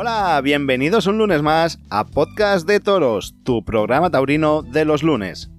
Hola, 0.00 0.40
bienvenidos 0.44 1.08
un 1.08 1.18
lunes 1.18 1.42
más 1.42 1.80
a 1.90 2.06
Podcast 2.06 2.68
de 2.68 2.78
Toros, 2.78 3.34
tu 3.42 3.64
programa 3.64 4.10
taurino 4.10 4.62
de 4.62 4.84
los 4.84 5.02
lunes. 5.02 5.50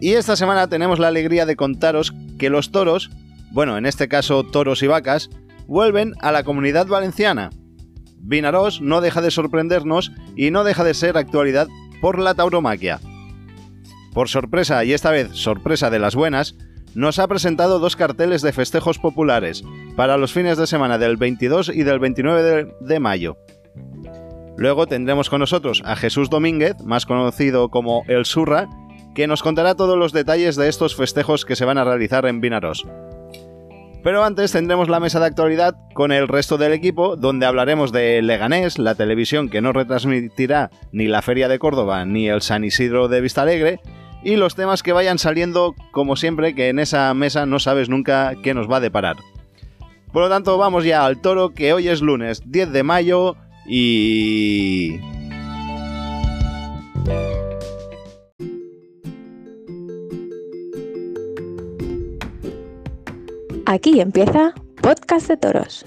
Y 0.00 0.12
esta 0.12 0.36
semana 0.36 0.68
tenemos 0.68 1.00
la 1.00 1.08
alegría 1.08 1.44
de 1.44 1.56
contaros 1.56 2.14
que 2.38 2.50
los 2.50 2.70
toros, 2.70 3.10
bueno, 3.50 3.78
en 3.78 3.84
este 3.84 4.06
caso 4.06 4.44
toros 4.44 4.80
y 4.84 4.86
vacas, 4.86 5.28
vuelven 5.66 6.12
a 6.20 6.30
la 6.30 6.44
comunidad 6.44 6.86
valenciana. 6.86 7.50
Vinaros 8.18 8.80
no 8.80 9.00
deja 9.00 9.20
de 9.20 9.32
sorprendernos 9.32 10.12
y 10.36 10.52
no 10.52 10.62
deja 10.62 10.84
de 10.84 10.94
ser 10.94 11.18
actualidad 11.18 11.66
por 12.00 12.20
la 12.20 12.34
tauromaquia. 12.34 13.00
Por 14.14 14.28
sorpresa, 14.28 14.84
y 14.84 14.92
esta 14.92 15.10
vez 15.10 15.30
sorpresa 15.32 15.90
de 15.90 15.98
las 15.98 16.14
buenas, 16.14 16.54
nos 16.96 17.18
ha 17.18 17.28
presentado 17.28 17.78
dos 17.78 17.94
carteles 17.94 18.40
de 18.40 18.54
festejos 18.54 18.98
populares 18.98 19.62
para 19.96 20.16
los 20.16 20.32
fines 20.32 20.56
de 20.56 20.66
semana 20.66 20.96
del 20.96 21.18
22 21.18 21.68
y 21.68 21.82
del 21.82 21.98
29 21.98 22.42
de, 22.42 22.74
de 22.80 23.00
mayo. 23.00 23.36
Luego 24.56 24.86
tendremos 24.86 25.28
con 25.28 25.40
nosotros 25.40 25.82
a 25.84 25.94
Jesús 25.94 26.30
Domínguez, 26.30 26.74
más 26.82 27.04
conocido 27.04 27.68
como 27.68 28.02
El 28.08 28.24
Surra, 28.24 28.66
que 29.14 29.26
nos 29.26 29.42
contará 29.42 29.74
todos 29.74 29.98
los 29.98 30.14
detalles 30.14 30.56
de 30.56 30.70
estos 30.70 30.96
festejos 30.96 31.44
que 31.44 31.54
se 31.54 31.66
van 31.66 31.76
a 31.76 31.84
realizar 31.84 32.24
en 32.24 32.40
Vinaros. 32.40 32.86
Pero 34.02 34.24
antes 34.24 34.52
tendremos 34.52 34.88
la 34.88 35.00
mesa 35.00 35.20
de 35.20 35.26
actualidad 35.26 35.74
con 35.92 36.12
el 36.12 36.28
resto 36.28 36.56
del 36.56 36.72
equipo, 36.72 37.16
donde 37.16 37.44
hablaremos 37.44 37.92
de 37.92 38.22
Leganés, 38.22 38.78
la 38.78 38.94
televisión 38.94 39.50
que 39.50 39.60
no 39.60 39.74
retransmitirá 39.74 40.70
ni 40.92 41.08
la 41.08 41.20
Feria 41.20 41.48
de 41.48 41.58
Córdoba 41.58 42.06
ni 42.06 42.30
el 42.30 42.40
San 42.40 42.64
Isidro 42.64 43.08
de 43.08 43.20
Vistalegre, 43.20 43.80
y 44.26 44.34
los 44.34 44.56
temas 44.56 44.82
que 44.82 44.92
vayan 44.92 45.20
saliendo, 45.20 45.76
como 45.92 46.16
siempre, 46.16 46.52
que 46.56 46.68
en 46.68 46.80
esa 46.80 47.14
mesa 47.14 47.46
no 47.46 47.60
sabes 47.60 47.88
nunca 47.88 48.34
qué 48.42 48.54
nos 48.54 48.68
va 48.68 48.78
a 48.78 48.80
deparar. 48.80 49.14
Por 50.12 50.22
lo 50.24 50.28
tanto, 50.28 50.58
vamos 50.58 50.84
ya 50.84 51.06
al 51.06 51.20
toro, 51.20 51.50
que 51.50 51.72
hoy 51.72 51.86
es 51.86 52.02
lunes 52.02 52.42
10 52.44 52.72
de 52.72 52.82
mayo 52.82 53.36
y... 53.68 54.98
Aquí 63.66 64.00
empieza 64.00 64.52
Podcast 64.82 65.28
de 65.28 65.36
Toros. 65.36 65.84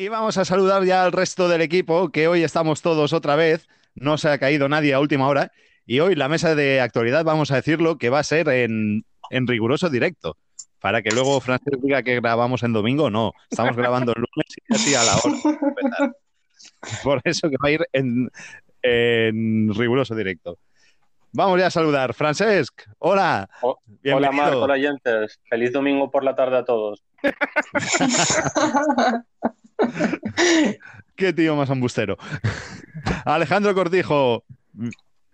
Y 0.00 0.08
vamos 0.08 0.38
a 0.38 0.46
saludar 0.46 0.82
ya 0.84 1.04
al 1.04 1.12
resto 1.12 1.46
del 1.46 1.60
equipo, 1.60 2.08
que 2.08 2.26
hoy 2.26 2.42
estamos 2.42 2.80
todos 2.80 3.12
otra 3.12 3.36
vez, 3.36 3.68
no 3.94 4.16
se 4.16 4.30
ha 4.30 4.38
caído 4.38 4.66
nadie 4.66 4.94
a 4.94 5.00
última 5.00 5.28
hora, 5.28 5.52
y 5.84 6.00
hoy 6.00 6.14
la 6.14 6.26
mesa 6.26 6.54
de 6.54 6.80
actualidad, 6.80 7.22
vamos 7.22 7.50
a 7.50 7.56
decirlo, 7.56 7.98
que 7.98 8.08
va 8.08 8.20
a 8.20 8.24
ser 8.24 8.48
en, 8.48 9.04
en 9.28 9.46
riguroso 9.46 9.90
directo, 9.90 10.38
para 10.80 11.02
que 11.02 11.10
luego 11.10 11.38
Francis 11.42 11.74
diga 11.82 12.02
que 12.02 12.14
grabamos 12.18 12.62
en 12.62 12.72
domingo, 12.72 13.10
no, 13.10 13.32
estamos 13.50 13.76
grabando 13.76 14.14
el 14.16 14.22
lunes 14.22 14.56
y 14.66 14.74
así 14.74 14.94
a 14.94 15.02
la 15.04 15.16
hora. 15.18 15.36
Por 17.04 17.20
eso 17.24 17.50
que 17.50 17.56
va 17.62 17.68
a 17.68 17.72
ir 17.72 17.86
en, 17.92 18.30
en 18.80 19.74
riguroso 19.74 20.14
directo. 20.14 20.56
Vamos 21.32 21.60
ya 21.60 21.66
a 21.66 21.70
saludar. 21.70 22.14
Francesc, 22.14 22.84
hola. 23.00 23.50
O- 23.60 23.78
hola 24.14 24.32
Marc, 24.32 24.56
hola 24.56 24.78
Jentes. 24.78 25.38
Feliz 25.50 25.74
domingo 25.74 26.10
por 26.10 26.24
la 26.24 26.34
tarde 26.34 26.56
a 26.56 26.64
todos. 26.64 27.04
Qué 31.16 31.32
tío 31.32 31.56
más 31.56 31.70
ambustero. 31.70 32.16
Alejandro 33.24 33.74
Cortijo, 33.74 34.44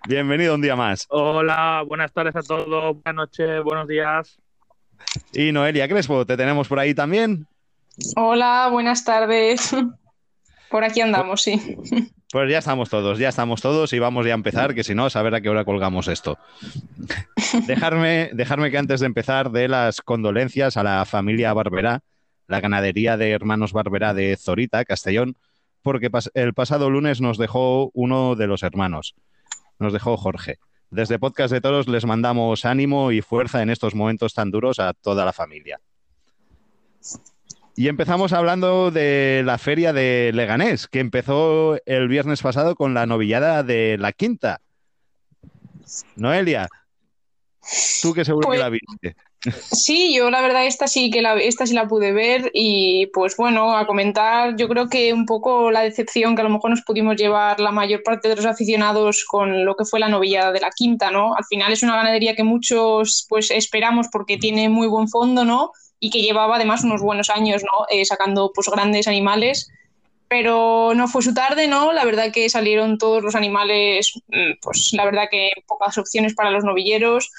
bienvenido 0.09 0.55
un 0.55 0.63
día 0.63 0.77
más. 0.77 1.07
Hola, 1.11 1.85
buenas 1.87 2.13
tardes 2.13 2.37
a 2.37 2.43
todos, 2.43 2.95
buenas 3.03 3.15
noches, 3.15 3.63
buenos 3.63 3.89
días. 3.89 4.39
Y 5.33 5.53
Noelia 5.53 5.89
Crespo, 5.89 6.27
¿te 6.27 6.37
tenemos 6.37 6.69
por 6.69 6.79
ahí 6.79 6.95
también? 6.95 7.47
Hola, 8.17 8.69
buenas 8.71 9.05
tardes. 9.05 9.75
Por 10.71 10.83
aquí 10.83 11.01
andamos, 11.01 11.43
sí. 11.43 11.79
Pues 12.33 12.51
ya 12.51 12.59
estamos 12.59 12.91
todos, 12.91 13.19
ya 13.19 13.29
estamos 13.29 13.63
todos 13.63 13.93
y 13.93 14.01
vamos 14.01 14.27
ya 14.27 14.33
a 14.33 14.35
empezar, 14.35 14.75
que 14.75 14.83
si 14.83 14.97
no, 14.97 15.07
a 15.07 15.11
saber 15.11 15.35
a 15.35 15.41
qué 15.41 15.49
hora 15.49 15.65
colgamos 15.65 16.09
esto. 16.09 16.39
dejarme, 17.69 18.31
dejarme 18.33 18.73
que 18.73 18.79
antes 18.79 18.99
de 19.01 19.07
empezar 19.07 19.53
dé 19.53 19.69
las 19.69 20.03
condolencias 20.03 20.77
a 20.77 20.83
la 20.83 21.05
familia 21.05 21.53
Barberá, 21.53 22.03
la 22.47 22.61
ganadería 22.61 23.17
de 23.17 23.31
hermanos 23.31 23.73
Barberá 23.73 24.15
de 24.15 24.37
Zorita, 24.37 24.85
Castellón, 24.85 25.37
porque 25.83 26.11
el 26.35 26.55
pasado 26.55 26.91
lunes 26.91 27.21
nos 27.21 27.39
dejó 27.39 27.91
uno 27.95 28.35
de 28.35 28.47
los 28.47 28.63
hermanos, 28.63 29.15
nos 29.79 29.93
dejó 29.93 30.17
Jorge. 30.17 30.59
Desde 30.91 31.19
Podcast 31.19 31.53
de 31.53 31.61
Toros 31.61 31.89
les 31.89 32.05
mandamos 32.07 32.65
ánimo 32.65 33.13
y 33.13 33.21
fuerza 33.21 33.63
en 33.63 33.71
estos 33.71 33.95
momentos 33.95 34.35
tan 34.35 34.51
duros 34.51 34.79
a 34.79 34.95
toda 34.95 35.25
la 35.25 35.33
familia. 35.33 35.81
Y 37.75 37.89
empezamos 37.89 38.33
hablando 38.33 38.91
de 38.91 39.43
la 39.45 39.59
feria 39.59 39.93
de 39.93 40.31
Leganés, 40.33 40.89
que 40.89 41.01
empezó 41.01 41.77
el 41.85 42.09
viernes 42.09 42.41
pasado 42.41 42.75
con 42.75 42.95
la 42.95 43.05
novillada 43.05 43.63
de 43.63 43.99
la 43.99 44.13
quinta. 44.13 44.63
Noelia, 46.17 46.69
tú 48.03 48.13
que 48.15 48.25
seguro 48.25 48.47
Pues- 48.47 48.59
que 48.59 48.63
la 48.63 48.71
viste. 48.71 49.17
Sí, 49.71 50.15
yo 50.15 50.31
la 50.31 50.41
verdad 50.41 50.67
esta 50.67 50.89
sí 50.89 51.11
que 51.11 51.23
la, 51.23 51.35
esta 51.35 51.67
sí 51.67 51.75
la 51.75 51.87
pude 51.87 52.13
ver 52.13 52.51
y 52.53 53.07
pues 53.13 53.37
bueno, 53.37 53.77
a 53.77 53.87
comentar, 53.87 54.57
yo 54.57 54.69
creo 54.69 54.89
que 54.89 55.13
un 55.13 55.25
poco 55.25 55.71
la 55.71 55.83
decepción 55.83 56.35
que 56.35 56.41
a 56.41 56.45
lo 56.45 56.51
mejor 56.51 56.71
nos 56.71 56.83
pudimos 56.83 57.17
llevar 57.17 57.61
la 57.61 57.71
mayor 57.71 58.03
parte 58.03 58.29
de 58.29 58.37
los 58.37 58.47
aficionados 58.47 59.25
con 59.25 59.65
lo 59.65 59.77
que 59.77 59.85
fue 59.85 60.01
la 60.01 60.09
novillada 60.09 60.53
de 60.53 60.61
la 60.61 60.71
quinta, 60.71 61.11
¿no? 61.11 61.35
Al 61.37 61.45
final 61.45 61.73
es 61.73 61.83
una 61.83 61.97
ganadería 61.97 62.35
que 62.35 62.43
muchos 62.43 63.27
pues 63.29 63.51
esperamos 63.51 64.09
porque 64.11 64.37
tiene 64.37 64.69
muy 64.69 64.89
buen 64.89 65.09
fondo, 65.09 65.45
¿no? 65.45 65.71
Y 66.01 66.11
que 66.11 66.23
llevaba 66.23 66.57
además 66.57 66.83
unos 66.83 67.01
buenos 67.03 67.31
años, 67.31 67.63
¿no? 67.63 67.87
Eh, 67.89 68.05
sacando 68.05 68.51
pues 68.55 68.69
grandes 68.69 69.07
animales. 69.07 69.71
Pero 70.29 70.93
no 70.97 71.07
fue 71.07 71.23
su 71.23 71.33
tarde, 71.35 71.69
¿no? 71.69 71.93
La 71.93 72.05
verdad 72.05 72.33
que 72.33 72.51
salieron 72.51 72.99
todos 72.99 73.23
los 73.23 73.37
animales, 73.37 74.13
mm, 74.27 74.59
pues 74.61 74.91
la 74.93 75.05
verdad 75.05 75.29
que 75.31 75.51
pocas 75.69 75.97
opciones 75.99 76.35
para 76.35 76.51
los 76.51 76.65
novilleros. 76.65 77.31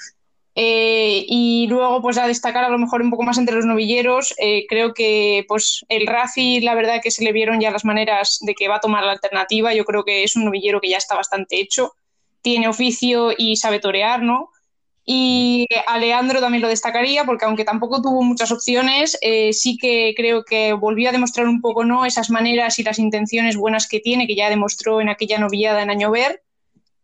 Eh, 0.60 1.24
y 1.28 1.68
luego, 1.68 2.02
pues 2.02 2.18
a 2.18 2.26
destacar 2.26 2.64
a 2.64 2.68
lo 2.68 2.78
mejor 2.78 3.00
un 3.00 3.10
poco 3.10 3.22
más 3.22 3.38
entre 3.38 3.54
los 3.54 3.64
novilleros, 3.64 4.34
eh, 4.38 4.66
creo 4.68 4.92
que 4.92 5.44
pues 5.46 5.86
el 5.88 6.08
Rafi, 6.08 6.60
la 6.60 6.74
verdad 6.74 7.00
que 7.00 7.12
se 7.12 7.22
le 7.22 7.30
vieron 7.30 7.60
ya 7.60 7.70
las 7.70 7.84
maneras 7.84 8.38
de 8.40 8.56
que 8.56 8.66
va 8.66 8.76
a 8.76 8.80
tomar 8.80 9.04
la 9.04 9.12
alternativa. 9.12 9.72
Yo 9.72 9.84
creo 9.84 10.02
que 10.04 10.24
es 10.24 10.34
un 10.34 10.44
novillero 10.44 10.80
que 10.80 10.90
ya 10.90 10.96
está 10.96 11.14
bastante 11.14 11.60
hecho, 11.60 11.92
tiene 12.42 12.66
oficio 12.66 13.30
y 13.38 13.54
sabe 13.54 13.78
torear, 13.78 14.24
¿no? 14.24 14.50
Y 15.04 15.68
a 15.86 15.96
Leandro 15.96 16.40
también 16.40 16.62
lo 16.62 16.68
destacaría 16.68 17.24
porque 17.24 17.44
aunque 17.44 17.64
tampoco 17.64 18.02
tuvo 18.02 18.24
muchas 18.24 18.50
opciones, 18.50 19.16
eh, 19.22 19.52
sí 19.52 19.78
que 19.78 20.12
creo 20.16 20.44
que 20.44 20.72
volvió 20.72 21.10
a 21.10 21.12
demostrar 21.12 21.46
un 21.46 21.60
poco 21.60 21.84
¿no? 21.84 22.04
esas 22.04 22.30
maneras 22.30 22.80
y 22.80 22.82
las 22.82 22.98
intenciones 22.98 23.56
buenas 23.56 23.86
que 23.86 24.00
tiene, 24.00 24.26
que 24.26 24.34
ya 24.34 24.50
demostró 24.50 25.00
en 25.00 25.08
aquella 25.08 25.38
novillada 25.38 25.82
en 25.82 25.90
Año 25.90 26.10
Ver. 26.10 26.42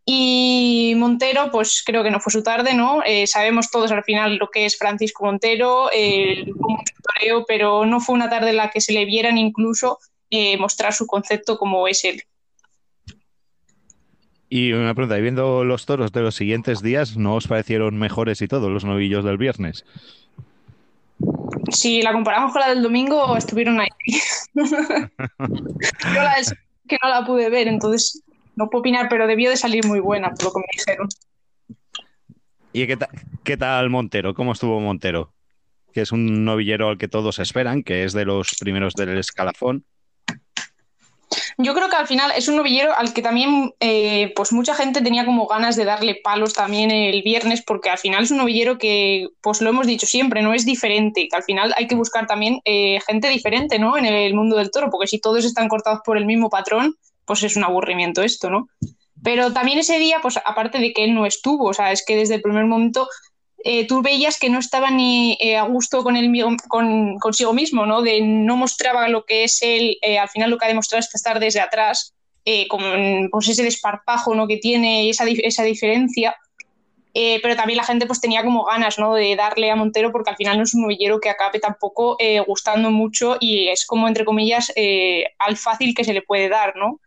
Y 0.07 0.93
Montero, 0.97 1.49
pues 1.51 1.81
creo 1.83 2.03
que 2.03 2.11
no 2.11 2.19
fue 2.19 2.31
su 2.31 2.43
tarde, 2.43 2.75
¿no? 2.75 3.01
Eh, 3.03 3.25
sabemos 3.25 3.71
todos 3.71 3.91
al 3.91 4.03
final 4.03 4.35
lo 4.35 4.49
que 4.51 4.65
es 4.65 4.77
Francisco 4.77 5.25
Montero, 5.25 5.85
un 5.85 6.83
toreo, 7.01 7.43
pero 7.47 7.85
no 7.87 7.99
fue 7.99 8.13
una 8.13 8.29
tarde 8.29 8.51
en 8.51 8.57
la 8.57 8.69
que 8.69 8.81
se 8.81 8.93
le 8.93 9.05
vieran 9.05 9.39
incluso 9.39 9.97
eh, 10.29 10.57
mostrar 10.57 10.93
su 10.93 11.07
concepto 11.07 11.57
como 11.57 11.87
es 11.87 12.03
él. 12.05 12.21
Y 14.47 14.73
una 14.73 14.93
pregunta, 14.93 15.17
y 15.17 15.23
viendo 15.23 15.63
los 15.63 15.87
toros 15.87 16.11
de 16.11 16.21
los 16.21 16.35
siguientes 16.35 16.83
días, 16.83 17.17
¿no 17.17 17.33
os 17.33 17.47
parecieron 17.47 17.97
mejores 17.97 18.43
y 18.43 18.47
todo 18.47 18.69
los 18.69 18.85
novillos 18.85 19.25
del 19.25 19.37
viernes? 19.37 19.85
Si 21.71 22.03
la 22.03 22.13
comparamos 22.13 22.51
con 22.51 22.61
la 22.61 22.69
del 22.69 22.83
domingo, 22.83 23.35
estuvieron 23.35 23.79
ahí. 23.79 23.89
Yo 24.53 25.09
la 26.13 26.35
del 26.35 26.45
que 26.87 26.97
no 27.01 27.09
la 27.09 27.25
pude 27.25 27.49
ver, 27.49 27.67
entonces 27.67 28.23
no 28.55 28.69
puedo 28.69 28.79
opinar, 28.81 29.07
pero 29.09 29.27
debió 29.27 29.49
de 29.49 29.57
salir 29.57 29.85
muy 29.85 29.99
buena, 29.99 30.29
por 30.31 30.45
lo 30.45 30.53
que 30.53 30.59
me 30.59 30.65
dijeron. 30.77 31.07
¿Y 32.73 32.87
qué, 32.87 32.97
ta- 32.97 33.09
qué 33.43 33.57
tal 33.57 33.89
Montero? 33.89 34.33
¿Cómo 34.33 34.51
estuvo 34.53 34.79
Montero? 34.79 35.33
Que 35.93 36.01
es 36.01 36.11
un 36.11 36.43
novillero 36.43 36.89
al 36.89 36.97
que 36.97 37.07
todos 37.07 37.39
esperan, 37.39 37.83
que 37.83 38.03
es 38.03 38.13
de 38.13 38.25
los 38.25 38.55
primeros 38.59 38.93
del 38.95 39.17
escalafón. 39.17 39.85
Yo 41.57 41.73
creo 41.73 41.89
que 41.89 41.95
al 41.95 42.05
final 42.07 42.31
es 42.35 42.49
un 42.49 42.57
novillero 42.57 42.93
al 42.95 43.13
que 43.13 43.21
también 43.21 43.73
eh, 43.79 44.33
pues 44.35 44.51
mucha 44.51 44.75
gente 44.75 45.01
tenía 45.01 45.25
como 45.25 45.47
ganas 45.47 45.77
de 45.77 45.85
darle 45.85 46.19
palos 46.21 46.53
también 46.53 46.91
el 46.91 47.21
viernes 47.23 47.63
porque 47.65 47.89
al 47.89 47.97
final 47.97 48.23
es 48.23 48.31
un 48.31 48.37
novillero 48.37 48.77
que 48.77 49.27
pues 49.41 49.61
lo 49.61 49.69
hemos 49.69 49.87
dicho 49.87 50.05
siempre, 50.05 50.41
no 50.41 50.53
es 50.53 50.65
diferente, 50.65 51.27
que 51.29 51.35
al 51.35 51.43
final 51.43 51.73
hay 51.77 51.87
que 51.87 51.95
buscar 51.95 52.27
también 52.27 52.59
eh, 52.65 52.99
gente 53.07 53.29
diferente 53.29 53.79
¿no? 53.79 53.97
en 53.97 54.05
el 54.05 54.33
mundo 54.33 54.57
del 54.57 54.69
toro 54.69 54.89
porque 54.91 55.07
si 55.07 55.19
todos 55.19 55.45
están 55.45 55.69
cortados 55.69 56.01
por 56.05 56.17
el 56.17 56.25
mismo 56.25 56.49
patrón 56.49 56.95
pues 57.25 57.43
es 57.43 57.55
un 57.55 57.63
aburrimiento 57.63 58.21
esto, 58.21 58.49
¿no? 58.49 58.67
Pero 59.23 59.53
también 59.53 59.79
ese 59.79 59.97
día, 59.99 60.19
pues 60.21 60.37
aparte 60.37 60.79
de 60.79 60.93
que 60.93 61.03
él 61.03 61.13
no 61.13 61.25
estuvo, 61.25 61.65
o 61.69 61.73
sea, 61.73 61.91
es 61.91 62.05
que 62.05 62.15
desde 62.15 62.35
el 62.35 62.41
primer 62.41 62.65
momento 62.65 63.07
eh, 63.63 63.87
tú 63.87 64.01
veías 64.01 64.37
que 64.37 64.49
no 64.49 64.59
estaba 64.59 64.91
ni 64.91 65.37
eh, 65.39 65.57
a 65.57 65.63
gusto 65.63 66.03
con 66.03 66.15
él, 66.15 66.31
con, 66.67 67.17
consigo 67.17 67.53
mismo, 67.53 67.85
¿no? 67.85 68.01
De 68.01 68.21
no 68.21 68.57
mostraba 68.57 69.07
lo 69.07 69.25
que 69.25 69.45
es 69.45 69.61
él, 69.61 69.97
eh, 70.01 70.19
al 70.19 70.29
final 70.29 70.51
lo 70.51 70.57
que 70.57 70.65
ha 70.65 70.69
demostrado 70.69 70.99
es 70.99 71.13
estar 71.15 71.39
desde 71.39 71.61
atrás, 71.61 72.13
eh, 72.45 72.67
con 72.67 72.81
pues 73.31 73.49
ese 73.49 73.63
desparpajo 73.63 74.35
¿no? 74.35 74.47
que 74.47 74.57
tiene, 74.57 75.09
esa, 75.09 75.25
esa 75.27 75.63
diferencia. 75.63 76.35
Eh, 77.17 77.39
pero 77.41 77.55
también 77.55 77.77
la 77.77 77.85
gente 77.85 78.07
pues 78.07 78.19
tenía 78.19 78.43
como 78.43 78.65
ganas 78.65 78.99
¿no? 78.99 79.13
de 79.13 79.37
darle 79.37 79.71
a 79.71 79.75
Montero 79.77 80.11
porque 80.11 80.31
al 80.31 80.35
final 80.35 80.57
no 80.57 80.63
es 80.63 80.73
un 80.73 80.81
novillero 80.81 81.21
que 81.21 81.29
acabe 81.29 81.59
tampoco 81.59 82.17
eh, 82.19 82.41
gustando 82.41 82.91
mucho 82.91 83.37
y 83.39 83.69
es 83.69 83.85
como 83.85 84.09
entre 84.09 84.25
comillas 84.25 84.73
eh, 84.75 85.23
al 85.39 85.55
fácil 85.55 85.95
que 85.95 86.03
se 86.03 86.13
le 86.13 86.21
puede 86.21 86.49
dar, 86.49 86.75
¿no? 86.75 86.99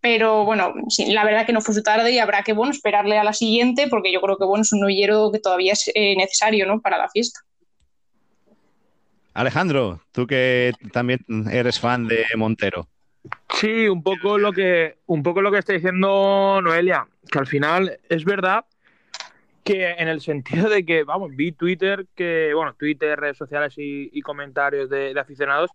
Pero 0.00 0.44
bueno, 0.44 0.74
sí, 0.88 1.12
la 1.12 1.24
verdad 1.24 1.44
que 1.44 1.52
no 1.52 1.60
fue 1.60 1.74
su 1.74 1.82
tarde 1.82 2.12
y 2.12 2.18
habrá 2.18 2.42
que 2.42 2.52
bueno, 2.52 2.72
esperarle 2.72 3.18
a 3.18 3.24
la 3.24 3.32
siguiente 3.32 3.88
porque 3.88 4.12
yo 4.12 4.20
creo 4.20 4.36
que 4.36 4.44
bueno, 4.44 4.62
es 4.62 4.72
un 4.72 4.80
novillero 4.80 5.30
que 5.32 5.40
todavía 5.40 5.72
es 5.72 5.90
necesario 5.94 6.66
¿no? 6.66 6.80
para 6.80 6.98
la 6.98 7.08
fiesta. 7.08 7.40
Alejandro, 9.34 10.00
tú 10.12 10.26
que 10.26 10.72
también 10.92 11.20
eres 11.50 11.78
fan 11.78 12.08
de 12.08 12.24
Montero. 12.36 12.88
Sí, 13.54 13.88
un 13.88 14.02
poco 14.02 14.38
lo 14.38 14.52
que, 14.52 14.98
un 15.06 15.22
poco 15.22 15.42
lo 15.42 15.50
que 15.50 15.58
está 15.58 15.72
diciendo 15.72 16.60
Noelia, 16.62 17.06
que 17.30 17.38
al 17.38 17.46
final 17.46 17.98
es 18.08 18.24
verdad 18.24 18.64
que 19.64 19.90
en 19.90 20.08
el 20.08 20.20
sentido 20.22 20.68
de 20.70 20.84
que, 20.84 21.04
vamos, 21.04 21.36
vi 21.36 21.52
Twitter, 21.52 22.06
que, 22.14 22.52
bueno, 22.54 22.74
Twitter, 22.78 23.20
redes 23.20 23.36
sociales 23.36 23.74
y, 23.76 24.20
comentarios 24.22 24.88
de, 24.88 25.14
aficionados, 25.18 25.70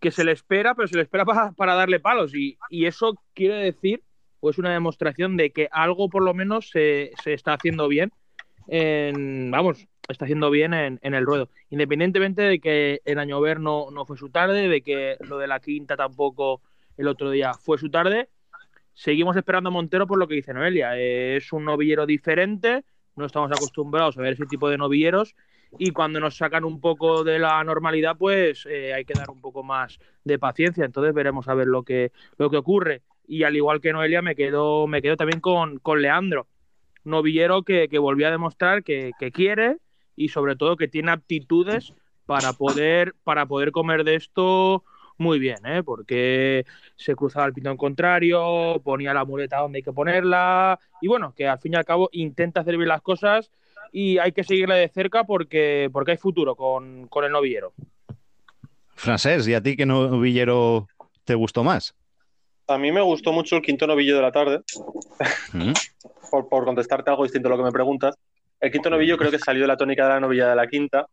que 0.00 0.10
se 0.10 0.24
le 0.24 0.32
espera, 0.32 0.74
pero 0.74 0.88
se 0.88 0.96
le 0.96 1.02
espera 1.02 1.24
para, 1.24 1.74
darle 1.74 2.00
palos. 2.00 2.32
Y, 2.34 2.58
eso 2.70 3.14
quiere 3.34 3.56
decir, 3.56 4.02
pues 4.40 4.58
una 4.58 4.72
demostración 4.72 5.36
de 5.36 5.50
que 5.50 5.68
algo 5.70 6.08
por 6.08 6.22
lo 6.22 6.34
menos 6.34 6.70
se, 6.70 7.12
está 7.24 7.54
haciendo 7.54 7.88
bien, 7.88 8.12
en, 8.68 9.50
vamos, 9.50 9.86
está 10.08 10.24
haciendo 10.24 10.50
bien 10.50 10.74
en, 10.74 11.00
el 11.02 11.24
ruedo. 11.24 11.48
Independientemente 11.70 12.42
de 12.42 12.60
que 12.60 13.00
el 13.04 13.18
año 13.18 13.40
ver 13.40 13.60
no, 13.60 13.90
no 13.90 14.04
fue 14.06 14.16
su 14.16 14.30
tarde, 14.30 14.68
de 14.68 14.82
que 14.82 15.16
lo 15.20 15.38
de 15.38 15.46
la 15.46 15.60
quinta 15.60 15.96
tampoco 15.96 16.60
el 16.96 17.08
otro 17.08 17.30
día 17.30 17.52
fue 17.54 17.78
su 17.78 17.90
tarde, 17.90 18.28
seguimos 18.94 19.36
esperando 19.36 19.68
a 19.68 19.72
Montero 19.72 20.06
por 20.06 20.18
lo 20.18 20.26
que 20.26 20.34
dice 20.34 20.54
Noelia. 20.54 20.98
es 20.98 21.52
un 21.52 21.64
novillero 21.64 22.06
diferente, 22.06 22.84
no 23.14 23.26
estamos 23.26 23.50
acostumbrados 23.50 24.16
a 24.16 24.22
ver 24.22 24.34
ese 24.34 24.46
tipo 24.46 24.68
de 24.68 24.78
novilleros 24.78 25.34
y 25.78 25.90
cuando 25.90 26.20
nos 26.20 26.36
sacan 26.36 26.64
un 26.64 26.80
poco 26.80 27.24
de 27.24 27.38
la 27.38 27.62
normalidad, 27.64 28.16
pues 28.16 28.66
eh, 28.66 28.94
hay 28.94 29.04
que 29.04 29.14
dar 29.14 29.30
un 29.30 29.40
poco 29.40 29.62
más 29.62 29.98
de 30.24 30.38
paciencia. 30.38 30.84
Entonces 30.84 31.14
veremos 31.14 31.48
a 31.48 31.54
ver 31.54 31.66
lo 31.66 31.82
que, 31.82 32.12
lo 32.38 32.50
que 32.50 32.56
ocurre. 32.56 33.02
Y 33.26 33.42
al 33.42 33.56
igual 33.56 33.80
que 33.80 33.92
Noelia, 33.92 34.22
me 34.22 34.36
quedo, 34.36 34.86
me 34.86 35.02
quedo 35.02 35.16
también 35.16 35.40
con, 35.40 35.78
con 35.78 36.00
Leandro, 36.00 36.46
novillero 37.04 37.62
que, 37.62 37.88
que 37.88 37.98
volvió 37.98 38.28
a 38.28 38.30
demostrar 38.30 38.82
que, 38.82 39.12
quiere 39.32 39.78
y 40.14 40.28
sobre 40.28 40.56
todo 40.56 40.76
que 40.76 40.88
tiene 40.88 41.12
aptitudes 41.12 41.92
para 42.26 42.52
poder, 42.52 43.14
para 43.24 43.46
poder 43.46 43.72
comer 43.72 44.04
de 44.04 44.16
esto 44.16 44.84
muy 45.18 45.38
bien, 45.38 45.58
¿eh? 45.64 45.82
porque 45.82 46.66
se 46.96 47.14
cruzaba 47.14 47.46
el 47.46 47.52
pitón 47.52 47.76
contrario, 47.76 48.80
ponía 48.84 49.14
la 49.14 49.24
muleta 49.24 49.58
donde 49.58 49.78
hay 49.78 49.82
que 49.82 49.92
ponerla, 49.92 50.78
y 51.00 51.08
bueno, 51.08 51.32
que 51.34 51.48
al 51.48 51.58
fin 51.58 51.72
y 51.72 51.76
al 51.76 51.84
cabo 51.84 52.10
intenta 52.12 52.60
hacer 52.60 52.76
bien 52.76 52.88
las 52.88 53.00
cosas 53.00 53.50
y 53.92 54.18
hay 54.18 54.32
que 54.32 54.44
seguirle 54.44 54.76
de 54.76 54.88
cerca 54.88 55.24
porque, 55.24 55.88
porque 55.92 56.12
hay 56.12 56.16
futuro 56.16 56.54
con, 56.54 57.08
el 57.24 57.32
novillero. 57.32 57.72
Francés, 58.94 59.46
¿y 59.48 59.54
a 59.54 59.62
ti 59.62 59.76
qué 59.76 59.86
novillero 59.86 60.88
te 61.24 61.34
gustó 61.34 61.64
más? 61.64 61.94
A 62.68 62.78
mí 62.78 62.90
me 62.90 63.00
gustó 63.00 63.32
mucho 63.32 63.56
el 63.56 63.62
quinto 63.62 63.86
novillo 63.86 64.16
de 64.16 64.22
la 64.22 64.32
tarde, 64.32 64.60
mm. 65.52 65.72
por, 66.30 66.48
por, 66.48 66.64
contestarte 66.64 67.10
algo 67.10 67.22
distinto 67.22 67.48
a 67.48 67.50
lo 67.52 67.58
que 67.58 67.64
me 67.64 67.72
preguntas. 67.72 68.16
El 68.58 68.72
quinto 68.72 68.90
novillo 68.90 69.16
creo 69.16 69.30
que 69.30 69.38
salió 69.38 69.62
de 69.62 69.68
la 69.68 69.76
tónica 69.76 70.04
de 70.04 70.08
la 70.08 70.20
novilla 70.20 70.48
de 70.48 70.56
la 70.56 70.66
quinta, 70.66 71.06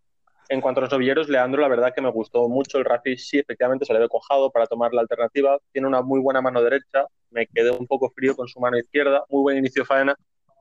en 0.49 0.61
cuanto 0.61 0.79
a 0.79 0.83
los 0.83 0.91
novilleros, 0.91 1.29
Leandro, 1.29 1.61
la 1.61 1.67
verdad 1.67 1.93
que 1.95 2.01
me 2.01 2.11
gustó 2.11 2.47
mucho. 2.49 2.77
El 2.77 2.85
Rafi 2.85 3.17
sí, 3.17 3.39
efectivamente, 3.39 3.85
se 3.85 3.93
le 3.93 3.99
ve 3.99 4.09
cojado 4.09 4.51
para 4.51 4.67
tomar 4.67 4.93
la 4.93 5.01
alternativa. 5.01 5.57
Tiene 5.71 5.87
una 5.87 6.01
muy 6.01 6.19
buena 6.19 6.41
mano 6.41 6.61
derecha. 6.61 7.05
Me 7.31 7.47
quedé 7.47 7.71
un 7.71 7.87
poco 7.87 8.09
frío 8.09 8.35
con 8.35 8.47
su 8.47 8.59
mano 8.59 8.77
izquierda. 8.77 9.23
Muy 9.29 9.41
buen 9.41 9.57
inicio 9.57 9.85
faena. 9.85 10.15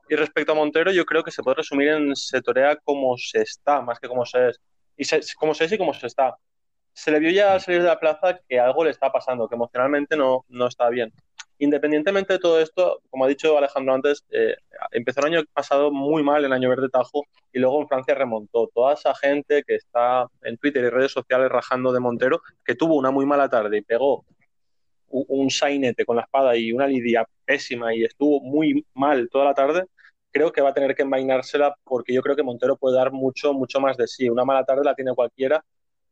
Y 0.09 0.15
respecto 0.15 0.51
a 0.51 0.55
Montero, 0.55 0.91
yo 0.91 1.05
creo 1.05 1.23
que 1.23 1.31
se 1.31 1.41
puede 1.43 1.57
resumir 1.57 1.89
en 1.89 2.15
se 2.15 2.41
torea 2.41 2.75
como 2.77 3.17
se 3.17 3.41
está, 3.41 3.81
más 3.81 3.99
que 3.99 4.07
como 4.07 4.25
se 4.25 4.49
es. 4.49 4.61
Y 4.97 5.05
se, 5.05 5.21
como 5.37 5.53
se 5.53 5.65
es 5.65 5.71
y 5.71 5.77
como 5.77 5.93
se 5.93 6.07
está. 6.07 6.35
Se 6.93 7.11
le 7.11 7.19
vio 7.19 7.31
ya 7.31 7.53
al 7.53 7.61
salir 7.61 7.81
de 7.81 7.87
la 7.87 7.99
plaza 7.99 8.39
que 8.47 8.59
algo 8.59 8.83
le 8.83 8.91
está 8.91 9.11
pasando, 9.11 9.47
que 9.47 9.55
emocionalmente 9.55 10.15
no, 10.15 10.45
no 10.49 10.67
está 10.67 10.89
bien. 10.89 11.11
Independientemente 11.59 12.33
de 12.33 12.39
todo 12.39 12.59
esto, 12.59 13.01
como 13.09 13.25
ha 13.25 13.27
dicho 13.27 13.57
Alejandro 13.57 13.93
antes, 13.93 14.25
eh, 14.31 14.55
empezó 14.91 15.21
el 15.21 15.33
año 15.33 15.43
pasado 15.53 15.91
muy 15.91 16.21
mal, 16.21 16.43
el 16.43 16.51
año 16.51 16.69
verde 16.69 16.89
Tajo, 16.89 17.23
y 17.51 17.59
luego 17.59 17.81
en 17.81 17.87
Francia 17.87 18.15
remontó. 18.15 18.69
Toda 18.73 18.93
esa 18.93 19.15
gente 19.15 19.63
que 19.63 19.75
está 19.75 20.27
en 20.41 20.57
Twitter 20.57 20.83
y 20.83 20.89
redes 20.89 21.11
sociales 21.11 21.49
rajando 21.49 21.93
de 21.93 21.99
Montero, 21.99 22.41
que 22.65 22.75
tuvo 22.75 22.95
una 22.95 23.11
muy 23.11 23.25
mala 23.25 23.49
tarde 23.49 23.77
y 23.77 23.81
pegó 23.81 24.25
un, 25.13 25.49
sainete 25.49 26.05
con 26.05 26.15
la 26.17 26.23
espada 26.23 26.55
y 26.57 26.71
una 26.71 26.87
lidia 26.87 27.27
pésima 27.45 27.93
y 27.95 28.03
estuvo 28.03 28.41
muy 28.41 28.85
mal 28.93 29.29
toda 29.29 29.45
la 29.45 29.53
tarde, 29.53 29.85
creo 30.31 30.51
que 30.51 30.61
va 30.61 30.69
a 30.69 30.73
tener 30.73 30.95
que 30.95 31.03
envainársela 31.03 31.75
porque 31.83 32.13
yo 32.13 32.21
creo 32.21 32.35
que 32.35 32.43
Montero 32.43 32.77
puede 32.77 32.97
dar 32.97 33.11
mucho, 33.11 33.53
mucho 33.53 33.79
más 33.79 33.97
de 33.97 34.07
sí. 34.07 34.29
Una 34.29 34.45
mala 34.45 34.65
tarde 34.65 34.83
la 34.83 34.95
tiene 34.95 35.13
cualquiera 35.13 35.63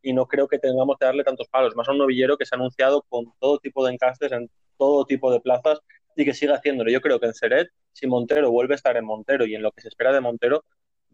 y 0.02 0.14
no 0.14 0.28
creo 0.28 0.48
que 0.48 0.60
tengamos 0.60 0.98
que 1.00 1.06
darle 1.06 1.24
tantos 1.24 1.48
palos. 1.48 1.76
Más 1.76 1.88
a 1.88 1.92
un 1.92 1.98
novillero 2.00 2.38
que 2.38 2.46
se 2.46 2.56
ha 2.56 2.58
anunciado 2.58 3.04
con 3.10 3.26
todo 3.40 3.60
tipo 3.60 3.86
de 3.86 3.94
encastes 3.94 4.32
en 4.32 4.50
todo 4.78 5.06
tipo 5.06 5.32
de 5.32 5.40
plazas 5.40 5.80
y 6.16 6.26
que 6.26 6.34
siga 6.34 6.56
haciéndolo. 6.56 6.92
Yo 6.92 7.02
creo 7.02 7.20
que 7.20 7.28
en 7.28 7.34
Seret, 7.34 7.70
si 7.94 8.08
Montero 8.08 8.52
vuelve 8.52 8.74
a 8.74 8.76
estar 8.76 8.98
en 8.98 9.06
Montero 9.06 9.46
y 9.46 9.56
en 9.56 9.64
lo 9.64 9.72
que 9.72 9.82
se 9.82 9.88
espera 9.88 10.14
de 10.14 10.22
Montero, 10.22 10.64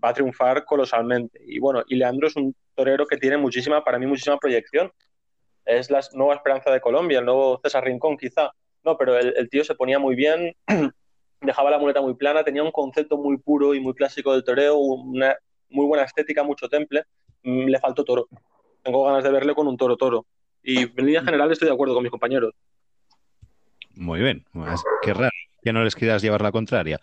va 0.04 0.10
a 0.10 0.14
triunfar 0.14 0.66
colosalmente. 0.66 1.40
Y 1.46 1.60
bueno, 1.60 1.84
y 1.88 1.96
Leandro 1.96 2.28
es 2.28 2.36
un 2.36 2.56
torero 2.76 3.06
que 3.08 3.18
tiene 3.18 3.38
muchísima, 3.38 3.84
para 3.84 4.00
mí, 4.00 4.06
muchísima 4.06 4.38
proyección. 4.38 4.92
Es 5.68 5.92
la 5.92 6.02
nueva 6.14 6.36
esperanza 6.36 6.72
de 6.72 6.80
Colombia, 6.80 7.20
el 7.20 7.26
nuevo 7.26 7.60
César 7.62 7.84
Rincón, 7.84 8.18
quizá. 8.18 8.52
No, 8.84 8.98
pero 8.98 9.18
el, 9.18 9.50
tío 9.50 9.66
se 9.66 9.76
ponía 9.76 10.00
muy 10.00 10.16
bien, 10.16 10.56
dejaba 11.42 11.70
la 11.70 11.78
muleta 11.78 12.02
muy 12.02 12.14
plana, 12.14 12.44
tenía 12.44 12.64
un 12.64 12.72
concepto 12.72 13.18
muy 13.18 13.38
puro 13.38 13.76
y 13.76 13.82
muy 13.82 13.94
clásico 13.94 14.32
del 14.32 14.46
toreo, 14.46 14.78
una 14.78 15.36
muy 15.70 15.86
buena 15.86 16.06
estética, 16.06 16.44
mucho 16.44 16.70
temple. 16.70 17.04
Mm, 17.44 17.66
le 17.66 17.80
faltó 17.80 18.06
toro. 18.06 18.28
Tengo 18.82 19.04
ganas 19.04 19.24
de 19.24 19.32
verle 19.32 19.54
con 19.54 19.68
un 19.68 19.76
toro 19.76 19.98
toro. 19.98 20.26
Y 20.64 20.84
en 20.84 21.06
línea 21.06 21.24
general 21.24 21.52
estoy 21.52 21.68
de 21.68 21.74
acuerdo 21.74 21.94
con 21.94 22.04
mis 22.04 22.12
compañeros. 22.12 22.54
Muy 23.96 24.22
bien. 24.22 24.46
Pues, 24.54 24.82
qué 25.02 25.14
raro 25.14 25.32
que 25.62 25.74
no 25.74 25.84
les 25.84 25.96
quieras 25.96 26.22
llevar 26.22 26.42
la 26.42 26.52
contraria. 26.52 27.00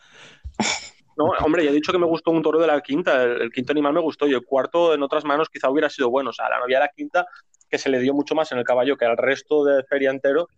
No, 1.17 1.27
hombre, 1.45 1.65
ya 1.65 1.71
he 1.71 1.75
dicho 1.75 1.93
que 1.93 1.99
me 1.99 2.07
gustó 2.07 2.31
un 2.31 2.43
toro 2.43 2.59
de 2.59 2.67
la 2.67 2.81
quinta. 2.81 3.23
El, 3.23 3.51
quinto 3.53 3.73
animal 3.73 3.93
me 3.93 4.01
gustó 4.01 4.27
y 4.27 4.33
el 4.33 4.45
cuarto 4.45 4.95
en 4.95 5.03
otras 5.03 5.25
manos 5.25 5.49
quizá 5.49 5.71
hubiera 5.71 5.89
sido 5.89 6.11
bueno. 6.11 6.31
O 6.31 6.33
sea, 6.33 6.49
la 6.49 6.59
novia 6.59 6.79
de 6.79 6.85
la 6.85 6.93
quinta, 6.95 7.27
que 7.75 7.79
se 7.79 7.91
le 7.91 7.99
dio 7.99 8.15
mucho 8.15 8.37
más 8.37 8.53
en 8.53 8.59
el 8.59 8.65
caballo 8.65 8.97
que 8.97 9.05
al 9.05 9.17
resto 9.17 9.65
de 9.65 9.83
feria 9.83 10.11
entero, 10.11 10.49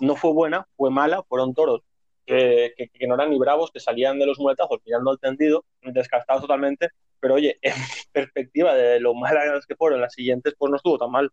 no 0.00 0.16
fue 0.16 0.32
buena, 0.32 0.66
fue 0.76 0.90
mala. 0.90 1.22
Fueron 1.22 1.54
toros 1.54 1.82
que, 2.26 2.74
no 3.06 3.14
eran 3.14 3.30
ni 3.30 3.38
bravos, 3.38 3.70
que 3.70 3.78
salían 3.78 4.18
de 4.18 4.26
los 4.26 4.40
muletazos 4.40 4.80
mirando 4.84 5.12
al 5.12 5.20
tendido, 5.20 5.64
descartados 5.80 6.42
totalmente. 6.42 6.88
Pero 7.20 7.34
oye, 7.34 7.56
en 7.62 7.72
perspectiva 8.10 8.74
de 8.74 8.98
lo 8.98 9.14
malas 9.14 9.64
que 9.64 9.76
fueron 9.76 10.00
las 10.00 10.12
siguientes, 10.12 10.56
pues 10.58 10.68
no 10.70 10.76
estuvo 10.76 10.98
tan 10.98 11.12
mal. 11.12 11.30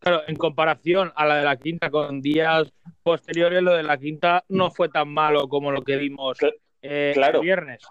Claro, 0.00 0.22
en 0.26 0.34
comparación 0.34 1.12
a 1.14 1.26
la 1.26 1.36
de 1.36 1.44
la 1.44 1.56
quinta 1.56 1.88
con 1.88 2.20
días 2.20 2.72
posteriores, 3.04 3.62
lo 3.62 3.74
de 3.74 3.84
la 3.84 3.98
quinta 3.98 4.42
no 4.48 4.72
fue 4.72 4.88
tan 4.88 5.10
malo 5.10 5.46
como 5.48 5.70
lo 5.70 5.82
que 5.82 5.94
vimos 5.94 6.38
eh, 6.82 7.14
el 7.14 7.40
viernes. 7.40 7.84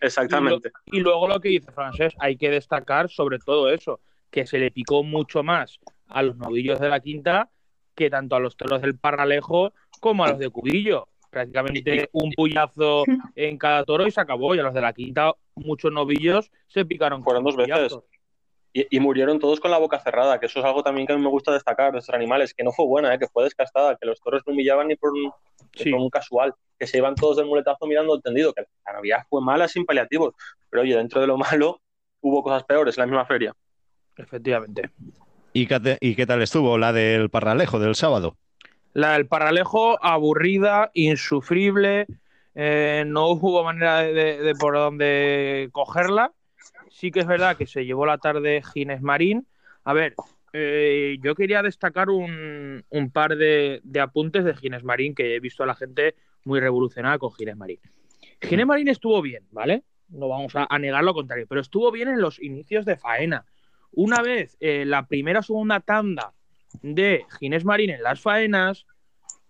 Exactamente. 0.00 0.72
Y, 0.86 1.00
luego 1.00 1.28
lo 1.28 1.40
que 1.40 1.50
dice 1.50 1.70
Francés, 1.72 2.14
hay 2.20 2.38
que 2.38 2.48
destacar 2.48 3.10
sobre 3.10 3.38
todo 3.38 3.68
eso, 3.68 4.00
que 4.34 4.48
se 4.48 4.58
le 4.58 4.72
picó 4.72 5.04
mucho 5.04 5.44
más 5.44 5.78
a 6.08 6.20
los 6.24 6.36
novillos 6.36 6.80
de 6.80 6.88
la 6.88 6.98
quinta 6.98 7.50
que 7.94 8.10
tanto 8.10 8.34
a 8.34 8.40
los 8.40 8.56
toros 8.56 8.82
del 8.82 8.98
Parralejo 8.98 9.72
como 10.00 10.24
a 10.24 10.30
los 10.30 10.40
de 10.40 10.50
Cubillo. 10.50 11.06
Prácticamente 11.30 12.08
un 12.10 12.32
puyazo 12.32 13.04
en 13.36 13.56
cada 13.58 13.84
toro 13.84 14.08
y 14.08 14.10
se 14.10 14.20
acabó. 14.20 14.56
Y 14.56 14.58
a 14.58 14.64
los 14.64 14.74
de 14.74 14.80
la 14.80 14.92
quinta, 14.92 15.32
muchos 15.54 15.92
novillos 15.92 16.50
se 16.66 16.84
picaron. 16.84 17.22
Fueron 17.22 17.44
dos 17.44 17.54
veces. 17.54 17.96
Y, 18.72 18.98
murieron 18.98 19.38
todos 19.38 19.60
con 19.60 19.70
la 19.70 19.78
boca 19.78 20.00
cerrada, 20.00 20.40
que 20.40 20.46
eso 20.46 20.58
es 20.58 20.64
algo 20.64 20.82
también 20.82 21.06
que 21.06 21.12
a 21.12 21.16
mí 21.16 21.22
me 21.22 21.28
gusta 21.28 21.52
destacar 21.52 21.92
de 21.92 22.00
estos 22.00 22.12
animales, 22.12 22.54
que 22.54 22.64
no 22.64 22.72
fue 22.72 22.86
buena, 22.86 23.14
¿eh? 23.14 23.20
que 23.20 23.28
fue 23.28 23.44
descastada, 23.44 23.94
que 23.94 24.04
los 24.04 24.20
toros 24.20 24.42
no 24.46 24.52
humillaban 24.52 24.88
ni 24.88 24.96
por 24.96 25.12
un, 25.12 25.30
un 25.94 26.10
casual, 26.10 26.52
que 26.76 26.88
se 26.88 26.98
iban 26.98 27.14
todos 27.14 27.36
del 27.36 27.46
muletazo 27.46 27.86
mirando 27.86 28.16
el 28.16 28.20
tendido, 28.20 28.52
que 28.52 28.64
la 28.84 28.94
Navidad 28.94 29.18
fue 29.30 29.40
mala 29.40 29.68
sin 29.68 29.86
paliativos, 29.86 30.34
pero 30.70 30.82
oye, 30.82 30.96
dentro 30.96 31.20
de 31.20 31.28
lo 31.28 31.38
malo 31.38 31.80
hubo 32.20 32.42
cosas 32.42 32.64
peores 32.64 32.98
en 32.98 33.02
la 33.02 33.06
misma 33.06 33.26
feria. 33.26 33.54
Efectivamente. 34.16 34.90
¿Y 35.52 35.66
qué, 35.66 35.98
¿Y 36.00 36.14
qué 36.14 36.26
tal 36.26 36.42
estuvo 36.42 36.78
la 36.78 36.92
del 36.92 37.30
Parralejo 37.30 37.78
del 37.78 37.94
sábado? 37.94 38.36
La 38.92 39.12
del 39.12 39.26
Parralejo, 39.26 40.02
aburrida, 40.04 40.90
insufrible, 40.94 42.06
eh, 42.54 43.04
no 43.06 43.28
hubo 43.30 43.64
manera 43.64 43.98
de 44.00 44.54
por 44.58 44.74
dónde 44.74 45.68
cogerla 45.72 46.32
sí 46.94 47.10
que 47.10 47.20
es 47.20 47.26
verdad 47.26 47.56
que 47.56 47.66
se 47.66 47.84
llevó 47.84 48.06
la 48.06 48.18
tarde 48.18 48.62
Gines 48.72 49.02
Marín. 49.02 49.46
A 49.82 49.92
ver, 49.92 50.14
eh, 50.52 51.18
yo 51.20 51.34
quería 51.34 51.62
destacar 51.62 52.08
un, 52.08 52.84
par 53.12 53.36
de, 53.36 53.82
apuntes 54.00 54.44
de 54.44 54.54
Gines 54.54 54.84
Marín 54.84 55.14
que 55.14 55.34
he 55.34 55.40
visto 55.40 55.62
a 55.62 55.66
la 55.66 55.74
gente 55.74 56.14
muy 56.44 56.60
revolucionada 56.60 57.18
con 57.18 57.32
Gines 57.32 57.56
Marín. 57.56 57.80
Gines 58.40 58.66
Marín 58.66 58.88
estuvo 58.88 59.20
bien, 59.20 59.44
¿vale? 59.50 59.82
No 60.08 60.28
vamos 60.28 60.52
a, 60.54 60.78
negar 60.78 61.02
lo 61.02 61.14
contrario, 61.14 61.46
pero 61.48 61.60
estuvo 61.60 61.90
bien 61.90 62.08
en 62.08 62.20
los 62.20 62.40
inicios 62.40 62.84
de 62.84 62.96
faena. 62.96 63.44
Una 63.96 64.22
vez 64.22 64.56
eh, 64.60 64.84
la 64.84 65.06
primera 65.06 65.40
o 65.40 65.42
segunda 65.42 65.80
tanda 65.80 66.32
de 66.82 67.24
Ginés 67.38 67.64
Marín 67.64 67.90
en 67.90 68.02
las 68.02 68.20
faenas, 68.20 68.86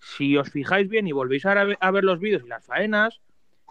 si 0.00 0.36
os 0.36 0.50
fijáis 0.50 0.88
bien 0.88 1.06
y 1.06 1.12
volvéis 1.12 1.46
a 1.46 1.64
ver, 1.64 2.04
los 2.04 2.20
vídeos 2.20 2.42
y 2.44 2.48
las 2.48 2.64
faenas, 2.64 3.20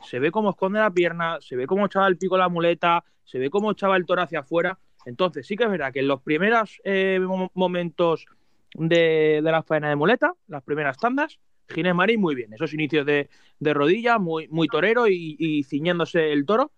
se 0.02 0.20
ve 0.20 0.32
cómo 0.32 0.50
esconde 0.50 0.80
la 0.80 0.92
pierna, 0.92 1.38
se 1.42 1.56
ve 1.56 1.68
cómo 1.68 1.86
echaba 1.86 2.08
el 2.08 2.18
pico 2.18 2.38
la 2.38 2.50
muleta, 2.50 3.04
se 3.24 3.38
ve 3.38 3.50
cómo 3.50 3.72
echaba 3.72 3.96
el 3.98 4.06
toro 4.06 4.24
hacia 4.24 4.40
afuera. 4.40 4.80
Entonces, 5.06 5.46
sí 5.46 5.56
que 5.56 5.66
es 5.66 5.70
verdad 5.70 5.94
que 5.94 6.00
en 6.00 6.08
los 6.08 6.22
primeros 6.22 6.82
eh, 6.84 7.20
momentos 7.54 8.26
de, 8.74 9.42
la 9.44 9.62
faena 9.62 9.90
de 9.90 9.96
muleta, 9.96 10.34
las 10.48 10.64
primeras 10.64 10.98
tandas, 10.98 11.40
Ginés 11.70 11.94
Marín 11.94 12.20
muy 12.20 12.34
bien. 12.34 12.52
Esos 12.54 12.74
inicios 12.74 13.06
de, 13.06 13.30
rodilla, 13.60 14.18
muy, 14.18 14.48
muy 14.48 14.68
torero 14.68 15.08
y, 15.08 15.36
y, 15.38 15.64
ciñéndose 15.64 16.32
el 16.32 16.46
toro. 16.46 16.72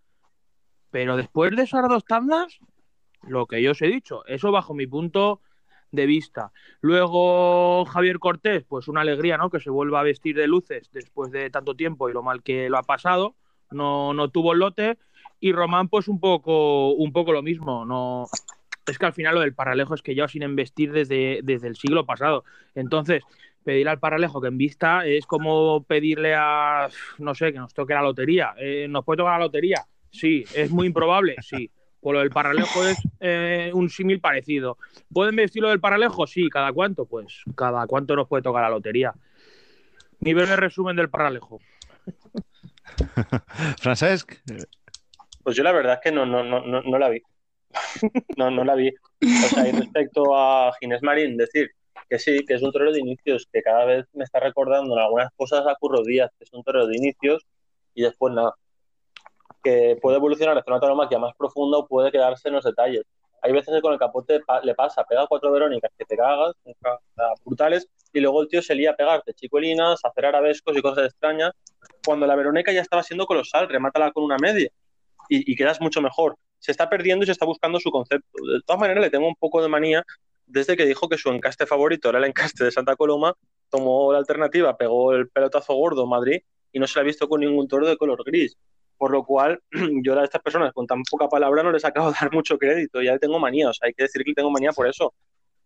Pero 0.91 1.15
después 1.15 1.55
de 1.55 1.63
esas 1.63 1.87
dos 1.87 2.03
tandas, 2.03 2.59
lo 3.27 3.45
que 3.45 3.61
yo 3.61 3.71
os 3.71 3.81
he 3.81 3.87
dicho, 3.87 4.25
eso 4.27 4.51
bajo 4.51 4.73
mi 4.73 4.87
punto 4.87 5.41
de 5.91 6.05
vista. 6.05 6.51
Luego 6.81 7.85
Javier 7.85 8.19
Cortés, 8.19 8.63
pues 8.67 8.87
una 8.87 9.01
alegría, 9.01 9.37
¿no? 9.37 9.49
Que 9.49 9.59
se 9.59 9.69
vuelva 9.69 10.01
a 10.01 10.03
vestir 10.03 10.35
de 10.35 10.47
luces 10.47 10.89
después 10.91 11.31
de 11.31 11.49
tanto 11.49 11.75
tiempo 11.75 12.09
y 12.09 12.13
lo 12.13 12.21
mal 12.21 12.43
que 12.43 12.69
lo 12.69 12.77
ha 12.77 12.83
pasado. 12.83 13.35
No, 13.71 14.13
no 14.13 14.29
tuvo 14.29 14.53
el 14.53 14.59
lote. 14.59 14.97
Y 15.39 15.51
Román, 15.51 15.89
pues 15.89 16.07
un 16.07 16.19
poco, 16.19 16.91
un 16.93 17.11
poco 17.11 17.31
lo 17.31 17.41
mismo. 17.41 17.85
No, 17.85 18.27
es 18.85 18.97
que 18.99 19.05
al 19.05 19.13
final 19.13 19.35
lo 19.35 19.41
del 19.41 19.55
paralejo 19.55 19.95
es 19.95 20.01
que 20.01 20.15
ya 20.15 20.27
sin 20.27 20.43
embestir 20.43 20.91
desde, 20.91 21.39
desde 21.43 21.67
el 21.67 21.75
siglo 21.75 22.05
pasado. 22.05 22.43
Entonces, 22.75 23.23
pedir 23.63 23.89
al 23.89 23.99
paralejo 23.99 24.41
que 24.41 24.47
en 24.47 24.57
vista 24.57 25.05
es 25.05 25.25
como 25.25 25.83
pedirle 25.83 26.35
a, 26.35 26.87
no 27.17 27.33
sé, 27.35 27.51
que 27.51 27.59
nos 27.59 27.73
toque 27.73 27.93
la 27.93 28.01
lotería. 28.01 28.53
Eh, 28.57 28.87
¿Nos 28.89 29.03
puede 29.03 29.17
tocar 29.17 29.39
la 29.39 29.45
lotería? 29.45 29.85
Sí. 30.11 30.45
¿Es 30.55 30.71
muy 30.71 30.87
improbable? 30.87 31.35
Sí. 31.41 31.69
Por 32.05 32.13
lo 32.13 32.19
del 32.19 32.29
paralejo 32.29 32.85
es 32.85 32.99
eh, 33.19 33.71
un 33.73 33.89
símil 33.89 34.19
parecido. 34.19 34.77
¿Pueden 35.11 35.35
vestirlo 35.35 35.69
del 35.69 35.79
paralejo? 35.79 36.27
Sí. 36.27 36.51
¿Cada 36.51 36.71
cuánto? 36.71 37.07
Pues 37.07 37.41
cada 37.55 37.87
cuánto 37.87 38.15
nos 38.15 38.27
puede 38.27 38.43
tocar 38.43 38.61
la 38.61 38.69
lotería. 38.69 39.11
Nivel 40.19 40.47
de 40.47 40.55
resumen 40.55 40.95
del 40.95 41.09
paralejo. 41.09 41.59
Francesc. 43.81 44.33
Pues 45.43 45.55
yo 45.55 45.63
la 45.63 45.71
verdad 45.71 45.95
es 45.95 45.99
que 46.03 46.11
no, 46.11 46.27
no, 46.27 46.43
no, 46.43 46.61
no 46.61 46.99
la 46.99 47.09
vi. 47.09 47.23
no, 48.37 48.51
no 48.51 48.63
la 48.63 48.75
vi. 48.75 48.89
O 48.89 49.47
sea, 49.49 49.67
y 49.67 49.71
respecto 49.71 50.37
a 50.37 50.73
Ginés 50.79 51.01
Marín, 51.01 51.37
decir 51.37 51.71
que 52.07 52.19
sí, 52.19 52.45
que 52.45 52.53
es 52.53 52.61
un 52.61 52.71
torero 52.71 52.91
de 52.91 52.99
inicios, 52.99 53.49
que 53.51 53.63
cada 53.63 53.83
vez 53.83 54.05
me 54.13 54.25
está 54.25 54.39
recordando 54.39 54.93
en 54.93 55.01
algunas 55.01 55.31
cosas 55.35 55.65
a 55.65 55.73
Curro 55.73 56.03
Díaz, 56.03 56.29
que 56.37 56.43
es 56.43 56.53
un 56.53 56.61
torero 56.61 56.85
de 56.85 56.97
inicios, 56.97 57.47
y 57.95 58.03
después 58.03 58.31
nada. 58.31 58.53
Que 59.65 59.97
puede 60.01 60.17
evolucionar 60.17 60.57
hacia 60.57 60.71
una 60.71 60.79
tauromaquia 60.79 61.19
más 61.19 61.33
profunda 61.35 61.79
o 61.79 61.87
puede 61.87 62.11
quedarse 62.11 62.49
en 62.49 62.53
los 62.53 62.63
detalles. 62.63 63.03
Hay 63.41 63.51
veces 63.51 63.73
que 63.75 63.81
con 63.81 63.93
el 63.93 63.99
capote 63.99 64.39
le 64.63 64.75
pasa, 64.75 65.03
pega 65.03 65.27
cuatro 65.27 65.51
verónicas 65.51 65.91
que 65.97 66.05
te 66.05 66.15
cagas, 66.15 66.53
brutales, 67.43 67.87
y 68.13 68.19
luego 68.19 68.41
el 68.41 68.47
tío 68.47 68.61
se 68.61 68.75
lía 68.75 68.91
a 68.91 68.95
pegarte 68.95 69.33
chicuelinas, 69.33 69.99
hacer 70.03 70.25
arabescos 70.25 70.77
y 70.77 70.81
cosas 70.81 71.05
extrañas, 71.05 71.51
cuando 72.05 72.25
la 72.25 72.35
verónica 72.35 72.71
ya 72.71 72.81
estaba 72.81 73.03
siendo 73.03 73.25
colosal, 73.25 73.67
remátala 73.67 74.11
con 74.11 74.23
una 74.23 74.37
media 74.37 74.69
y, 75.29 75.51
y 75.51 75.55
quedas 75.55 75.81
mucho 75.81 76.01
mejor 76.01 76.37
se 76.65 76.71
está 76.71 76.89
perdiendo 76.89 77.23
y 77.23 77.25
se 77.27 77.31
está 77.33 77.45
buscando 77.45 77.79
su 77.79 77.91
concepto. 77.91 78.27
De 78.43 78.61
todas 78.65 78.79
maneras, 78.79 79.03
le 79.03 79.11
tengo 79.11 79.27
un 79.27 79.35
poco 79.35 79.61
de 79.61 79.67
manía 79.67 80.03
desde 80.47 80.75
que 80.75 80.85
dijo 80.85 81.07
que 81.09 81.17
su 81.17 81.29
encaste 81.29 81.65
favorito 81.65 82.09
era 82.09 82.19
el 82.19 82.25
encaste 82.25 82.63
de 82.63 82.71
Santa 82.71 82.95
Coloma, 82.95 83.33
tomó 83.69 84.11
la 84.11 84.19
alternativa, 84.19 84.77
pegó 84.77 85.13
el 85.13 85.29
pelotazo 85.29 85.73
gordo 85.75 86.03
en 86.03 86.09
Madrid 86.09 86.41
y 86.71 86.79
no 86.79 86.87
se 86.87 86.97
la 86.97 87.01
ha 87.01 87.05
visto 87.05 87.27
con 87.27 87.41
ningún 87.41 87.67
toro 87.67 87.87
de 87.87 87.97
color 87.97 88.23
gris. 88.25 88.57
Por 88.97 89.11
lo 89.11 89.23
cual, 89.23 89.61
yo 90.03 90.19
a 90.19 90.23
estas 90.23 90.41
personas 90.41 90.73
con 90.73 90.87
tan 90.87 91.03
poca 91.03 91.27
palabra 91.27 91.63
no 91.63 91.71
les 91.71 91.85
acabo 91.85 92.11
de 92.11 92.17
dar 92.19 92.31
mucho 92.33 92.57
crédito. 92.57 93.01
Ya 93.01 93.13
le 93.13 93.19
tengo 93.19 93.39
manía, 93.39 93.69
o 93.69 93.73
sea, 93.73 93.87
hay 93.87 93.93
que 93.93 94.03
decir 94.03 94.23
que 94.23 94.31
le 94.31 94.35
tengo 94.35 94.51
manía 94.51 94.71
por 94.71 94.87
eso. 94.87 95.13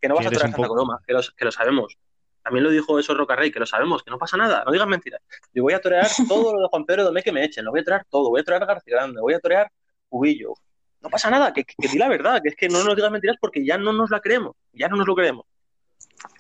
Que 0.02 0.08
no 0.08 0.16
vas 0.16 0.26
a 0.26 0.30
torear 0.30 0.52
Santa 0.52 0.68
Coloma, 0.68 1.00
que, 1.06 1.14
que 1.36 1.46
lo 1.46 1.52
sabemos. 1.52 1.98
También 2.42 2.64
lo 2.64 2.70
dijo 2.72 2.98
eso 2.98 3.14
Rocarrey, 3.14 3.52
que 3.52 3.60
lo 3.60 3.66
sabemos, 3.66 4.02
que 4.02 4.12
no 4.12 4.18
pasa 4.18 4.38
nada, 4.38 4.64
no 4.66 4.72
digas 4.72 4.88
mentiras. 4.88 5.22
Yo 5.54 5.64
voy 5.64 5.74
a 5.74 5.82
torear 5.82 6.08
todo 6.28 6.54
lo 6.54 6.62
de 6.62 6.68
Juan 6.70 6.86
Pedro 6.86 7.04
Domé 7.04 7.22
que 7.22 7.32
me 7.32 7.44
echen, 7.44 7.66
lo 7.66 7.72
voy 7.72 7.82
a 7.82 7.84
torear 7.84 8.06
todo, 8.10 8.30
voy 8.30 8.42
a 8.42 8.44
torear 8.44 8.66
García 8.66 8.96
Grande, 8.96 9.22
voy 9.22 9.34
a 9.34 9.40
torear 9.40 9.70
Cubillo, 10.08 10.54
no 11.02 11.10
pasa 11.10 11.30
nada, 11.30 11.54
que, 11.54 11.64
que, 11.64 11.88
di 11.88 11.98
la 11.98 12.10
verdad, 12.10 12.42
que 12.42 12.50
es 12.50 12.56
que 12.56 12.68
no 12.68 12.84
nos 12.84 12.96
digas 12.96 13.12
mentiras 13.12 13.38
porque 13.40 13.64
ya 13.64 13.78
no 13.78 13.94
nos 13.94 14.10
la 14.10 14.20
creemos, 14.20 14.56
ya 14.74 14.88
no 14.88 14.98
nos 14.98 15.08
lo 15.08 15.16
creemos. 15.16 15.46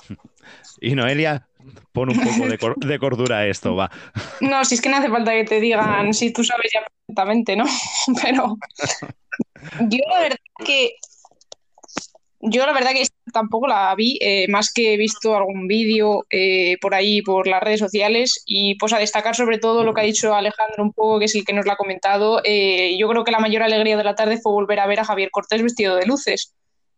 Y 0.81 0.96
Noelia, 0.96 1.49
pon 1.91 2.09
un 2.09 2.19
poco 2.19 2.47
de, 2.87 2.99
cordura 2.99 3.39
a 3.39 3.47
esto, 3.47 3.75
va. 3.75 3.91
No, 4.41 4.63
si 4.65 4.75
es 4.75 4.81
que 4.81 4.89
no 4.89 4.97
hace 4.97 5.09
falta 5.09 5.31
que 5.31 5.43
te 5.43 5.59
digan, 5.59 6.13
si 6.13 6.31
tú 6.31 6.43
sabes 6.43 6.71
ya 6.73 6.81
perfectamente, 6.81 7.55
¿no? 7.55 7.65
Pero 8.23 8.57
yo 9.89 9.99
la 10.09 10.21
verdad 10.21 10.37
que 10.65 10.93
yo 12.41 12.65
la 12.65 12.71
verdad 12.71 12.91
que 12.91 13.05
tampoco 13.33 13.67
la 13.67 13.93
vi, 13.95 14.17
eh, 14.21 14.47
más 14.47 14.71
que 14.71 14.93
he 14.93 14.97
visto 14.97 15.35
algún 15.35 15.67
vídeo 15.67 16.25
eh, 16.29 16.77
por 16.79 16.95
ahí, 16.95 17.21
por 17.21 17.47
las 17.47 17.61
redes 17.61 17.81
sociales, 17.81 18.41
y 18.45 18.75
pues 18.75 18.93
a 18.93 18.97
destacar 18.97 19.35
sobre 19.35 19.57
todo 19.57 19.83
lo 19.83 19.93
que 19.93 20.01
ha 20.01 20.05
dicho 20.05 20.33
Alejandro 20.33 20.83
un 20.83 20.93
poco, 20.93 21.19
que 21.19 21.25
es 21.25 21.35
el 21.35 21.43
que 21.43 21.53
nos 21.53 21.65
lo 21.65 21.73
ha 21.73 21.77
comentado, 21.77 22.41
eh, 22.45 22.95
yo 22.97 23.09
creo 23.09 23.25
que 23.25 23.31
la 23.31 23.39
mayor 23.39 23.63
alegría 23.63 23.97
de 23.97 24.03
la 24.05 24.15
tarde 24.15 24.39
fue 24.41 24.53
volver 24.53 24.79
a 24.79 24.87
ver 24.87 25.01
a 25.01 25.05
Javier 25.05 25.31
Cortés 25.31 25.61
vestido 25.61 25.95
de 25.97 26.05
luces. 26.05 26.53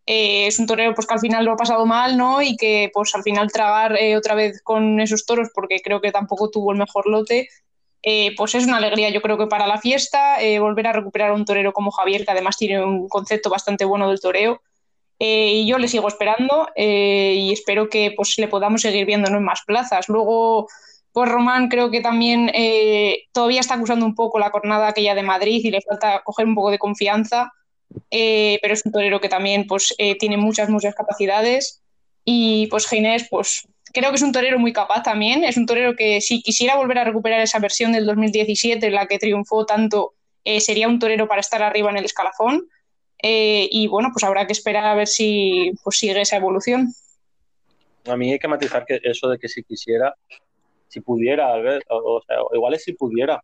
Es 0.06 0.58
un 0.58 0.66
torero 0.66 0.94
pues 0.94 1.06
que 1.06 1.14
al 1.14 1.20
final 1.20 1.44
lo 1.44 1.52
ha 1.52 1.56
pasado 1.56 1.86
mal, 1.86 2.16
¿no? 2.16 2.42
Y 2.42 2.56
que 2.56 2.90
pues 2.92 3.14
al 3.14 3.22
final 3.22 3.50
tragar 3.52 3.96
otra 4.16 4.34
vez 4.34 4.60
con 4.62 5.00
esos 5.00 5.24
toros, 5.24 5.48
porque 5.54 5.80
creo 5.80 6.00
que 6.00 6.12
tampoco 6.12 6.50
tuvo 6.50 6.72
el 6.72 6.78
mejor 6.78 7.06
lote, 7.08 7.48
pues 8.36 8.54
es 8.56 8.66
una 8.66 8.78
alegría 8.78 9.10
yo 9.10 9.22
creo 9.22 9.38
que 9.38 9.46
para 9.46 9.66
la 9.66 9.78
fiesta, 9.78 10.38
volver 10.58 10.88
a 10.88 10.92
recuperar 10.92 11.30
a 11.30 11.34
un 11.34 11.44
torero 11.44 11.72
como 11.72 11.92
Javier, 11.92 12.24
que 12.24 12.32
además 12.32 12.56
tiene 12.56 12.84
un 12.84 13.08
concepto 13.08 13.48
bastante 13.48 13.84
bueno 13.84 14.08
del 14.08 14.20
toreo. 14.20 14.60
Eh, 15.24 15.52
y 15.58 15.66
yo 15.68 15.78
le 15.78 15.86
sigo 15.86 16.08
esperando 16.08 16.66
eh, 16.74 17.34
y 17.36 17.52
espero 17.52 17.88
que 17.88 18.12
pues, 18.16 18.36
le 18.38 18.48
podamos 18.48 18.80
seguir 18.82 19.06
viendo 19.06 19.28
en 19.28 19.40
más 19.44 19.62
plazas. 19.64 20.08
Luego, 20.08 20.66
pues 21.12 21.30
Román 21.30 21.68
creo 21.68 21.92
que 21.92 22.00
también 22.00 22.50
eh, 22.52 23.28
todavía 23.30 23.60
está 23.60 23.74
acusando 23.74 24.04
un 24.04 24.16
poco 24.16 24.40
la 24.40 24.50
jornada 24.50 24.88
aquella 24.88 25.14
de 25.14 25.22
Madrid 25.22 25.60
y 25.62 25.70
le 25.70 25.80
falta 25.80 26.22
coger 26.24 26.46
un 26.46 26.56
poco 26.56 26.72
de 26.72 26.80
confianza, 26.80 27.52
pero 28.10 28.74
es 28.74 28.84
un 28.84 28.92
torero 28.92 29.20
que 29.20 29.28
también 29.28 29.66
pues, 29.66 29.94
tiene 30.18 30.36
muchas, 30.36 30.68
muchas 30.68 30.94
capacidades. 30.94 31.82
Y 32.24 32.66
pues 32.68 32.86
Ginés, 32.86 33.26
pues 33.30 33.66
creo 33.92 34.10
que 34.10 34.16
es 34.16 34.22
un 34.22 34.32
torero 34.32 34.58
muy 34.58 34.72
capaz 34.72 35.02
también. 35.02 35.44
Es 35.44 35.56
un 35.56 35.66
torero 35.66 35.94
que 35.96 36.20
si 36.20 36.42
quisiera 36.42 36.76
volver 36.76 36.98
a 36.98 37.04
recuperar 37.04 37.40
esa 37.40 37.58
versión 37.58 37.92
del 37.92 38.06
2017 38.06 38.86
en 38.86 38.94
la 38.94 39.06
que 39.06 39.18
triunfó 39.18 39.66
tanto, 39.66 40.14
sería 40.60 40.88
un 40.88 40.98
torero 40.98 41.28
para 41.28 41.40
estar 41.40 41.62
arriba 41.62 41.90
en 41.90 41.96
el 41.96 42.04
escalafón. 42.04 42.68
Eh, 43.22 43.68
y 43.70 43.86
bueno, 43.86 44.10
pues 44.12 44.24
habrá 44.24 44.46
que 44.46 44.52
esperar 44.52 44.84
a 44.84 44.94
ver 44.94 45.06
si 45.06 45.72
pues, 45.84 45.96
sigue 45.96 46.20
esa 46.20 46.36
evolución. 46.36 46.92
A 48.06 48.16
mí 48.16 48.32
hay 48.32 48.38
que 48.38 48.48
matizar 48.48 48.84
que 48.84 49.00
eso 49.04 49.28
de 49.28 49.38
que 49.38 49.48
si 49.48 49.62
quisiera, 49.62 50.12
si 50.88 51.00
pudiera, 51.00 51.54
o, 51.88 52.20
sea, 52.26 52.38
igual 52.52 52.74
es 52.74 52.82
si 52.82 52.94
pudiera, 52.94 53.40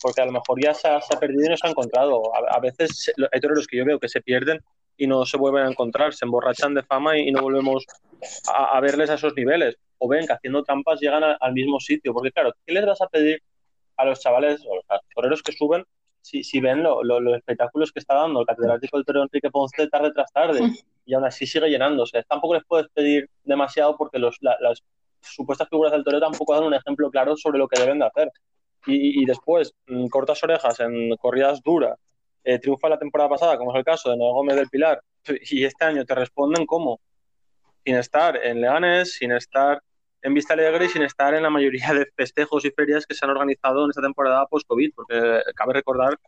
porque 0.00 0.22
a 0.22 0.26
lo 0.26 0.32
mejor 0.32 0.62
ya 0.62 0.74
se 0.74 0.88
ha, 0.88 1.00
perdido 1.18 1.46
y 1.46 1.48
no 1.48 1.56
se 1.56 1.66
ha 1.66 1.70
encontrado. 1.70 2.22
A, 2.34 2.60
veces 2.60 3.12
hay 3.32 3.40
toreros 3.40 3.66
que 3.66 3.76
yo 3.76 3.84
veo 3.84 3.98
que 3.98 4.08
se 4.08 4.20
pierden 4.20 4.60
y 4.96 5.06
no 5.06 5.24
se 5.24 5.36
vuelven 5.36 5.64
a 5.64 5.70
encontrar, 5.70 6.14
se 6.14 6.24
emborrachan 6.24 6.74
de 6.74 6.82
fama 6.82 7.18
y, 7.18 7.30
no 7.30 7.42
volvemos 7.42 7.84
a, 8.52 8.80
verles 8.80 9.10
a 9.10 9.14
esos 9.14 9.34
niveles. 9.34 9.76
O 9.98 10.08
ven 10.08 10.26
que 10.26 10.32
haciendo 10.32 10.62
trampas 10.62 11.00
llegan 11.00 11.24
al 11.40 11.52
mismo 11.52 11.80
sitio, 11.80 12.12
porque 12.12 12.30
claro, 12.30 12.52
¿qué 12.64 12.72
les 12.72 12.86
vas 12.86 13.00
a 13.00 13.08
pedir 13.08 13.42
a 13.96 14.04
los 14.04 14.20
chavales 14.20 14.60
o 14.64 14.74
a 14.88 14.94
los 14.94 15.02
toreros 15.14 15.42
que 15.42 15.52
suben 15.52 15.84
si, 16.20 16.60
ven 16.60 16.82
los 16.82 17.36
espectáculos 17.36 17.92
que 17.92 18.00
está 18.00 18.14
dando 18.14 18.40
el 18.40 18.46
catedrático 18.46 18.96
del 18.96 19.06
Torero 19.06 19.22
Enrique 19.24 19.50
Ponce 19.50 19.88
tarde 19.88 20.12
tras 20.12 20.30
tarde 20.32 20.60
y 21.06 21.14
aún 21.14 21.24
así 21.24 21.46
sigue 21.46 21.70
llenándose. 21.70 22.22
Tampoco 22.24 22.54
les 22.54 22.64
puedes 22.64 22.88
pedir 22.88 23.30
demasiado 23.44 23.96
porque 23.96 24.18
los, 24.18 24.36
las 24.40 24.82
supuestas 25.20 25.68
figuras 25.68 25.92
del 25.92 26.04
torero 26.04 26.20
tampoco 26.20 26.54
dan 26.54 26.64
un 26.64 26.74
ejemplo 26.74 27.10
claro 27.10 27.36
sobre 27.36 27.58
lo 27.58 27.68
que 27.68 27.80
deben 27.80 27.98
de 27.98 28.06
hacer. 28.06 28.30
Y, 28.86 29.24
después, 29.26 29.74
mm, 29.86 30.06
cortas 30.06 30.42
orejas 30.42 30.80
en 30.80 31.14
corridas 31.16 31.60
duras, 31.62 31.98
eh, 32.44 32.58
triunfa 32.58 32.88
la 32.88 32.98
temporada 32.98 33.28
pasada, 33.28 33.58
como 33.58 33.72
es 33.72 33.78
el 33.78 33.84
caso 33.84 34.10
de 34.10 34.16
Noé 34.16 34.32
Gómez 34.32 34.56
del 34.56 34.68
Pilar, 34.68 35.02
y 35.50 35.64
este 35.64 35.84
año 35.84 36.04
te 36.04 36.14
responden 36.14 36.64
como 36.64 37.00
sin 37.84 37.96
estar 37.96 38.36
en 38.36 38.60
Leganes, 38.60 39.12
sin 39.12 39.32
estar 39.32 39.82
en 40.22 40.34
Vista 40.34 40.54
Alegre 40.54 40.86
y 40.86 40.88
sin 40.88 41.02
estar 41.02 41.34
en 41.34 41.42
la 41.42 41.50
mayoría 41.50 41.92
de 41.92 42.06
festejos 42.16 42.64
y 42.64 42.70
ferias 42.70 43.06
que 43.06 43.14
se 43.14 43.24
han 43.24 43.30
organizado 43.30 43.84
en 43.84 43.90
esta 43.90 44.02
temporada 44.02 44.46
post-COVID, 44.46 44.92
porque 44.94 45.42
cabe 45.54 45.74
recordar 45.74 46.18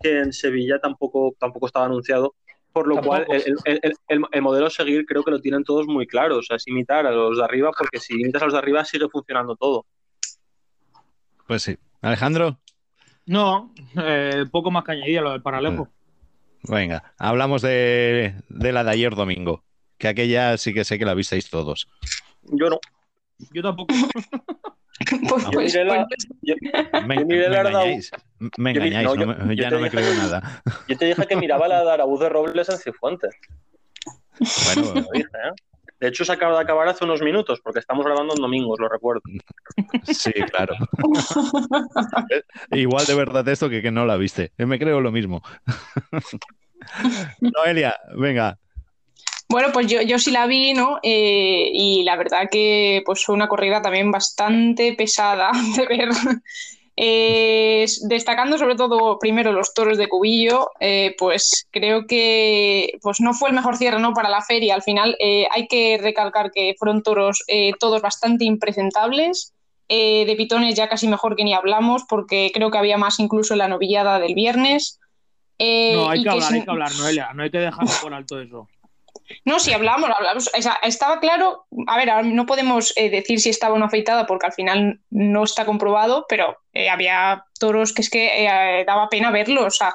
que 0.00 0.18
en 0.18 0.32
Sevilla 0.32 0.78
tampoco, 0.80 1.34
tampoco 1.38 1.66
estaba 1.66 1.86
anunciado, 1.86 2.34
por 2.72 2.86
lo 2.86 3.02
cual 3.02 3.26
el, 3.28 4.42
modelo 4.42 4.66
a 4.66 4.70
seguir 4.70 5.06
creo 5.06 5.24
que 5.24 5.30
lo 5.30 5.40
tienen 5.40 5.64
todos 5.64 5.86
muy 5.86 6.06
claro, 6.06 6.38
o 6.38 6.42
sea, 6.42 6.56
es 6.56 6.68
imitar 6.68 7.06
a 7.06 7.10
los 7.10 7.38
de 7.38 7.44
arriba, 7.44 7.70
porque 7.76 7.98
si 7.98 8.14
imitas 8.14 8.42
a 8.42 8.44
los 8.46 8.54
de 8.54 8.58
arriba 8.58 8.84
sigue 8.84 9.08
funcionando 9.08 9.56
todo. 9.56 9.86
Pues 11.46 11.62
sí. 11.62 11.78
Alejandro. 12.00 12.58
No, 13.26 13.74
eh, 14.02 14.46
poco 14.50 14.70
más 14.70 14.84
que 14.84 14.92
añadir 14.92 15.18
a 15.18 15.22
lo 15.22 15.32
del 15.32 15.42
paralejo. 15.42 15.88
Venga, 16.62 17.12
hablamos 17.18 17.62
de, 17.62 18.34
de 18.48 18.72
la 18.72 18.84
de 18.84 18.90
ayer 18.90 19.14
domingo, 19.14 19.64
que 19.98 20.08
aquella 20.08 20.56
sí 20.56 20.72
que 20.74 20.84
sé 20.84 20.98
que 20.98 21.04
la 21.04 21.14
visteis 21.14 21.50
todos. 21.50 21.88
Yo 22.42 22.70
no. 22.70 22.78
Yo 23.52 23.62
tampoco. 23.62 23.94
pues, 25.28 25.44
yo 25.44 25.50
pues, 25.52 25.74
la, 25.74 26.06
pues, 26.06 26.26
yo, 26.42 26.54
me, 27.06 27.24
me, 27.24 27.46
engañáis, 27.46 28.10
me 28.56 28.70
engañáis, 28.70 29.06
no, 29.06 29.26
no, 29.26 29.52
ya 29.52 29.70
no 29.70 29.78
me 29.78 29.90
creo 29.90 30.14
nada. 30.14 30.62
Yo 30.88 30.96
te 30.96 31.04
dije 31.04 31.26
que 31.26 31.36
miraba 31.36 31.68
la 31.68 31.84
de 31.84 31.90
Araúz 31.92 32.20
de 32.20 32.28
Robles 32.28 32.68
en 32.68 32.78
Cifuentes. 32.78 33.34
Bueno, 34.40 34.94
lo 34.94 35.10
dije, 35.12 35.26
¿eh? 35.26 35.67
De 36.00 36.08
hecho, 36.08 36.24
se 36.24 36.32
acaba 36.32 36.56
de 36.56 36.62
acabar 36.62 36.88
hace 36.88 37.04
unos 37.04 37.20
minutos, 37.20 37.60
porque 37.62 37.80
estamos 37.80 38.04
grabando 38.04 38.34
en 38.34 38.40
domingos, 38.40 38.78
lo 38.78 38.88
recuerdo. 38.88 39.22
Sí, 40.04 40.32
claro. 40.32 40.74
Igual 42.70 43.06
de 43.06 43.14
verdad 43.14 43.48
esto 43.48 43.68
que, 43.68 43.82
que 43.82 43.90
no 43.90 44.06
la 44.06 44.16
viste. 44.16 44.52
Me 44.58 44.78
creo 44.78 45.00
lo 45.00 45.10
mismo. 45.10 45.42
Noelia, 47.40 47.96
venga, 48.16 48.58
bueno, 49.50 49.68
pues 49.72 49.86
yo, 49.86 50.02
yo 50.02 50.18
sí 50.18 50.30
la 50.30 50.46
vi, 50.46 50.74
¿no? 50.74 50.98
Eh, 51.02 51.70
y 51.72 52.02
la 52.02 52.16
verdad 52.16 52.48
que 52.50 53.02
pues 53.06 53.24
fue 53.24 53.34
una 53.34 53.48
corrida 53.48 53.80
también 53.80 54.10
bastante 54.10 54.92
pesada 54.92 55.50
de 55.76 55.86
ver. 55.86 56.08
Eh, 57.00 57.86
destacando 58.08 58.58
sobre 58.58 58.74
todo 58.74 59.20
primero 59.20 59.52
los 59.52 59.72
toros 59.72 59.98
de 59.98 60.08
Cubillo, 60.08 60.70
eh, 60.80 61.14
pues 61.16 61.68
creo 61.70 62.08
que 62.08 62.98
pues 63.02 63.20
no 63.20 63.34
fue 63.34 63.50
el 63.50 63.54
mejor 63.54 63.76
cierre 63.76 64.00
¿no? 64.00 64.12
para 64.14 64.28
la 64.28 64.42
feria. 64.42 64.74
Al 64.74 64.82
final 64.82 65.16
hay 65.20 65.68
que 65.68 65.98
recalcar 66.02 66.50
que 66.50 66.74
fueron 66.76 67.04
toros 67.04 67.44
todos 67.78 68.02
bastante 68.02 68.44
impresentables. 68.44 69.54
de 69.88 70.34
pitones 70.36 70.74
ya 70.74 70.88
casi 70.88 71.06
mejor 71.06 71.36
que 71.36 71.44
ni 71.44 71.54
hablamos, 71.54 72.02
porque 72.08 72.50
creo 72.52 72.70
que 72.70 72.78
había 72.78 72.98
más 72.98 73.20
incluso 73.20 73.54
en 73.54 73.58
la 73.58 73.68
novillada 73.68 74.18
del 74.18 74.34
viernes. 74.34 74.98
no, 75.60 76.10
hay 76.10 76.24
que, 76.24 76.30
hablar, 76.30 76.52
hay 76.52 76.64
que 76.64 76.70
hablar, 76.70 76.92
Noelia, 76.96 77.30
no 77.32 77.44
hay 77.44 77.50
que 77.50 77.58
dejar 77.58 77.86
por 78.02 78.12
alto 78.12 78.40
eso. 78.40 78.68
No, 79.44 79.58
si 79.58 79.72
hablamos, 79.72 80.10
hablamos. 80.10 80.50
estaba 80.82 81.20
claro. 81.20 81.66
A 81.86 81.96
ver, 81.96 82.26
no 82.26 82.46
podemos 82.46 82.92
eh, 82.96 83.10
decir 83.10 83.40
si 83.40 83.50
estaba 83.50 83.74
o 83.74 83.78
no 83.78 83.86
afeitada 83.86 84.26
porque 84.26 84.46
al 84.46 84.52
final 84.52 85.00
no 85.10 85.44
está 85.44 85.64
comprobado, 85.64 86.26
pero 86.28 86.58
eh, 86.72 86.88
había 86.88 87.44
toros 87.58 87.92
que 87.92 88.02
es 88.02 88.10
que 88.10 88.46
eh, 88.46 88.84
daba 88.86 89.08
pena 89.08 89.30
verlos. 89.30 89.66
O 89.66 89.70
sea, 89.70 89.94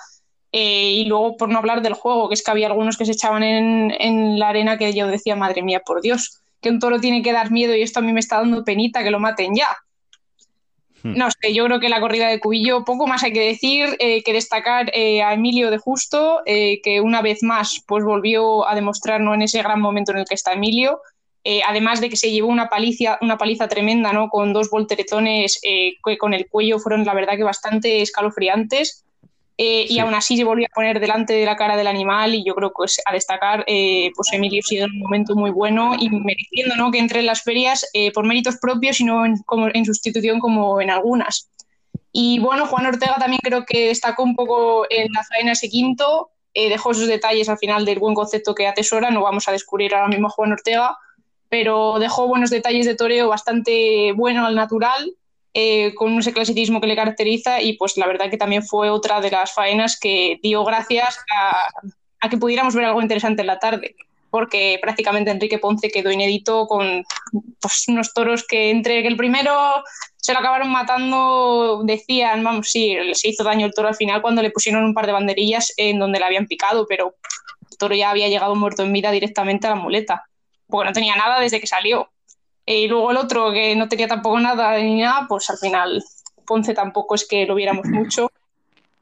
y 0.52 1.06
luego, 1.06 1.36
por 1.38 1.50
no 1.50 1.58
hablar 1.58 1.82
del 1.82 1.94
juego, 1.94 2.30
que 2.30 2.36
es 2.36 2.44
que 2.44 2.52
había 2.52 2.68
algunos 2.68 2.98
que 2.98 3.06
se 3.06 3.14
echaban 3.14 3.42
en, 3.42 3.92
en, 4.00 4.38
la 4.38 4.50
arena 4.50 4.78
que 4.78 4.94
yo 4.94 5.08
decía, 5.08 5.36
madre 5.36 5.64
mía, 5.64 5.82
por 5.84 6.02
Dios, 6.02 6.42
que 6.62 6.70
un 6.70 6.80
toro 6.80 7.00
tiene 7.00 7.24
que 7.24 7.34
dar 7.34 7.50
miedo 7.50 7.76
y 7.76 7.82
esto 7.82 8.00
a 8.00 8.04
mí 8.04 8.14
me 8.14 8.20
está 8.20 8.38
dando 8.38 8.64
penita 8.64 9.04
que 9.04 9.10
lo 9.10 9.20
maten 9.20 9.56
ya. 9.56 9.76
Hmm. 11.04 11.18
No 11.18 11.30
sé, 11.30 11.54
yo 11.54 11.66
creo 11.66 11.80
que 11.80 11.90
la 11.90 12.00
corrida 12.00 12.30
de 12.30 12.40
Cubillo, 12.40 12.86
poco 12.86 13.08
más 13.08 13.24
hay 13.24 13.34
que 13.34 13.46
decir, 13.46 13.96
eh, 14.00 14.24
que 14.24 14.34
destacar 14.34 14.90
eh, 14.94 15.22
a 15.22 15.34
Emilio 15.34 15.70
de 15.70 15.78
Justo, 15.78 16.42
eh, 16.46 16.82
que 16.82 17.02
una 17.02 17.22
vez 17.22 17.44
más 17.44 17.84
pues 17.86 18.06
volvió 18.06 18.68
a 18.68 18.74
demostrarnos 18.74 19.36
en 19.36 19.42
ese 19.42 19.62
gran 19.62 19.82
momento 19.82 20.14
en 20.14 20.20
el 20.20 20.26
que 20.26 20.36
está 20.36 20.54
Emilio, 20.54 21.02
además 21.68 22.00
de 22.00 22.10
que 22.10 22.16
se 22.16 22.32
llevó 22.32 22.48
una 22.48 22.70
paliza, 22.70 23.18
una 23.20 23.38
paliza 23.38 23.68
tremenda, 23.68 24.14
¿no? 24.14 24.30
Con 24.30 24.54
dos 24.54 24.70
volteretones 24.70 25.60
que 25.62 26.18
con 26.18 26.34
el 26.34 26.48
cuello 26.48 26.80
fueron 26.80 27.04
la 27.04 27.14
verdad 27.14 27.36
que 27.36 27.44
bastante 27.44 28.02
escalofriantes. 28.02 29.04
Eh, 29.58 29.86
y 29.88 30.00
aún 30.00 30.16
así 30.16 30.36
se 30.36 30.44
volvió 30.44 30.66
a 30.66 30.74
poner 30.74 31.00
delante 31.00 31.34
de 31.34 31.46
la 31.46 31.56
cara 31.56 31.78
del 31.78 31.86
animal 31.86 32.34
y 32.34 32.44
yo 32.44 32.56
creo 32.56 32.72
que 32.72 32.92
a 33.06 33.14
destacar, 33.14 33.64
eh, 33.68 34.12
pues 34.16 34.34
Emilio 34.34 34.62
ha 34.64 34.68
sido 34.68 34.88
un 34.88 34.98
momento 34.98 35.36
muy 35.36 35.52
bueno 35.52 35.96
y 36.00 36.10
mereciendo 36.10 36.76
¿no? 36.76 36.90
que 36.90 36.98
entre 36.98 37.20
en 37.20 37.28
las 37.28 37.44
ferias 37.44 37.88
eh, 37.94 38.12
por 38.12 38.26
méritos 38.26 38.58
propios 38.58 39.00
y 39.00 39.04
no 39.04 39.26
en, 39.26 39.38
como, 39.44 39.68
en 39.72 39.86
sustitución 39.86 40.40
como 40.40 40.82
en 40.82 40.90
algunas. 40.90 41.50
Y 42.12 42.40
bueno, 42.40 42.66
Juan 42.66 42.88
Ortega 42.88 43.16
también 43.20 43.42
creo 43.44 43.64
que 43.66 43.88
destacó 43.90 44.24
un 44.24 44.36
poco 44.36 44.86
en 44.90 45.12
la 45.14 45.24
faena 45.24 45.52
ese 45.52 45.70
quinto, 45.70 46.30
dejó 46.54 46.92
esos 46.92 47.08
detalles 47.08 47.50
al 47.50 47.58
final 47.58 47.86
del 47.86 47.98
buen 47.98 48.14
concepto 48.14 48.54
que 48.54 48.68
atesora, 48.68 49.10
no 49.10 49.24
vamos 49.24 49.48
a 49.48 49.52
descubrir 49.52 49.96
ahora 49.96 50.08
mismo 50.08 50.28
a 50.28 50.32
Juan 50.32 50.52
Ortega, 50.52 50.96
pero 51.50 51.98
dejó 51.98 52.28
buenos 52.28 52.52
detalles 52.52 52.86
de 52.86 52.96
toreo 52.96 53.30
bastante 53.30 54.12
bueno 54.12 54.46
al 54.46 54.56
natural 54.56 55.16
eh, 55.54 55.94
con 55.96 56.18
ese 56.18 56.34
clasicismo 56.34 56.82
que 56.82 56.88
le 56.88 56.96
caracteriza 56.96 57.62
y 57.62 57.74
pues 57.74 57.98
la 57.98 58.08
verdad 58.08 58.30
que 58.30 58.38
también 58.38 58.64
fue 58.64 58.90
otra 58.90 59.22
de 59.22 59.32
las 59.32 59.54
faenas 59.54 60.00
que 60.00 60.40
dio 60.42 60.64
gracias 60.64 61.20
a, 61.36 62.30
que 62.30 62.38
pudiéramos 62.38 62.74
ver 62.74 62.86
algo 62.86 63.02
interesante 63.02 63.42
en 63.42 63.48
la 63.48 63.60
tarde 63.60 63.96
porque 64.32 64.80
prácticamente 64.82 65.30
Enrique 65.30 65.60
Ponce 65.60 65.92
quedó 65.92 66.12
inédito 66.12 66.66
con 66.66 67.06
pues, 67.62 67.86
unos 67.88 68.16
toros 68.16 68.44
que 68.48 68.72
entre 68.72 69.04
que 69.04 69.08
el 69.08 69.16
primero 69.16 69.84
se 70.18 70.34
lo 70.34 70.40
acabaron 70.40 70.72
matando, 70.72 71.82
decían, 71.84 72.44
vamos, 72.44 72.72
sí, 72.72 72.96
se 73.12 73.28
hizo 73.28 73.44
daño 73.44 73.66
el 73.66 73.74
toro 73.74 73.90
al 73.90 73.96
final 73.96 74.22
cuando 74.22 74.42
le 74.42 74.52
pusieron 74.52 74.86
un 74.86 74.94
par 74.94 75.06
de 75.06 75.12
banderillas 75.12 75.74
en 75.76 76.00
donde 76.00 76.18
le 76.18 76.26
habían 76.26 76.48
picado, 76.48 76.88
pero 76.88 77.14
el 77.70 77.78
toro 77.78 77.94
ya 77.94 78.10
había 78.10 78.30
llegado 78.30 78.56
muerto 78.56 78.84
en 78.84 78.94
vida 78.94 79.12
directamente 79.12 79.68
a 79.68 79.72
la 79.72 79.76
muleta, 79.76 80.24
porque 80.66 80.88
no 80.88 80.94
tenía 80.94 81.18
nada 81.18 81.42
desde 81.42 81.60
que 81.60 81.68
salió. 81.68 82.10
Y 82.66 82.88
luego 82.88 83.12
el 83.12 83.18
otro 83.18 83.52
que 83.52 83.76
no 83.76 83.88
tenía 83.88 84.08
tampoco 84.08 84.40
nada 84.40 84.78
ni 84.78 85.02
nada, 85.02 85.26
pues 85.28 85.50
al 85.50 85.58
final 85.58 86.04
Ponce 86.46 86.74
tampoco 86.74 87.16
es 87.16 87.28
que 87.28 87.46
lo 87.46 87.56
viéramos 87.56 87.86
mucho. 87.90 88.32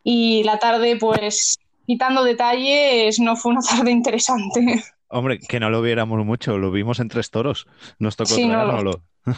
Y 0.04 0.44
la 0.44 0.58
tarde, 0.58 0.98
pues 0.98 1.60
quitando 1.86 2.24
detalles, 2.24 3.20
no 3.20 3.36
fue 3.36 3.52
una 3.52 3.62
tarde 3.70 3.92
interesante. 3.92 4.84
Hombre, 5.08 5.40
que 5.40 5.60
no 5.60 5.70
lo 5.70 5.82
viéramos 5.82 6.26
mucho, 6.26 6.58
lo 6.58 6.72
vimos 6.72 7.00
en 7.00 7.10
tres 7.10 7.32
toros. 7.32 7.68
Nos 8.00 8.16
tocó 8.16 8.30
sí, 8.30 8.50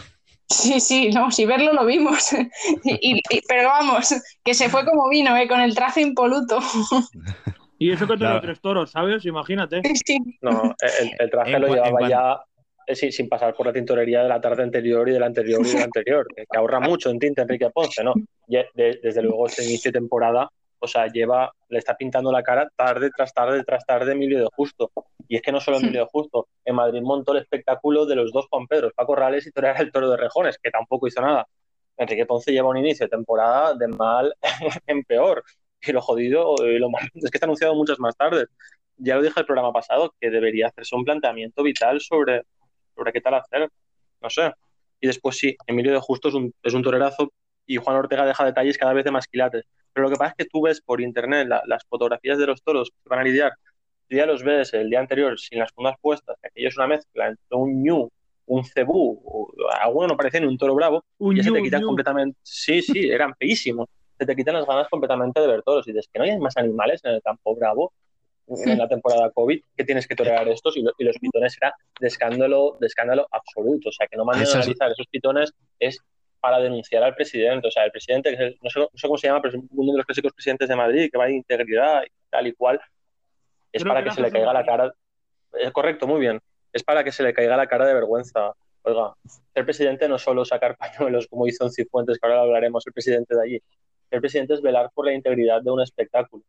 Sí, 0.49 0.79
sí, 0.79 1.09
no, 1.09 1.31
si 1.31 1.45
verlo 1.45 1.73
lo 1.73 1.85
vimos. 1.85 2.29
pero 3.47 3.69
vamos, 3.69 4.13
que 4.43 4.53
se 4.53 4.69
fue 4.69 4.85
como 4.85 5.09
vino, 5.09 5.35
¿eh? 5.35 5.47
con 5.47 5.61
el 5.61 5.73
traje 5.73 6.01
impoluto. 6.01 6.59
Y 7.79 7.91
eso 7.91 8.05
que 8.05 8.17
tenía 8.17 8.39
tres 8.39 8.61
toros, 8.61 8.91
¿sabes? 8.91 9.25
Imagínate. 9.25 9.81
Sí. 10.05 10.19
No, 10.41 10.75
el, 11.19 11.29
traje 11.31 11.57
lo 11.57 11.67
llevaba 11.73 12.07
ya 12.07 12.39
eh, 12.87 12.95
sin 12.95 13.29
pasar 13.29 13.53
por 13.53 13.65
la 13.65 13.73
tintorería 13.73 14.23
de 14.23 14.29
la 14.29 14.41
tarde 14.41 14.63
anterior 14.63 15.07
y 15.07 15.13
de 15.13 15.19
la 15.19 15.27
anterior 15.27 15.61
y 15.65 15.69
de 15.69 15.79
la 15.79 15.85
anterior, 15.85 16.27
que, 16.35 16.45
ahorra 16.57 16.79
mucho 16.79 17.09
en 17.09 17.19
tinta 17.19 17.43
Enrique 17.43 17.69
Ponce, 17.69 18.03
¿no? 18.03 18.13
Y 18.47 18.57
eh, 18.57 18.67
desde 18.73 19.21
luego 19.21 19.47
este 19.47 19.63
inicio 19.63 19.91
de 19.91 19.99
temporada, 19.99 20.49
o 20.79 20.87
sea, 20.87 21.07
lleva, 21.07 21.53
le 21.69 21.79
está 21.79 21.95
pintando 21.95 22.31
la 22.31 22.43
cara 22.43 22.69
tarde 22.75 23.09
tras 23.15 23.33
tarde 23.33 23.63
tras 23.63 23.85
tarde 23.85 24.11
Emilio 24.11 24.39
de 24.39 24.47
Justo. 24.53 24.91
Y 25.27 25.37
es 25.37 25.41
que 25.41 25.51
no 25.51 25.61
solo 25.61 25.77
Emilio 25.77 26.01
de 26.01 26.09
Justo, 26.11 26.47
en 26.65 26.75
Madrid 26.75 27.01
montó 27.01 27.31
el 27.31 27.39
espectáculo 27.39 28.05
de 28.05 28.15
los 28.15 28.31
dos 28.31 28.47
Juan 28.49 28.67
Pedro, 28.67 28.91
Paco 28.93 29.15
Rales 29.15 29.47
y 29.47 29.51
torear 29.51 29.79
el 29.81 29.91
toro 29.91 30.09
de 30.09 30.17
Rejones, 30.17 30.57
que 30.61 30.69
tampoco 30.69 31.07
hizo 31.07 31.21
nada. 31.21 31.47
Enrique 31.97 32.25
Ponce 32.25 32.51
lleva 32.51 32.69
un 32.69 32.77
inicio 32.77 33.05
de 33.05 33.09
temporada 33.11 33.75
de 33.75 33.87
mal 33.87 34.33
en 34.87 35.03
peor. 35.03 35.43
Y 35.81 35.91
lo 35.91 36.01
jodido, 36.01 36.55
y 36.65 36.79
lo 36.79 36.89
mal, 36.89 37.09
es 37.13 37.29
que 37.29 37.37
está 37.37 37.45
anunciado 37.45 37.75
muchas 37.75 37.99
más 37.99 38.15
tardes. 38.15 38.47
Ya 38.97 39.15
lo 39.15 39.21
dije 39.21 39.39
el 39.39 39.45
programa 39.45 39.71
pasado, 39.71 40.13
que 40.19 40.29
debería 40.29 40.67
hacerse 40.67 40.95
un 40.95 41.03
planteamiento 41.03 41.63
vital 41.63 41.99
sobre 42.01 42.43
sobre 42.95 43.11
qué 43.11 43.21
tal 43.21 43.35
hacer, 43.35 43.69
no 44.21 44.29
sé. 44.29 44.51
Y 44.99 45.07
después 45.07 45.37
sí, 45.37 45.55
Emilio 45.67 45.91
de 45.91 45.99
Justo 45.99 46.29
es 46.29 46.33
un, 46.33 46.53
es 46.63 46.73
un 46.73 46.83
torerazo 46.83 47.31
y 47.65 47.77
Juan 47.77 47.97
Ortega 47.97 48.25
deja 48.25 48.45
detalles 48.45 48.77
cada 48.77 48.93
vez 48.93 49.05
de 49.05 49.11
más 49.11 49.27
quilates. 49.27 49.65
Pero 49.93 50.05
lo 50.07 50.11
que 50.11 50.17
pasa 50.17 50.31
es 50.31 50.45
que 50.45 50.49
tú 50.49 50.61
ves 50.61 50.81
por 50.81 51.01
internet 51.01 51.47
las 51.65 51.83
fotografías 51.85 52.37
de 52.37 52.47
los 52.47 52.61
toros 52.63 52.89
que 52.89 53.09
van 53.09 53.19
a 53.19 53.23
lidiar, 53.23 53.53
tú 54.07 54.15
ya 54.15 54.25
los 54.25 54.43
ves 54.43 54.73
el 54.73 54.89
día 54.89 54.99
anterior 54.99 55.39
sin 55.39 55.59
las 55.59 55.71
fundas 55.71 55.95
puestas, 56.01 56.37
que 56.41 56.47
aquello 56.47 56.69
es 56.69 56.77
una 56.77 56.87
mezcla 56.87 57.27
entre 57.27 57.45
un 57.51 57.83
ñu, 57.83 58.09
un 58.45 58.65
cebú, 58.65 59.53
alguno 59.79 60.07
no 60.07 60.17
parece 60.17 60.41
ni 60.41 60.47
un 60.47 60.57
toro 60.57 60.75
bravo, 60.75 61.03
y 61.19 61.37
ya 61.37 61.43
se 61.43 61.51
te 61.51 61.61
quitan 61.61 61.83
completamente. 61.83 62.37
Sí, 62.41 62.81
sí, 62.81 63.09
eran 63.09 63.35
feísimos. 63.35 63.87
Se 64.17 64.25
te 64.25 64.35
quitan 64.35 64.55
las 64.55 64.65
ganas 64.65 64.87
completamente 64.89 65.39
de 65.39 65.47
ver 65.47 65.63
toros. 65.63 65.87
Y 65.87 65.91
dices 65.91 66.09
que 66.11 66.19
no 66.19 66.25
hay 66.25 66.37
más 66.37 66.55
animales 66.57 67.01
en 67.03 67.13
el 67.13 67.21
campo 67.21 67.55
bravo 67.55 67.93
en 68.65 68.77
la 68.77 68.87
temporada 68.87 69.29
COVID 69.31 69.61
que 69.75 69.83
tienes 69.83 70.07
que 70.07 70.15
torear 70.15 70.47
estos 70.47 70.77
y, 70.77 70.83
los 70.83 71.17
pitones 71.17 71.57
era 71.59 71.73
de 71.99 72.07
escándalo, 72.07 72.77
de 72.79 72.87
escándalo 72.87 73.27
absoluto. 73.31 73.89
O 73.89 73.91
sea, 73.91 74.07
que 74.07 74.17
no 74.17 74.25
manden 74.25 74.47
a 74.47 74.51
analizar 74.51 74.91
esos 74.91 75.07
pitones 75.07 75.53
es 75.79 75.99
para 76.39 76.59
denunciar 76.59 77.03
al 77.03 77.15
presidente. 77.15 77.67
O 77.67 77.71
sea, 77.71 77.85
el 77.85 77.91
presidente, 77.91 78.35
que 78.35 78.57
no, 78.61 78.69
sé, 78.69 79.07
cómo 79.07 79.17
se 79.17 79.27
llama, 79.27 79.41
pero 79.41 79.57
es 79.57 79.63
uno 79.71 79.91
de 79.91 79.97
los 79.97 80.05
clásicos 80.05 80.33
presidentes 80.33 80.67
de 80.67 80.75
Madrid, 80.75 81.09
que 81.11 81.17
va 81.17 81.25
de 81.25 81.35
integridad 81.35 82.03
y 82.03 82.11
tal 82.29 82.47
y 82.47 82.53
cual, 82.53 82.81
es 83.71 83.83
para 83.83 84.03
que, 84.03 84.11
se 84.11 84.21
le 84.21 84.31
caiga 84.31 84.53
la 84.53 84.65
cara. 84.65 84.93
Es 85.53 85.71
correcto, 85.71 86.07
muy 86.07 86.19
bien. 86.19 86.39
Es 86.71 86.83
para 86.83 87.03
que 87.03 87.11
se 87.11 87.23
le 87.23 87.33
caiga 87.33 87.55
la 87.55 87.67
cara 87.67 87.85
de 87.85 87.93
vergüenza. 87.93 88.53
Oiga, 88.83 89.13
el 89.53 89.65
presidente 89.65 90.09
no 90.09 90.17
solo 90.17 90.43
sacar 90.43 90.75
pañuelos 90.77 91.27
como 91.27 91.47
hizo 91.47 91.63
en 91.63 91.71
Cifuentes, 91.71 92.19
que 92.19 92.27
ahora 92.27 92.41
hablaremos, 92.41 92.85
el 92.85 92.93
presidente 92.93 93.35
de 93.35 93.41
allí. 93.41 93.61
El 94.11 94.19
presidente 94.19 94.53
es 94.53 94.61
velar 94.61 94.91
por 94.93 95.05
la 95.05 95.13
integridad 95.13 95.61
de 95.61 95.71
un 95.71 95.81
espectáculo 95.81 96.43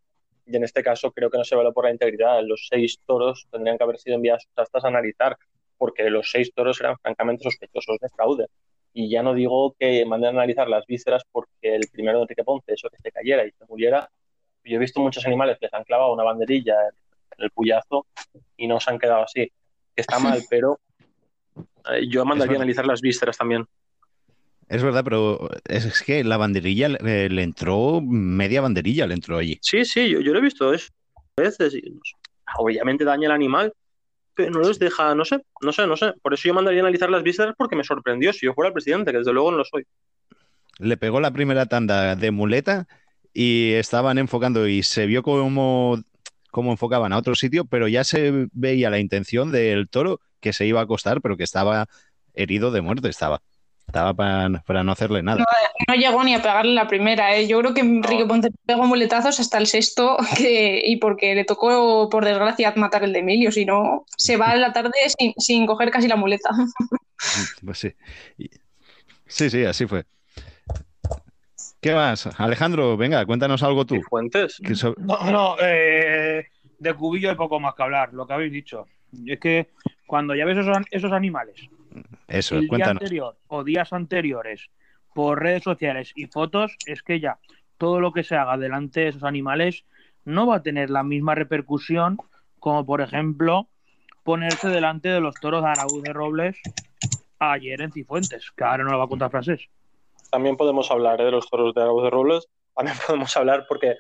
y 0.47 0.57
en 0.57 0.65
este 0.65 0.83
caso 0.83 1.13
creo 1.13 1.31
que 1.31 1.39
no 1.39 1.45
se 1.45 1.57
való 1.57 1.73
por 1.73 1.85
la 1.85 1.91
integridad. 1.91 2.43
Los 2.43 2.69
seis 2.69 2.99
toros 3.07 3.47
tendrían 3.51 3.79
que 3.79 3.85
haber 3.85 3.99
sido 3.99 4.17
enviados 4.17 4.47
hasta 4.57 4.79
a 4.79 4.89
analizar, 4.89 5.37
porque 5.79 6.11
los 6.11 6.31
seis 6.31 6.53
toros 6.55 6.81
eran 6.81 6.97
francamente 6.99 7.45
sospechosos 7.45 7.99
de 8.01 8.09
fraude. 8.11 8.47
Y 8.93 9.11
ya 9.11 9.23
no 9.23 9.35
digo 9.35 9.75
que 9.79 10.05
manden 10.07 10.29
a 10.29 10.43
analizar 10.43 10.69
las 10.69 10.87
vísceras 10.87 11.25
porque 11.33 11.75
el 11.75 11.89
primero 11.91 12.19
de 12.19 12.23
Enrique 12.23 12.45
Ponce, 12.45 12.75
eso 12.75 12.89
que 12.91 12.99
se 13.03 13.11
cayera 13.11 13.45
y 13.45 13.51
se 13.51 13.65
muriera. 13.67 14.09
Yo 14.63 14.77
he 14.77 14.79
visto 14.79 15.01
muchos 15.01 15.27
animales 15.27 15.59
que 15.59 15.67
les 15.67 15.75
han 15.75 15.85
clavado 15.85 16.13
una 16.13 16.23
banderilla 16.23 16.75
en 17.37 17.45
el 17.45 17.51
puyazo 17.51 18.07
y 18.57 18.67
no 18.67 18.79
se 18.81 18.91
han 18.91 18.99
quedado 18.99 19.25
así. 19.25 19.51
Está 19.97 20.19
mal, 20.21 20.43
pero 20.49 20.79
eh, 21.91 22.07
yo 22.09 22.25
mandaría 22.25 22.55
a 22.55 22.57
analizar 22.57 22.87
las 22.87 23.01
vísceras 23.01 23.37
también. 23.37 23.67
Es 24.69 24.83
verdad, 24.83 25.05
pero 25.05 25.49
es 25.65 26.03
que 26.03 26.25
la 26.25 26.37
banderilla 26.37 26.89
le, 26.89 27.43
entró, 27.43 28.01
media 28.01 28.61
banderilla 28.61 29.07
le 29.07 29.15
entró 29.15 29.39
allí. 29.39 29.59
Sí, 29.61 29.85
sí, 29.85 30.09
yo, 30.09 30.21
lo 30.21 30.39
he 30.39 30.43
visto 30.43 30.73
eso 30.73 30.89
veces. 31.37 31.77
obviamente 32.59 33.05
daña 33.05 33.29
al 33.29 33.35
animal, 33.35 33.73
pero 34.35 34.51
no 34.51 34.61
les 34.61 34.79
deja, 34.79 35.15
no 35.15 35.25
sé, 35.25 35.41
no 35.63 35.73
sé, 35.73 35.87
no 35.87 35.97
sé. 35.97 36.13
Por 36.23 36.35
eso 36.35 36.49
yo 36.49 36.55
mandaría 36.55 36.81
a 36.81 36.85
analizar 36.85 37.11
las 37.11 37.23
vísceras 37.23 37.55
porque 37.57 37.77
me 37.77 37.85
sorprendió 37.85 38.33
si 38.33 38.47
yo 38.47 38.55
fuera 38.55 38.69
el 38.69 38.75
presidente, 38.75 39.13
que 39.13 39.19
desde 39.19 39.33
luego 39.33 39.51
no 39.51 39.59
lo 39.59 39.65
soy. 39.65 39.85
Le 40.79 40.97
pegó 40.97 41.21
la 41.21 41.33
primera 41.33 41.67
tanda 41.67 42.17
de 42.17 42.31
muleta 42.31 42.89
y 43.33 43.73
estaban 43.73 44.19
enfocando 44.19 44.67
y 44.67 44.83
se 44.83 45.07
vio 45.07 45.23
como, 45.23 46.03
cómo 46.51 46.73
enfocaban 46.73 47.13
a 47.13 47.19
otro 47.19 47.35
sitio, 47.35 47.65
pero 47.65 47.89
ya 47.89 48.05
se 48.05 48.49
veía 48.53 48.91
la 48.91 48.99
intención 48.99 49.53
del 49.53 49.89
toro 49.89 50.21
que 50.41 50.53
se 50.53 50.67
iba 50.67 50.81
a 50.81 50.85
acostar, 50.85 51.21
pero 51.21 51.37
que 51.37 51.45
estaba 51.45 51.87
herido 52.35 52.71
de 52.71 52.81
muerte, 52.81 53.09
estaba. 53.09 53.41
Estaba 53.95 54.13
para, 54.13 54.83
no 54.83 54.91
hacerle 54.91 55.23
nada. 55.23 55.45
No, 55.87 55.95
llegó 55.95 56.25
ni 56.25 56.35
a 56.35 56.43
pegarle 56.43 56.75
la 56.75 56.89
primera. 56.89 57.37
¿eh? 57.37 57.47
Yo 57.47 57.61
creo 57.61 57.75
que 57.75 57.81
Enrique 57.81 58.27
Ponce 58.27 58.51
pegó 58.67 58.87
muletazos 58.87 59.39
hasta 59.39 59.57
el 59.57 59.69
sexto 59.69 60.17
y 60.41 60.97
porque 60.97 61.37
le 61.37 61.45
tocó, 61.45 62.09
por 62.11 62.25
desgracia, 62.25 62.73
matar 62.75 63.05
el 63.05 63.13
de 63.13 63.21
Emilio. 63.21 63.53
Si 63.53 63.65
no, 63.65 64.05
se 64.17 64.37
va 64.37 64.51
a 64.51 64.57
la 64.57 64.73
tarde 64.73 64.91
sin, 65.17 65.33
sin 65.39 65.65
coger 65.65 65.93
casi 65.93 66.09
la 66.09 66.17
muleta. 66.17 66.51
Pues 67.65 67.79
sí. 67.79 67.95
Sí, 69.27 69.49
sí, 69.49 69.65
así 69.65 69.87
fue. 69.87 70.05
¿Qué 71.81 71.95
más? 71.95 72.29
Alejandro, 72.39 72.97
venga, 72.97 73.25
cuéntanos 73.25 73.63
algo 73.63 73.87
tú. 73.87 74.03
¿Fuentes? 74.11 74.61
No, 74.99 75.31
no, 75.31 75.57
eh, 75.63 76.49
de 76.81 76.95
cubillo 76.95 77.31
hay 77.31 77.37
poco 77.37 77.61
más 77.61 77.75
que 77.75 77.83
hablar, 77.85 78.13
lo 78.13 78.27
que 78.27 78.35
habéis 78.35 78.53
dicho. 78.53 78.87
Es 79.25 79.39
que 79.39 79.71
cuando 80.07 80.35
ya 80.35 80.45
ves 80.45 80.59
esos, 80.59 80.77
esos 80.91 81.13
animales, 81.13 81.71
Eso, 82.29 82.57
el 82.57 82.69
cuéntanos. 82.69 83.01
día 83.01 83.07
anterior 83.07 83.37
o 83.49 83.65
días 83.65 83.93
anteriores, 83.93 84.69
por 85.15 85.43
redes 85.43 85.63
sociales 85.63 86.13
y 86.15 86.27
fotos, 86.27 86.77
es 86.87 87.03
que 87.03 87.21
ya 87.21 87.39
todo 87.79 88.01
lo 88.01 88.13
que 88.13 88.25
se 88.25 88.37
haga 88.37 88.57
delante 88.57 89.01
de 89.01 89.09
esos 89.09 89.25
animales 89.25 89.85
no 90.25 90.47
va 90.47 90.57
a 90.57 90.63
tener 90.63 90.91
la 90.91 91.03
misma 91.03 91.35
repercusión 91.35 92.19
como, 92.59 92.85
por 92.87 93.01
ejemplo, 93.01 93.69
ponerse 94.23 94.69
delante 94.69 95.09
de 95.09 95.21
los 95.21 95.35
toros 95.35 95.63
de 95.63 95.69
Araúz 95.69 96.03
de 96.03 96.13
Robles 96.13 96.57
ayer 97.39 97.81
en 97.83 97.93
Cifuentes, 97.93 98.51
que 98.57 98.65
ahora 98.65 98.85
no 98.85 98.91
lo 98.91 98.99
va 98.99 99.05
a 99.05 99.09
contar 99.09 99.31
francés. 99.31 99.69
También 100.31 100.57
podemos 100.57 100.91
hablar 100.91 101.21
¿eh? 101.21 101.25
de 101.25 101.31
los 101.31 101.49
toros 101.49 101.75
de 101.75 101.83
Araúz 101.83 102.05
de 102.05 102.11
Robles. 102.11 102.49
También 102.75 102.97
podemos 103.07 103.37
hablar 103.37 103.67
porque 103.69 103.97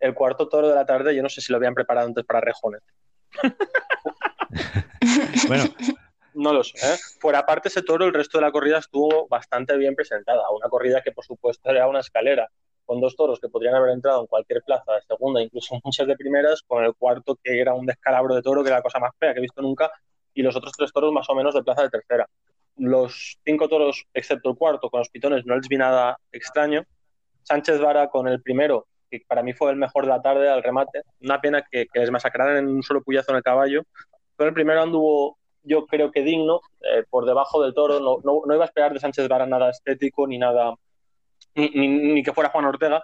el 0.00 0.14
cuarto 0.14 0.48
toro 0.48 0.68
de 0.68 0.74
la 0.74 0.86
tarde, 0.86 1.14
yo 1.14 1.22
no 1.22 1.28
sé 1.28 1.40
si 1.40 1.52
lo 1.52 1.56
habían 1.56 1.74
preparado 1.74 2.06
antes 2.06 2.24
para 2.24 2.40
rejones. 2.40 2.82
bueno. 5.48 5.64
No 6.34 6.52
lo 6.52 6.64
sé. 6.64 6.76
¿eh? 6.78 6.96
Por 7.20 7.36
aparte 7.36 7.68
ese 7.68 7.82
toro, 7.82 8.04
el 8.04 8.12
resto 8.12 8.38
de 8.38 8.42
la 8.42 8.52
corrida 8.52 8.78
estuvo 8.78 9.26
bastante 9.28 9.76
bien 9.76 9.94
presentada. 9.94 10.50
Una 10.50 10.68
corrida 10.68 11.02
que, 11.02 11.12
por 11.12 11.24
supuesto, 11.24 11.70
era 11.70 11.88
una 11.88 12.00
escalera 12.00 12.50
con 12.84 13.00
dos 13.00 13.16
toros 13.16 13.40
que 13.40 13.48
podrían 13.48 13.74
haber 13.74 13.92
entrado 13.92 14.20
en 14.20 14.26
cualquier 14.26 14.62
plaza 14.62 14.92
de 14.92 15.02
segunda, 15.02 15.40
incluso 15.40 15.80
muchas 15.82 16.06
de 16.06 16.16
primeras, 16.16 16.62
con 16.62 16.84
el 16.84 16.94
cuarto 16.94 17.38
que 17.42 17.58
era 17.60 17.74
un 17.74 17.86
descalabro 17.86 18.34
de 18.34 18.42
toro, 18.42 18.62
que 18.62 18.68
era 18.68 18.78
la 18.78 18.82
cosa 18.82 18.98
más 18.98 19.12
fea 19.18 19.32
que 19.32 19.38
he 19.38 19.42
visto 19.42 19.62
nunca, 19.62 19.90
y 20.34 20.42
los 20.42 20.54
otros 20.56 20.72
tres 20.76 20.92
toros 20.92 21.12
más 21.12 21.28
o 21.30 21.34
menos 21.34 21.54
de 21.54 21.62
plaza 21.62 21.82
de 21.82 21.90
tercera. 21.90 22.28
Los 22.76 23.38
cinco 23.44 23.68
toros, 23.68 24.04
excepto 24.12 24.50
el 24.50 24.56
cuarto, 24.56 24.90
con 24.90 24.98
los 24.98 25.08
pitones, 25.08 25.46
no 25.46 25.56
les 25.56 25.68
vi 25.68 25.76
nada 25.76 26.18
extraño. 26.32 26.82
Sánchez 27.42 27.78
Vara 27.78 28.08
con 28.08 28.26
el 28.26 28.42
primero, 28.42 28.86
que 29.10 29.22
para 29.26 29.42
mí 29.42 29.52
fue 29.52 29.70
el 29.70 29.76
mejor 29.76 30.04
de 30.04 30.10
la 30.10 30.22
tarde 30.22 30.48
al 30.48 30.62
remate. 30.62 31.02
Una 31.20 31.40
pena 31.40 31.64
que, 31.70 31.86
les 31.94 32.10
masacraran 32.10 32.56
en 32.56 32.68
un 32.68 32.82
solo 32.82 33.02
puyazo 33.02 33.30
en 33.30 33.36
el 33.36 33.42
caballo. 33.42 33.82
Pero 34.36 34.48
el 34.48 34.54
primero 34.54 34.82
anduvo, 34.82 35.38
yo 35.64 35.86
creo 35.86 36.12
que 36.12 36.22
digno, 36.22 36.60
eh, 36.80 37.04
por 37.08 37.26
debajo 37.26 37.62
del 37.62 37.74
toro. 37.74 37.98
No, 38.00 38.18
no, 38.22 38.42
no, 38.46 38.54
iba 38.54 38.64
a 38.64 38.66
esperar 38.66 38.92
de 38.92 39.00
Sánchez 39.00 39.28
Vara 39.28 39.46
nada 39.46 39.70
estético 39.70 40.26
ni 40.26 40.38
nada, 40.38 40.74
ni, 41.54 41.68
ni, 41.70 41.88
ni, 41.88 42.22
que 42.22 42.32
fuera 42.32 42.50
Juan 42.50 42.66
Ortega. 42.66 43.02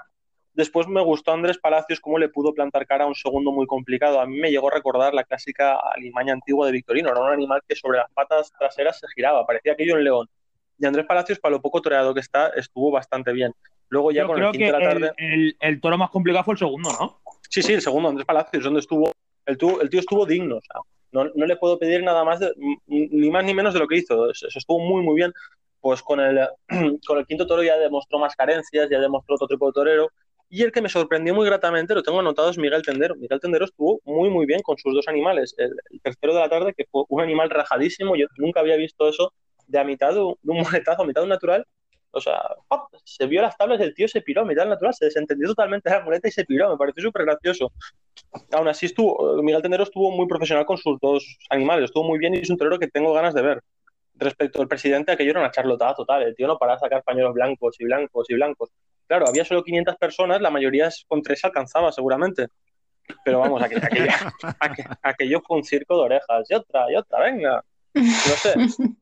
Después 0.53 0.89
me 0.89 1.01
gustó 1.01 1.33
Andrés 1.33 1.59
Palacios 1.59 2.01
cómo 2.01 2.19
le 2.19 2.29
pudo 2.29 2.53
plantar 2.53 2.87
cara 2.87 3.05
a 3.05 3.07
un 3.07 3.15
segundo 3.15 3.53
muy 3.53 3.67
complicado. 3.67 4.21
A 4.21 4.27
mí 4.27 4.39
me 4.39 4.51
llegó 4.51 4.69
a 4.69 4.75
recordar 4.75 5.15
la 5.15 5.25
clásica 5.25 5.79
alimaña 5.95 6.33
antigua 6.33 6.67
de 6.67 6.73
Victorino. 6.73 7.09
Era 7.09 7.21
un 7.21 7.33
animal 7.33 7.63
que 7.67 7.77
sobre 7.77 7.99
las 7.99 8.11
patas 8.13 8.53
traseras 8.59 8.99
se 8.99 9.07
giraba, 9.15 9.47
parecía 9.47 9.73
aquello 9.73 9.97
en 9.97 10.05
león. 10.05 10.29
Y 10.79 10.87
Andrés 10.87 11.07
Palacios, 11.07 11.39
para 11.39 11.55
lo 11.55 11.63
poco 11.63 11.81
toreado 11.81 12.15
que 12.15 12.21
está, 12.21 12.49
estuvo 12.49 12.91
bastante 12.91 13.33
bien. 13.33 13.55
Luego 13.91 14.13
ya 14.13 14.23
Yo 14.23 14.29
con 14.29 14.37
creo 14.37 14.51
el 14.51 14.59
que 14.59 14.65
de 14.65 14.73
la 14.73 14.79
tarde. 14.79 15.13
El, 15.17 15.33
el, 15.33 15.57
el, 15.61 15.81
toro 15.81 15.99
más 15.99 16.11
complicado 16.11 16.45
fue 16.45 16.55
el 16.55 16.59
segundo, 16.59 16.91
¿no? 16.99 17.21
Sí, 17.49 17.63
sí, 17.63 17.75
el 17.75 17.83
segundo, 17.83 18.09
Andrés 18.09 18.27
Palacios, 18.27 18.65
donde 18.65 18.81
estuvo. 18.81 19.13
El, 19.47 19.59
el 19.83 19.91
tío 19.91 20.01
estuvo 20.01 20.27
digno. 20.27 20.57
O 20.57 20.61
sea, 20.61 20.81
no, 21.13 21.25
no, 21.35 21.47
le 21.47 21.57
puedo 21.57 21.79
pedir 21.79 22.03
nada 22.03 22.25
más, 22.25 22.41
ni 22.87 23.31
más 23.31 23.45
ni 23.45 23.55
menos 23.55 23.75
de 23.75 23.81
lo 23.81 23.89
que 23.89 23.97
hizo. 23.97 24.31
Eso 24.31 24.47
estuvo 24.55 24.81
muy, 24.81 25.03
muy 25.03 25.17
bien. 25.17 25.33
Pues 25.81 26.03
con 26.03 26.21
el, 26.21 26.47
con 27.07 27.19
el 27.19 27.27
quinto 27.27 27.47
toro 27.47 27.63
ya 27.63 27.77
demostró 27.79 28.19
más 28.19 28.37
carencias, 28.37 28.89
ya 28.91 29.01
demostró 29.01 29.37
otro 29.37 29.49
tipo 29.49 29.67
de 29.67 29.73
torero. 29.73 30.09
Y 30.53 30.63
el 30.63 30.73
que 30.73 30.83
me 30.83 30.89
sorprendió 30.89 31.33
muy 31.33 31.47
gratamente, 31.47 31.95
lo 31.95 32.03
tengo 32.03 32.19
anotado, 32.19 32.51
es 32.51 32.59
Miguel 32.59 32.83
Tendero. 32.83 33.15
Miguel 33.15 33.39
Tendero 33.41 33.65
estuvo 33.65 34.01
muy, 34.05 34.31
muy 34.31 34.47
bien 34.47 34.61
con 34.63 34.77
sus 34.79 34.93
dos 34.93 35.07
animales. 35.07 35.55
El, 35.59 35.73
tercero 36.03 36.35
de 36.35 36.41
la 36.41 36.49
tarde, 36.49 36.75
que 36.77 36.87
fue 36.91 37.05
un 37.09 37.23
animal 37.23 37.51
rajadísimo, 37.51 38.17
yo 38.17 38.27
nunca 38.37 38.59
había 38.59 38.77
visto 38.77 39.09
eso 39.09 39.33
de 39.69 39.79
a 39.79 39.85
mitad 39.85 40.13
de 40.13 40.21
un, 40.21 40.35
de 40.43 40.53
a 40.99 41.05
mitad 41.05 41.25
natural. 41.25 41.65
O 42.13 42.21
sea, 42.21 42.41
¡pop! 42.69 42.93
se 43.05 43.27
vio 43.27 43.41
las 43.43 43.57
tablas, 43.57 43.81
el 43.81 43.95
tío 43.95 44.09
se 44.09 44.21
piró 44.21 44.45
mitad 44.45 44.67
natural, 44.67 44.95
se 44.95 45.05
desentendió 45.07 45.49
totalmente 45.49 45.89
de 45.89 45.97
la 45.97 46.05
muleta 46.05 46.29
y 46.29 46.33
se 46.33 46.45
piró. 46.45 46.71
Me 46.71 46.77
pareció 46.77 47.03
súper 47.03 47.25
gracioso. 47.25 47.73
Aún 48.53 48.69
así, 48.69 48.87
estuvo, 48.87 49.41
Miguel 49.43 49.63
Tendero 49.63 49.85
estuvo 49.85 50.11
muy 50.11 50.27
profesional 50.27 50.67
con 50.67 50.77
sus 50.77 50.99
dos 51.01 51.39
animales, 51.51 51.85
estuvo 51.85 52.05
muy 52.05 52.19
bien 52.19 52.35
y 52.35 52.39
es 52.39 52.51
un 52.51 52.57
torero 52.57 52.79
que 52.79 52.89
tengo 52.89 53.13
ganas 53.13 53.35
de 53.35 53.43
ver. 53.43 53.63
Respecto 54.15 54.61
al 54.61 54.69
presidente, 54.69 55.13
aquello 55.13 55.31
era 55.31 55.41
una 55.41 55.51
charlotada 55.51 55.95
total. 55.95 56.23
El 56.23 56.35
tío 56.35 56.47
no 56.47 56.59
paraba 56.59 56.77
de 56.77 56.81
sacar 56.81 57.03
pañuelos 57.03 57.33
blancos 57.33 57.77
y 57.79 57.85
blancos 57.85 58.29
y 58.29 58.35
blancos. 58.35 58.71
Claro, 59.07 59.27
había 59.29 59.45
solo 59.45 59.63
500 59.63 59.97
personas, 59.97 60.41
la 60.41 60.51
mayoría 60.51 60.89
con 61.09 61.23
tres 61.23 61.45
alcanzaba 61.45 61.91
seguramente. 61.93 62.49
Pero 63.25 63.41
vamos, 63.41 63.63
aquello, 63.63 63.81
aquello, 64.61 64.89
aquello, 65.03 65.43
fue 65.47 65.57
un 65.57 65.65
circo 65.65 65.97
de 65.97 66.03
orejas. 66.03 66.51
Y 66.51 66.55
otra, 66.55 66.93
y 66.93 66.97
otra, 66.97 67.21
venga. 67.21 67.65
No 67.95 68.03
sé. 68.03 68.55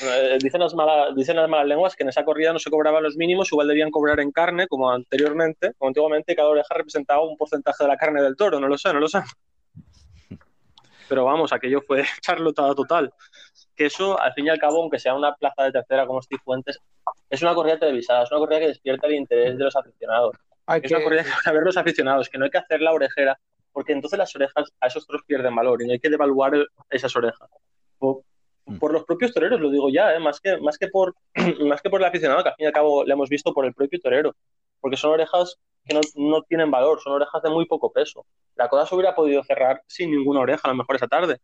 Eh, 0.00 0.38
dicen, 0.42 0.60
las 0.60 0.74
malas, 0.74 1.14
dicen 1.14 1.36
las 1.36 1.48
malas 1.48 1.66
lenguas 1.66 1.94
que 1.94 2.02
en 2.02 2.08
esa 2.08 2.24
corrida 2.24 2.52
no 2.52 2.58
se 2.58 2.70
cobraban 2.70 3.02
los 3.02 3.16
mínimos, 3.16 3.52
igual 3.52 3.68
debían 3.68 3.90
cobrar 3.90 4.20
en 4.20 4.32
carne, 4.32 4.66
como 4.66 4.90
anteriormente, 4.90 5.74
como 5.74 5.88
antiguamente, 5.88 6.34
cada 6.34 6.48
oreja 6.48 6.74
representaba 6.74 7.22
un 7.22 7.36
porcentaje 7.36 7.84
de 7.84 7.88
la 7.88 7.96
carne 7.96 8.22
del 8.22 8.36
toro, 8.36 8.58
no 8.58 8.68
lo 8.68 8.78
sé, 8.78 8.92
no 8.92 9.00
lo 9.00 9.08
sé. 9.08 9.20
Pero 11.08 11.24
vamos, 11.26 11.52
aquello 11.52 11.82
fue 11.82 12.04
charlotada 12.22 12.74
total. 12.74 13.12
Que 13.76 13.86
eso, 13.86 14.18
al 14.18 14.32
fin 14.32 14.46
y 14.46 14.48
al 14.48 14.58
cabo, 14.58 14.80
aunque 14.80 14.98
sea 14.98 15.14
una 15.14 15.34
plaza 15.34 15.64
de 15.64 15.72
tercera 15.72 16.06
como 16.06 16.22
Steve 16.22 16.40
Fuentes, 16.42 16.78
es 17.28 17.42
una 17.42 17.54
corrida 17.54 17.78
televisada, 17.78 18.24
es 18.24 18.30
una 18.30 18.40
corrida 18.40 18.60
que 18.60 18.68
despierta 18.68 19.06
el 19.06 19.14
interés 19.14 19.58
de 19.58 19.64
los 19.64 19.76
aficionados. 19.76 20.36
Hay 20.66 20.80
es 20.82 20.88
que... 20.88 20.94
una 20.94 21.04
corrida 21.04 21.24
que 21.24 21.30
van 21.30 21.40
a 21.44 21.52
ver 21.52 21.62
los 21.64 21.76
aficionados, 21.76 22.28
que 22.30 22.38
no 22.38 22.44
hay 22.46 22.50
que 22.50 22.58
hacer 22.58 22.80
la 22.80 22.92
orejera, 22.92 23.38
porque 23.72 23.92
entonces 23.92 24.18
las 24.18 24.34
orejas 24.34 24.72
a 24.80 24.86
esos 24.86 25.06
toros 25.06 25.22
pierden 25.26 25.54
valor 25.54 25.82
y 25.82 25.86
no 25.86 25.92
hay 25.92 25.98
que 25.98 26.10
devaluar 26.10 26.52
esas 26.90 27.14
orejas. 27.14 27.50
Por 28.78 28.92
los 28.92 29.04
propios 29.04 29.32
toreros, 29.32 29.60
lo 29.60 29.70
digo 29.70 29.88
ya, 29.90 30.14
¿eh? 30.14 30.18
más, 30.18 30.40
que, 30.40 30.56
más, 30.58 30.78
que 30.78 30.88
por, 30.88 31.14
más 31.66 31.82
que 31.82 31.90
por 31.90 32.00
el 32.00 32.06
aficionado, 32.06 32.42
que 32.42 32.50
al 32.50 32.54
fin 32.54 32.64
y 32.64 32.66
al 32.66 32.72
cabo 32.72 33.04
le 33.04 33.12
hemos 33.12 33.28
visto 33.28 33.52
por 33.52 33.64
el 33.66 33.74
propio 33.74 34.00
torero, 34.00 34.34
porque 34.80 34.96
son 34.96 35.12
orejas 35.12 35.58
que 35.84 35.94
no, 35.94 36.00
no, 36.16 36.42
tienen 36.42 36.70
valor, 36.70 37.00
son 37.00 37.14
orejas 37.14 37.42
de 37.42 37.50
muy 37.50 37.66
poco 37.66 37.92
peso. 37.92 38.24
La 38.54 38.68
coda 38.68 38.86
se 38.86 38.94
hubiera 38.94 39.14
podido 39.14 39.42
cerrar 39.42 39.82
sin 39.86 40.10
ninguna 40.10 40.40
oreja, 40.40 40.60
a 40.64 40.68
lo 40.68 40.76
mejor 40.76 40.96
esa 40.96 41.08
tarde. 41.08 41.38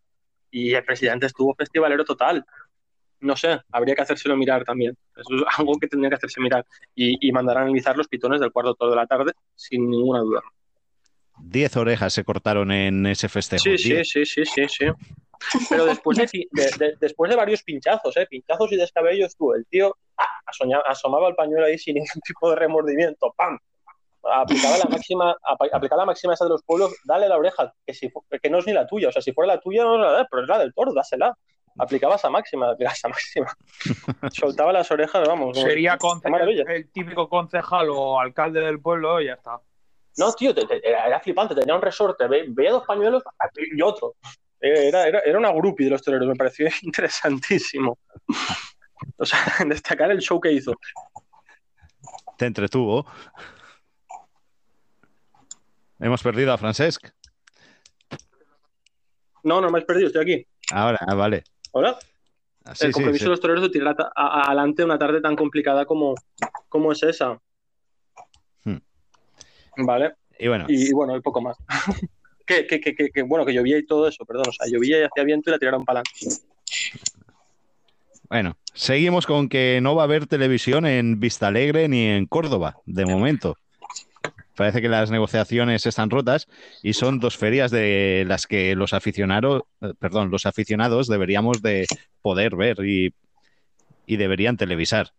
Y 0.51 0.75
el 0.75 0.85
presidente 0.85 1.27
estuvo 1.27 1.55
festivalero 1.55 2.05
total. 2.05 2.45
No 3.21 3.37
sé, 3.37 3.61
habría 3.73 3.97
que 3.97 4.03
hacérselo 4.03 4.37
mirar 4.37 4.65
también. 4.65 4.97
Eso 5.17 5.35
es 5.35 5.59
algo 5.59 5.75
que 5.81 5.89
tendría 5.89 6.11
que 6.11 6.17
hacerse 6.17 6.41
mirar. 6.41 6.65
Y, 6.95 7.29
y 7.29 7.33
mandar 7.33 7.59
a 7.59 7.63
analizar 7.63 7.97
los 7.97 8.07
pitones 8.07 8.41
del 8.41 8.53
cuarto 8.53 8.75
todo 8.75 8.91
de 8.91 8.97
la 8.97 9.07
tarde, 9.07 9.33
sin 9.57 9.91
ninguna 9.91 10.21
duda. 10.21 10.41
Diez 11.41 11.77
orejas 11.77 12.13
se 12.13 12.25
cortaron 12.25 12.71
en 12.71 13.07
ese 13.07 13.29
festejo. 13.29 13.63
Sí, 13.63 13.77
sí, 13.77 14.05
sí, 14.05 14.25
sí, 14.25 14.45
sí, 14.45 14.69
sí. 14.69 14.87
Pero 15.69 15.85
después 15.87 16.19
de, 16.19 16.29
de, 16.51 16.71
de, 16.79 16.97
después 17.01 17.31
de 17.31 17.37
varios 17.37 17.63
pinchazos, 17.63 18.17
¿eh? 18.17 18.27
pinchazos 18.27 18.73
y 18.73 18.77
descabellos, 18.77 19.37
tú, 19.37 19.53
el 19.55 19.67
tío 19.67 19.97
asomaba, 20.47 20.83
asomaba 20.87 21.29
el 21.29 21.35
pañuelo 21.35 21.67
ahí 21.67 21.79
sin 21.79 21.95
ningún 21.97 22.21
tipo 22.25 22.51
de 22.51 22.57
remordimiento, 22.57 23.33
¡pam! 23.37 23.59
Aplicaba 24.31 24.77
la 24.77 24.85
máxima, 24.87 25.37
aplicaba 25.73 26.03
la 26.03 26.07
máxima 26.07 26.35
esa 26.35 26.45
de 26.45 26.51
los 26.51 26.63
pueblos, 26.65 26.95
dale 27.05 27.29
la 27.29 27.39
oreja, 27.39 27.73
que, 27.87 27.95
si, 27.95 28.11
que 28.43 28.51
no 28.51 28.59
es 28.59 28.67
ni 28.67 28.73
la 28.73 28.87
tuya, 28.87 29.09
o 29.09 29.13
sea, 29.13 29.23
si 29.23 29.33
fuera 29.33 29.55
la 29.55 29.61
tuya 29.61 29.85
no 29.85 29.97
la 29.97 30.11
da, 30.11 30.27
pero 30.29 30.43
es 30.43 30.49
la 30.49 30.59
del 30.59 30.75
toro, 30.75 30.93
dásela. 30.93 31.37
Aplicaba 31.81 32.17
esa 32.17 32.29
máxima, 32.29 32.71
aplicaba 32.73 32.95
esa 32.95 33.09
máxima. 33.09 33.57
Soltaba 34.33 34.73
las 34.73 34.91
orejas, 34.91 35.27
vamos. 35.27 35.57
Sería 35.57 35.97
concejal, 35.97 36.49
el 36.49 36.91
típico 36.91 37.29
concejal 37.29 37.89
o 37.91 38.19
alcalde 38.19 38.61
del 38.61 38.81
pueblo 38.81 39.21
y 39.21 39.27
ya 39.27 39.35
está. 39.35 39.61
No, 40.17 40.33
tío, 40.33 40.53
te, 40.53 40.67
te, 40.67 40.87
era 40.87 41.21
flipante, 41.21 41.55
tenía 41.55 41.77
un 41.77 41.81
resorte, 41.81 42.27
ve, 42.27 42.47
veía 42.49 42.73
dos 42.73 42.85
pañuelos 42.85 43.23
y 43.55 43.81
otro. 43.81 44.17
Era, 44.61 45.07
era, 45.07 45.21
era 45.21 45.39
una 45.39 45.53
groupie 45.53 45.87
de 45.87 45.93
los 45.93 46.03
toreros, 46.03 46.27
me 46.27 46.35
pareció 46.35 46.69
interesantísimo. 46.83 47.99
O 49.17 49.25
sea, 49.25 49.39
destacar 49.67 50.11
el 50.11 50.21
show 50.21 50.41
que 50.41 50.53
hizo. 50.53 50.75
Te 52.37 52.47
entretuvo. 52.47 53.07
Hemos 56.01 56.23
perdido 56.23 56.53
a 56.53 56.59
Francesc. 56.59 57.09
No, 59.43 59.61
no 59.61 59.71
me 59.71 59.79
has 59.79 59.85
perdido, 59.85 60.09
estoy 60.09 60.23
aquí. 60.23 60.47
Ahora, 60.73 60.99
ah, 61.01 61.15
vale. 61.15 61.45
¿Hola? 61.73 61.99
Ah, 62.65 62.75
sí, 62.75 62.87
el 62.87 62.93
compromiso 62.93 63.19
sí, 63.19 63.21
sí. 63.21 63.25
de 63.25 63.31
los 63.31 63.41
toreros 63.41 63.63
de 63.63 63.71
tirar 63.71 63.97
adelante 64.15 64.85
una 64.85 64.99
tarde 64.99 65.21
tan 65.21 65.35
complicada 65.35 65.87
como, 65.87 66.15
como 66.69 66.93
es 66.93 67.03
esa. 67.03 67.41
Hmm. 68.65 68.79
Vale. 69.79 70.15
Y 70.39 70.49
bueno. 70.49 70.67
Y, 70.69 70.91
y 70.91 70.93
bueno, 70.93 71.17
y 71.17 71.21
poco 71.21 71.41
más. 71.41 71.57
que, 72.49 72.81
que, 72.81 72.81
que, 72.81 73.11
que, 73.11 73.23
bueno, 73.23 73.45
que 73.45 73.53
llovía 73.53 73.79
y 73.79 73.87
todo 73.87 74.09
eso, 74.09 74.25
perdón. 74.25 74.47
O 74.49 74.53
sea, 74.53 74.67
llovía 74.71 75.01
y 75.01 75.05
hacía 75.05 75.25
viento 75.25 75.51
y 75.51 75.53
la 75.53 75.59
tiraron 75.59 75.85
para 75.85 76.01
adelante. 76.01 76.43
Bueno, 78.31 78.57
seguimos 78.75 79.27
con 79.27 79.49
que 79.49 79.81
no 79.83 79.95
va 79.95 80.03
a 80.03 80.05
haber 80.05 80.27
televisión 80.27 80.87
en 80.87 81.21
Vista 81.21 81.49
Alegre 81.49 81.89
ni 81.89 82.07
en 82.07 82.27
Córdoba, 82.27 82.77
de 82.85 83.07
momento. 83.07 83.57
parece 84.55 84.83
que 84.83 84.89
las 84.89 85.11
negociaciones 85.11 85.87
están 85.87 86.11
rotas 86.11 86.47
y 86.83 86.93
son 86.95 87.21
dos 87.21 87.37
ferias 87.37 87.71
de 87.71 88.25
las 88.27 88.47
que 88.47 88.75
los 88.75 88.93
aficionados, 88.93 89.63
eh, 89.81 89.93
perdón, 89.99 90.31
los 90.31 90.47
aficionados 90.47 91.07
deberíamos 91.07 91.63
de 91.63 91.87
poder 92.21 92.57
ver 92.57 92.79
y, 92.85 93.15
deberían 94.07 94.57
televisar. 94.57 95.13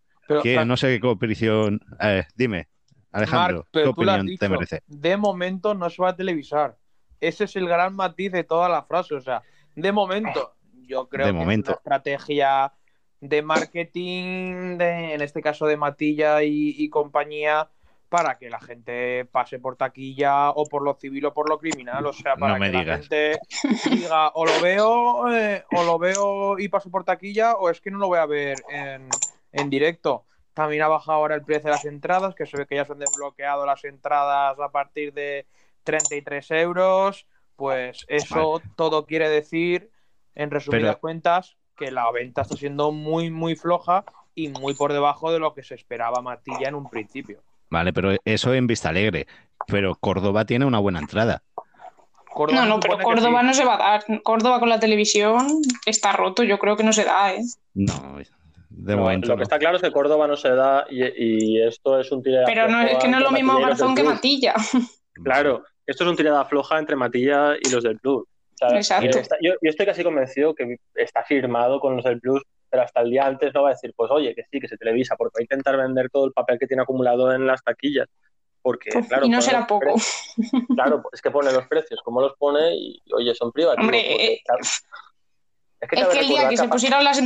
que 0.43 0.63
no 0.65 0.77
sé 0.77 0.99
qué 0.99 1.07
opinión. 1.07 1.79
Eh, 1.99 2.23
dime, 2.35 2.67
Alejandro, 3.11 3.65
¿qué 3.71 3.85
opinión 3.85 4.37
te 4.37 4.49
merece? 4.49 4.83
De 4.87 5.17
momento 5.17 5.73
no 5.73 5.89
se 5.89 6.01
va 6.01 6.09
a 6.09 6.15
televisar. 6.15 6.78
Ese 7.21 7.45
es 7.45 7.55
el 7.55 7.67
gran 7.67 7.95
matiz 7.95 8.31
de 8.31 8.43
toda 8.43 8.69
la 8.69 8.83
frase. 8.83 9.15
O 9.15 9.21
sea, 9.21 9.41
de 9.75 9.91
momento, 9.91 10.53
yo 10.87 11.07
creo 11.07 11.27
que 11.27 11.33
momento. 11.33 11.71
es 11.71 11.75
una 11.75 11.77
estrategia 11.77 12.73
de 13.21 13.41
marketing, 13.41 14.77
de, 14.77 15.13
en 15.13 15.21
este 15.21 15.41
caso 15.41 15.65
de 15.65 15.77
Matilla 15.77 16.41
y, 16.43 16.89
compañía, 16.89 17.69
para 18.07 18.37
que 18.37 18.49
la 18.49 18.59
gente 18.59 19.25
pase 19.25 19.59
por 19.59 19.75
taquilla 19.75 20.49
o 20.49 20.65
por 20.65 20.81
lo 20.81 20.95
civil 20.95 21.25
o 21.25 21.33
por 21.33 21.49
lo 21.49 21.59
criminal. 21.59 22.05
O 22.05 22.13
sea, 22.13 22.35
para 22.35 22.59
que 22.59 22.71
la 22.71 22.97
gente 22.97 23.39
diga 23.89 24.29
o 24.33 24.45
lo 24.45 24.61
veo 24.61 25.31
eh, 25.31 25.63
o 25.71 25.83
lo 25.83 25.99
veo 25.99 26.57
y 26.57 26.69
paso 26.69 26.89
por 26.89 27.03
taquilla 27.03 27.53
o 27.53 27.69
es 27.69 27.81
que 27.81 27.91
no 27.91 27.99
lo 27.99 28.07
voy 28.07 28.19
a 28.19 28.25
ver 28.25 28.57
en, 28.69 29.07
en 29.51 29.69
directo. 29.69 30.25
También 30.53 30.81
ha 30.81 30.87
bajado 30.87 31.19
ahora 31.19 31.35
el 31.35 31.43
precio 31.43 31.65
de 31.65 31.75
las 31.75 31.85
entradas, 31.85 32.35
que 32.35 32.45
se 32.45 32.57
ve 32.57 32.65
que 32.65 32.75
ya 32.75 32.85
se 32.85 32.93
han 32.93 32.99
desbloqueado 32.99 33.65
las 33.65 33.83
entradas 33.85 34.59
a 34.59 34.69
partir 34.71 35.13
de 35.13 35.45
33 35.83 36.51
euros. 36.51 37.27
Pues 37.55 38.05
eso 38.07 38.61
todo 38.75 39.05
quiere 39.05 39.29
decir, 39.29 39.91
en 40.35 40.49
resumidas 40.49 40.97
cuentas, 40.97 41.57
que 41.75 41.91
la 41.91 42.09
venta 42.11 42.43
está 42.43 42.55
siendo 42.55 42.91
muy, 42.91 43.31
muy 43.31 43.55
floja 43.55 44.05
y 44.33 44.49
muy 44.49 44.73
por 44.73 44.93
debajo 44.93 45.31
de 45.31 45.39
lo 45.39 45.53
que 45.53 45.63
se 45.63 45.75
esperaba 45.75 46.21
Matilla 46.21 46.69
en 46.69 46.75
un 46.75 46.89
principio. 46.89 47.41
Vale, 47.69 47.93
pero 47.93 48.15
eso 48.25 48.53
en 48.53 48.67
Vista 48.67 48.89
Alegre. 48.89 49.27
Pero 49.67 49.95
Córdoba 49.95 50.45
tiene 50.45 50.65
una 50.65 50.79
buena 50.79 50.99
entrada. 50.99 51.43
no, 52.35 52.65
no, 52.65 52.79
pero 52.79 52.97
Córdoba 52.99 53.43
no 53.43 53.53
se 53.53 53.65
va 53.65 53.75
a 53.75 53.77
dar. 53.77 54.21
Córdoba 54.23 54.59
con 54.59 54.69
la 54.69 54.79
televisión 54.79 55.61
está 55.85 56.13
roto, 56.13 56.43
yo 56.43 56.57
creo 56.59 56.77
que 56.77 56.83
no 56.83 56.93
se 56.93 57.03
da, 57.03 57.33
¿eh? 57.33 57.41
No, 57.73 58.19
de 58.69 58.95
momento. 58.95 59.27
Lo 59.27 59.37
que 59.37 59.43
está 59.43 59.59
claro 59.59 59.75
es 59.75 59.81
que 59.81 59.91
Córdoba 59.91 60.27
no 60.27 60.35
se 60.35 60.49
da 60.49 60.85
y, 60.89 61.61
esto 61.61 61.99
es 61.99 62.11
un 62.11 62.23
tirada 62.23 62.45
Pero 62.45 62.67
no, 62.67 62.81
es 62.81 62.97
que 62.97 63.07
no 63.07 63.17
es 63.17 63.23
lo 63.23 63.31
mismo 63.31 63.59
Garzón 63.59 63.95
que 63.95 64.03
Matilla. 64.03 64.55
Claro, 65.23 65.63
esto 65.85 66.03
es 66.03 66.09
un 66.09 66.15
tirada 66.15 66.45
floja 66.45 66.79
entre 66.79 66.95
Matilla 66.95 67.55
y 67.59 67.69
los 67.69 67.83
del 67.83 67.99
club. 67.99 68.27
Yo, 69.41 69.53
estoy 69.61 69.85
casi 69.85 70.03
convencido 70.03 70.53
que 70.53 70.77
está 70.95 71.23
firmado 71.23 71.79
con 71.79 71.95
los 71.95 72.05
del 72.05 72.19
Plus, 72.19 72.43
pero 72.69 72.83
hasta 72.83 73.01
el 73.01 73.11
día 73.11 73.25
antes 73.25 73.53
no 73.53 73.63
va 73.63 73.69
a 73.69 73.71
decir, 73.73 73.93
pues 73.95 74.11
oye, 74.11 74.35
que 74.35 74.43
sí, 74.51 74.59
que 74.59 74.67
se 74.67 74.77
televisa, 74.77 75.15
porque 75.15 75.39
va 75.39 75.41
a 75.41 75.43
intentar 75.43 75.77
vender 75.77 76.09
todo 76.09 76.25
el 76.25 76.33
papel 76.33 76.59
que 76.59 76.67
tiene 76.67 76.83
acumulado 76.83 77.33
en 77.33 77.47
las 77.47 77.63
taquillas. 77.63 78.07
Porque, 78.61 78.89
pues, 78.91 79.07
claro, 79.07 79.25
y 79.25 79.29
no 79.29 79.41
será 79.41 79.65
poco. 79.65 79.95
Claro, 80.75 81.03
es 81.13 81.21
que 81.21 81.31
pone 81.31 81.51
los 81.51 81.65
precios, 81.67 82.01
como 82.03 82.21
los 82.21 82.35
pone, 82.37 82.75
y 82.75 83.01
oye, 83.13 83.33
son 83.33 83.51
privados. 83.51 83.79
Hombre, 83.79 84.33
eh, 84.33 84.41
es 85.79 85.89
que, 85.89 86.19
el 86.19 86.27
día 86.27 86.49
que 86.49 86.57
se 86.57 86.67
pusieron 86.67 87.03
las. 87.03 87.21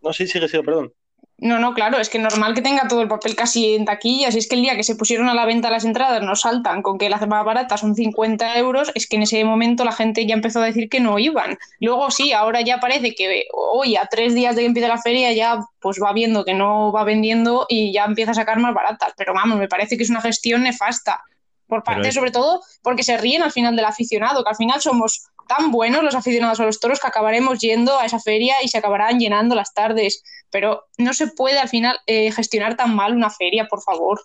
No, 0.00 0.12
sí, 0.12 0.26
sigue 0.28 0.48
siendo, 0.48 0.64
perdón. 0.64 0.92
No, 1.40 1.60
no, 1.60 1.72
claro, 1.72 2.00
es 2.00 2.08
que 2.08 2.18
normal 2.18 2.52
que 2.52 2.62
tenga 2.62 2.88
todo 2.88 3.00
el 3.00 3.06
papel 3.06 3.36
casi 3.36 3.76
en 3.76 3.84
taquillas. 3.84 4.34
Es 4.34 4.48
que 4.48 4.56
el 4.56 4.62
día 4.62 4.74
que 4.74 4.82
se 4.82 4.96
pusieron 4.96 5.28
a 5.28 5.34
la 5.34 5.46
venta 5.46 5.70
las 5.70 5.84
entradas 5.84 6.20
nos 6.20 6.40
saltan 6.40 6.82
con 6.82 6.98
que 6.98 7.08
las 7.08 7.24
más 7.28 7.44
baratas 7.44 7.78
son 7.80 7.94
50 7.94 8.58
euros, 8.58 8.90
es 8.96 9.06
que 9.06 9.14
en 9.16 9.22
ese 9.22 9.44
momento 9.44 9.84
la 9.84 9.92
gente 9.92 10.26
ya 10.26 10.34
empezó 10.34 10.60
a 10.60 10.64
decir 10.64 10.88
que 10.88 10.98
no 10.98 11.16
iban. 11.20 11.56
Luego 11.78 12.10
sí, 12.10 12.32
ahora 12.32 12.60
ya 12.62 12.80
parece 12.80 13.14
que 13.14 13.46
hoy, 13.52 13.94
a 13.94 14.06
tres 14.06 14.34
días 14.34 14.56
de 14.56 14.62
que 14.62 14.66
empiece 14.66 14.88
la 14.88 14.98
feria, 14.98 15.32
ya 15.32 15.60
pues 15.78 16.00
va 16.02 16.12
viendo 16.12 16.44
que 16.44 16.54
no 16.54 16.90
va 16.90 17.04
vendiendo 17.04 17.66
y 17.68 17.92
ya 17.92 18.04
empieza 18.04 18.32
a 18.32 18.34
sacar 18.34 18.58
más 18.58 18.74
baratas. 18.74 19.12
Pero 19.16 19.32
vamos, 19.32 19.58
me 19.58 19.68
parece 19.68 19.96
que 19.96 20.02
es 20.02 20.10
una 20.10 20.20
gestión 20.20 20.64
nefasta. 20.64 21.22
Por 21.68 21.84
parte, 21.84 22.10
sobre 22.12 22.30
todo, 22.30 22.62
porque 22.82 23.02
se 23.02 23.18
ríen 23.18 23.42
al 23.42 23.52
final 23.52 23.76
del 23.76 23.84
aficionado, 23.84 24.42
que 24.42 24.48
al 24.48 24.56
final 24.56 24.80
somos 24.80 25.28
tan 25.48 25.72
buenos 25.72 26.04
los 26.04 26.14
aficionados 26.14 26.60
a 26.60 26.66
los 26.66 26.78
toros 26.78 27.00
que 27.00 27.08
acabaremos 27.08 27.58
yendo 27.58 27.98
a 27.98 28.04
esa 28.04 28.20
feria 28.20 28.56
y 28.62 28.68
se 28.68 28.78
acabarán 28.78 29.18
llenando 29.18 29.56
las 29.56 29.74
tardes. 29.74 30.22
Pero 30.50 30.84
no 30.98 31.12
se 31.14 31.26
puede 31.26 31.58
al 31.58 31.68
final 31.68 31.98
eh, 32.06 32.30
gestionar 32.30 32.76
tan 32.76 32.94
mal 32.94 33.16
una 33.16 33.30
feria, 33.30 33.66
por 33.66 33.82
favor. 33.82 34.20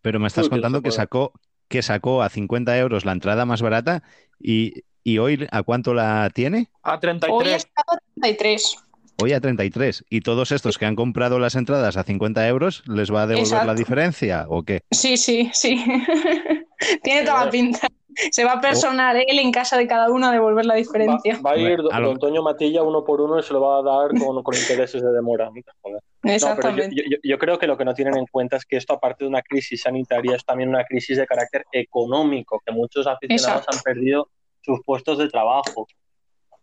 Pero 0.00 0.18
me 0.18 0.28
estás 0.28 0.48
contando 0.48 0.80
que 0.80 0.90
sacó, 0.90 1.32
que 1.68 1.82
sacó 1.82 2.22
a 2.22 2.28
50 2.28 2.76
euros 2.78 3.04
la 3.04 3.12
entrada 3.12 3.44
más 3.44 3.60
barata 3.60 4.02
y, 4.40 4.84
hoy 5.18 5.46
¿a 5.50 5.62
cuánto 5.62 5.94
la 5.94 6.30
tiene? 6.32 6.70
A 6.82 6.98
33. 6.98 7.46
Hoy 7.46 7.52
está 7.52 7.82
a 7.86 7.98
33. 8.20 8.76
Hoy 9.22 9.32
a 9.32 9.40
33. 9.40 10.04
¿Y 10.10 10.22
todos 10.22 10.50
estos 10.52 10.78
que 10.78 10.86
han 10.86 10.96
comprado 10.96 11.38
las 11.38 11.54
entradas 11.54 11.96
a 11.96 12.02
50 12.02 12.48
euros 12.48 12.82
les 12.86 13.12
va 13.12 13.22
a 13.22 13.26
devolver 13.26 13.66
la 13.66 13.74
diferencia 13.74 14.46
o 14.48 14.62
qué? 14.64 14.82
Sí, 14.90 15.16
sí, 15.16 15.50
sí. 15.52 15.84
Tiene 17.02 17.24
toda 17.24 17.44
la 17.44 17.50
pinta. 17.50 17.88
Se 18.30 18.44
va 18.44 18.52
a 18.52 18.60
personar 18.60 19.16
él 19.16 19.38
en 19.38 19.52
casa 19.52 19.76
de 19.76 19.86
cada 19.86 20.10
uno 20.10 20.26
a 20.26 20.32
devolver 20.32 20.66
la 20.66 20.74
diferencia. 20.74 21.38
Va, 21.44 21.52
a 21.52 21.56
ir 21.56 21.78
don, 21.78 21.92
Antonio 21.92 22.42
Matilla 22.42 22.82
uno 22.82 23.04
por 23.04 23.20
uno 23.20 23.38
y 23.38 23.42
se 23.42 23.52
lo 23.52 23.60
va 23.60 23.78
a 23.78 23.82
dar 23.82 24.10
con, 24.18 24.54
intereses 24.54 25.02
de 25.02 25.12
demora. 25.12 25.50
Exactamente. 26.22 27.04
yo, 27.22 27.38
creo 27.38 27.58
que 27.58 27.66
lo 27.66 27.76
que 27.76 27.84
no 27.84 27.94
tienen 27.94 28.16
en 28.16 28.26
cuenta 28.26 28.56
es 28.56 28.64
que 28.64 28.76
esto, 28.76 28.94
aparte 28.94 29.24
de 29.24 29.28
una 29.28 29.42
crisis 29.42 29.82
sanitaria, 29.82 30.36
es 30.36 30.44
también 30.44 30.68
una 30.68 30.84
crisis 30.84 31.16
de 31.16 31.26
carácter 31.26 31.64
económico, 31.72 32.60
que 32.64 32.72
muchos 32.72 33.06
aficionados 33.06 33.66
han 33.68 33.80
perdido 33.80 34.28
sus 34.60 34.80
puestos 34.84 35.18
de 35.18 35.28
trabajo. 35.28 35.86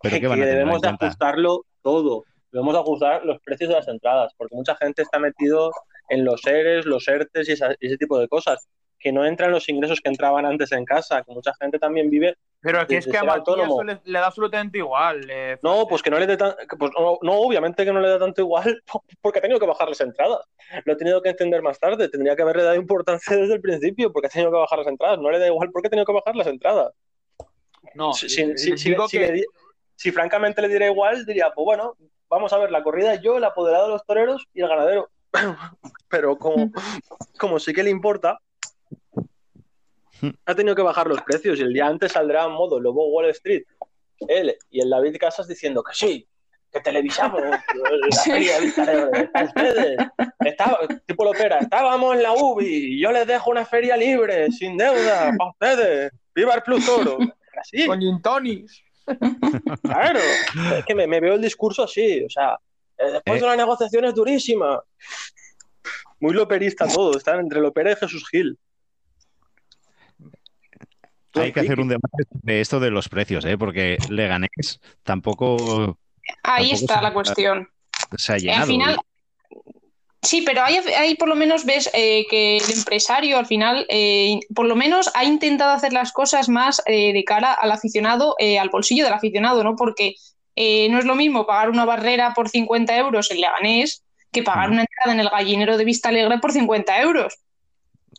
que, 0.02 0.20
debemos 0.20 0.82
de 0.82 0.90
ajustarlo 0.90 1.66
todo. 1.82 2.24
Debemos 2.52 2.74
de 2.74 2.80
ajustar 2.80 3.26
los 3.26 3.40
precios 3.42 3.70
de 3.70 3.76
las 3.76 3.88
entradas, 3.88 4.34
porque 4.38 4.56
mucha 4.56 4.76
gente 4.76 5.04
está 5.04 5.20
metido 5.20 5.72
en 6.10 6.26
los 6.26 6.46
ERES, 6.46 6.86
los 6.86 7.08
ERTES 7.08 7.50
y 7.50 7.52
ese 7.52 7.98
tipo 7.98 8.18
de 8.18 8.28
cosas 8.28 8.68
que 9.00 9.12
no 9.12 9.26
entran 9.26 9.52
los 9.52 9.70
ingresos 9.70 10.02
que 10.02 10.10
entraban 10.10 10.46
antes 10.46 10.72
en 10.74 10.84
casa, 10.84 11.24
que 11.24 11.32
mucha 11.32 11.54
gente 11.60 11.80
también 11.80 12.10
vive. 12.10 12.36
Pero 12.60 12.82
aquí 12.82 12.96
es 12.96 13.08
que 13.08 13.18
a 13.18 13.24
Matías 13.24 13.58
eso 13.58 13.84
le, 13.84 14.00
da 14.06 14.26
absolutamente 14.26 14.80
igual. 14.80 15.26
Eh, 15.30 15.58
no, 15.64 15.88
pues 15.88 16.04
que 16.04 16.10
no 16.10 16.20
le 16.20 16.28
dé 16.28 16.36
tan, 16.36 16.54
pues 16.78 16.92
no, 16.98 17.34
obviamente 17.34 17.86
que 17.86 17.94
no 17.94 18.02
le 18.02 18.10
da 18.10 18.20
tanto 18.20 18.42
igual, 18.42 18.84
porque 19.22 19.40
ha 19.40 19.42
tenido 19.42 19.60
que 19.60 19.66
bajar 19.66 19.88
las 19.88 20.02
entradas. 20.02 20.42
Lo 20.84 20.94
ha 20.94 20.98
tenido 20.98 21.22
que 21.22 21.30
entender 21.30 21.62
más 21.62 21.80
tarde, 21.80 22.10
tendría 22.10 22.36
que 22.36 22.42
haberle 22.42 22.64
dado 22.64 22.76
importancia 22.76 23.36
desde 23.38 23.54
el 23.54 23.62
principio, 23.62 24.12
porque 24.12 24.28
ha 24.28 24.30
tenido 24.30 24.52
que 24.52 24.58
bajar 24.58 24.80
las 24.80 24.88
entradas. 24.88 25.20
No 25.20 25.32
le 25.32 25.40
da 25.40 25.48
igual 25.48 25.70
porque 25.72 25.88
ha 25.88 25.90
tenido 25.90 26.06
que 26.06 26.14
bajar 26.14 26.36
las 26.36 26.48
entradas. 26.48 26.94
No, 27.96 28.14
si, 28.14 28.30
si, 28.30 30.12
francamente 30.12 30.62
le 30.62 30.68
diera 30.68 30.88
igual, 30.88 31.26
diría, 31.26 31.52
pues 31.56 31.66
bueno, 31.66 31.96
vamos 32.30 32.54
a 32.54 32.58
ver 32.58 32.72
la 32.72 32.84
corrida 32.84 33.16
yo, 33.16 33.38
el 33.38 33.44
apoderado 33.44 33.86
de 33.86 33.94
los 33.94 34.06
toreros 34.06 34.48
y 34.54 34.62
el 34.62 34.68
ganadero. 34.68 35.10
Pero 36.10 36.38
como, 36.38 36.72
como 37.40 37.60
sí 37.60 37.74
que 37.74 37.84
le 37.84 37.90
importa, 37.90 38.40
ha 40.46 40.56
tenido 40.56 40.76
que 40.76 40.82
bajar 40.82 41.08
los 41.08 41.22
precios 41.22 41.60
y 41.60 41.62
el 41.62 41.74
día 41.74 41.88
antes 41.88 42.12
saldrá 42.12 42.46
en 42.46 42.52
modo 42.52 42.80
Lobo 42.80 43.08
Wall 43.10 43.30
Street, 43.30 43.64
él 44.28 44.56
y 44.70 44.82
el 44.82 44.90
David 44.90 45.18
Casas 45.20 45.48
diciendo 45.48 45.84
que 45.84 45.94
sí, 45.94 46.28
que 46.72 46.80
televisamos 46.82 47.42
la 48.10 48.22
feria 48.24 48.60
de 48.60 48.68
ustedes. 48.68 49.98
Estaba, 50.40 50.80
tipo 51.06 51.24
Lopera, 51.24 51.60
estábamos 51.60 52.16
en 52.16 52.24
la 52.24 52.34
UBI 52.34 52.96
y 52.96 53.02
yo 53.02 53.12
les 53.12 53.26
dejo 53.28 53.52
una 53.52 53.66
feria 53.66 53.98
libre, 53.98 54.52
sin 54.52 54.78
deuda, 54.78 55.34
para 55.38 55.52
ustedes. 55.52 56.12
¡Viva 56.36 56.54
el 56.54 56.62
Plus 56.62 56.86
Toro! 56.86 57.18
Así. 57.60 57.86
Con 57.86 58.22
Tonis. 58.22 58.84
Claro, 59.82 60.20
es 60.78 60.86
que 60.86 60.94
me, 60.94 61.08
veo 61.20 61.34
el 61.34 61.42
discurso 61.42 61.84
así, 61.84 62.24
o 62.24 62.30
sea, 62.30 62.60
eh, 62.96 63.12
después 63.14 63.40
de 63.40 63.46
eh. 63.46 63.50
una 63.50 63.56
negociación 63.56 64.06
es 64.06 64.14
durísima. 64.14 64.84
Muy 66.20 66.34
loperista 66.34 66.88
todo, 66.88 67.18
están 67.18 67.40
entre 67.40 67.60
Lopera 67.60 67.92
y 67.92 67.96
Jesús 67.96 68.28
Gil. 68.30 68.58
Hay 71.36 71.52
que 71.52 71.60
hacer 71.60 71.80
un 71.80 71.88
debate 71.88 72.24
de 72.32 72.62
esto 72.62 72.80
de 72.80 72.90
los 72.90 73.10
precios, 73.10 73.46
¿eh? 73.46 73.58
porque 73.58 73.98
Leganés 74.10 74.80
tampoco. 75.04 75.98
Ahí 76.44 76.72
está 76.72 77.02
la 77.02 77.14
cuestión. 77.14 77.70
Se 78.18 78.34
ha 78.34 78.38
llenado. 78.38 78.62
Al 78.62 78.68
final, 78.68 78.98
sí, 80.22 80.42
pero 80.42 80.64
ahí, 80.64 81.16
por 81.16 81.28
lo 81.28 81.36
menos 81.36 81.66
ves 81.66 81.90
eh, 81.94 82.26
que 82.30 82.58
el 82.58 82.72
empresario 82.72 83.38
al 83.38 83.46
final, 83.46 83.86
eh, 83.90 84.40
por 84.56 84.66
lo 84.66 84.76
menos 84.76 85.12
ha 85.14 85.24
intentado 85.24 85.72
hacer 85.72 85.94
las 85.94 86.12
cosas 86.12 86.50
más 86.50 86.82
eh, 86.86 87.14
de 87.14 87.24
cara 87.24 87.54
al 87.54 87.72
aficionado, 87.72 88.36
al 88.40 88.70
bolsillo 88.70 89.04
del 89.04 89.14
aficionado, 89.14 89.64
¿no? 89.64 89.76
Porque 89.76 90.16
no 90.56 91.00
es 91.00 91.06
lo 91.06 91.16
mismo 91.16 91.46
pagar 91.46 91.70
una 91.70 91.86
barrera 91.86 92.34
por 92.34 92.50
50 92.50 92.98
euros 92.98 93.32
en 93.32 93.40
Leganés 93.40 94.04
que 94.32 94.44
pagar 94.44 94.70
una 94.70 94.82
entrada 94.82 95.14
en 95.14 95.22
el 95.22 95.30
gallinero 95.30 95.78
de 95.78 95.86
Vista 95.86 96.10
Alegre 96.10 96.38
por 96.40 96.52
50 96.52 97.02
euros. 97.02 97.40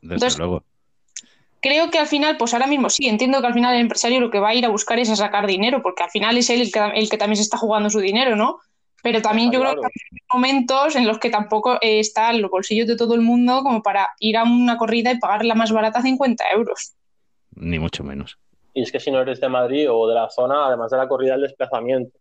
Desde 0.00 0.38
luego 0.38 0.64
creo 1.60 1.90
que 1.90 1.98
al 1.98 2.06
final, 2.06 2.36
pues 2.36 2.52
ahora 2.52 2.66
mismo 2.66 2.90
sí, 2.90 3.06
entiendo 3.08 3.40
que 3.40 3.46
al 3.46 3.54
final 3.54 3.74
el 3.74 3.82
empresario 3.82 4.20
lo 4.20 4.30
que 4.30 4.40
va 4.40 4.50
a 4.50 4.54
ir 4.54 4.64
a 4.64 4.70
buscar 4.70 4.98
es 4.98 5.10
a 5.10 5.16
sacar 5.16 5.46
dinero, 5.46 5.82
porque 5.82 6.02
al 6.02 6.10
final 6.10 6.36
es 6.36 6.50
él 6.50 6.60
el 6.62 6.72
que, 6.72 6.80
el 6.94 7.08
que 7.08 7.18
también 7.18 7.36
se 7.36 7.42
está 7.42 7.58
jugando 7.58 7.90
su 7.90 8.00
dinero, 8.00 8.36
¿no? 8.36 8.58
Pero 9.02 9.22
también 9.22 9.50
yo 9.50 9.60
creo 9.60 9.76
que 9.76 9.86
hay 9.86 10.18
momentos 10.32 10.94
en 10.94 11.06
los 11.06 11.18
que 11.18 11.30
tampoco 11.30 11.76
eh, 11.80 12.00
está 12.00 12.30
en 12.30 12.42
los 12.42 12.50
bolsillos 12.50 12.86
de 12.86 12.96
todo 12.96 13.14
el 13.14 13.22
mundo 13.22 13.62
como 13.62 13.82
para 13.82 14.10
ir 14.18 14.36
a 14.36 14.44
una 14.44 14.76
corrida 14.76 15.10
y 15.10 15.18
pagar 15.18 15.44
la 15.44 15.54
más 15.54 15.72
barata 15.72 16.02
50 16.02 16.44
euros. 16.52 16.92
Ni 17.54 17.78
mucho 17.78 18.04
menos. 18.04 18.38
Y 18.74 18.82
es 18.82 18.92
que 18.92 19.00
si 19.00 19.10
no 19.10 19.20
eres 19.20 19.40
de 19.40 19.48
Madrid 19.48 19.90
o 19.90 20.06
de 20.06 20.14
la 20.14 20.28
zona, 20.28 20.66
además 20.66 20.90
de 20.90 20.98
la 20.98 21.08
corrida, 21.08 21.34
el 21.34 21.40
desplazamiento. 21.40 22.16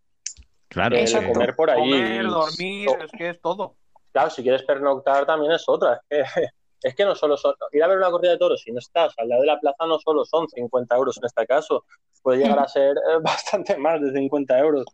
Claro. 0.69 0.95
Eso, 0.95 1.21
comer 1.21 1.55
por 1.55 1.69
ahí. 1.69 1.79
Comer, 1.79 2.25
dormir, 2.25 2.89
es 3.03 3.11
que 3.11 3.29
es 3.29 3.41
todo. 3.41 3.75
Claro, 4.11 4.29
si 4.29 4.41
quieres 4.41 4.63
pernoctar 4.63 5.25
también 5.25 5.51
es 5.51 5.63
otra. 5.67 6.01
Es 6.09 6.33
que 6.33 6.47
es 6.81 6.95
que 6.95 7.05
no 7.05 7.15
solo 7.15 7.37
son, 7.37 7.53
ir 7.71 7.83
a 7.83 7.87
ver 7.87 7.97
una 7.97 8.11
corrida 8.11 8.31
de 8.31 8.37
toros, 8.37 8.61
si 8.61 8.71
no 8.71 8.79
estás 8.79 9.13
al 9.17 9.29
lado 9.29 9.41
de 9.41 9.47
la 9.47 9.59
plaza, 9.59 9.85
no 9.85 9.99
solo 9.99 10.25
son 10.25 10.47
50 10.47 10.95
euros 10.95 11.17
en 11.17 11.25
este 11.25 11.45
caso, 11.45 11.85
puede 12.21 12.39
llegar 12.39 12.59
a 12.59 12.67
ser 12.67 12.95
eh, 12.97 13.17
bastante 13.21 13.77
más 13.77 14.01
de 14.01 14.11
50 14.11 14.59
euros, 14.59 14.85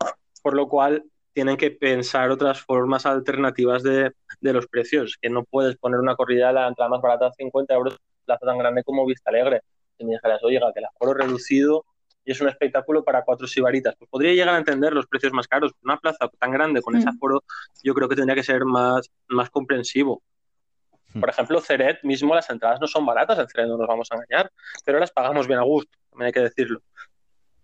por 0.42 0.56
lo 0.56 0.68
cual 0.68 1.04
tienen 1.34 1.58
que 1.58 1.70
pensar 1.70 2.32
otras 2.32 2.62
formas 2.62 3.06
alternativas 3.06 3.84
de, 3.84 4.14
los 4.40 4.68
precios, 4.68 5.18
que 5.22 5.30
no 5.30 5.44
puedes 5.44 5.76
poner 5.76 6.00
una 6.00 6.16
corrida 6.16 6.52
la 6.54 6.68
entrada 6.68 6.90
más 6.90 7.02
barata 7.02 7.28
a 7.28 7.34
50 7.34 7.74
euros 7.74 7.94
en 7.94 8.26
plaza 8.26 8.46
tan 8.46 8.58
grande 8.58 8.84
como 8.84 9.06
Vista 9.06 9.32
Alegre. 9.32 9.62
Si 9.98 10.06
me 10.06 10.14
dijeras, 10.14 10.42
oiga, 10.44 10.72
que 10.74 10.80
el 10.80 10.86
aforo 10.86 11.14
reducido 11.14 11.86
y 12.24 12.32
es 12.32 12.40
un 12.40 12.48
espectáculo 12.48 13.04
para 13.04 13.24
cuatro 13.24 13.48
sibaritas. 13.48 13.96
Pues 13.98 14.10
podría 14.10 14.34
llegar 14.34 14.56
a 14.56 14.58
entender 14.58 14.94
los 14.94 15.08
precios 15.08 15.34
más 15.34 15.48
caros. 15.48 15.74
Una 15.84 15.98
plaza 15.98 16.30
tan 16.40 16.52
grande 16.52 16.82
con 16.82 16.96
ese 16.96 17.06
mm. 17.06 17.16
aforo, 17.16 17.44
yo 17.84 17.94
creo 17.94 18.08
que 18.08 18.16
tendría 18.16 18.36
que 18.36 18.44
ser 18.44 18.64
más, 18.64 19.12
más 19.28 19.50
comprensivo. 19.50 20.24
Hmm. 21.16 21.22
Por 21.22 21.30
ejemplo, 21.30 21.62
Ceret 21.62 22.04
mismo, 22.04 22.36
las 22.36 22.50
entradas 22.50 22.80
no 22.82 22.88
son 22.88 23.06
baratas 23.06 23.40
en 23.40 23.48
Ceret, 23.48 23.68
no 23.68 23.78
nos 23.78 23.88
vamos 23.88 24.12
a 24.12 24.16
engañar, 24.16 24.52
pero 24.84 25.00
las 25.00 25.12
pagamos 25.12 25.48
bien 25.48 25.60
a 25.60 25.64
gusto, 25.64 25.98
también 26.10 26.28
hay 26.28 26.34
que 26.34 26.42
decirlo. 26.42 26.82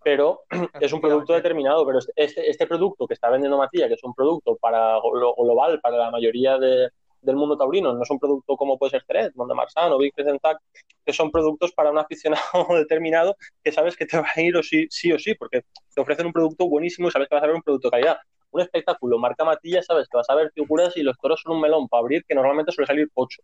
Pero 0.03 0.43
es 0.79 0.93
un 0.93 1.01
producto 1.01 1.33
determinado, 1.33 1.85
pero 1.85 1.99
este, 2.15 2.49
este, 2.49 2.65
producto 2.65 3.05
que 3.05 3.13
está 3.13 3.29
vendiendo 3.29 3.57
Matilla, 3.57 3.89
que 3.89 3.95
es 3.95 4.03
un 4.03 4.15
producto 4.15 4.55
para 4.55 4.93
lo 4.95 5.35
global, 5.35 5.81
para 5.81 5.97
la 5.97 6.11
mayoría 6.11 6.57
de, 6.57 6.89
del 7.21 7.35
mundo 7.35 7.57
taurino, 7.57 7.93
no 7.93 8.03
es 8.03 8.09
un 8.09 8.19
producto 8.19 8.55
como 8.55 8.77
puede 8.77 8.91
ser 8.91 9.03
Ceret, 9.05 9.35
Monde 9.35 9.53
Marsan 9.53 9.91
o 9.91 9.97
Big 9.97 10.13
Presentac, 10.13 10.57
que 11.05 11.11
son 11.11 11.29
productos 11.29 11.73
para 11.73 11.91
un 11.91 11.97
aficionado 11.97 12.41
determinado 12.69 13.35
que 13.61 13.73
sabes 13.73 13.97
que 13.97 14.05
te 14.05 14.17
va 14.17 14.27
a 14.33 14.41
ir 14.41 14.55
o 14.55 14.63
sí, 14.63 14.87
sí 14.89 15.11
o 15.11 15.19
sí, 15.19 15.35
porque 15.35 15.65
te 15.93 16.01
ofrecen 16.01 16.25
un 16.25 16.33
producto 16.33 16.69
buenísimo 16.69 17.09
y 17.09 17.11
sabes 17.11 17.27
que 17.27 17.35
vas 17.35 17.43
a 17.43 17.47
ver 17.47 17.55
un 17.57 17.61
producto 17.61 17.89
de 17.89 17.91
calidad. 17.91 18.17
Un 18.51 18.61
espectáculo, 18.61 19.17
marca 19.17 19.43
Matilla, 19.43 19.81
sabes 19.81 20.07
que 20.09 20.17
vas 20.17 20.29
a 20.29 20.35
ver 20.35 20.51
figuras 20.53 20.95
y 20.97 21.03
los 21.03 21.17
toros 21.17 21.41
son 21.41 21.55
un 21.55 21.61
melón 21.61 21.87
para 21.87 22.01
abrir 22.01 22.23
que 22.25 22.35
normalmente 22.35 22.71
suele 22.71 22.87
salir 22.87 23.09
8. 23.13 23.41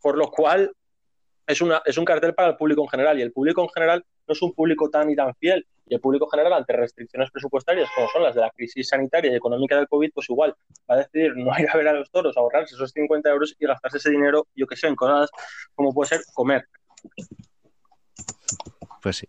Por 0.00 0.18
lo 0.18 0.30
cual 0.30 0.72
es, 1.46 1.60
una, 1.60 1.82
es 1.84 1.98
un 1.98 2.04
cartel 2.04 2.34
para 2.34 2.48
el 2.48 2.56
público 2.56 2.82
en 2.82 2.88
general 2.88 3.18
y 3.18 3.22
el 3.22 3.32
público 3.32 3.62
en 3.62 3.68
general 3.68 4.04
no 4.26 4.32
es 4.32 4.42
un 4.42 4.52
público 4.52 4.88
tan 4.90 5.10
y 5.10 5.16
tan 5.16 5.34
fiel 5.34 5.66
y 5.86 5.94
el 5.94 6.00
público 6.00 6.26
general 6.28 6.54
ante 6.54 6.72
restricciones 6.72 7.30
presupuestarias 7.30 7.88
como 7.94 8.08
son 8.08 8.22
las 8.22 8.34
de 8.34 8.40
la 8.40 8.50
crisis 8.50 8.88
sanitaria 8.88 9.30
y 9.30 9.34
económica 9.34 9.76
del 9.76 9.88
COVID, 9.88 10.10
pues 10.14 10.30
igual 10.30 10.54
va 10.90 10.94
a 10.94 10.98
decidir 10.98 11.36
no 11.36 11.52
ir 11.58 11.68
a 11.68 11.76
ver 11.76 11.88
a 11.88 11.92
los 11.92 12.10
toros, 12.10 12.36
ahorrarse 12.36 12.74
esos 12.74 12.90
50 12.90 13.28
euros 13.30 13.54
y 13.58 13.66
gastarse 13.66 13.98
ese 13.98 14.10
dinero, 14.10 14.46
yo 14.54 14.66
que 14.66 14.76
sé, 14.76 14.88
en 14.88 14.96
cosas 14.96 15.30
como 15.74 15.92
puede 15.92 16.08
ser 16.08 16.20
comer. 16.32 16.66
Pues 19.02 19.18
sí. 19.18 19.28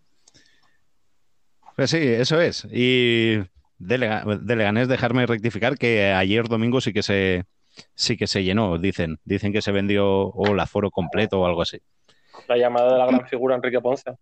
Pues 1.76 1.90
sí, 1.90 1.98
eso 1.98 2.40
es. 2.40 2.66
Y 2.72 3.38
de, 3.78 4.56
Leganés, 4.56 4.88
dejarme 4.88 5.26
rectificar 5.26 5.76
que 5.76 6.12
ayer 6.12 6.48
domingo 6.48 6.80
sí 6.80 6.92
que 6.92 7.02
se 7.02 7.44
sí 7.94 8.16
que 8.16 8.26
se 8.26 8.42
llenó, 8.42 8.78
dicen. 8.78 9.18
Dicen 9.24 9.52
que 9.52 9.62
se 9.62 9.72
vendió 9.72 10.06
o 10.06 10.46
el 10.48 10.60
aforo 10.60 10.90
completo 10.90 11.40
o 11.40 11.46
algo 11.46 11.62
así. 11.62 11.78
La 12.48 12.56
llamada 12.56 12.92
de 12.92 12.98
la 12.98 13.06
gran 13.06 13.26
figura 13.26 13.56
Enrique 13.56 13.80
Ponce. 13.80 14.12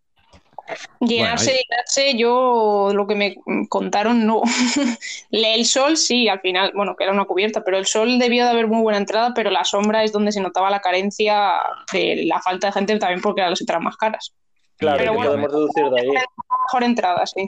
Llenarse, 0.98 1.52
llenarse, 1.52 2.16
yo 2.16 2.90
lo 2.94 3.06
que 3.06 3.14
me 3.14 3.36
contaron 3.68 4.26
no. 4.26 4.42
el 5.30 5.64
sol 5.66 5.96
sí, 5.96 6.28
al 6.28 6.40
final, 6.40 6.72
bueno, 6.74 6.96
que 6.96 7.04
era 7.04 7.12
una 7.12 7.26
cubierta, 7.26 7.62
pero 7.62 7.76
el 7.76 7.86
sol 7.86 8.18
debió 8.18 8.44
de 8.44 8.50
haber 8.50 8.66
muy 8.66 8.80
buena 8.82 8.98
entrada, 8.98 9.32
pero 9.34 9.50
la 9.50 9.64
sombra 9.64 10.04
es 10.04 10.12
donde 10.12 10.32
se 10.32 10.40
notaba 10.40 10.70
la 10.70 10.80
carencia 10.80 11.60
de 11.92 12.24
la 12.24 12.40
falta 12.40 12.68
de 12.68 12.72
gente 12.72 12.98
también 12.98 13.20
porque 13.20 13.42
eran 13.42 13.50
las 13.50 13.60
entradas 13.60 13.84
más 13.84 13.96
caras. 13.96 14.34
Claro, 14.78 14.98
pero 14.98 15.14
podemos 15.14 15.52
deducir 15.52 15.84
de 15.90 16.00
ahí. 16.00 16.08
Mejor 16.08 16.82
entrada, 16.82 17.26
sí. 17.26 17.44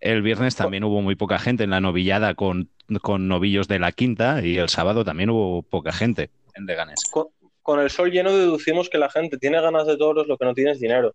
El 0.00 0.22
viernes 0.22 0.56
también 0.56 0.84
hubo 0.84 1.02
muy 1.02 1.14
poca 1.14 1.38
gente 1.38 1.64
en 1.64 1.70
la 1.70 1.80
novillada 1.80 2.34
con, 2.34 2.70
con 3.02 3.28
novillos 3.28 3.68
de 3.68 3.78
la 3.78 3.92
quinta 3.92 4.42
y 4.42 4.56
el 4.56 4.70
sábado 4.70 5.04
también 5.04 5.30
hubo 5.30 5.62
poca 5.62 5.92
gente 5.92 6.30
en 6.54 6.64
Leganés. 6.64 7.04
Con, 7.10 7.28
con 7.62 7.80
el 7.80 7.90
sol 7.90 8.10
lleno 8.10 8.32
deducimos 8.32 8.88
que 8.88 8.98
la 8.98 9.10
gente 9.10 9.36
tiene 9.36 9.60
ganas 9.60 9.86
de 9.86 9.96
toros, 9.96 10.26
lo 10.26 10.38
que 10.38 10.44
no 10.44 10.54
tiene 10.54 10.72
es 10.72 10.80
dinero. 10.80 11.14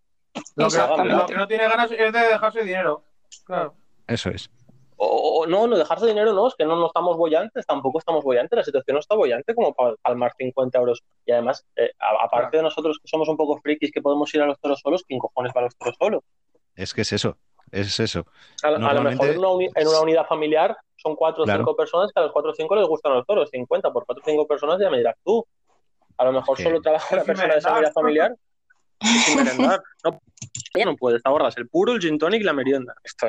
Lo 0.55 0.69
que, 0.69 1.33
no 1.35 1.47
tiene 1.47 1.67
ganas 1.67 1.91
es 1.91 2.13
de 2.13 2.19
dejarse 2.19 2.63
dinero. 2.63 3.03
Claro. 3.45 3.73
Eso 4.07 4.29
es. 4.29 4.49
O, 4.97 5.45
no, 5.47 5.67
no 5.67 5.77
dejarse 5.77 6.05
dinero 6.05 6.31
no, 6.33 6.47
es 6.47 6.55
que 6.55 6.63
no, 6.63 6.77
no 6.77 6.87
estamos 6.87 7.17
bollantes, 7.17 7.65
tampoco 7.65 7.99
estamos 7.99 8.23
bollantes, 8.23 8.55
la 8.55 8.63
situación 8.63 8.95
no 8.95 8.99
está 9.01 9.15
bollante 9.15 9.53
como 9.53 9.73
para 9.73 9.95
palmar 9.97 10.33
50 10.37 10.77
euros. 10.77 11.03
Y 11.25 11.31
además, 11.31 11.65
eh, 11.75 11.91
aparte 11.99 12.57
de 12.57 12.63
nosotros 12.63 12.99
que 13.01 13.07
somos 13.07 13.27
un 13.27 13.35
poco 13.35 13.57
frikis 13.57 13.91
que 13.91 14.01
podemos 14.01 14.33
ir 14.33 14.41
a 14.41 14.45
los 14.45 14.59
toros 14.59 14.79
solos, 14.79 15.03
¿quién 15.05 15.19
cojones 15.19 15.51
va 15.55 15.61
a 15.61 15.63
los 15.65 15.75
toros 15.75 15.95
solos? 15.99 16.23
Es 16.75 16.93
que 16.93 17.01
es 17.01 17.11
eso, 17.11 17.37
es 17.71 17.99
eso. 17.99 18.25
A, 18.63 18.71
lo 18.71 19.01
mejor 19.01 19.29
en 19.29 19.37
una, 19.87 19.99
unidad 20.01 20.25
familiar 20.25 20.77
son 20.95 21.15
4 21.15 21.43
o 21.43 21.45
5 21.45 21.75
personas 21.75 22.11
que 22.13 22.19
a 22.19 22.23
los 22.23 22.31
4 22.31 22.51
o 22.51 22.53
5 22.53 22.75
les 22.75 22.87
gustan 22.87 23.13
los 23.13 23.25
toros, 23.25 23.49
50 23.49 23.91
por 23.91 24.05
4 24.05 24.21
o 24.21 24.29
5 24.29 24.47
personas 24.47 24.79
ya 24.79 24.89
me 24.89 24.97
dirás 24.97 25.15
tú. 25.23 25.45
A 26.17 26.25
lo 26.25 26.31
mejor 26.31 26.57
solo 26.61 26.81
trabaja 26.81 27.15
una 27.15 27.23
persona 27.23 27.53
de 27.53 27.59
esa 27.59 27.73
unidad 27.73 27.91
familiar 27.93 28.35
sin 29.01 29.37
merendar. 29.37 29.81
No, 30.03 30.19
no 30.85 30.95
puedes, 30.95 31.21
ahorras 31.25 31.57
el 31.57 31.67
puro, 31.67 31.93
el 31.93 32.01
gin 32.01 32.17
tonic 32.17 32.41
y 32.41 32.43
la 32.43 32.53
merienda. 32.53 32.93
Esto 33.03 33.27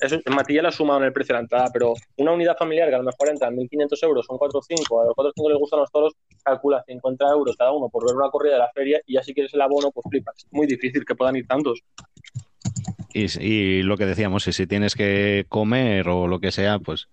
es, 0.00 0.26
Matilla 0.26 0.62
lo 0.62 0.68
ha 0.68 0.72
sumado 0.72 1.00
en 1.00 1.06
el 1.06 1.12
precio 1.12 1.34
de 1.34 1.38
la 1.38 1.42
entrada, 1.42 1.70
pero 1.72 1.94
una 2.16 2.32
unidad 2.32 2.56
familiar 2.56 2.88
que 2.88 2.94
a 2.94 2.98
lo 2.98 3.04
mejor 3.04 3.28
entra 3.28 3.48
en 3.48 3.56
1.500 3.56 3.98
euros, 4.02 4.26
son 4.26 4.38
4 4.38 4.58
o 4.58 4.62
5, 4.62 5.00
a 5.00 5.04
los 5.06 5.14
4 5.14 5.30
o 5.30 5.32
5 5.34 5.48
les 5.50 5.58
gustan 5.58 5.80
los 5.80 5.90
toros, 5.90 6.14
calcula 6.44 6.82
50 6.86 7.24
euros 7.26 7.56
cada 7.56 7.72
uno 7.72 7.88
por 7.88 8.06
ver 8.06 8.16
una 8.16 8.30
corrida 8.30 8.54
de 8.54 8.58
la 8.60 8.70
feria 8.72 9.00
y 9.06 9.14
ya 9.14 9.22
si 9.22 9.34
quieres 9.34 9.52
el 9.54 9.60
abono, 9.60 9.90
pues 9.90 10.04
flipas. 10.08 10.36
Es 10.36 10.52
muy 10.52 10.66
difícil 10.66 11.04
que 11.04 11.14
puedan 11.14 11.36
ir 11.36 11.46
tantos. 11.46 11.80
Y, 13.40 13.82
lo 13.82 13.96
que 13.96 14.06
decíamos, 14.06 14.44
si 14.44 14.66
tienes 14.66 14.94
que 14.94 15.46
comer 15.48 16.08
o 16.08 16.28
lo 16.28 16.38
que 16.40 16.52
sea, 16.52 16.78
pues 16.78 17.08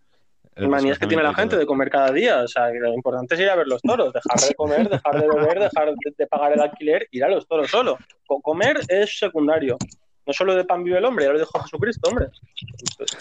manías 0.57 0.99
que 0.99 1.07
tiene 1.07 1.23
la 1.23 1.33
gente 1.33 1.57
de 1.57 1.65
comer 1.65 1.89
cada 1.89 2.11
día. 2.11 2.43
O 2.43 2.47
sea, 2.47 2.69
lo 2.69 2.93
importante 2.93 3.35
es 3.35 3.41
ir 3.41 3.49
a 3.49 3.55
ver 3.55 3.67
los 3.67 3.81
toros, 3.81 4.13
dejar 4.13 4.47
de 4.47 4.55
comer, 4.55 4.89
dejar 4.89 5.19
de 5.19 5.27
beber, 5.27 5.59
dejar 5.59 5.93
de, 5.95 6.27
pagar 6.27 6.53
el 6.53 6.61
alquiler, 6.61 7.07
ir 7.11 7.23
a 7.23 7.29
los 7.29 7.47
toros 7.47 7.69
solo. 7.69 7.97
comer 8.25 8.79
es 8.87 9.17
secundario. 9.17 9.77
No 10.25 10.33
solo 10.33 10.55
de 10.55 10.65
pan 10.65 10.83
vive 10.83 10.97
el 10.97 11.05
hombre, 11.05 11.25
ya 11.25 11.33
lo 11.33 11.39
dijo 11.39 11.59
Jesucristo, 11.59 12.09
hombre. 12.09 12.27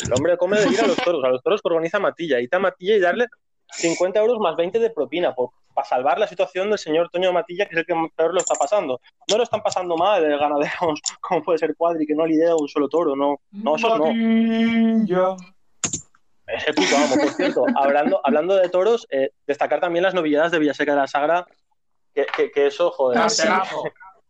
El 0.07 0.13
hombre 0.15 0.37
come 0.39 0.59
de 0.59 0.69
ir 0.71 0.81
a 0.81 0.87
los 0.87 0.97
toros, 0.97 1.23
a 1.23 1.29
los 1.29 1.43
toros 1.43 1.61
que 1.61 1.69
organiza 1.69 1.99
Matilla, 1.99 2.41
y 2.41 2.49
a 2.51 2.59
Matilla 2.59 2.97
y 2.97 3.01
darle 3.01 3.27
50 3.71 4.21
euros 4.21 4.39
más 4.39 4.57
20 4.57 4.79
de 4.79 4.91
propina 4.91 5.35
para 5.75 5.87
salvar 5.87 6.19
la 6.19 6.27
situación 6.27 6.71
del 6.71 6.79
señor 6.79 7.11
Toño 7.11 7.33
Matilla, 7.33 7.67
que 7.67 7.75
es 7.75 7.79
el 7.81 7.87
que 7.87 7.95
peor 8.17 8.33
lo 8.33 8.41
está 8.41 8.55
pasando. 8.55 9.01
No 9.29 9.37
lo 9.37 9.43
están 9.43 9.63
pasando 9.63 9.97
mal 9.97 10.25
el 10.25 10.39
ganaderos, 10.39 11.01
como 11.21 11.43
puede 11.43 11.59
ser 11.59 11.75
Cuadri, 11.77 12.07
que 12.07 12.15
no 12.15 12.27
lidera 12.27 12.55
un 12.57 12.69
solo 12.69 12.89
toro, 12.89 13.17
no. 13.17 13.41
No, 13.51 13.77
eso 13.77 13.99
no. 13.99 15.37
Es 16.47 16.69
épico, 16.69 16.95
vamos, 16.95 17.19
por 17.19 17.33
cierto. 17.33 17.65
hablando, 17.77 18.21
hablando 18.23 18.55
de 18.55 18.69
toros, 18.69 19.07
eh, 19.11 19.31
destacar 19.47 19.81
también 19.81 20.03
las 20.03 20.15
novilladas 20.15 20.53
de 20.53 20.59
Villaseca 20.59 20.93
de 20.93 20.99
la 20.99 21.07
Sagra, 21.07 21.47
que, 22.15 22.27
que, 22.53 22.67
eso, 22.67 22.91
joder, 22.93 23.21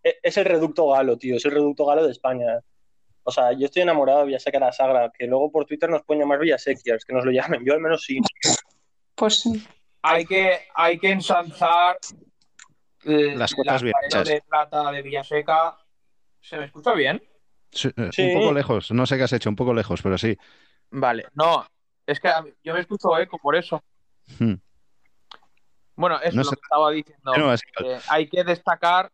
es, 0.03 0.37
el 0.39 0.45
reducto 0.45 0.89
galo, 0.89 1.19
tío, 1.19 1.37
es 1.37 1.45
el 1.45 1.51
reducto 1.51 1.85
galo 1.85 2.05
de 2.05 2.13
España. 2.13 2.61
O 3.25 3.31
sea, 3.31 3.53
yo 3.53 3.67
estoy 3.67 3.83
enamorado 3.83 4.21
de 4.21 4.27
Villaseca 4.27 4.59
de 4.59 4.65
la 4.65 4.73
Sagra, 4.73 5.13
que 5.17 5.27
luego 5.27 5.51
por 5.51 5.67
Twitter 5.67 5.91
nos 5.91 6.03
pueden 6.03 6.23
llamar 6.23 6.39
Villasequias, 6.39 7.05
que 7.05 7.13
nos 7.13 7.25
lo 7.25 7.31
llamen, 7.31 7.63
yo 7.65 7.75
al 7.75 7.81
menos 7.81 8.03
sí. 8.05 8.21
Pues 9.15 9.45
hay 10.05 10.27
que, 10.27 10.61
hay 10.75 10.99
que 10.99 11.11
ensalzar 11.11 11.97
eh, 13.05 13.35
las 13.35 13.55
cosas 13.55 13.83
bien 13.83 13.95
de 14.25 14.43
plata 14.47 14.91
de 14.91 15.01
Villaseca. 15.01 15.79
¿Se 16.43 16.59
me 16.59 16.67
escucha 16.67 16.93
bien? 16.93 17.23
Sí, 17.71 17.91
Un 17.97 18.35
poco 18.35 18.53
lejos, 18.53 18.91
no 18.93 19.07
sé 19.07 19.17
qué 19.17 19.23
has 19.25 19.33
hecho, 19.33 19.49
un 19.49 19.57
poco 19.57 19.73
lejos, 19.73 20.03
pero 20.03 20.19
sí. 20.19 20.37
Vale, 20.91 21.27
no, 21.33 21.67
es 22.07 22.21
que 22.21 22.31
yo 22.63 22.75
me 22.75 22.81
escucho 22.81 23.19
eco 23.19 23.39
por 23.39 23.57
eso. 23.57 23.83
Hmm. 24.39 24.55
Bueno, 25.97 26.17
eso 26.17 26.41
es 26.41 26.47
lo 26.47 26.53
que 26.53 26.61
estaba 26.63 26.91
diciendo. 26.91 27.33
hay 28.09 28.29
que 28.29 28.45
destacar 28.45 29.11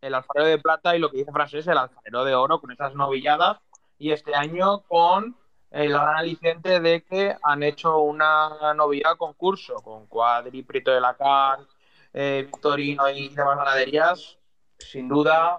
el 0.00 0.14
alfarero 0.14 0.46
de 0.46 0.58
plata 0.58 0.96
y 0.96 0.98
lo 0.98 1.10
que 1.10 1.18
dice 1.18 1.32
Francés, 1.32 1.66
el 1.66 1.76
alfarero 1.76 2.24
de 2.24 2.34
oro 2.34 2.58
con 2.60 2.72
esas 2.72 2.94
novilladas. 2.94 3.58
Y 3.98 4.12
este 4.12 4.34
año 4.34 4.80
con 4.80 5.36
el 5.70 5.90
gran 5.90 6.16
aliciente 6.16 6.80
de 6.80 7.02
que 7.02 7.36
han 7.42 7.62
hecho 7.62 7.98
una 7.98 8.74
novillada 8.74 9.16
concurso 9.16 9.74
con 9.76 10.06
Cuadri, 10.06 10.62
Prito 10.62 10.90
de 10.90 11.00
la 11.00 11.14
Cal, 11.14 11.66
eh, 12.12 12.44
Victorino 12.46 13.08
y 13.10 13.28
demás 13.28 13.58
ganaderías. 13.58 14.38
Sin 14.78 15.08
duda, 15.08 15.58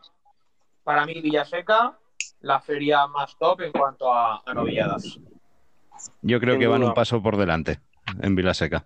para 0.83 1.05
mí, 1.05 1.21
Villaseca, 1.21 1.97
la 2.41 2.59
feria 2.59 3.07
más 3.07 3.37
top 3.37 3.61
en 3.61 3.71
cuanto 3.71 4.13
a 4.13 4.41
novilladas. 4.53 5.19
Yo 6.21 6.39
creo 6.39 6.57
que 6.59 6.67
van 6.67 6.83
un 6.83 6.93
paso 6.93 7.21
por 7.21 7.37
delante 7.37 7.79
en 8.21 8.35
Vilaseca. 8.35 8.85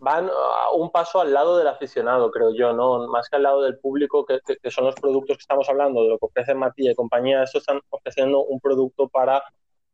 Van 0.00 0.26
uh, 0.26 0.76
un 0.76 0.90
paso 0.90 1.20
al 1.20 1.32
lado 1.32 1.58
del 1.58 1.66
aficionado, 1.66 2.30
creo 2.30 2.54
yo, 2.54 2.72
¿no? 2.72 3.08
Más 3.08 3.28
que 3.28 3.36
al 3.36 3.42
lado 3.42 3.62
del 3.62 3.78
público, 3.78 4.24
que, 4.24 4.70
son 4.70 4.84
los 4.84 4.94
productos 4.94 5.36
que 5.36 5.42
estamos 5.42 5.68
hablando, 5.68 6.02
de 6.02 6.10
lo 6.10 6.18
que 6.18 6.26
ofrece 6.26 6.54
Matilla 6.54 6.92
y 6.92 6.94
compañía, 6.94 7.42
estos 7.42 7.62
están 7.62 7.80
ofreciendo 7.90 8.44
un 8.44 8.60
producto 8.60 9.08
para 9.08 9.42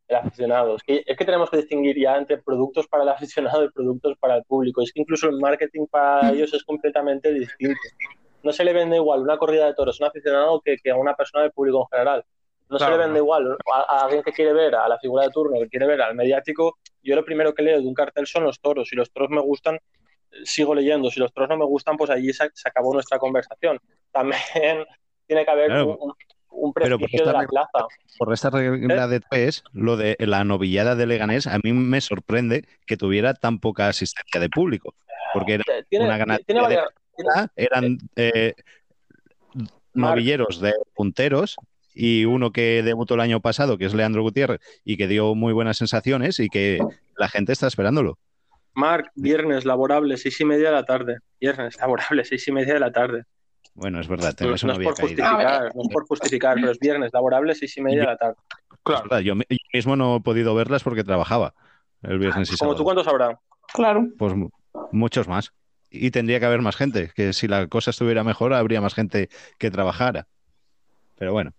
el 0.09 0.17
aficionado. 0.17 0.77
Es 0.77 0.83
que, 0.83 1.03
es 1.07 1.17
que 1.17 1.25
tenemos 1.25 1.49
que 1.51 1.57
distinguir 1.59 1.99
ya 1.99 2.17
entre 2.17 2.39
productos 2.39 2.87
para 2.87 3.03
el 3.05 3.09
aficionado 3.11 3.65
y 3.65 3.71
productos 3.71 4.17
para 4.19 4.37
el 4.37 4.45
público. 4.45 4.83
Es 4.83 4.93
que 4.93 5.01
incluso 5.01 5.29
el 5.29 5.39
marketing 5.39 5.87
para 5.87 6.31
ellos 6.31 6.53
es 6.53 6.65
completamente 6.65 7.33
distinto. 7.33 7.81
No 8.43 8.53
se 8.53 8.65
le 8.65 8.75
vende 8.75 8.97
igual 8.97 9.21
una 9.23 9.39
corrida 9.39 9.65
de 9.67 9.75
toros 9.75 9.99
a 10.01 10.05
un 10.05 10.09
aficionado 10.11 10.61
que, 10.61 10.77
que 10.77 10.91
a 10.91 10.97
una 10.97 11.15
persona 11.15 11.45
del 11.45 11.53
público 11.53 11.81
en 11.81 11.99
general 11.99 12.25
no 12.69 12.79
se 12.79 12.91
le 12.91 12.97
vende 12.97 13.19
igual 13.19 13.57
a, 13.73 14.05
alguien 14.05 14.23
que 14.23 14.33
quiere 14.33 14.53
ver 14.53 14.75
a 14.75 14.89
la 14.89 14.99
figura 14.99 15.25
de 15.25 15.31
turno, 15.31 15.59
que 15.61 15.69
quiere 15.69 15.87
ver 15.87 16.01
al 16.03 16.15
mediático. 16.15 16.79
Yo 17.03 17.15
lo 17.15 17.25
primero 17.25 17.55
que 17.55 17.63
leo 17.63 17.81
de 17.81 17.87
un 17.87 17.95
cartel 17.95 18.27
son 18.27 18.45
los 18.45 18.61
toros. 18.61 18.89
Si 18.89 18.97
los 18.97 19.11
toros 19.13 19.31
me 19.31 19.41
gustan, 19.41 19.79
sigo 20.45 20.75
leyendo. 20.75 21.11
Si 21.11 21.21
los 21.21 21.33
toros 21.33 21.49
no 21.51 21.57
me 21.57 21.67
gustan, 21.67 21.97
pues 21.97 22.11
allí 22.11 22.33
se, 22.33 22.49
acabó 22.65 22.93
nuestra 22.93 23.19
conversación. 23.19 23.79
También 24.11 24.39
tiene 25.27 25.45
que 25.45 25.51
haber 25.51 25.73
un, 26.49 26.73
prestigio 26.73 27.27
de 27.27 27.33
la 27.33 27.47
plaza. 27.47 27.87
Por 28.19 28.33
esta 28.33 28.51
regla 28.51 29.05
¿Eh? 29.05 29.09
de 29.09 29.21
tres, 29.21 29.63
lo 29.73 29.97
de 29.97 30.17
la 30.21 30.45
novillada 30.45 30.95
de 30.95 31.07
Leganés, 31.07 31.47
a 31.47 31.59
mí 31.63 31.73
me 31.73 32.01
sorprende 32.01 32.65
que 32.87 32.97
tuviera 32.97 33.35
tan 33.35 33.59
poca 33.59 33.89
asistencia 33.89 34.41
de 34.41 34.49
público. 34.49 34.95
Porque 35.33 35.61
era 35.91 36.05
una 36.05 36.17
ganadería 36.17 36.87
eran 37.57 37.99
eh, 38.17 38.55
novilleros 39.93 40.61
de 40.61 40.75
punteros 40.95 41.57
y 41.95 42.25
uno 42.25 42.51
que 42.51 42.83
debutó 42.83 43.15
el 43.15 43.21
año 43.21 43.41
pasado, 43.41 43.79
que 43.79 43.87
es 43.87 43.95
Leandro 43.95 44.23
Gutiérrez, 44.23 44.61
y 44.85 44.97
que 44.97 45.09
dio 45.09 45.35
muy 45.35 45.53
buenas 45.53 45.79
sensaciones 45.79 46.41
y 46.41 46.49
que 46.49 46.81
la 47.17 47.29
gente 47.29 47.53
está 47.53 47.69
esperándolo. 47.69 48.19
Marc, 48.75 49.11
viernes 49.15 49.65
laborable, 49.65 50.17
seis 50.17 50.41
y 50.41 50.45
media 50.45 50.69
de 50.69 50.75
la 50.75 50.85
tarde. 50.85 51.19
Viernes 51.41 51.77
laborable, 51.77 52.25
seis 52.25 52.47
y 52.49 52.53
media 52.53 52.75
de 52.75 52.81
la 52.81 52.93
tarde. 52.93 53.23
Bueno, 53.75 54.01
es 54.01 54.07
verdad, 54.07 54.37
no, 54.41 54.55
es 54.55 54.63
por 54.63 54.95
justificar, 54.95 55.75
no 55.75 55.83
es 55.83 55.89
por 55.89 56.07
justificar, 56.07 56.55
pero 56.55 56.71
es 56.71 56.79
viernes 56.79 57.13
laborable, 57.13 57.55
seis 57.57 57.77
y 57.77 57.83
media 57.83 58.01
de 58.01 58.07
la 58.07 58.17
tarde. 58.17 58.37
Claro. 58.85 59.21
yo, 59.21 59.35
mismo 59.73 59.97
no 59.97 60.17
he 60.17 60.21
podido 60.21 60.55
verlas 60.55 60.85
porque 60.85 61.03
trabajaba 61.03 61.55
el 62.03 62.19
viernes 62.19 62.53
y 62.53 62.57
Como 62.57 62.77
tú, 62.77 62.85
¿cuántos 62.85 63.09
habrá? 63.09 63.41
Claro. 63.73 64.07
Pues 64.19 64.35
muchos 64.93 65.27
más. 65.27 65.53
Y 65.91 66.11
tendría 66.11 66.39
que 66.39 66.47
haber 66.47 66.61
más 66.61 66.77
gente, 66.77 67.11
que 67.15 67.33
si 67.33 67.49
la 67.49 67.67
cosa 67.67 67.91
estuviera 67.91 68.23
mejor, 68.23 68.53
habría 68.53 68.81
más 68.81 68.95
gente 68.95 69.29
que 69.59 69.71
trabajara. 69.71 70.27
Pero 71.17 71.33
bueno. 71.33 71.53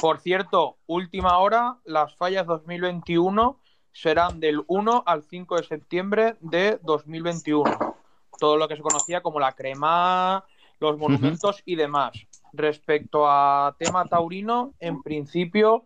Por 0.00 0.20
cierto, 0.20 0.78
última 0.86 1.38
hora, 1.38 1.78
las 1.84 2.14
fallas 2.16 2.46
2021 2.46 3.60
serán 3.92 4.40
del 4.40 4.62
1 4.66 5.02
al 5.06 5.22
5 5.22 5.56
de 5.56 5.64
septiembre 5.64 6.36
de 6.40 6.78
2021. 6.82 7.96
Todo 8.38 8.56
lo 8.56 8.68
que 8.68 8.76
se 8.76 8.82
conocía 8.82 9.20
como 9.22 9.40
la 9.40 9.52
crema, 9.52 10.44
los 10.78 10.96
monumentos 10.98 11.62
y 11.64 11.74
demás. 11.74 12.12
Respecto 12.52 13.28
a 13.28 13.74
tema 13.78 14.04
taurino, 14.06 14.74
en 14.78 15.02
principio 15.02 15.84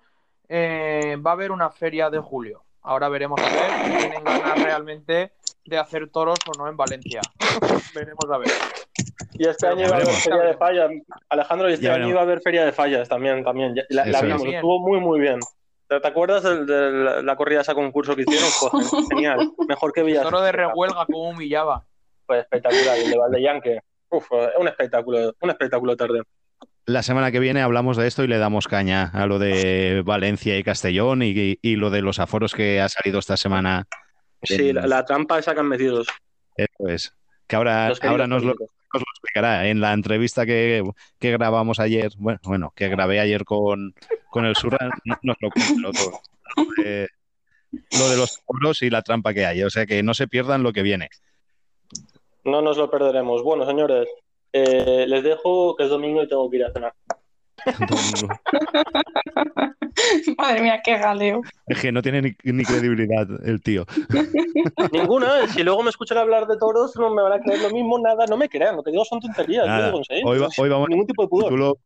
eh, 0.49 1.17
va 1.25 1.31
a 1.31 1.35
haber 1.35 1.51
una 1.51 1.71
feria 1.71 2.11
de 2.11 2.19
julio. 2.19 2.65
Ahora 2.83 3.09
veremos 3.09 3.41
a 3.41 3.49
ver 3.49 3.85
si 3.85 3.99
tienen 3.99 4.25
ganas 4.25 4.63
realmente 4.63 5.33
de 5.65 5.79
hacer 5.79 6.11
toros 6.11 6.39
o 6.47 6.59
no 6.59 6.69
en 6.69 6.77
Valencia. 6.77 7.21
veremos 7.95 8.25
a 8.31 8.39
ver. 8.39 8.51
Y 9.35 9.49
este 9.49 9.67
año 9.67 9.87
iba 9.87 9.97
a 9.97 10.01
haber 10.01 10.09
feria 10.09 10.43
de 10.43 10.55
fallas. 10.55 10.91
Alejandro, 11.29 11.71
y 11.71 11.75
este 11.75 11.91
año 11.91 12.09
iba 12.09 12.21
a 12.21 12.23
haber 12.23 12.41
feria 12.41 12.65
de 12.65 12.73
fallas 12.73 13.09
también. 13.09 13.45
también. 13.45 13.75
La, 13.89 14.05
vimos, 14.21 14.45
estuvo 14.45 14.79
muy, 14.81 15.01
muy 15.01 15.21
bien. 15.21 15.41
¿Te 15.89 16.09
acuerdas 16.09 16.43
de, 16.43 17.23
la 17.23 17.37
corrida 17.37 17.61
esa 17.61 17.75
concurso 17.75 18.17
que 18.17 18.23
hicieron? 18.23 18.49
Pues, 18.61 18.91
genial. 19.11 19.53
Mejor 19.69 19.93
que 19.93 20.03
Villas. 20.03 20.23
Toro 20.23 20.41
de 20.41 20.53
rehuelga, 20.53 21.07
como 21.07 21.31
humillaba. 21.31 21.85
Pues 22.27 22.41
espectacular. 22.41 22.99
El 22.99 23.11
de 23.11 23.19
Valdeyanque. 23.19 23.81
Uf, 24.11 24.31
un 24.59 24.69
espectáculo, 24.69 25.35
un 25.41 25.51
espectáculo 25.51 25.97
tarde. 25.97 26.23
La 26.85 27.03
semana 27.03 27.31
que 27.31 27.39
viene 27.39 27.63
hablamos 27.63 27.97
de 27.97 28.07
esto 28.09 28.25
y 28.25 28.27
le 28.27 28.39
damos 28.39 28.67
caña 28.67 29.11
a 29.15 29.27
lo 29.27 29.39
de 29.39 30.03
Valencia 30.05 30.59
y 30.59 30.65
Castellón 30.65 31.23
y, 31.23 31.57
lo 31.77 31.91
de 31.91 32.03
los 32.03 32.19
aforos 32.19 32.55
que 32.55 32.81
ha 32.81 32.89
salido 32.89 33.21
esta 33.21 33.37
semana. 33.37 33.87
Sí, 34.43 34.73
la, 34.73 35.05
trampa 35.05 35.39
esa 35.39 35.55
que 35.55 35.61
han 35.61 35.69
metido. 35.69 36.03
Eso 36.57 36.89
es. 36.89 37.15
Que 37.47 37.57
ahora, 37.57 37.93
ahora 38.03 38.27
nos 38.27 38.43
lo, 38.43 38.55
lo 38.55 39.05
explicará 39.15 39.69
en 39.69 39.81
la 39.81 39.93
entrevista 39.93 40.47
que, 40.47 40.83
grabamos 41.21 41.81
ayer, 41.81 42.13
bueno, 42.19 42.41
bueno, 42.45 42.73
que 42.75 42.89
grabé 42.89 43.21
ayer 43.21 43.45
con, 43.45 43.95
con 44.31 44.45
el 44.45 44.57
Surra, 44.57 44.91
nos 45.23 45.37
lo 45.41 45.51
cuento 45.51 45.91
todo. 45.93 46.21
Lo 47.99 48.09
de, 48.09 48.17
los 48.17 48.43
pueblos 48.45 48.83
y 48.83 48.91
la 48.91 49.03
trampa 49.03 49.33
que 49.33 49.47
hay, 49.47 49.63
o 49.63 49.71
sea 49.71 49.87
que 49.87 50.03
no 50.03 50.13
se 50.13 50.29
pierdan 50.29 50.63
lo 50.63 50.73
que 50.73 50.83
viene. 50.83 51.09
No 52.45 52.61
nos 52.61 52.77
lo 52.77 52.91
perderemos. 52.91 53.43
Bueno, 53.43 53.65
señores, 53.65 54.09
eh, 54.53 55.07
les 55.09 55.23
dejo 55.23 55.75
que 55.77 55.85
es 55.85 55.91
domingo 55.91 56.23
y 56.23 56.29
tengo 56.29 56.51
que 56.51 56.57
ir 56.59 56.65
a 56.65 56.73
cenar. 56.73 56.93
Madre 60.39 60.63
mía, 60.63 60.81
qué 60.83 60.97
galeo. 60.99 61.43
Es 61.67 61.81
que 61.81 61.93
no 61.93 62.03
tiene 62.03 62.37
ni, 62.43 62.65
credibilidad 62.65 63.27
el 63.45 63.63
tío. 63.63 63.85
Ninguna. 64.93 65.41
¿eh? 65.41 65.49
Si 65.49 65.63
luego 65.63 65.83
me 65.83 65.91
escuchan 65.91 66.17
hablar 66.19 66.47
de 66.47 66.57
toros, 66.57 66.97
no 66.97 67.15
me 67.15 67.23
van 67.23 67.35
a 67.35 67.41
creer 67.41 67.63
lo 67.63 67.71
mismo, 67.71 67.99
nada. 67.99 68.27
No 68.27 68.37
me 68.37 68.49
crean, 68.49 68.77
lo 68.77 68.83
que 68.83 68.91
digo 68.91 69.05
son 69.05 69.21
tonterías. 69.21 69.67
hoy, 70.25 70.69
vamos, 70.69 70.89
ningún 70.89 71.07
tipo 71.07 71.23
de 71.23 71.29
pudor. 71.29 71.79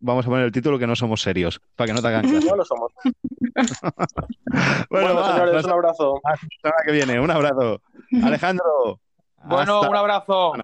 vamos 0.00 0.26
a 0.26 0.28
poner 0.28 0.46
el 0.46 0.52
título 0.52 0.78
que 0.78 0.86
no 0.86 0.96
somos 0.96 1.20
serios, 1.20 1.60
para 1.76 1.88
que 1.88 1.94
no 1.94 2.00
te 2.00 2.08
hagan 2.08 2.30
caso. 2.30 2.46
No 2.46 2.56
lo 2.56 2.64
somos. 2.64 2.92
bueno, 4.90 5.26
señores, 5.26 5.64
un 5.64 5.70
abrazo. 5.70 6.20
Hasta 6.24 6.68
la 6.68 6.84
que 6.86 6.92
viene, 6.92 7.20
un 7.20 7.30
abrazo. 7.30 7.82
Alejandro. 8.22 9.00
Bueno, 9.44 9.82
un 9.82 9.96
abrazo. 9.96 10.54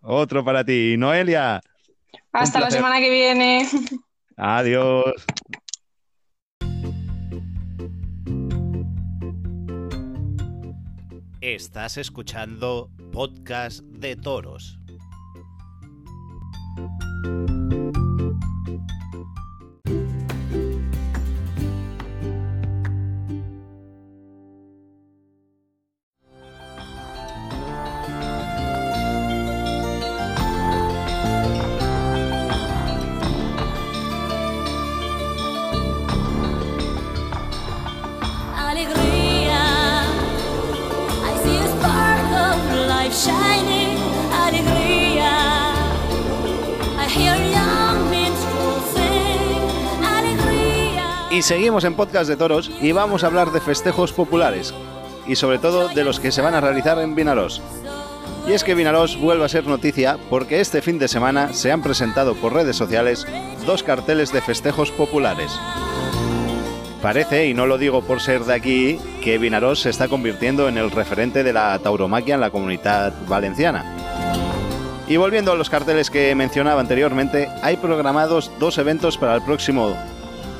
Otro 0.00 0.44
para 0.44 0.64
ti. 0.64 0.96
Noelia. 0.96 1.60
Hasta 2.32 2.60
la 2.60 2.70
semana 2.70 2.98
que 3.00 3.10
viene. 3.10 3.68
Adiós. 4.36 5.26
Estás 11.40 11.96
escuchando 11.96 12.90
Podcast 13.12 13.80
de 13.84 14.16
Toros. 14.16 14.78
Y 51.38 51.42
seguimos 51.42 51.84
en 51.84 51.94
Podcast 51.94 52.28
de 52.28 52.36
Toros 52.36 52.68
y 52.80 52.90
vamos 52.90 53.22
a 53.22 53.28
hablar 53.28 53.52
de 53.52 53.60
festejos 53.60 54.12
populares 54.12 54.74
y 55.24 55.36
sobre 55.36 55.60
todo 55.60 55.86
de 55.88 56.02
los 56.02 56.18
que 56.18 56.32
se 56.32 56.42
van 56.42 56.56
a 56.56 56.60
realizar 56.60 56.98
en 56.98 57.14
Vinaros. 57.14 57.62
Y 58.48 58.54
es 58.54 58.64
que 58.64 58.74
Vinaros 58.74 59.16
vuelve 59.16 59.44
a 59.44 59.48
ser 59.48 59.64
noticia 59.64 60.18
porque 60.30 60.60
este 60.60 60.82
fin 60.82 60.98
de 60.98 61.06
semana 61.06 61.52
se 61.52 61.70
han 61.70 61.80
presentado 61.80 62.34
por 62.34 62.54
redes 62.54 62.74
sociales 62.74 63.24
dos 63.64 63.84
carteles 63.84 64.32
de 64.32 64.40
festejos 64.40 64.90
populares. 64.90 65.52
Parece, 67.02 67.46
y 67.46 67.54
no 67.54 67.66
lo 67.66 67.78
digo 67.78 68.02
por 68.02 68.20
ser 68.20 68.42
de 68.42 68.54
aquí, 68.54 68.98
que 69.22 69.38
Vinaros 69.38 69.82
se 69.82 69.90
está 69.90 70.08
convirtiendo 70.08 70.68
en 70.68 70.76
el 70.76 70.90
referente 70.90 71.44
de 71.44 71.52
la 71.52 71.78
tauromaquia 71.78 72.34
en 72.34 72.40
la 72.40 72.50
comunidad 72.50 73.14
valenciana. 73.28 73.84
Y 75.06 75.18
volviendo 75.18 75.52
a 75.52 75.56
los 75.56 75.70
carteles 75.70 76.10
que 76.10 76.34
mencionaba 76.34 76.80
anteriormente, 76.80 77.48
hay 77.62 77.76
programados 77.76 78.50
dos 78.58 78.76
eventos 78.78 79.16
para 79.16 79.36
el 79.36 79.42
próximo 79.42 79.96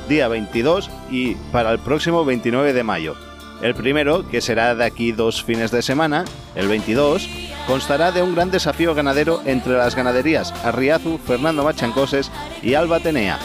día 0.08 0.28
22 0.28 0.90
y 1.10 1.34
para 1.52 1.70
el 1.70 1.78
próximo 1.78 2.24
29 2.24 2.72
de 2.72 2.82
mayo. 2.82 3.14
El 3.60 3.74
primero, 3.74 4.28
que 4.28 4.40
será 4.40 4.74
de 4.74 4.84
aquí 4.84 5.12
dos 5.12 5.42
fines 5.42 5.70
de 5.70 5.82
semana, 5.82 6.24
el 6.54 6.68
22, 6.68 7.28
constará 7.66 8.12
de 8.12 8.22
un 8.22 8.34
gran 8.34 8.50
desafío 8.50 8.94
ganadero 8.94 9.42
entre 9.44 9.74
las 9.74 9.96
ganaderías 9.96 10.52
Arriazu, 10.64 11.18
Fernando 11.18 11.64
Machancoses 11.64 12.30
y 12.62 12.74
Alba 12.74 13.00
Tenea. 13.00 13.38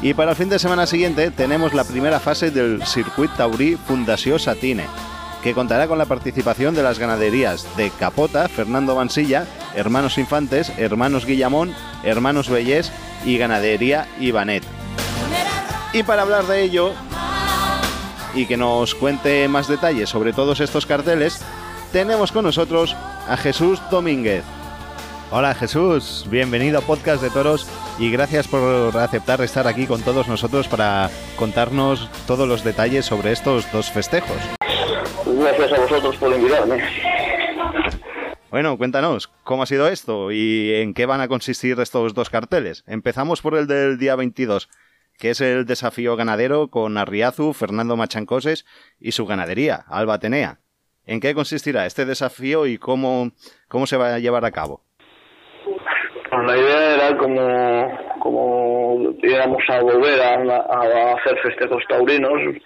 Y 0.00 0.14
para 0.14 0.30
el 0.30 0.36
fin 0.36 0.48
de 0.48 0.58
semana 0.58 0.86
siguiente 0.86 1.30
tenemos 1.30 1.74
la 1.74 1.84
primera 1.84 2.20
fase 2.20 2.50
del 2.50 2.84
Circuit 2.86 3.30
Taurí 3.36 3.76
Fundación 3.76 4.38
Satine, 4.38 4.86
que 5.42 5.54
contará 5.54 5.88
con 5.88 5.98
la 5.98 6.06
participación 6.06 6.74
de 6.74 6.84
las 6.84 7.00
ganaderías 7.00 7.66
de 7.76 7.90
Capota, 7.90 8.48
Fernando 8.48 8.94
Bansilla, 8.94 9.46
Hermanos 9.74 10.18
Infantes, 10.18 10.72
Hermanos 10.76 11.26
Guillamón, 11.26 11.74
Hermanos 12.04 12.48
Bellés 12.48 12.92
y 13.24 13.38
Ganadería 13.38 14.06
Ibanet. 14.20 14.64
Y 15.92 16.02
para 16.02 16.22
hablar 16.22 16.44
de 16.46 16.62
ello 16.62 16.92
y 18.34 18.46
que 18.46 18.56
nos 18.56 18.94
cuente 18.94 19.46
más 19.48 19.68
detalles 19.68 20.08
sobre 20.08 20.32
todos 20.32 20.60
estos 20.60 20.86
carteles, 20.86 21.44
tenemos 21.92 22.32
con 22.32 22.46
nosotros 22.46 22.96
a 23.28 23.36
Jesús 23.36 23.78
Domínguez. 23.90 24.42
Hola 25.30 25.54
Jesús, 25.54 26.26
bienvenido 26.30 26.78
a 26.78 26.82
Podcast 26.82 27.22
de 27.22 27.28
Toros 27.28 27.68
y 27.98 28.10
gracias 28.10 28.48
por 28.48 28.96
aceptar 28.96 29.42
estar 29.42 29.66
aquí 29.66 29.86
con 29.86 30.00
todos 30.00 30.28
nosotros 30.28 30.66
para 30.66 31.10
contarnos 31.36 32.08
todos 32.26 32.48
los 32.48 32.64
detalles 32.64 33.04
sobre 33.04 33.32
estos 33.32 33.70
dos 33.70 33.90
festejos. 33.90 34.36
Gracias 35.26 35.72
a 35.72 35.80
vosotros 35.80 36.16
por 36.16 36.32
invitarme. 36.34 36.82
Bueno, 38.50 38.76
cuéntanos, 38.76 39.30
¿cómo 39.44 39.62
ha 39.62 39.66
sido 39.66 39.88
esto 39.88 40.30
y 40.30 40.74
en 40.74 40.92
qué 40.92 41.06
van 41.06 41.22
a 41.22 41.28
consistir 41.28 41.80
estos 41.80 42.12
dos 42.12 42.28
carteles? 42.28 42.84
Empezamos 42.86 43.40
por 43.40 43.56
el 43.56 43.66
del 43.66 43.98
día 43.98 44.14
22 44.14 44.68
que 45.22 45.30
es 45.30 45.40
el 45.40 45.66
desafío 45.66 46.16
ganadero 46.16 46.66
con 46.66 46.98
Arriazu, 46.98 47.52
Fernando 47.52 47.96
Machancoses 47.96 48.66
y 48.98 49.12
su 49.12 49.24
ganadería, 49.24 49.84
Alba 49.88 50.14
Atenea. 50.14 50.58
¿En 51.06 51.20
qué 51.20 51.32
consistirá 51.32 51.86
este 51.86 52.04
desafío 52.04 52.66
y 52.66 52.76
cómo, 52.76 53.30
cómo 53.68 53.86
se 53.86 53.96
va 53.96 54.16
a 54.16 54.18
llevar 54.18 54.44
a 54.44 54.50
cabo? 54.50 54.80
Pues 55.64 56.44
la 56.44 56.58
idea 56.58 56.94
era 56.96 57.16
como, 57.16 57.98
como 58.18 59.14
íbamos 59.22 59.62
a 59.68 59.80
volver 59.82 60.20
a, 60.22 61.14
hacer 61.14 61.38
festejos 61.44 61.84
taurinos, 61.88 62.56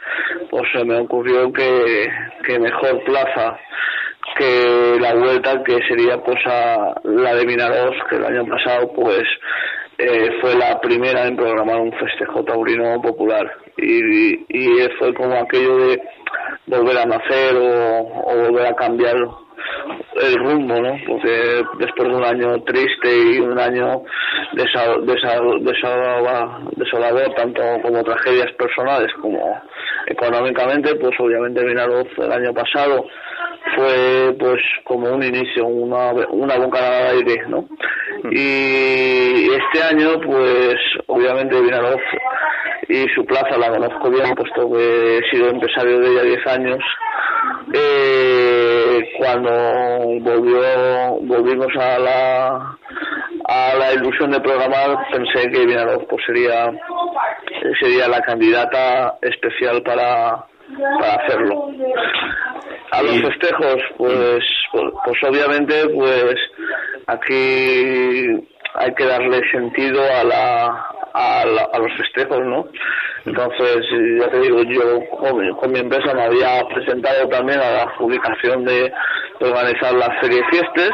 pues 0.50 0.62
se 0.74 0.82
me 0.82 0.96
ocurrió 1.00 1.52
que, 1.52 2.08
que 2.42 2.58
mejor 2.58 3.04
plaza 3.04 3.58
que 4.38 4.96
la 4.98 5.14
vuelta 5.14 5.62
que 5.62 5.78
sería 5.86 6.16
pues 6.24 6.38
a 6.46 6.94
la 7.04 7.34
de 7.34 7.44
Minaros 7.44 7.96
que 8.08 8.16
el 8.16 8.24
año 8.24 8.46
pasado 8.46 8.90
pues 8.94 9.24
eh, 9.98 10.30
fue 10.40 10.54
la 10.54 10.80
primera 10.80 11.26
en 11.26 11.36
programar 11.36 11.80
un 11.80 11.92
festejo 11.92 12.44
taurino 12.44 13.00
popular 13.00 13.50
y, 13.76 14.44
y 14.48 14.88
fue 14.98 15.14
como 15.14 15.34
aquello 15.34 15.78
de 15.78 16.00
volver 16.66 16.98
a 16.98 17.06
nacer 17.06 17.56
o, 17.56 18.22
o 18.24 18.36
volver 18.36 18.66
a 18.66 18.74
cambiar 18.74 19.16
el 20.22 20.34
rumbo, 20.36 20.80
¿no? 20.80 20.96
Porque 21.06 21.62
después 21.78 22.08
de 22.08 22.14
un 22.14 22.24
año 22.24 22.62
triste 22.62 23.08
y 23.08 23.38
un 23.38 23.58
año 23.58 24.02
desolador, 24.54 25.60
tanto 27.34 27.62
como 27.82 28.02
tragedias 28.02 28.50
personales 28.52 29.12
como 29.20 29.60
económicamente, 30.06 30.94
pues 30.96 31.12
obviamente 31.18 31.64
Vinaroz 31.64 32.06
el 32.18 32.32
año 32.32 32.54
pasado 32.54 33.06
fue 33.74 34.34
pues 34.38 34.62
como 34.84 35.12
un 35.12 35.22
inicio, 35.22 35.66
una, 35.66 36.12
una 36.30 36.56
bocanada 36.56 37.12
de 37.12 37.18
aire, 37.18 37.42
¿no? 37.48 37.68
Y 38.30 39.48
este 39.50 39.82
año, 39.82 40.20
pues 40.20 40.76
obviamente 41.06 41.60
Vinaroz 41.60 42.00
y 42.88 43.06
su 43.14 43.24
plaza 43.24 43.58
la 43.58 43.70
conozco 43.70 44.10
bien, 44.10 44.34
puesto 44.34 44.72
que 44.72 45.18
he 45.18 45.30
sido 45.30 45.48
empresario 45.50 46.00
de 46.00 46.10
ella 46.10 46.22
10 46.22 46.46
años. 46.46 46.78
Eh, 47.74 49.10
cuando 49.18 49.50
volvió, 50.20 51.18
volvimos 51.22 51.68
a 51.76 51.98
la, 51.98 52.78
a 53.48 53.74
la 53.76 53.92
ilusión 53.94 54.30
de 54.30 54.40
programar, 54.40 54.96
pensé 55.10 55.50
que 55.50 55.66
Vinaroz 55.66 56.04
pues 56.08 56.24
sería, 56.26 56.70
sería 57.80 58.08
la 58.08 58.20
candidata 58.20 59.18
especial 59.20 59.82
para, 59.82 60.46
para 60.74 61.14
hacerlo. 61.14 61.68
A 62.92 63.02
los 63.02 63.20
festejos, 63.22 63.82
pues, 63.96 64.44
pues, 64.72 64.92
pues 65.04 65.24
obviamente, 65.24 65.88
pues 65.94 66.36
aquí 67.06 68.46
hay 68.74 68.94
que 68.94 69.06
darle 69.06 69.40
sentido 69.50 70.02
a 70.02 70.24
la, 70.24 70.86
a, 71.14 71.78
los 71.78 71.92
festejos, 71.96 72.40
¿no? 72.44 72.66
Entonces, 73.24 73.84
ya 74.20 74.30
te 74.30 74.40
digo, 74.40 74.62
yo 74.62 75.00
con, 75.56 75.72
mi 75.72 75.78
empresa 75.78 76.14
me 76.14 76.24
había 76.24 76.62
presentado 76.68 77.28
también 77.28 77.60
a 77.60 77.70
la 77.70 77.96
publicación 77.96 78.64
de, 78.64 78.92
organizar 79.40 79.92
la 79.94 80.20
serie 80.20 80.42
Fiestas, 80.50 80.90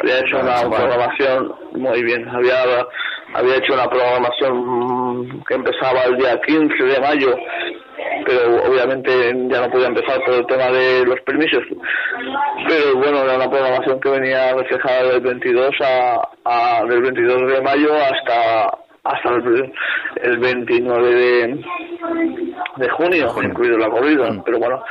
había 0.00 0.18
hecho 0.20 0.38
una 0.40 0.60
programación 0.68 1.54
muy 1.72 2.02
bien, 2.02 2.28
había 2.28 2.86
había 3.32 3.56
hecho 3.56 3.74
una 3.74 3.88
programación 3.88 5.44
que 5.46 5.54
empezaba 5.54 6.02
el 6.04 6.16
día 6.16 6.40
15 6.40 6.82
de 6.82 7.00
mayo 7.00 7.36
pero 8.24 8.62
obviamente 8.64 9.10
ya 9.50 9.60
no 9.60 9.70
podía 9.70 9.88
empezar 9.88 10.20
por 10.24 10.34
el 10.34 10.46
tema 10.46 10.70
de 10.70 11.04
los 11.04 11.20
permisos. 11.22 11.62
Pero 12.68 12.96
bueno, 12.96 13.22
era 13.24 13.36
una 13.36 13.50
programación 13.50 14.00
que 14.00 14.10
venía 14.10 14.52
reflejada 14.54 15.04
del 15.04 15.20
22 15.20 15.70
a, 15.80 16.28
a 16.44 16.84
del 16.84 17.02
22 17.02 17.52
de 17.52 17.60
mayo 17.62 17.94
hasta 17.94 18.78
hasta 19.02 19.30
el, 19.30 20.38
29 20.38 21.14
de, 21.14 21.64
de 22.76 22.88
junio, 22.90 23.34
incluido 23.42 23.78
la 23.78 23.88
corrida. 23.88 24.30
Mm. 24.30 24.42
Pero 24.44 24.58
bueno, 24.58 24.82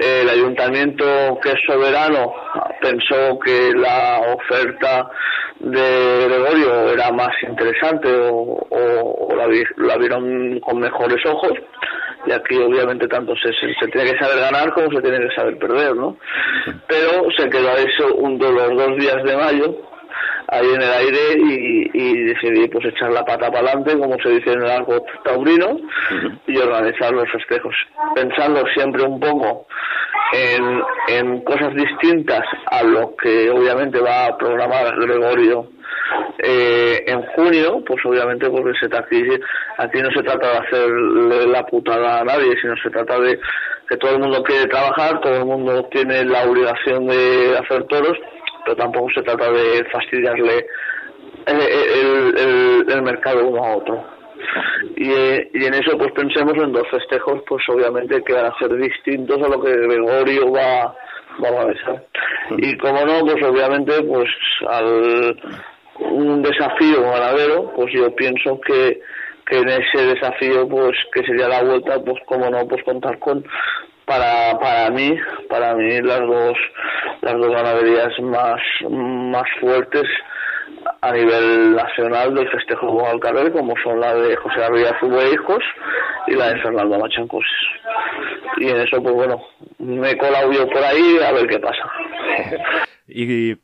el 0.00 0.28
ayuntamiento, 0.28 1.04
que 1.42 1.50
es 1.50 1.60
soberano, 1.66 2.32
pensó 2.80 3.38
que 3.38 3.72
la 3.74 4.20
oferta 4.34 5.08
de 5.60 6.26
Gregorio 6.28 6.92
era 6.92 7.10
más 7.12 7.32
interesante 7.48 8.08
o, 8.12 8.66
o, 8.70 9.36
la, 9.36 9.46
la, 9.76 9.96
vieron 9.96 10.60
con 10.60 10.78
mejores 10.78 11.24
ojos 11.26 11.52
y 12.26 12.32
aquí 12.32 12.56
obviamente 12.56 13.08
tanto 13.08 13.34
se, 13.36 13.52
se, 13.52 13.88
tiene 13.88 14.12
que 14.12 14.18
saber 14.18 14.40
ganar 14.40 14.72
como 14.72 14.90
se 14.90 15.02
tiene 15.02 15.20
que 15.28 15.34
saber 15.34 15.58
perder, 15.58 15.94
¿no? 15.94 16.16
Pero 16.86 17.28
se 17.36 17.48
quedó 17.48 17.70
eso 17.76 18.14
un, 18.16 18.38
los 18.38 18.76
dos 18.76 18.96
días 18.98 19.22
de 19.24 19.36
mayo 19.36 19.76
ahí 20.48 20.66
en 20.66 20.82
el 20.82 20.90
aire 20.90 21.18
y, 21.38 21.90
y 21.92 22.22
decidí 22.24 22.68
pues 22.68 22.86
echar 22.86 23.10
la 23.10 23.24
pata 23.24 23.50
para 23.50 23.70
adelante, 23.70 23.98
como 23.98 24.16
se 24.22 24.30
dice 24.30 24.52
en 24.52 24.62
el 24.62 24.70
arco 24.70 25.04
taurino, 25.24 25.78
y 26.46 26.56
organizar 26.58 27.12
los 27.12 27.30
festejos, 27.30 27.74
pensando 28.14 28.62
siempre 28.74 29.02
un 29.02 29.18
poco 29.18 29.66
en, 30.32 30.82
en 31.08 31.40
cosas 31.42 31.74
distintas 31.74 32.42
a 32.66 32.82
lo 32.82 33.14
que 33.16 33.50
obviamente 33.50 34.00
va 34.00 34.26
a 34.26 34.36
programar 34.36 34.94
Gregorio 34.96 35.73
eh, 36.38 37.04
en 37.06 37.22
junio, 37.22 37.82
pues 37.86 38.04
obviamente 38.04 38.48
porque 38.50 38.72
se 38.78 38.86
aquí, 38.86 39.22
aquí 39.78 40.00
no 40.00 40.10
se 40.10 40.22
trata 40.22 40.50
de 40.50 40.58
hacer 40.58 40.88
la 41.48 41.64
putada 41.64 42.20
a 42.20 42.24
nadie, 42.24 42.54
sino 42.60 42.74
se 42.76 42.90
trata 42.90 43.18
de 43.20 43.38
que 43.88 43.96
todo 43.96 44.12
el 44.12 44.20
mundo 44.20 44.42
quiere 44.42 44.66
trabajar, 44.66 45.20
todo 45.20 45.36
el 45.36 45.44
mundo 45.44 45.88
tiene 45.90 46.24
la 46.24 46.44
obligación 46.44 47.06
de 47.06 47.56
hacer 47.58 47.84
toros, 47.84 48.18
pero 48.64 48.76
tampoco 48.76 49.08
se 49.14 49.22
trata 49.22 49.50
de 49.50 49.84
fastidiarle 49.92 50.66
el, 51.46 52.88
el, 52.88 53.02
mercado 53.02 53.46
uno 53.46 53.64
a 53.64 53.76
otro. 53.76 54.04
Y, 54.96 55.10
y, 55.10 55.64
en 55.64 55.74
eso 55.74 55.96
pues 55.98 56.12
pensemos 56.12 56.54
en 56.54 56.72
dos 56.72 56.86
festejos 56.90 57.42
pues 57.46 57.62
obviamente 57.68 58.22
que 58.22 58.32
van 58.32 58.46
a 58.46 58.58
ser 58.58 58.74
distintos 58.76 59.38
a 59.42 59.48
lo 59.48 59.62
que 59.62 59.70
Gregorio 59.70 60.50
va, 60.50 60.94
va 61.42 61.62
a 61.62 61.66
besar. 61.66 62.04
Y 62.58 62.76
como 62.78 63.04
no, 63.04 63.20
pues 63.20 63.42
obviamente 63.44 64.02
pues 64.02 64.28
al 64.68 65.36
un 66.00 66.42
desafío 66.42 67.02
ganadero, 67.02 67.72
pues 67.74 67.92
yo 67.94 68.14
pienso 68.14 68.60
que, 68.60 69.00
que 69.46 69.58
en 69.58 69.68
ese 69.68 70.06
desafío, 70.06 70.68
pues 70.68 70.96
que 71.12 71.24
sería 71.24 71.48
la 71.48 71.62
vuelta, 71.62 72.00
pues 72.04 72.18
como 72.26 72.50
no, 72.50 72.66
pues 72.66 72.82
contar 72.84 73.18
con 73.18 73.44
para 74.04 74.58
para 74.58 74.90
mí, 74.90 75.16
para 75.48 75.74
mí 75.74 76.00
las 76.02 76.20
dos 76.20 76.58
las 77.22 77.34
dos 77.34 77.50
ganaderías 77.50 78.12
más 78.20 78.60
más 78.90 79.44
fuertes 79.60 80.06
a 81.00 81.12
nivel 81.12 81.74
nacional 81.74 82.34
del 82.34 82.50
festejo 82.50 82.98
de 82.98 83.06
Alcarrer, 83.06 83.52
como 83.52 83.74
son 83.82 84.00
la 84.00 84.14
de 84.14 84.36
José 84.36 84.64
Arriba 84.64 84.90
e 85.22 85.32
Hijos 85.32 85.62
y 86.26 86.34
la 86.34 86.52
de 86.52 86.60
Fernando 86.60 86.98
Machancos. 86.98 87.44
Y 88.58 88.68
en 88.68 88.80
eso, 88.80 89.02
pues 89.02 89.14
bueno, 89.14 89.42
me 89.78 90.10
he 90.10 90.18
colado 90.18 90.52
yo 90.52 90.66
por 90.68 90.82
ahí 90.82 91.18
a 91.26 91.32
ver 91.32 91.46
qué 91.46 91.58
pasa. 91.58 91.90
y 93.08 93.54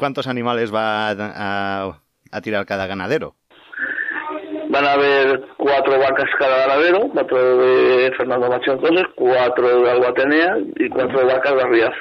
¿Cuántos 0.00 0.26
animales 0.26 0.74
va 0.74 1.10
a, 1.10 2.40
tirar 2.42 2.64
cada 2.64 2.86
ganadero? 2.86 3.34
Van 4.70 4.84
a 4.86 4.92
haber 4.92 5.42
cuatro 5.58 5.98
vacas 5.98 6.30
cada 6.38 6.66
ganadero, 6.66 7.00
cuatro 7.12 7.58
de 7.58 8.10
Fernando 8.16 8.48
Macho 8.48 8.72
entonces, 8.72 9.04
cuatro 9.14 9.82
de 9.82 9.90
Albatenea 9.90 10.56
y 10.76 10.88
cuatro 10.88 11.26
vacas 11.26 11.54
de 11.54 11.62
Arriazo. 11.62 12.00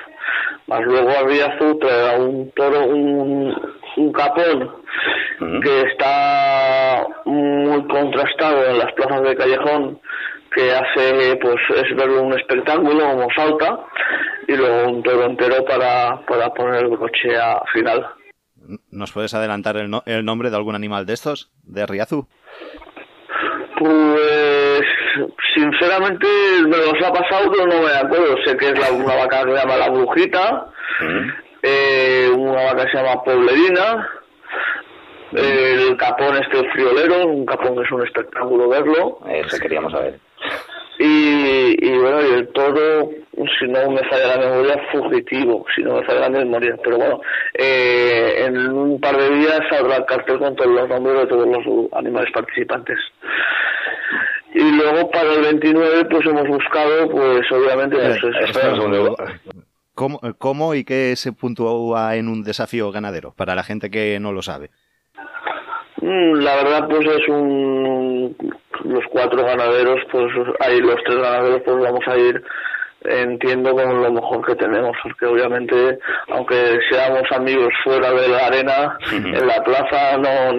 Más 0.68 0.82
luego 0.84 1.10
Arriazo 1.10 1.78
traerá 1.78 2.18
un 2.20 2.50
toro, 2.52 2.86
un, 2.86 3.74
un 3.98 4.12
capón 4.14 4.76
que 5.62 5.82
está 5.82 7.06
muy 7.26 7.86
contrastado 7.86 8.66
en 8.66 8.78
las 8.78 8.94
plazas 8.94 9.24
de 9.24 9.36
Callejón 9.36 10.00
que 10.56 10.72
hace 10.72 11.36
pues 11.42 11.58
es 11.76 11.96
verlo 11.96 12.24
un 12.24 12.34
espectáculo 12.34 13.12
como 13.12 13.28
salta 13.36 13.80
y 14.50 14.58
luego 14.58 14.90
un 14.90 15.04
toro 15.04 15.26
entero 15.26 15.64
para, 15.64 16.26
para 16.26 16.52
poner 16.52 16.86
el 16.86 16.98
coche 16.98 17.38
a 17.38 17.62
final. 17.72 18.08
¿Nos 18.90 19.12
puedes 19.12 19.34
adelantar 19.36 19.78
el, 19.78 19.92
el 20.08 20.26
nombre 20.26 20.50
de 20.50 20.56
algún 20.56 20.74
animal 20.74 21.06
de 21.06 21.14
estos, 21.14 21.52
de 21.64 21.86
Riazu? 21.86 22.28
Pues 23.78 24.82
sinceramente 25.56 26.28
me 26.64 26.78
los 26.78 26.96
ha 27.06 27.14
pasado 27.14 27.52
pero 27.52 27.68
no 27.68 27.82
me 27.84 27.92
acuerdo. 27.92 28.38
Sé 28.44 28.58
que 28.58 28.70
es 28.70 28.80
la, 28.80 28.92
una 28.92 29.16
vaca 29.16 29.44
que 29.44 29.52
se 29.52 29.58
llama 29.58 29.78
La 29.78 29.90
Brujita, 29.90 30.66
eh, 31.62 32.30
una 32.36 32.64
vaca 32.64 32.86
que 32.86 32.92
se 32.92 32.98
llama 32.98 33.24
Poblerina, 33.24 34.10
el 35.32 35.96
capón 35.96 36.38
este 36.38 36.68
friolero, 36.72 37.28
un 37.28 37.46
capón 37.46 37.76
que 37.76 37.84
es 37.84 37.92
un 37.92 38.04
espectáculo 38.04 38.68
verlo. 38.68 39.20
Ese 39.28 39.60
queríamos 39.60 39.92
saber. 39.92 40.20
Y, 41.00 41.78
y 41.88 41.98
bueno, 41.98 42.22
y 42.22 42.34
el 42.34 42.50
todo, 42.50 43.10
si 43.58 43.68
no 43.68 43.90
me 43.90 44.04
falla 44.10 44.36
la 44.36 44.50
memoria, 44.50 44.84
fugitivo, 44.92 45.66
si 45.74 45.82
no 45.82 45.96
me 45.96 46.04
falla 46.04 46.20
la 46.22 46.30
memoria. 46.30 46.76
Pero 46.84 46.98
bueno, 46.98 47.22
eh, 47.54 48.46
en 48.46 48.68
un 48.68 49.00
par 49.00 49.16
de 49.16 49.30
días 49.38 49.62
saldrá 49.70 49.96
el 49.96 50.06
cartel 50.06 50.40
con 50.40 50.56
todos 50.58 50.72
los 50.72 50.90
nombres 50.90 51.22
de 51.22 51.28
todos 51.28 51.48
los 51.48 51.94
animales 51.94 52.30
participantes. 52.34 52.98
Y 54.54 54.72
luego 54.76 55.10
para 55.10 55.32
el 55.32 55.42
29 55.42 56.06
pues 56.06 56.26
hemos 56.26 56.48
buscado, 56.48 57.10
pues 57.10 57.50
obviamente... 57.52 57.96
Pues, 57.98 58.20
¿Cómo, 59.94 60.20
¿Cómo 60.38 60.76
y 60.76 60.84
qué 60.86 61.16
se 61.16 61.34
puntúa 61.34 62.16
en 62.16 62.30
un 62.30 62.44
desafío 62.44 62.92
ganadero? 62.92 63.34
Para 63.36 63.56
la 63.56 63.64
gente 63.64 63.90
que 63.90 64.18
no 64.20 64.32
lo 64.32 64.42
sabe. 64.42 64.70
Mm, 66.02 66.34
la 66.42 66.56
verdad, 66.56 66.88
pues 66.88 67.06
es 67.06 67.28
un. 67.30 68.36
Los 68.86 69.04
cuatro 69.12 69.44
ganaderos, 69.44 70.02
pues 70.12 70.32
hay 70.62 70.80
los 70.80 70.96
tres 71.04 71.18
ganaderos, 71.18 71.62
pues 71.66 71.78
vamos 71.78 72.08
a 72.08 72.18
ir 72.18 72.42
entiendo 73.06 73.72
como 73.72 73.94
lo 73.94 74.12
mejor 74.12 74.46
que 74.46 74.56
tenemos, 74.56 74.96
porque 75.04 75.26
obviamente, 75.26 76.00
aunque 76.30 76.80
seamos 76.90 77.24
amigos 77.32 77.70
fuera 77.84 78.12
de 78.12 78.28
la 78.28 78.48
arena, 78.48 78.98
en 79.12 79.48
la 79.48 79.64
plaza 79.64 80.18
no, 80.18 80.54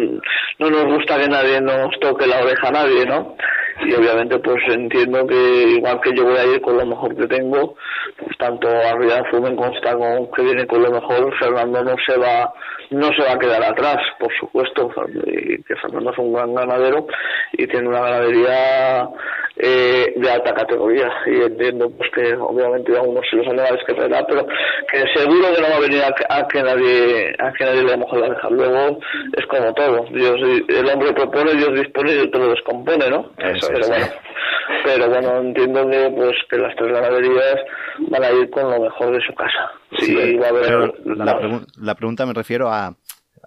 no 0.58 0.70
nos 0.70 0.84
gusta 0.94 1.18
que 1.18 1.28
nadie 1.28 1.60
nos 1.60 1.98
toque 2.00 2.26
la 2.26 2.40
oreja 2.40 2.68
a 2.68 2.72
nadie, 2.72 3.04
¿no? 3.06 3.36
Y 3.82 3.94
obviamente 3.94 4.38
pues 4.38 4.58
entiendo 4.68 5.26
que 5.26 5.62
igual 5.76 6.00
que 6.02 6.14
yo 6.14 6.24
voy 6.24 6.36
a 6.36 6.44
ir 6.44 6.60
con 6.60 6.76
lo 6.76 6.84
mejor 6.84 7.16
que 7.16 7.26
tengo, 7.26 7.76
pues 8.18 8.36
tanto 8.36 8.68
Arriba 8.68 9.22
me 9.40 9.56
consta 9.56 9.96
con 9.96 10.30
que 10.32 10.42
viene 10.42 10.66
con 10.66 10.82
lo 10.82 10.90
mejor, 10.90 11.34
Fernando 11.38 11.82
no 11.82 11.94
se 12.06 12.18
va 12.18 12.52
no 12.90 13.08
se 13.12 13.22
va 13.22 13.34
a 13.34 13.38
quedar 13.38 13.62
atrás, 13.62 13.98
por 14.18 14.32
supuesto, 14.38 14.90
que 14.90 15.76
Fernando 15.76 16.10
es 16.10 16.18
un 16.18 16.32
gran 16.32 16.54
ganadero 16.54 17.06
y 17.52 17.66
tiene 17.68 17.88
una 17.88 18.00
ganadería 18.00 19.08
eh, 19.56 20.12
de 20.16 20.30
alta 20.30 20.52
categoría 20.54 21.08
y 21.26 21.42
entiendo 21.42 21.90
pues 21.96 22.10
que 22.10 22.29
obviamente 22.34 22.96
a 22.96 23.02
unos 23.02 23.24
los 23.32 23.46
animales 23.46 23.80
que 23.86 23.94
traerá 23.94 24.24
pero 24.26 24.46
que 24.90 25.04
seguro 25.14 25.54
que 25.54 25.62
no 25.62 25.68
va 25.70 25.76
a 25.76 25.80
venir 25.80 26.02
a, 26.02 26.46
que 26.48 26.62
nadie 26.62 27.34
a 27.38 27.52
que 27.52 27.64
nadie 27.64 27.82
le 27.82 27.96
moje 27.96 28.18
la 28.18 28.26
oreja 28.26 28.50
luego 28.50 28.98
es 29.36 29.46
como 29.46 29.72
todo 29.74 30.04
Dios 30.10 30.40
el 30.68 30.88
hombre 30.88 31.12
propone 31.12 31.54
Dios 31.54 31.74
dispone 31.74 32.14
y 32.14 32.30
te 32.30 32.38
lo 32.38 32.50
descompone 32.50 33.10
¿no? 33.10 33.30
Eso 33.38 33.68
pero 33.72 33.88
bueno 33.88 34.06
pero 34.84 35.08
bueno 35.08 35.40
entiendo 35.40 35.90
que 35.90 36.10
pues 36.16 36.36
que 36.48 36.58
las 36.58 36.74
tres 36.76 36.92
ganaderías 36.92 37.56
van 38.08 38.24
a 38.24 38.30
ir 38.30 38.50
con 38.50 38.70
lo 38.70 38.80
mejor 38.80 39.12
de 39.12 39.20
su 39.26 39.34
casa 39.34 39.70
sí, 39.98 40.36
va 40.36 40.46
a 40.46 40.50
haber 40.50 40.62
pero 40.62 40.94
la, 41.04 41.60
la 41.80 41.94
pregunta 41.94 42.26
me 42.26 42.34
refiero 42.34 42.68
a 42.68 42.94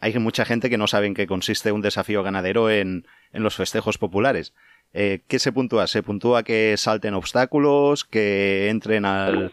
hay 0.04 0.14
mucha 0.20 0.44
gente 0.44 0.70
que 0.70 0.78
no 0.78 0.88
sabe 0.88 1.08
en 1.08 1.14
qué 1.14 1.28
consiste 1.28 1.72
un 1.72 1.82
desafío 1.82 2.24
ganadero 2.24 2.70
en, 2.70 3.06
en 3.32 3.44
los 3.44 3.56
festejos 3.56 3.98
populares. 3.98 4.54
Eh, 4.94 5.22
¿Qué 5.28 5.40
se 5.40 5.52
puntúa? 5.52 5.88
¿Se 5.88 6.04
puntúa 6.04 6.44
que 6.44 6.76
salten 6.78 7.16
obstáculos, 7.16 8.06
que 8.06 8.70
entren 8.70 9.06
al, 9.06 9.52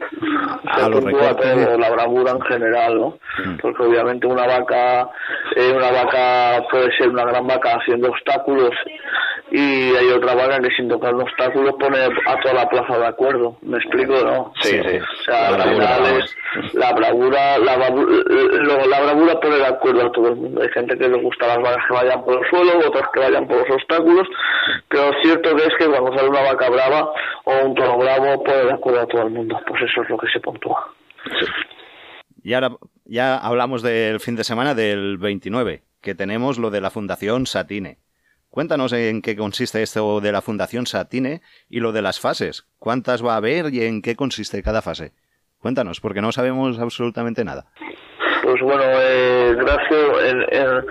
a 0.67 0.89
los 0.89 1.05
recortes? 1.05 1.65
todo, 1.67 1.79
la 1.79 1.91
bravura 1.91 2.33
en 2.33 2.41
general, 2.43 2.99
¿no? 3.01 3.19
Mm. 3.45 3.57
Porque 3.61 3.83
obviamente 3.83 4.27
una 4.27 4.47
vaca, 4.47 5.09
eh, 5.57 5.73
una 5.75 5.91
vaca 5.91 6.63
puede 6.71 6.91
ser 6.97 7.09
una 7.09 7.25
gran 7.25 7.47
vaca 7.47 7.77
haciendo 7.77 8.09
obstáculos 8.09 8.71
y 9.53 9.97
hay 9.97 10.07
otra 10.15 10.35
vaca 10.37 10.61
que 10.61 10.71
sin 10.77 10.89
tocar 10.89 11.13
un 11.15 11.23
obstáculo 11.23 11.77
pone 11.77 11.99
a 11.99 12.41
toda 12.41 12.55
la 12.55 12.69
plaza 12.69 12.99
de 12.99 13.07
acuerdo. 13.07 13.57
¿Me 13.63 13.79
explico, 13.79 14.13
no? 14.25 14.53
Sí, 14.61 14.81
sí. 14.81 14.97
O 14.99 15.23
sea, 15.25 15.51
La 15.51 15.65
al 15.65 15.75
bravura, 15.77 16.19
es 16.19 16.37
la 16.75 16.93
bravura, 16.93 17.59
la, 17.59 17.77
lo- 17.91 18.87
la 18.87 19.01
bravura 19.01 19.41
pone 19.41 19.57
de 19.57 19.67
acuerdo 19.67 20.07
a 20.07 20.13
todo 20.13 20.29
el 20.29 20.37
mundo. 20.37 20.63
Hay 20.63 20.69
gente 20.69 20.97
que 20.97 21.09
le 21.09 21.21
gusta 21.21 21.49
las 21.49 21.59
vacas 21.59 21.85
que 21.89 21.95
vayan 21.95 22.25
por 22.25 22.35
el 22.35 22.49
suelo, 22.51 22.79
otras 22.89 23.09
que 23.13 23.21
vayan 23.21 23.47
por 23.49 23.57
los 23.59 23.71
obstáculos, 23.71 24.29
pero 24.89 25.11
cierto 25.23 25.57
que 25.57 25.63
es 25.65 25.75
que 25.79 25.87
cuando 25.87 26.17
sale 26.17 26.29
una 26.29 26.43
vaca 26.43 26.71
brava 26.71 27.13
o 27.45 27.53
un 27.67 27.75
toro 27.75 27.99
bravo 27.99 28.45
pone 28.45 28.65
de 28.65 28.73
acuerdo 28.73 29.01
a 29.01 29.07
todo 29.07 29.23
el 29.23 29.31
mundo. 29.31 29.59
Pues 29.67 29.83
eso 29.83 30.03
es 30.03 30.11
lo 30.11 30.19
que 30.19 30.29
se 30.29 30.39
puntúa. 30.51 30.95
Y 32.43 32.55
ahora 32.55 32.71
ya 33.05 33.37
hablamos 33.37 33.83
del 33.83 34.21
fin 34.21 34.37
de 34.37 34.45
semana 34.45 34.75
del 34.75 35.19
29, 35.19 35.83
que 36.01 36.15
tenemos 36.15 36.59
lo 36.59 36.71
de 36.71 36.81
la 36.81 36.91
Fundación 36.91 37.47
Satine. 37.47 37.99
Cuéntanos 38.49 38.93
en 38.93 39.23
qué 39.23 39.37
consiste 39.37 39.83
esto 39.83 40.21
de 40.21 40.33
la 40.33 40.43
Fundación 40.43 40.87
Satine 40.87 41.41
y 41.69 41.81
lo 41.81 41.93
de 41.93 42.03
las 42.03 42.19
fases. 42.19 42.67
¿Cuántas 42.79 43.25
va 43.25 43.35
a 43.35 43.37
haber 43.37 43.73
y 43.73 43.85
en 43.85 44.03
qué 44.03 44.17
consiste 44.17 44.63
cada 44.63 44.83
fase? 44.83 45.13
Cuéntanos, 45.61 46.01
porque 46.01 46.23
no 46.23 46.33
sabemos 46.33 46.79
absolutamente 46.81 47.45
nada. 47.45 47.67
Pues 48.43 48.61
bueno, 48.63 48.83
eh, 48.83 49.55
gracias 49.55 50.25
en, 50.25 50.41
en, 50.51 50.85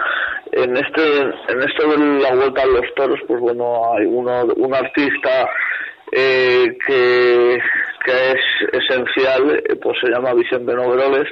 en 0.64 0.78
este 0.78 1.22
en 1.22 1.62
esto 1.62 1.89
de 1.89 2.22
la 2.22 2.36
vuelta 2.36 2.62
a 2.62 2.68
los 2.68 2.86
toros, 2.95 3.20
pues 3.28 3.41
bueno, 3.41 3.93
hay 3.93 4.05
uno 4.05 4.45
un 4.55 4.74
artista 4.74 5.49
eh, 6.12 6.78
que 6.86 7.60
que 8.05 8.32
es 8.32 8.39
esencial, 8.72 9.51
eh, 9.51 9.76
pues 9.76 9.97
se 10.01 10.10
llama 10.10 10.34
Vicente 10.34 10.74
Noveroles, 10.74 11.28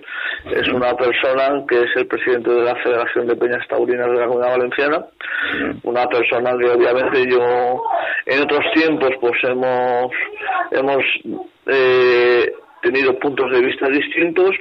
es 0.51 0.67
una 0.67 0.93
persona 0.95 1.63
que 1.67 1.83
es 1.83 1.95
el 1.95 2.07
presidente 2.07 2.51
de 2.51 2.61
la 2.61 2.75
Federación 2.75 3.27
de 3.27 3.35
Peñas 3.35 3.67
Taurinas 3.67 4.07
de 4.11 4.19
la 4.19 4.27
Comunidad 4.27 4.57
Valenciana, 4.57 5.05
una 5.83 6.05
persona 6.07 6.57
que 6.57 6.69
obviamente 6.69 7.25
yo 7.29 7.83
en 8.25 8.43
otros 8.43 8.65
tiempos 8.73 9.11
pues 9.21 9.43
hemos 9.43 10.11
hemos 10.71 11.03
eh, 11.67 12.51
tenido 12.91 13.17
puntos 13.19 13.51
de 13.51 13.61
vista 13.61 13.87
distintos, 13.89 14.51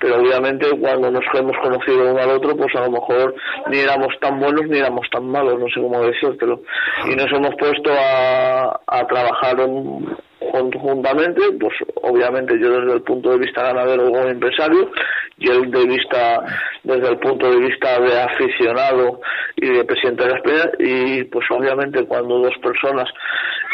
pero 0.00 0.16
obviamente 0.20 0.66
cuando 0.78 1.10
nos 1.10 1.24
hemos 1.34 1.56
conocido 1.62 2.10
uno 2.12 2.22
al 2.22 2.30
otro, 2.30 2.56
pues 2.56 2.74
a 2.76 2.80
lo 2.86 2.90
mejor 2.90 3.34
ni 3.68 3.78
éramos 3.78 4.12
tan 4.20 4.38
buenos 4.38 4.66
ni 4.68 4.78
éramos 4.78 5.06
tan 5.10 5.26
malos, 5.26 5.58
no 5.58 5.66
sé 5.68 5.80
cómo 5.80 6.02
decírtelo. 6.02 6.62
Y 7.10 7.14
nos 7.16 7.30
hemos 7.32 7.54
puesto 7.58 7.90
a, 7.92 8.80
a 8.86 9.06
trabajar 9.06 9.60
en- 9.60 10.06
conjuntamente, 10.40 11.42
pues 11.60 11.74
obviamente 12.02 12.58
yo 12.58 12.80
desde 12.80 12.94
el 12.94 13.02
punto 13.02 13.30
de 13.30 13.38
vista 13.38 13.62
ganadero 13.62 14.04
como 14.06 14.22
empresario 14.22 14.90
y 15.38 15.48
él 15.48 15.70
de 15.70 15.86
vista 15.86 16.44
desde 16.82 17.08
el 17.08 17.18
punto 17.18 17.50
de 17.50 17.58
vista 17.58 18.00
de 18.00 18.20
aficionado 18.20 19.20
y 19.56 19.68
de 19.68 19.84
presidente 19.84 20.24
de 20.24 20.30
las 20.30 20.40
peñas 20.42 20.68
y 20.78 21.24
pues 21.24 21.46
obviamente 21.50 22.04
cuando 22.06 22.38
dos 22.38 22.54
personas 22.62 23.08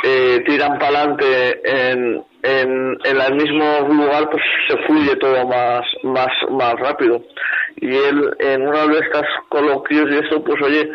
eh, 0.04 0.42
tiran 0.46 0.78
para 0.78 1.00
adelante 1.00 1.60
en, 1.64 2.24
en, 2.42 2.98
en 3.04 3.20
el 3.20 3.34
mismo 3.34 3.88
lugar 3.88 4.28
pues 4.30 4.42
se 4.68 4.76
fluye 4.86 5.16
todo 5.16 5.46
más 5.46 5.82
más 6.02 6.28
más 6.50 6.74
rápido. 6.80 7.22
Y 7.76 7.94
él 7.94 8.34
en 8.40 8.66
una 8.66 8.86
de 8.86 8.98
estas 8.98 9.24
coloquios 9.48 10.10
y 10.10 10.26
eso 10.26 10.42
pues 10.42 10.60
oye 10.62 10.90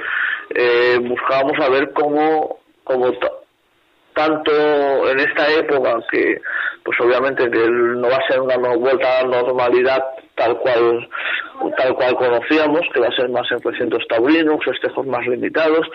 eh, 0.55 0.97
buscábamos 1.01 1.57
a 1.59 1.69
ver 1.69 1.91
cómo 1.93 2.59
cómo 2.83 3.11
tanto 4.13 5.09
en 5.09 5.19
esta 5.19 5.47
época 5.51 5.97
que 6.11 6.41
pues 6.83 6.97
obviamente 6.99 7.49
que 7.49 7.69
no 7.69 8.07
va 8.09 8.17
a 8.17 8.27
ser 8.27 8.39
una 8.41 8.57
vuelta 8.75 9.19
a 9.19 9.25
la 9.27 9.41
normalidad 9.41 10.03
tal 10.35 10.57
cual 10.57 11.07
tal 11.77 11.93
cual 11.93 12.15
conocíamos 12.15 12.81
que 12.93 12.99
va 12.99 13.07
a 13.07 13.15
ser 13.15 13.29
más 13.29 13.45
en 13.51 13.61
recintos 13.61 14.03
taurinos 14.07 14.57
festejos 14.65 15.05
más 15.05 15.25
limitados 15.27 15.87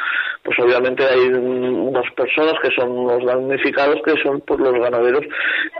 pues 0.44 0.56
obviamente 0.60 1.04
hay 1.04 1.18
un- 1.28 1.88
unas 1.88 2.08
personas 2.14 2.54
que 2.62 2.70
son 2.76 2.90
unos 2.92 3.24
damnificados 3.24 3.96
que 4.04 4.14
son 4.22 4.40
por 4.42 4.60
los 4.60 4.74
ganaderos 4.74 5.24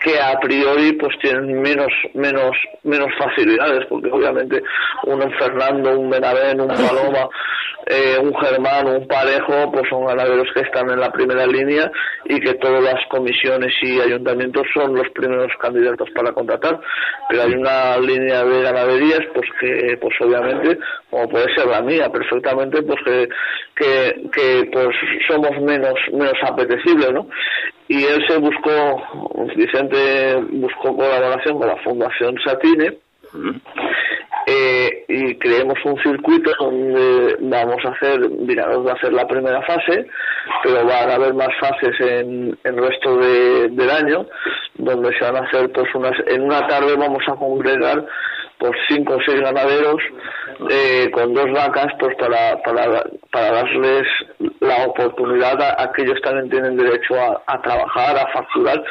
que 0.02 0.18
a 0.18 0.38
priori 0.40 0.92
pues 0.94 1.16
tienen 1.20 1.60
menos 1.62 1.92
menos 2.14 2.56
menos 2.82 3.08
facilidades 3.18 3.86
porque 3.88 4.10
obviamente 4.10 4.60
un 5.04 5.20
Fernando 5.38 5.98
un 5.98 6.10
Benavén 6.10 6.60
un 6.60 6.68
Paloma 6.68 7.28
eh, 7.88 8.18
un 8.20 8.34
Germán, 8.40 8.88
un 8.88 9.06
Parejo, 9.06 9.70
pues 9.70 9.84
son 9.88 10.04
ganaderos 10.06 10.48
que 10.52 10.62
están 10.62 10.90
en 10.90 10.98
la 10.98 11.12
primera 11.12 11.46
línea 11.46 11.88
y 12.24 12.40
que 12.40 12.54
todas 12.54 12.82
las 12.82 12.98
comisiones 13.08 13.72
y 13.80 14.00
ayuntamientos 14.00 14.66
son 14.74 14.95
los 14.96 15.08
primeros 15.10 15.52
candidatos 15.60 16.08
para 16.14 16.32
contratar. 16.32 16.80
Pero 17.28 17.42
hay 17.42 17.54
una 17.54 17.98
línea 17.98 18.44
de 18.44 18.62
ganaderías, 18.62 19.20
pues 19.34 19.48
que, 19.60 19.98
pues 20.00 20.14
obviamente, 20.20 20.78
como 21.10 21.28
puede 21.28 21.54
ser 21.54 21.66
la 21.66 21.82
mía, 21.82 22.08
perfectamente, 22.10 22.82
pues 22.82 22.98
que, 23.04 23.28
que, 24.32 24.68
pues 24.72 24.88
somos 25.28 25.60
menos, 25.62 25.94
menos 26.12 26.36
apetecibles, 26.42 27.12
¿no? 27.12 27.28
Y 27.88 28.02
él 28.04 28.24
se 28.28 28.38
buscó, 28.38 29.46
Vicente 29.54 30.36
buscó 30.50 30.96
colaboración 30.96 31.58
con 31.58 31.68
la 31.68 31.76
Fundación 31.76 32.36
Satine, 32.44 32.98
eh, 34.48 35.04
y 35.08 35.34
creemos 35.38 35.76
un 35.84 36.00
circuito 36.02 36.52
donde 36.60 37.36
vamos 37.40 37.84
a 37.84 37.88
hacer, 37.88 38.20
Vinaroz 38.28 38.86
va 38.86 38.92
a 38.92 38.94
hacer 38.94 39.12
la 39.12 39.26
primera 39.26 39.60
fase, 39.62 40.06
pero 40.62 40.86
van 40.86 41.10
a 41.10 41.14
haber 41.16 41.34
más 41.34 41.48
fases 41.58 42.00
en 42.00 42.56
el 42.62 42.76
resto 42.76 43.16
de, 43.16 43.68
del 43.70 43.90
año, 43.90 44.26
donde 44.78 45.16
se 45.18 45.24
van 45.24 45.36
a 45.36 45.46
hacer 45.46 45.70
pues 45.72 45.86
unas, 45.94 46.14
en 46.26 46.42
una 46.42 46.66
tarde 46.66 46.94
vamos 46.96 47.22
a 47.28 47.34
congregar 47.34 48.04
por 48.58 48.74
cinco 48.88 49.16
o 49.16 49.20
seis 49.26 49.40
ganaderos 49.40 50.00
eh, 50.70 51.10
con 51.12 51.34
dos 51.34 51.46
vacas 51.52 51.88
pues 51.98 52.16
para, 52.16 52.56
para, 52.62 53.04
para 53.30 53.52
darles 53.52 54.06
la 54.60 54.86
oportunidad 54.86 55.60
a, 55.60 55.82
a 55.82 55.92
que 55.92 56.02
ellos 56.02 56.20
también 56.22 56.48
tienen 56.48 56.76
derecho 56.76 57.14
a, 57.16 57.42
a 57.46 57.60
trabajar, 57.60 58.16
a 58.16 58.32
facturar 58.32 58.82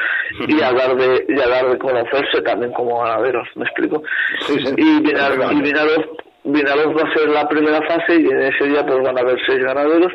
y 0.47 0.61
a 0.61 0.71
dar 0.71 0.95
de, 0.95 1.25
y 1.27 1.39
a 1.39 1.47
dar 1.47 1.69
de 1.69 1.77
conocerse 1.79 2.41
también 2.43 2.71
como 2.73 3.01
ganaderos, 3.01 3.47
¿me 3.55 3.65
explico? 3.65 4.03
Y 4.77 5.01
Vinaroz, 5.01 5.51
y 5.51 5.61
Vinaroz 5.61 6.05
Vinaroz 6.45 6.95
va 6.95 7.09
a 7.09 7.13
ser 7.15 7.27
la 7.29 7.47
primera 7.47 7.81
fase 7.87 8.21
y 8.21 8.27
en 8.27 8.41
ese 8.43 8.65
día 8.65 8.85
pues 8.85 8.99
van 9.01 9.17
a 9.17 9.21
haber 9.21 9.37
seis 9.47 9.63
ganaderos. 9.63 10.13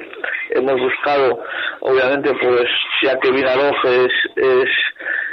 Hemos 0.50 0.80
buscado, 0.80 1.42
obviamente, 1.80 2.32
pues 2.40 2.68
ya 3.02 3.18
que 3.18 3.32
Vinaroz 3.32 3.74
es, 3.84 4.12
es, 4.36 4.68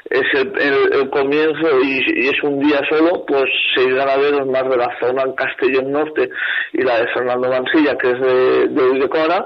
es 0.09 0.23
el, 0.33 0.53
el- 0.59 0.93
el 1.01 1.09
comienzo 1.09 1.79
y, 1.83 2.01
y 2.23 2.27
es 2.29 2.41
un 2.43 2.59
día 2.59 2.79
solo, 2.89 3.25
pues 3.27 3.45
seis 3.75 3.93
ganaderos 3.93 4.45
más 4.47 4.69
de 4.69 4.77
la 4.77 4.89
zona 4.99 5.23
en 5.23 5.33
Castellón 5.33 5.91
Norte 5.91 6.29
y 6.73 6.81
la 6.83 6.99
de 7.01 7.07
Fernando 7.13 7.49
Mansilla, 7.49 7.97
que 7.97 8.11
es 8.11 8.19
de, 8.19 8.67
de 8.69 8.83
Ulldecona, 8.89 9.45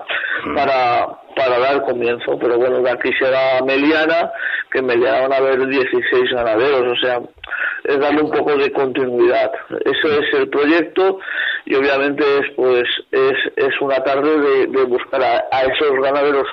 para, 0.55 1.07
para 1.35 1.59
dar 1.59 1.83
comienzo. 1.83 2.37
Pero 2.39 2.57
bueno, 2.57 2.81
de 2.81 2.91
aquí 2.91 3.11
será 3.19 3.61
Meliana, 3.65 4.31
que 4.71 4.81
Meliana 4.81 5.21
van 5.21 5.33
a 5.33 5.37
haber 5.37 5.67
16 5.67 6.31
ganaderos, 6.33 6.97
o 6.97 7.05
sea, 7.05 7.19
es 7.83 7.99
darle 7.99 8.21
un 8.21 8.31
poco 8.31 8.55
de 8.55 8.71
continuidad. 8.71 9.51
Eso 9.83 10.07
es 10.07 10.33
el 10.39 10.49
proyecto 10.49 11.19
y 11.65 11.75
obviamente 11.75 12.23
es 12.39 12.51
pues 12.55 12.83
es, 13.11 13.33
es 13.55 13.81
una 13.81 14.03
tarde 14.03 14.37
de, 14.39 14.67
de 14.67 14.83
buscar 14.85 15.21
a, 15.23 15.43
a 15.51 15.61
esos 15.63 15.91
ganaderos 16.01 16.45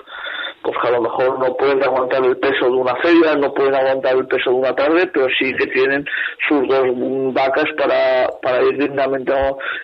pues 0.62 0.76
que 0.80 0.88
a 0.88 0.92
lo 0.92 1.02
mejor 1.02 1.38
no 1.38 1.54
pueden 1.56 1.82
aguantar 1.82 2.24
el 2.24 2.36
peso 2.36 2.66
de 2.66 2.76
una 2.76 2.96
feria, 2.96 3.34
no 3.36 3.52
pueden 3.54 3.74
aguantar 3.74 4.16
el 4.16 4.26
peso 4.26 4.50
de 4.50 4.56
una 4.56 4.74
tarde, 4.74 5.11
pero 5.12 5.26
sí 5.38 5.54
que 5.54 5.66
tienen 5.66 6.04
sus 6.48 6.68
dos 6.68 6.86
vacas 7.32 7.66
para, 7.76 8.62
ir 8.62 8.78
dignamente 8.78 9.32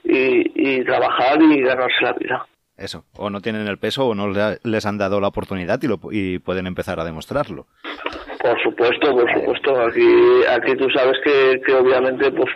y, 0.05 0.79
y 0.79 0.85
trabajar 0.85 1.41
y 1.41 1.63
ganarse 1.63 2.03
la 2.03 2.13
vida. 2.13 2.47
Eso, 2.77 3.05
o 3.17 3.31
no 3.31 3.41
tienen 3.41 3.69
el 3.69 3.79
peso 3.79 4.07
o 4.07 4.15
no 4.15 4.29
les 4.63 4.87
han 4.87 4.99
dado 4.99 5.21
la 5.21 5.29
oportunidad 5.29 5.81
y, 5.83 5.87
lo, 5.87 6.01
y 6.11 6.41
pueden 6.41 6.67
empezar 6.67 6.99
a 6.99 7.05
demostrarlo. 7.05 7.67
Por 8.45 8.63
supuesto, 8.63 9.11
por 9.17 9.33
supuesto. 9.33 9.81
Aquí, 9.87 10.43
aquí 10.51 10.77
tú 10.77 10.87
sabes 10.91 11.17
que, 11.25 11.63
que 11.65 11.73
obviamente, 11.73 12.31
pues, 12.31 12.51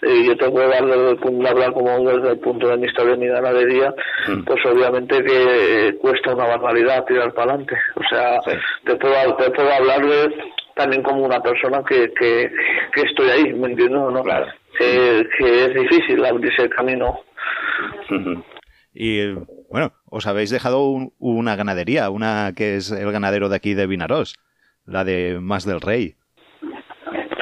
eh, 0.00 0.24
yo 0.26 0.34
te 0.38 0.48
puedo 0.48 0.72
hablar, 0.72 1.74
como 1.74 2.10
desde 2.10 2.30
el 2.30 2.38
punto 2.38 2.66
de 2.66 2.78
vista 2.78 3.04
de 3.04 3.14
mi 3.18 3.26
ganadería, 3.26 3.92
mm. 4.26 4.44
pues 4.44 4.64
obviamente 4.64 5.22
que 5.22 5.98
cuesta 6.00 6.34
una 6.34 6.46
barbaridad 6.46 7.04
tirar 7.04 7.34
para 7.34 7.50
adelante. 7.50 7.76
O 7.94 8.02
sea, 8.08 8.40
te, 8.86 8.96
puedo, 8.96 9.36
te 9.36 9.50
puedo 9.50 9.70
hablar 9.70 10.06
de, 10.06 10.34
también 10.76 11.02
como 11.02 11.26
una 11.26 11.40
persona 11.40 11.82
que, 11.86 12.10
que, 12.18 12.50
que 12.94 13.02
estoy 13.02 13.28
ahí, 13.28 13.52
¿me 13.52 13.68
entiendes 13.68 14.00
o 14.00 14.10
no? 14.10 14.22
Claro. 14.22 14.46
que 14.78 15.20
es 15.20 15.74
difícil 15.74 16.24
abrirse 16.24 16.62
el 16.62 16.70
camino. 16.70 17.20
Y 18.94 19.30
bueno, 19.68 19.92
os 20.08 20.26
habéis 20.26 20.48
dejado 20.48 20.88
una 21.18 21.54
ganadería, 21.54 22.08
una 22.08 22.54
que 22.56 22.76
es 22.76 22.90
el 22.90 23.12
ganadero 23.12 23.50
de 23.50 23.56
aquí 23.56 23.74
de 23.74 23.86
Vinaros, 23.86 24.36
la 24.86 25.04
de 25.04 25.38
Más 25.40 25.64
del 25.64 25.80
Rey. 25.80 26.14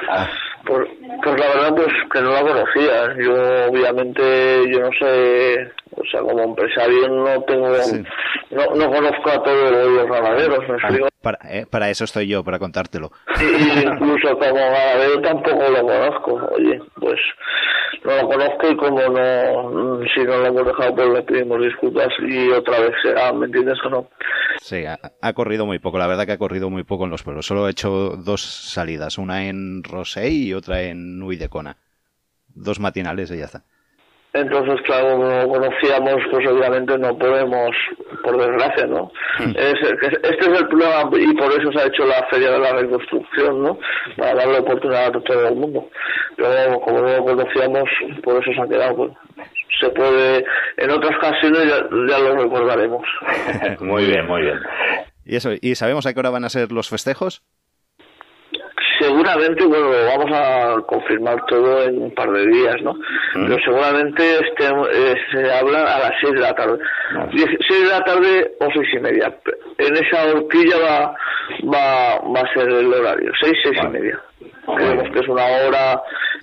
Ah. 0.08 0.28
Pues, 0.64 0.88
pues, 1.22 1.40
la 1.40 1.48
verdad 1.48 1.74
pues 1.74 1.92
que 2.12 2.20
no 2.20 2.32
la 2.32 2.42
conocía. 2.42 3.16
Yo 3.18 3.70
obviamente, 3.70 4.70
yo 4.70 4.80
no 4.80 4.90
sé, 4.98 5.72
o 5.96 6.04
sea, 6.10 6.20
como 6.20 6.42
empresario 6.42 7.08
no 7.08 7.42
tengo, 7.42 7.68
no, 7.68 8.74
no, 8.74 8.90
conozco 8.90 9.30
a 9.30 9.42
todos 9.42 9.90
los 9.90 10.06
ganaderos, 10.06 10.58
¿me 10.68 11.08
para, 11.22 11.38
eh, 11.48 11.66
para, 11.70 11.88
eso 11.88 12.04
estoy 12.04 12.26
yo, 12.26 12.42
para 12.42 12.58
contártelo. 12.58 13.12
Y 13.40 13.86
incluso 13.86 14.36
como 14.36 14.54
ganadero 14.54 15.20
tampoco 15.20 15.68
lo 15.70 15.82
conozco. 15.82 16.50
Oye, 16.56 16.80
pues 16.98 17.20
no 18.04 18.16
lo 18.16 18.28
conozco 18.28 18.68
y 18.70 18.76
como 18.76 19.00
no, 19.08 20.00
si 20.14 20.20
no 20.24 20.38
lo 20.38 20.46
hemos 20.46 20.66
dejado, 20.66 20.94
pues 20.94 21.08
le 21.08 21.22
pedimos 21.22 21.62
disculpas 21.62 22.08
y 22.26 22.50
otra 22.50 22.80
vez 22.80 22.92
será, 23.02 23.32
¿me 23.32 23.46
entiendes 23.46 23.78
o 23.84 23.90
no? 23.90 24.08
Sí, 24.58 24.84
ha, 24.86 25.32
corrido 25.32 25.66
muy 25.66 25.78
poco, 25.78 25.98
la 25.98 26.06
verdad 26.06 26.26
que 26.26 26.32
ha 26.32 26.38
corrido 26.38 26.70
muy 26.70 26.82
poco 26.82 27.04
en 27.04 27.10
los 27.10 27.22
pueblos. 27.22 27.46
Solo 27.46 27.68
he 27.68 27.70
hecho 27.70 28.16
dos 28.16 28.42
salidas, 28.42 29.18
una 29.18 29.44
en 29.44 29.84
Rosey 29.84 30.48
y 30.48 30.54
otra 30.54 30.82
en 30.82 31.22
Uidecona. 31.22 31.76
Dos 32.54 32.80
matinales 32.80 33.30
y 33.30 33.38
ya 33.38 33.46
está. 33.46 33.62
Entonces, 34.34 34.80
claro, 34.86 35.18
como 35.18 35.48
conocíamos, 35.48 36.22
pues 36.30 36.48
obviamente 36.48 36.96
no 36.96 37.16
podemos, 37.18 37.70
por 38.24 38.38
desgracia, 38.38 38.86
¿no? 38.86 39.12
Hmm. 39.38 39.52
este 39.58 40.50
es 40.50 40.60
el 40.60 40.68
problema 40.68 41.10
y 41.18 41.34
por 41.34 41.52
eso 41.52 41.70
se 41.70 41.82
ha 41.82 41.86
hecho 41.86 42.06
la 42.06 42.26
Feria 42.30 42.52
de 42.52 42.58
la 42.58 42.72
Reconstrucción, 42.72 43.62
¿no? 43.62 43.78
Para 44.16 44.34
darle 44.34 44.60
oportunidad 44.60 45.08
a 45.08 45.20
todo 45.20 45.48
el 45.48 45.54
mundo. 45.56 45.86
Pero 46.36 46.80
como 46.80 47.00
no 47.00 47.08
lo 47.08 47.24
conocíamos, 47.24 47.88
por 48.24 48.42
eso 48.42 48.52
se 48.54 48.60
ha 48.62 48.66
quedado. 48.66 48.96
Pues, 48.96 49.12
se 49.80 49.90
puede, 49.90 50.44
en 50.78 50.90
otras 50.90 51.16
ocasiones 51.16 51.64
ya, 51.64 51.76
ya 52.08 52.18
lo 52.18 52.36
recordaremos. 52.36 53.02
muy 53.80 54.06
bien, 54.06 54.26
muy 54.26 54.42
bien. 54.42 54.58
¿Y 55.24 55.36
eso? 55.36 55.50
¿Y 55.60 55.74
sabemos 55.74 56.06
a 56.06 56.14
qué 56.14 56.20
hora 56.20 56.30
van 56.30 56.44
a 56.44 56.48
ser 56.48 56.72
los 56.72 56.88
festejos? 56.88 57.42
Seguramente, 59.12 59.64
bueno, 59.66 59.90
vamos 60.06 60.30
a 60.32 60.76
confirmar 60.86 61.44
todo 61.46 61.84
en 61.84 62.02
un 62.02 62.10
par 62.14 62.30
de 62.30 62.46
días, 62.46 62.76
¿no? 62.82 62.94
Pero 63.34 63.58
seguramente 63.64 64.22
este, 64.34 64.64
eh, 64.66 65.14
se 65.30 65.52
habla 65.52 65.80
a 65.80 65.98
las 65.98 66.12
6 66.20 66.34
de 66.34 66.40
la 66.40 66.54
tarde. 66.54 66.78
6 67.32 67.82
de 67.82 67.88
la 67.88 68.04
tarde 68.04 68.52
o 68.60 68.66
seis 68.72 68.88
y 68.94 68.98
media. 69.00 69.36
En 69.78 69.94
esa 69.96 70.24
horquilla 70.32 70.78
va, 70.78 71.16
va, 71.72 72.18
va 72.20 72.40
a 72.40 72.54
ser 72.54 72.68
el 72.68 72.92
horario, 72.92 73.32
6, 73.40 73.52
seis 73.62 73.78
y 73.82 73.88
media. 73.88 74.20
Creemos 74.76 75.10
que 75.12 75.18
es 75.18 75.28
una 75.28 75.44
hora 75.44 76.02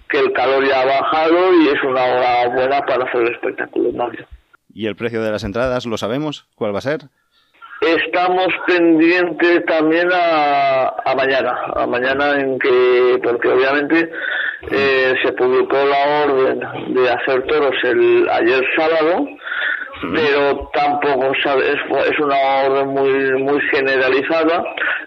que 0.09 0.19
el 0.19 0.31
calor 0.33 0.67
ya 0.67 0.81
ha 0.81 0.85
bajado 0.85 1.53
y 1.61 1.67
es 1.69 1.83
una 1.83 2.03
hora 2.03 2.49
buena 2.49 2.81
para 2.81 3.05
hacer 3.05 3.21
el 3.21 3.33
espectáculo, 3.33 3.91
Mario. 3.93 4.25
¿Y 4.73 4.87
el 4.87 4.95
precio 4.95 5.21
de 5.23 5.31
las 5.31 5.43
entradas 5.43 5.85
lo 5.85 5.97
sabemos? 5.97 6.47
¿Cuál 6.55 6.73
va 6.73 6.79
a 6.79 6.81
ser? 6.81 7.01
Estamos 7.81 8.47
pendientes 8.67 9.65
también 9.65 10.09
a, 10.11 10.89
a 11.05 11.15
mañana, 11.15 11.57
a 11.75 11.87
mañana 11.87 12.37
en 12.37 12.59
que, 12.59 13.19
porque 13.23 13.47
obviamente 13.47 14.11
eh, 14.69 15.13
se 15.23 15.31
publicó 15.31 15.77
la 15.85 16.25
orden 16.25 16.59
de 16.93 17.09
hacer 17.09 17.41
toros 17.47 17.73
el 17.83 18.27
ayer 18.29 18.61
sábado, 18.75 19.25
pero 20.13 20.69
tampoco 20.73 21.31
es, 21.31 21.79
es 22.11 22.19
una 22.19 22.65
orden 22.65 22.87
muy 22.89 23.43
muy 23.43 23.61
generalizada, 23.71 24.61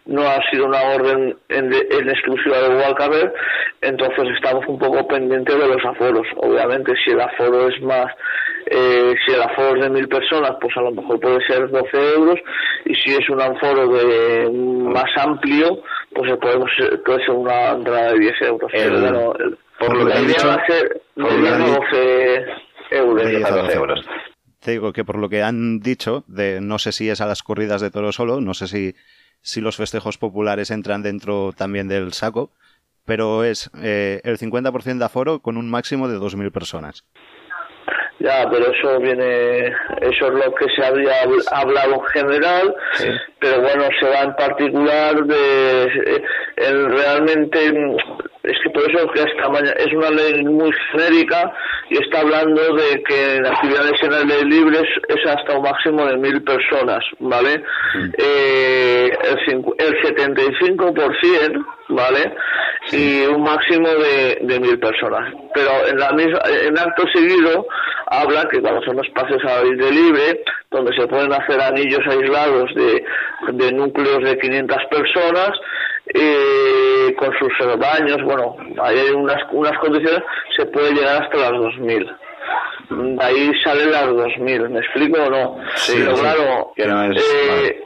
no 0.06 0.22
ha 0.22 0.40
sido 0.50 0.64
una 0.64 0.82
orden 0.94 1.36
en, 1.50 1.74
en 1.74 2.08
exclusiva 2.08 2.56
de 2.56 2.74
Walcaber, 2.76 3.34
entonces 3.82 4.24
estamos 4.34 4.66
un 4.66 4.78
poco 4.78 5.06
pendientes 5.08 5.58
de 5.58 5.68
los 5.68 5.84
aforos. 5.84 6.26
Obviamente, 6.36 6.94
si 7.04 7.10
el 7.10 7.20
aforo 7.20 7.68
es 7.68 7.82
más 7.82 8.06
eh, 8.66 9.14
si 9.24 9.34
el 9.34 9.42
aforo 9.42 9.76
es 9.76 9.82
de 9.82 9.90
mil 9.90 10.08
personas, 10.08 10.56
pues 10.60 10.76
a 10.76 10.82
lo 10.82 10.90
mejor 10.92 11.20
puede 11.20 11.44
ser 11.46 11.70
12 11.70 12.14
euros, 12.14 12.38
y 12.84 12.94
si 12.94 13.14
es 13.14 13.28
un 13.28 13.40
aforo 13.40 13.88
de 13.88 14.50
más 14.50 15.10
amplio, 15.16 15.82
pues 16.14 16.30
podemos, 16.40 16.70
puede 17.04 17.24
ser 17.24 17.34
una 17.34 17.70
entrada 17.70 18.12
de 18.12 18.18
10 18.18 18.32
euros. 18.42 18.70
por 19.78 19.96
lo 19.96 20.06
que 20.06 20.12
han 20.12 20.26
dicho, 20.26 20.46
va 20.46 20.54
a 20.54 20.66
ser 20.66 21.00
de 21.16 21.24
12 23.40 23.76
euros. 23.76 24.00
Te 24.60 24.70
digo 24.70 24.92
que 24.92 25.04
por 25.04 25.18
lo 25.18 25.28
que 25.28 25.42
han 25.42 25.80
dicho, 25.80 26.22
de 26.28 26.60
no 26.60 26.78
sé 26.78 26.92
si 26.92 27.10
es 27.10 27.20
a 27.20 27.26
las 27.26 27.42
corridas 27.42 27.80
de 27.80 27.90
toro 27.90 28.12
solo, 28.12 28.40
no 28.40 28.54
sé 28.54 28.68
si, 28.68 28.94
si 29.40 29.60
los 29.60 29.76
festejos 29.76 30.18
populares 30.18 30.70
entran 30.70 31.02
dentro 31.02 31.52
también 31.52 31.88
del 31.88 32.12
saco, 32.12 32.52
pero 33.04 33.42
es 33.42 33.72
eh, 33.82 34.20
el 34.22 34.38
50% 34.38 34.98
de 34.98 35.04
aforo 35.04 35.40
con 35.40 35.56
un 35.56 35.68
máximo 35.68 36.06
de 36.08 36.18
2.000 36.18 36.52
personas. 36.52 37.04
Ya, 38.22 38.48
pero 38.48 38.72
eso 38.72 39.00
viene, 39.00 39.66
eso 40.00 40.26
es 40.26 40.32
lo 40.32 40.54
que 40.54 40.66
se 40.76 40.84
había 40.84 41.12
hablado 41.50 41.94
en 41.94 42.02
general, 42.02 42.74
pero 43.40 43.62
bueno, 43.62 43.88
se 43.98 44.08
va 44.08 44.20
en 44.20 44.36
particular 44.36 45.24
de, 45.24 45.84
eh, 46.56 46.72
realmente, 46.88 47.58
es 48.44 48.56
que 48.62 48.70
por 48.70 48.88
eso 48.88 49.08
que 49.12 49.22
esta 49.22 49.48
mañana, 49.48 49.72
es 49.72 49.92
una 49.92 50.10
ley 50.10 50.44
muy 50.44 50.70
genérica 50.92 51.52
y 51.90 52.00
está 52.00 52.20
hablando 52.20 52.62
de 52.76 53.02
que 53.02 53.34
en 53.36 53.46
actividades 53.46 54.00
en 54.02 54.12
el 54.12 54.30
aire 54.30 54.44
libre 54.44 54.78
es 55.08 55.26
hasta 55.28 55.56
un 55.56 55.62
máximo 55.62 56.06
de 56.06 56.16
mil 56.16 56.42
personas, 56.44 57.04
¿vale? 57.18 57.64
Eh, 58.18 59.10
el, 59.48 59.64
el 59.78 60.02
75%, 60.02 61.66
¿vale? 61.94 62.34
Y 62.90 63.24
un 63.26 63.42
máximo 63.42 63.88
de, 63.88 64.38
de 64.42 64.60
mil 64.60 64.78
personas. 64.78 65.32
Pero 65.54 65.70
en 65.86 65.98
la 65.98 66.12
misma, 66.12 66.40
en 66.46 66.78
acto 66.78 67.04
seguido, 67.12 67.66
habla 68.06 68.48
que 68.50 68.60
cuando 68.60 68.82
son 68.82 69.04
espacios 69.04 69.42
al 69.44 69.64
aire 69.64 69.90
libre, 69.90 70.42
donde 70.70 70.94
se 70.96 71.06
pueden 71.06 71.32
hacer 71.32 71.60
anillos 71.60 72.00
aislados 72.08 72.74
de, 72.74 73.04
de 73.52 73.72
núcleos 73.72 74.22
de 74.24 74.38
500 74.38 74.76
personas, 74.90 75.50
eh, 76.14 77.14
con 77.16 77.32
sus 77.38 77.78
baños, 77.78 78.18
bueno, 78.24 78.56
hay 78.82 78.98
unas, 79.14 79.38
unas 79.52 79.78
condiciones, 79.78 80.22
se 80.56 80.66
puede 80.66 80.92
llegar 80.92 81.22
hasta 81.22 81.36
las 81.38 81.52
2000. 81.52 82.10
De 82.90 83.24
ahí 83.24 83.50
salen 83.62 83.92
las 83.92 84.06
2000, 84.08 84.68
¿me 84.68 84.80
explico 84.80 85.22
o 85.22 85.30
no? 85.30 85.56
Sí, 85.76 85.94
Pero 85.96 86.14
claro, 86.16 86.72
eh, 86.76 87.84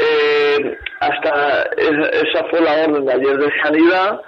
eh, 0.00 0.78
hasta 1.00 1.62
esa 1.76 2.44
fue 2.50 2.60
la 2.60 2.84
orden 2.84 3.04
de 3.04 3.12
ayer 3.12 3.36
de 3.38 3.50
sanidad. 3.62 4.20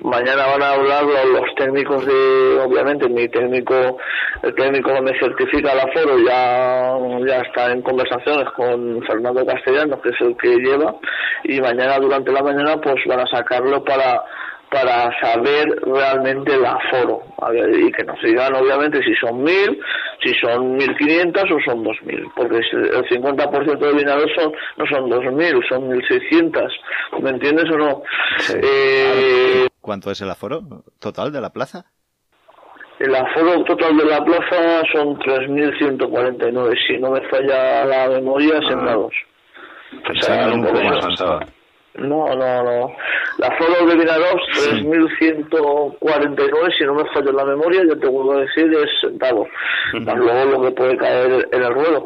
Mañana 0.00 0.46
van 0.46 0.62
a 0.62 0.72
hablar 0.72 1.04
los, 1.04 1.54
técnicos 1.56 2.06
de, 2.06 2.58
obviamente, 2.60 3.08
mi 3.08 3.28
técnico, 3.28 3.98
el 4.42 4.54
técnico 4.54 4.92
que 4.92 5.00
me 5.00 5.18
certifica 5.18 5.72
el 5.72 5.80
aforo 5.80 6.18
ya, 6.18 6.96
ya 7.26 7.40
está 7.40 7.72
en 7.72 7.82
conversaciones 7.82 8.48
con 8.56 9.02
Fernando 9.06 9.44
Castellanos, 9.44 10.00
que 10.00 10.10
es 10.10 10.20
el 10.20 10.36
que 10.36 10.56
lleva, 10.56 10.94
y 11.44 11.60
mañana 11.60 11.98
durante 11.98 12.32
la 12.32 12.42
mañana 12.42 12.76
pues 12.80 12.96
van 13.06 13.20
a 13.20 13.26
sacarlo 13.26 13.82
para 13.84 14.22
para 14.70 15.10
saber 15.20 15.68
realmente 15.82 16.54
el 16.54 16.64
aforo 16.64 17.22
y 17.72 17.92
que 17.92 18.04
nos 18.04 18.20
digan 18.22 18.54
obviamente 18.54 19.02
si 19.02 19.14
son 19.14 19.42
mil, 19.42 19.80
si 20.22 20.34
son 20.34 20.76
mil 20.76 20.96
quinientas 20.96 21.44
o 21.44 21.58
son 21.64 21.82
dos 21.84 21.96
mil, 22.02 22.26
porque 22.34 22.56
el 22.56 23.08
50% 23.08 23.78
de 23.78 23.92
dinero 23.92 24.24
son, 24.36 24.52
no 24.76 24.86
son 24.86 25.08
dos 25.08 25.24
mil, 25.32 25.60
son 25.68 25.88
mil 25.88 26.02
seiscientas, 26.08 26.72
¿me 27.20 27.30
entiendes 27.30 27.66
o 27.72 27.78
no? 27.78 28.02
Eh, 28.62 29.66
¿Cuánto 29.80 30.10
es 30.10 30.20
el 30.22 30.30
aforo 30.30 30.60
total 30.98 31.32
de 31.32 31.40
la 31.40 31.50
plaza? 31.50 31.84
El 32.98 33.14
aforo 33.14 33.64
total 33.64 33.96
de 33.96 34.04
la 34.04 34.24
plaza 34.24 34.82
son 34.92 35.18
3.149, 35.18 36.86
si 36.86 36.96
no 36.98 37.10
me 37.10 37.20
falla 37.28 37.84
la 37.84 38.08
memoria, 38.08 38.54
ah. 38.62 38.68
sembrados. 38.68 39.12
Pensaba 40.06 40.54
un 40.54 40.64
poco 40.64 40.80
más 40.80 41.20
no, 41.96 42.26
no, 42.34 42.62
no. 42.62 42.96
La 43.38 43.50
foto 43.56 43.86
de 43.86 43.96
Vinaroz, 43.96 44.40
3.149, 44.82 46.76
si 46.76 46.84
no 46.84 46.94
me 46.94 47.04
falla 47.12 47.32
la 47.32 47.44
memoria, 47.44 47.82
yo 47.88 47.98
te 47.98 48.08
vuelvo 48.08 48.32
a 48.34 48.40
decir, 48.40 48.72
es 48.72 48.90
sentado. 49.00 49.46
Luego 49.92 50.44
lo 50.44 50.62
que 50.62 50.70
puede 50.72 50.96
caer 50.96 51.48
en 51.50 51.62
el 51.62 51.74
ruedo. 51.74 52.04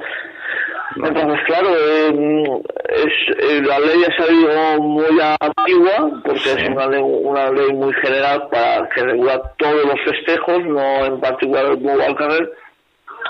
Entonces, 0.97 1.41
claro, 1.47 1.69
eh, 1.77 2.45
es, 2.89 3.13
eh, 3.39 3.63
la 3.63 3.79
ley 3.79 4.05
ha 4.05 4.17
salido 4.17 4.83
muy 4.83 5.05
antigua, 5.39 6.21
porque 6.25 6.53
es 6.53 6.69
una 6.71 6.87
ley, 6.87 7.03
una 7.03 7.51
ley 7.51 7.73
muy 7.73 7.93
general 7.95 8.49
para 8.51 8.89
que 8.89 9.03
regula 9.03 9.41
todos 9.59 9.85
los 9.85 10.01
festejos, 10.05 10.65
no 10.65 11.05
en 11.05 11.21
particular 11.21 11.67
el 11.67 11.77
Bobo 11.77 12.03
Alcaner, 12.03 12.51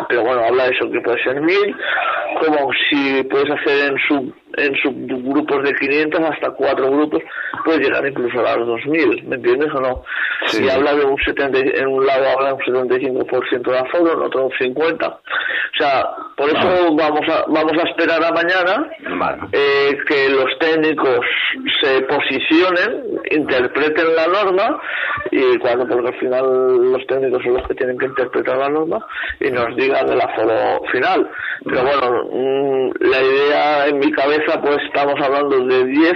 pero 0.09 0.23
bueno, 0.23 0.43
habla 0.43 0.65
de 0.65 0.71
eso, 0.71 0.91
que 0.91 1.01
puede 1.01 1.23
ser 1.23 1.41
mil, 1.41 1.77
como 2.41 2.71
si 2.89 3.23
puedes 3.25 3.51
hacer 3.51 3.91
en 3.91 3.99
sub 4.09 4.35
en 4.57 4.75
subgrupos 4.77 5.63
de 5.63 5.75
500 5.75 6.21
hasta 6.21 6.51
cuatro 6.51 6.91
grupos, 6.91 7.23
puedes 7.65 7.87
llegar 7.87 8.07
incluso 8.07 8.45
a 8.45 8.57
los 8.57 8.67
2000, 8.67 9.25
¿me 9.25 9.37
entiendes 9.37 9.71
o 9.75 9.81
no? 9.81 10.03
Si 10.47 10.69
habla 10.69 10.95
de 10.95 11.05
un 11.05 11.17
70, 11.19 11.59
en 11.59 11.87
un 11.87 12.07
lado 12.07 12.25
habla 12.31 12.49
de 12.49 12.55
un 12.55 12.89
75% 12.89 13.71
de 13.71 13.79
aforo, 13.79 14.13
en 14.15 14.21
otro 14.21 14.47
un 14.47 14.53
50%. 14.53 15.19
O 15.71 15.81
sea, 15.81 16.05
por 16.37 16.49
eso 16.49 16.97
vamos 16.97 17.21
a 17.29 17.45
vamos 17.47 17.73
a 17.79 17.89
esperar 17.89 18.21
a 18.25 18.33
mañana 18.33 18.91
eh, 19.53 19.97
que 20.09 20.29
los 20.29 20.59
técnicos 20.59 21.21
se 21.81 22.01
posicionen, 22.03 23.21
interpreten 23.31 24.17
la 24.17 24.27
norma 24.27 24.81
y 25.31 25.59
cuando, 25.59 25.87
porque 25.87 26.09
al 26.09 26.19
final 26.19 26.93
los 26.93 27.07
técnicos 27.07 27.43
son 27.45 27.55
los 27.55 27.69
que 27.69 27.75
tienen 27.75 27.99
que 27.99 28.07
interpretar 28.07 28.57
la 28.57 28.71
norma 28.71 29.07
y 29.41 29.51
nos 29.51 29.77
digan 29.79 30.09
el 30.09 30.21
aforo 30.21 30.83
final. 30.91 31.31
Pero 31.65 31.83
bueno, 31.83 32.25
mm, 32.31 32.91
la 33.01 33.23
idea 33.23 33.87
en 33.87 33.99
mi 33.99 34.11
cabeza 34.13 34.61
pues 34.61 34.79
estamos 34.87 35.15
hablando 35.23 35.65
de 35.67 35.85
10 35.85 36.15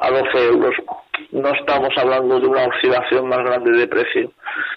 a 0.00 0.10
12 0.10 0.46
euros. 0.46 0.74
No 1.30 1.48
estamos 1.50 1.90
hablando 1.96 2.40
de 2.40 2.46
una 2.46 2.66
oscilación 2.66 3.28
más 3.28 3.38
grande 3.38 3.78
de 3.78 3.86
precio. 3.86 4.30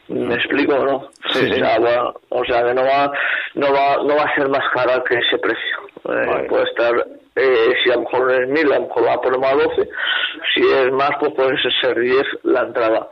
¿Me 0.07 0.35
explico 0.35 0.77
no? 0.77 1.09
Sí, 1.31 1.51
O, 1.51 1.55
sea, 1.55 2.13
o 2.29 2.45
sea, 2.45 2.63
que 2.63 2.73
no 2.73 2.83
va, 2.83 3.11
no 3.55 3.73
va, 3.73 3.97
no 4.03 4.15
va 4.15 4.23
a 4.23 4.35
ser 4.35 4.47
más 4.49 4.63
cara 4.73 5.03
que 5.07 5.15
ese 5.15 5.37
precio. 5.37 5.77
Eh, 6.07 6.45
puede 6.47 6.63
estar, 6.65 6.93
eh, 7.35 7.73
si 7.83 7.91
a 7.91 7.95
lo 7.95 8.01
mejor 8.01 8.31
es 8.31 8.47
1000, 8.47 8.73
a 8.73 8.79
lo 8.79 8.87
mejor 8.87 9.07
va 9.07 9.21
por 9.21 9.39
más 9.39 9.53
12. 9.53 9.89
Si 10.53 10.61
es 10.61 10.91
más, 10.91 11.11
pues 11.19 11.33
puede 11.33 11.57
ser 11.81 11.99
10 11.99 12.23
la 12.43 12.61
entrada. 12.61 13.09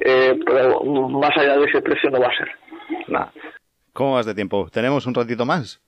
Eh, 0.00 0.38
pero 0.46 0.80
más 0.80 1.36
allá 1.36 1.58
de 1.58 1.66
ese 1.66 1.82
precio 1.82 2.10
no 2.10 2.20
va 2.20 2.28
a 2.28 2.36
ser. 2.36 2.50
¿Cómo 3.92 4.14
vas 4.14 4.26
de 4.26 4.34
tiempo? 4.34 4.68
¿Tenemos 4.72 5.06
un 5.06 5.14
ratito 5.14 5.44
más? 5.44 5.80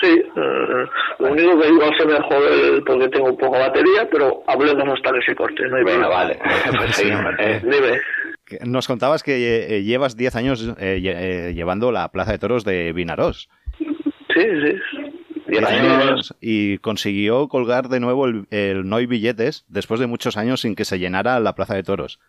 Sí, 0.00 0.08
eh, 0.08 0.86
lo 1.18 1.32
único 1.32 1.60
que 1.60 1.68
igual 1.68 1.92
se 1.98 2.06
me 2.06 2.14
jode 2.20 2.82
porque 2.82 3.08
tengo 3.08 3.26
un 3.26 3.36
poco 3.36 3.56
de 3.56 3.62
batería, 3.62 4.08
pero 4.10 4.42
hablemos 4.46 4.94
hasta 4.94 5.12
que 5.12 5.22
se 5.26 5.34
corte. 5.34 5.68
No 5.68 5.76
hay 5.76 5.82
bueno, 5.82 6.08
vale. 6.08 6.38
Dime. 7.62 8.00
Nos 8.64 8.86
contabas 8.86 9.22
que 9.22 9.76
eh, 9.76 9.82
llevas 9.82 10.16
10 10.16 10.36
años 10.36 10.74
eh, 10.78 11.52
llevando 11.54 11.92
la 11.92 12.08
Plaza 12.10 12.32
de 12.32 12.38
Toros 12.38 12.64
de 12.64 12.92
Vinaros. 12.92 13.48
Sí, 13.78 13.86
sí. 14.34 14.80
10 15.48 15.64
años 15.64 16.34
y 16.40 16.78
consiguió 16.78 17.48
colgar 17.48 17.88
de 17.88 18.00
nuevo 18.00 18.26
el, 18.26 18.88
No 18.88 18.96
hay 18.96 19.06
billetes 19.06 19.66
después 19.68 20.00
de 20.00 20.06
muchos 20.06 20.36
años 20.36 20.62
sin 20.62 20.74
que 20.74 20.84
se 20.84 20.98
llenara 20.98 21.38
la 21.40 21.54
Plaza 21.54 21.74
de 21.74 21.82
Toros. 21.82 22.20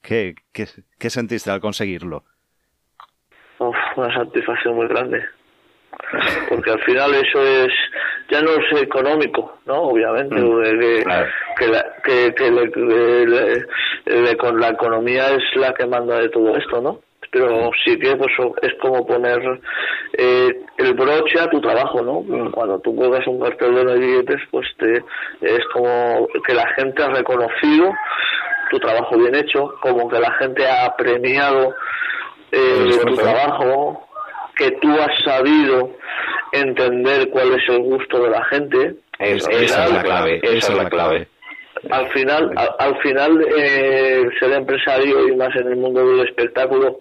¿Qué, 0.00 0.34
qué, 0.52 0.66
qué 0.98 1.10
sentiste 1.10 1.50
al 1.50 1.60
conseguirlo? 1.60 2.24
Una 4.00 4.14
satisfacción 4.14 4.74
muy 4.74 4.88
grande. 4.88 5.22
Porque 6.48 6.70
al 6.70 6.80
final 6.80 7.14
eso 7.14 7.42
es 7.42 7.72
ya 8.30 8.40
no 8.42 8.50
es 8.52 8.82
económico 8.82 9.58
no 9.66 9.82
obviamente 9.82 10.36
mm, 10.36 10.62
que, 11.58 11.68
la, 11.68 11.84
que, 12.04 12.32
con 14.36 14.60
la 14.60 14.68
economía 14.68 15.30
es 15.30 15.42
la 15.56 15.74
que 15.74 15.86
manda 15.86 16.20
de 16.20 16.28
todo 16.28 16.56
esto 16.56 16.80
no 16.80 17.00
pero 17.32 17.70
sí 17.84 17.98
que 17.98 18.16
pues 18.16 18.32
es 18.62 18.74
como 18.80 19.06
poner 19.06 19.40
eh, 20.16 20.48
el 20.78 20.94
broche 20.94 21.40
a 21.40 21.50
tu 21.50 21.60
trabajo 21.60 22.02
no 22.02 22.24
cuando 22.52 22.78
tú 22.80 22.94
juegas 22.94 23.26
un 23.26 23.40
cartel 23.40 23.74
de 23.74 23.98
billetes 23.98 24.40
pues 24.50 24.66
te 24.78 25.02
es 25.40 25.64
como 25.72 26.28
que 26.46 26.54
la 26.54 26.66
gente 26.76 27.02
ha 27.02 27.08
reconocido 27.08 27.92
tu 28.70 28.78
trabajo 28.78 29.18
bien 29.18 29.34
hecho 29.34 29.74
como 29.80 30.08
que 30.08 30.20
la 30.20 30.32
gente 30.34 30.66
ha 30.68 30.94
premiado 30.96 31.74
eh, 32.52 33.00
tu 33.06 33.14
trabajo 33.16 34.06
que 34.56 34.70
tú 34.72 34.90
has 35.00 35.22
sabido 35.24 35.96
entender 36.52 37.30
cuál 37.30 37.52
es 37.54 37.68
el 37.68 37.82
gusto 37.82 38.22
de 38.22 38.30
la 38.30 38.44
gente. 38.46 38.94
esa 39.18 39.50
es 39.50 39.92
la 39.92 40.02
clave, 40.02 40.40
esa 40.42 40.72
es 40.72 40.78
la 40.78 40.90
clave. 40.90 41.28
Al 41.88 42.10
final, 42.10 42.52
al, 42.78 43.00
final 43.00 43.42
eh, 43.56 44.28
ser 44.38 44.52
empresario 44.52 45.26
y 45.28 45.34
más 45.34 45.48
en 45.56 45.68
el 45.68 45.76
mundo 45.76 46.06
del 46.06 46.28
espectáculo, 46.28 47.00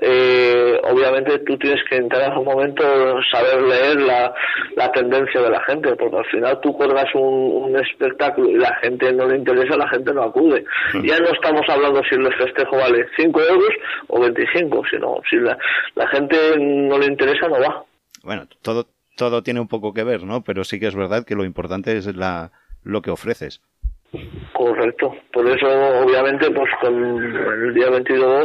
eh, 0.00 0.78
obviamente 0.84 1.38
tú 1.40 1.56
tienes 1.56 1.82
que 1.88 1.96
entrar 1.96 2.30
en 2.30 2.38
un 2.38 2.44
momento 2.44 2.84
saber 3.32 3.62
leer 3.62 4.00
la, 4.02 4.32
la 4.76 4.92
tendencia 4.92 5.40
de 5.40 5.50
la 5.50 5.62
gente, 5.64 5.96
porque 5.96 6.18
al 6.18 6.26
final 6.26 6.60
tú 6.60 6.72
cuelgas 6.74 7.06
un, 7.14 7.76
espectáculo 7.80 8.50
y 8.50 8.56
la 8.56 8.74
gente 8.82 9.12
no 9.12 9.26
le 9.26 9.38
interesa, 9.38 9.76
la 9.76 9.88
gente 9.88 10.12
no 10.12 10.24
acude. 10.24 10.64
Mm. 10.92 11.02
Ya 11.02 11.18
no 11.18 11.30
estamos 11.32 11.62
hablando 11.68 12.02
si 12.08 12.16
el 12.16 12.34
festejo 12.34 12.76
vale 12.76 13.06
5 13.16 13.40
euros 13.40 13.70
o 14.08 14.20
25, 14.20 14.82
sino 14.90 15.20
si 15.30 15.36
la, 15.36 15.56
la 15.94 16.08
gente 16.08 16.36
no 16.58 16.98
le 16.98 17.06
interesa, 17.06 17.48
no 17.48 17.60
va. 17.60 17.84
Bueno, 18.22 18.46
todo, 18.62 18.86
todo 19.16 19.42
tiene 19.42 19.60
un 19.60 19.68
poco 19.68 19.94
que 19.94 20.04
ver, 20.04 20.24
¿no? 20.24 20.42
Pero 20.42 20.64
sí 20.64 20.78
que 20.78 20.88
es 20.88 20.94
verdad 20.94 21.24
que 21.24 21.36
lo 21.36 21.44
importante 21.44 21.96
es 21.96 22.14
la, 22.14 22.50
lo 22.82 23.02
que 23.02 23.10
ofreces. 23.10 23.62
Thank 24.12 24.34
you. 24.34 24.39
Correcto. 24.60 25.16
Por 25.32 25.48
eso, 25.48 25.66
obviamente, 26.04 26.50
pues 26.50 26.68
con 26.82 26.94
el 26.94 27.72
día 27.72 27.88
22, 27.88 28.44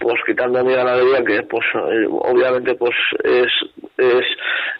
pues 0.00 0.14
quitando 0.26 0.64
mi 0.64 0.72
ganadería, 0.72 1.22
que 1.22 1.42
pues 1.42 1.64
eh, 1.74 2.06
obviamente 2.08 2.74
pues 2.76 2.94
es 3.22 3.52
es, 3.98 4.26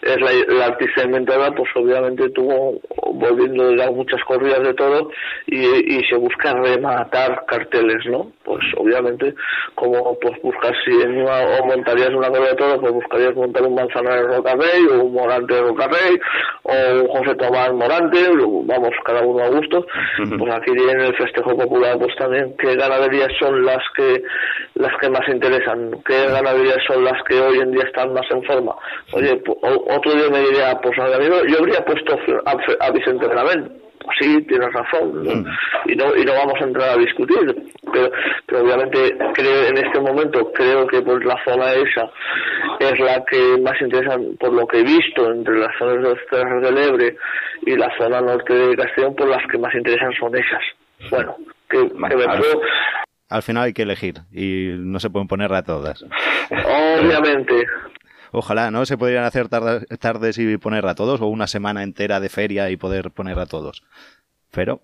es 0.01 0.17
la, 0.21 0.55
la 0.55 0.65
artista 0.67 1.03
inventada, 1.03 1.51
pues 1.51 1.69
obviamente 1.75 2.29
tuvo 2.29 2.79
volviendo 3.13 3.69
de 3.69 3.91
muchas 3.91 4.23
corridas 4.25 4.61
de 4.61 4.73
todo 4.73 5.09
y, 5.47 5.65
y 5.65 6.03
se 6.09 6.17
busca 6.17 6.53
rematar 6.53 7.45
carteles, 7.47 8.05
¿no? 8.05 8.31
Pues 8.43 8.61
obviamente, 8.77 9.33
como 9.75 10.17
pues 10.19 10.39
buscas 10.41 10.73
si 10.85 10.91
en 11.01 11.21
una, 11.21 11.41
o 11.41 11.65
montarías 11.65 12.09
una 12.09 12.29
corrida 12.29 12.49
de 12.49 12.55
todo, 12.55 12.81
pues 12.81 12.93
buscarías 12.93 13.35
montar 13.35 13.63
un 13.63 13.75
Manzanares 13.75 14.27
Rocarrey 14.35 14.85
o 14.91 15.03
un 15.03 15.13
Morante 15.13 15.61
Rocarrey 15.61 16.19
o 16.63 17.01
un 17.01 17.07
José 17.07 17.35
Tomás 17.35 17.73
Morante, 17.73 18.27
vamos, 18.65 18.91
cada 19.03 19.21
uno 19.21 19.43
a 19.43 19.49
gusto 19.49 19.85
pues 20.37 20.46
aquí 20.51 20.71
en 20.71 21.01
el 21.01 21.15
festejo 21.15 21.55
popular 21.57 21.97
pues 21.99 22.15
también 22.17 22.55
qué 22.57 22.75
ganaderías 22.75 23.31
son 23.39 23.65
las 23.65 23.83
que 23.95 24.23
las 24.75 24.91
que 24.99 25.09
más 25.09 25.27
interesan 25.27 25.91
qué 26.05 26.27
ganaderías 26.27 26.79
son 26.87 27.03
las 27.03 27.21
que 27.23 27.39
hoy 27.39 27.59
en 27.59 27.71
día 27.71 27.83
están 27.83 28.13
más 28.13 28.25
en 28.31 28.43
forma 28.43 28.75
oye 29.13 29.41
otro 29.61 30.13
día 30.13 30.29
me 30.31 30.39
diría 30.39 30.79
pues 30.81 30.97
a 30.99 31.07
yo 31.47 31.59
habría 31.59 31.83
puesto 31.85 32.17
a, 32.45 32.91
Vicente 32.91 33.27
Gravel 33.27 33.71
pues 34.07 34.17
sí, 34.21 34.41
tienes 34.47 34.71
razón, 34.71 35.45
y 35.85 35.95
no 35.95 36.15
y 36.15 36.23
no 36.23 36.31
vamos 36.31 36.53
a 36.61 36.63
entrar 36.63 36.91
a 36.91 36.97
discutir, 36.97 37.53
pero, 37.91 38.09
pero 38.45 38.61
obviamente 38.61 39.17
creo 39.33 39.63
en 39.67 39.77
este 39.77 39.99
momento 39.99 40.49
creo 40.53 40.87
que 40.87 41.01
pues 41.01 41.25
la 41.25 41.35
zona 41.43 41.73
esa 41.73 42.09
es 42.89 42.99
la 42.99 43.23
que 43.25 43.57
más 43.61 43.79
interesa 43.81 44.17
por 44.39 44.53
lo 44.53 44.67
que 44.67 44.79
he 44.79 44.83
visto 44.83 45.31
entre 45.31 45.59
las 45.59 45.75
zonas 45.77 46.03
de 46.03 46.09
los 46.09 46.61
del 46.61 46.77
Ebre 46.77 47.17
y 47.65 47.75
la 47.75 47.89
zona 47.97 48.21
norte 48.21 48.53
de 48.53 48.75
Castellón, 48.75 49.15
pues 49.15 49.29
las 49.29 49.43
que 49.51 49.57
más 49.57 49.73
interesan 49.75 50.13
son 50.13 50.35
esas. 50.35 50.61
Bueno, 51.09 51.35
que, 51.69 51.77
al, 53.29 53.43
final 53.43 53.63
hay 53.63 53.73
que 53.73 53.83
elegir 53.83 54.15
y 54.31 54.71
no 54.77 54.99
se 54.99 55.09
pueden 55.09 55.27
poner 55.27 55.53
a 55.53 55.63
todas. 55.63 56.03
Obviamente. 56.49 57.65
Ojalá, 58.31 58.71
¿no? 58.71 58.85
Se 58.85 58.97
podrían 58.97 59.23
hacer 59.23 59.47
tardes 59.47 60.37
y 60.37 60.57
poner 60.57 60.85
a 60.87 60.95
todos, 60.95 61.21
o 61.21 61.27
una 61.27 61.47
semana 61.47 61.83
entera 61.83 62.19
de 62.19 62.29
feria 62.29 62.69
y 62.69 62.77
poder 62.77 63.11
poner 63.11 63.39
a 63.39 63.45
todos. 63.45 63.83
Pero, 64.51 64.81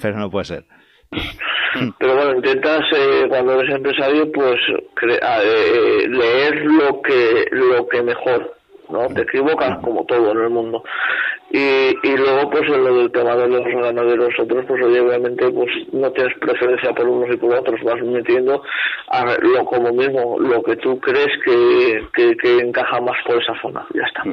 pero 0.00 0.18
no 0.18 0.30
puede 0.30 0.44
ser. 0.44 0.64
Pero 1.98 2.14
bueno, 2.14 2.36
intentas 2.36 2.82
eh, 2.96 3.26
cuando 3.28 3.60
eres 3.60 3.74
empresario, 3.74 4.30
pues 4.32 4.60
eh, 5.02 6.08
leer 6.08 6.64
lo 6.64 7.02
que 7.02 7.46
lo 7.50 7.88
que 7.88 8.02
mejor 8.02 8.54
¿no? 8.90 9.06
Te 9.08 9.22
equivocas 9.22 9.78
como 9.82 10.04
todo 10.04 10.32
en 10.32 10.38
el 10.38 10.50
mundo. 10.50 10.82
Y, 11.50 11.58
y 12.02 12.16
luego, 12.16 12.50
pues 12.50 12.62
en 12.62 12.84
lo 12.84 12.96
del 12.96 13.12
tema 13.12 13.36
de 13.36 13.48
los 13.48 13.64
ganaderos 13.64 14.34
otros, 14.38 14.64
pues 14.66 14.82
obviamente 14.82 15.48
pues 15.50 15.70
no 15.92 16.10
tienes 16.10 16.36
preferencia 16.38 16.92
por 16.92 17.08
unos 17.08 17.32
y 17.32 17.36
por 17.36 17.54
otros, 17.54 17.80
vas 17.84 18.02
metiendo 18.02 18.62
a 19.08 19.36
lo 19.40 19.64
como 19.64 19.92
mismo, 19.92 20.38
lo 20.40 20.62
que 20.62 20.76
tú 20.76 20.98
crees 20.98 21.30
que, 21.44 22.36
que, 22.42 22.58
encaja 22.58 23.00
más 23.00 23.16
por 23.26 23.40
esa 23.40 23.54
zona, 23.62 23.86
ya 23.94 24.02
está. 24.02 24.24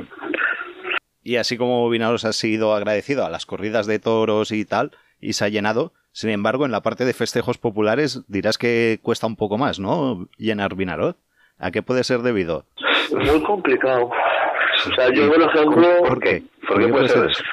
Y 1.24 1.36
así 1.36 1.58
como 1.58 1.88
Vinaros 1.90 2.26
ha 2.26 2.34
sido 2.34 2.74
agradecido 2.74 3.24
a 3.24 3.30
las 3.30 3.46
corridas 3.46 3.86
de 3.86 4.00
toros 4.00 4.52
y 4.52 4.66
tal, 4.66 4.92
y 5.22 5.34
se 5.34 5.46
ha 5.46 5.50
llenado, 5.50 5.94
sin 6.12 6.30
embargo, 6.30 6.66
en 6.66 6.72
la 6.72 6.82
parte 6.82 7.06
de 7.06 7.14
festejos 7.14 7.58
populares 7.58 8.22
dirás 8.28 8.58
que 8.58 9.00
cuesta 9.02 9.28
un 9.28 9.38
poco 9.38 9.58
más, 9.58 9.80
¿no? 9.80 10.28
Llenar 10.38 10.76
Vinaros. 10.76 11.16
¿A 11.58 11.72
qué 11.72 11.82
puede 11.84 12.04
ser 12.04 12.20
debido? 12.20 12.66
Muy 13.12 13.42
complicado. 13.44 14.06
O 14.08 14.96
sea, 14.96 15.10
yo, 15.14 15.32
por 15.32 15.42
ejemplo... 15.42 15.88
¿Por 16.08 16.20
qué? 16.20 16.44
¿Por 16.68 16.80
qué 16.80 16.88
puede 16.88 17.08
ser 17.08 17.30
eso? 17.30 17.44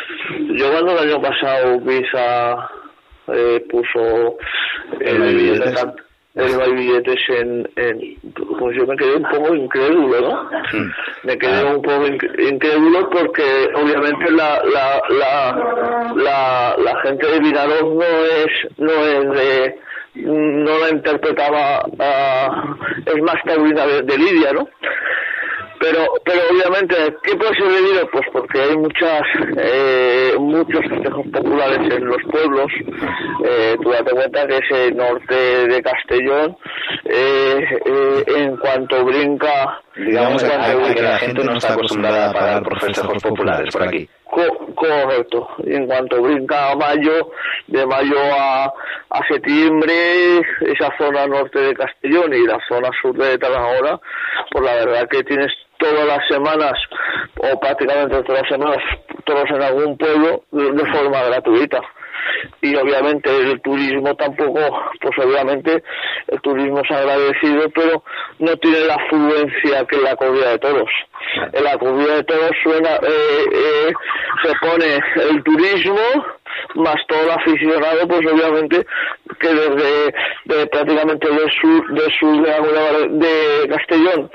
Yo 0.56 0.70
cuando 0.72 0.92
el 0.92 1.10
año 1.10 1.20
pasado 1.20 1.78
Visa 1.80 2.70
eh, 3.28 3.64
puso 3.70 4.38
el, 5.00 5.62
billete, 6.44 6.56
no 6.56 6.62
hay 6.62 6.72
billetes 6.72 7.20
en, 7.28 7.68
Pues 8.58 8.76
yo 8.76 8.86
me 8.86 8.96
quedé 8.96 9.16
un 9.16 9.22
poco 9.24 9.54
incrédulo, 9.54 10.20
¿no? 10.20 10.50
Me 11.24 11.38
quedé 11.38 11.64
un 11.64 11.82
poco 11.82 12.06
incrédulo 12.06 13.10
porque 13.10 13.68
obviamente 13.74 14.30
la, 14.30 14.62
la, 14.64 15.00
la, 15.08 16.14
la, 16.16 16.76
la 16.78 17.00
gente 17.02 17.26
de 17.26 17.38
Vinaroz 17.40 17.94
no 17.94 18.04
es, 18.04 18.78
no 18.78 18.92
es 18.92 19.30
de 19.30 19.78
no 20.14 20.78
la 20.78 20.90
interpretaba 20.90 21.84
es 23.06 23.22
más 23.22 23.36
taurina 23.44 23.86
de, 23.86 24.18
Lidia, 24.18 24.52
¿no? 24.52 24.68
Pero 25.80 26.04
pero 26.24 26.40
obviamente 26.50 27.16
qué 27.22 27.36
puede 27.36 27.54
ser 27.54 27.68
debido 27.68 28.08
pues 28.10 28.26
porque 28.32 28.60
hay 28.60 28.76
muchas 28.76 29.22
eh, 29.56 30.34
muchos 30.38 30.80
festejos 30.88 31.26
populares 31.32 31.94
en 31.94 32.06
los 32.06 32.22
pueblos. 32.30 32.72
Eh, 33.44 33.76
tú 33.82 33.90
date 33.90 34.10
cuenta 34.10 34.46
que 34.46 34.58
ese 34.58 34.92
norte 34.92 35.34
de 35.68 35.82
Castellón 35.82 36.56
eh, 37.04 37.80
eh 37.84 38.24
en 38.26 38.56
cuanto 38.56 39.04
brinca 39.04 39.80
digamos 39.96 40.42
que 40.42 41.02
la 41.02 41.18
gente 41.18 41.44
no 41.44 41.56
está 41.56 41.74
acostumbrada 41.74 42.30
a 42.30 42.32
pagar 42.32 42.62
por 42.62 42.80
festejos 42.80 43.22
populares 43.22 43.72
por 43.72 43.82
aquí. 43.82 44.08
correcto. 44.74 45.48
En 45.64 45.86
cuanto 45.86 46.22
brinca 46.22 46.72
a 46.72 46.76
mayo, 46.76 47.30
de 47.66 47.86
mayo 47.86 48.18
a, 48.20 48.66
a 49.10 49.28
septiembre, 49.28 50.40
esa 50.60 50.96
zona 50.98 51.26
norte 51.26 51.58
de 51.58 51.74
Castellón 51.74 52.32
y 52.34 52.46
la 52.46 52.58
zona 52.68 52.90
sur 53.00 53.16
de 53.16 53.38
Tarragona, 53.38 53.98
pues 54.50 54.64
la 54.64 54.74
verdad 54.74 55.08
que 55.08 55.24
tienes 55.24 55.52
todas 55.78 56.06
las 56.06 56.26
semanas, 56.28 56.72
o 57.36 57.58
prácticamente 57.60 58.22
todas 58.22 58.42
las 58.42 58.50
semanas, 58.50 58.78
todos 59.24 59.44
en 59.50 59.62
algún 59.62 59.96
pueblo 59.96 60.42
de 60.50 60.92
forma 60.92 61.22
gratuita 61.24 61.80
y 62.60 62.74
obviamente 62.76 63.30
el 63.36 63.60
turismo 63.60 64.14
tampoco, 64.14 64.60
pues 65.00 65.26
obviamente 65.26 65.82
el 66.28 66.40
turismo 66.40 66.80
es 66.80 66.90
agradecido, 66.90 67.68
pero 67.74 68.02
no 68.38 68.56
tiene 68.56 68.80
la 68.80 68.94
afluencia 68.94 69.84
que 69.86 69.98
la 69.98 70.16
corrida 70.16 70.50
de 70.50 70.58
toros. 70.58 70.90
En 71.52 71.64
la 71.64 71.76
corrida 71.78 72.16
de 72.16 72.24
toros 72.24 72.50
suena, 72.62 72.96
eh, 72.96 73.44
eh, 73.52 73.92
se 74.42 74.52
pone 74.60 74.98
el 75.30 75.42
turismo 75.42 76.00
más 76.74 76.96
todo 77.08 77.22
el 77.22 77.30
aficionado, 77.30 78.08
pues 78.08 78.20
obviamente 78.32 78.86
que 79.40 79.48
desde 79.48 80.66
prácticamente 80.66 81.28
del 81.28 81.50
sur, 81.60 81.92
del 81.92 82.12
sur 82.18 82.42
de, 82.42 83.08
de 83.26 83.68
Castellón 83.68 84.30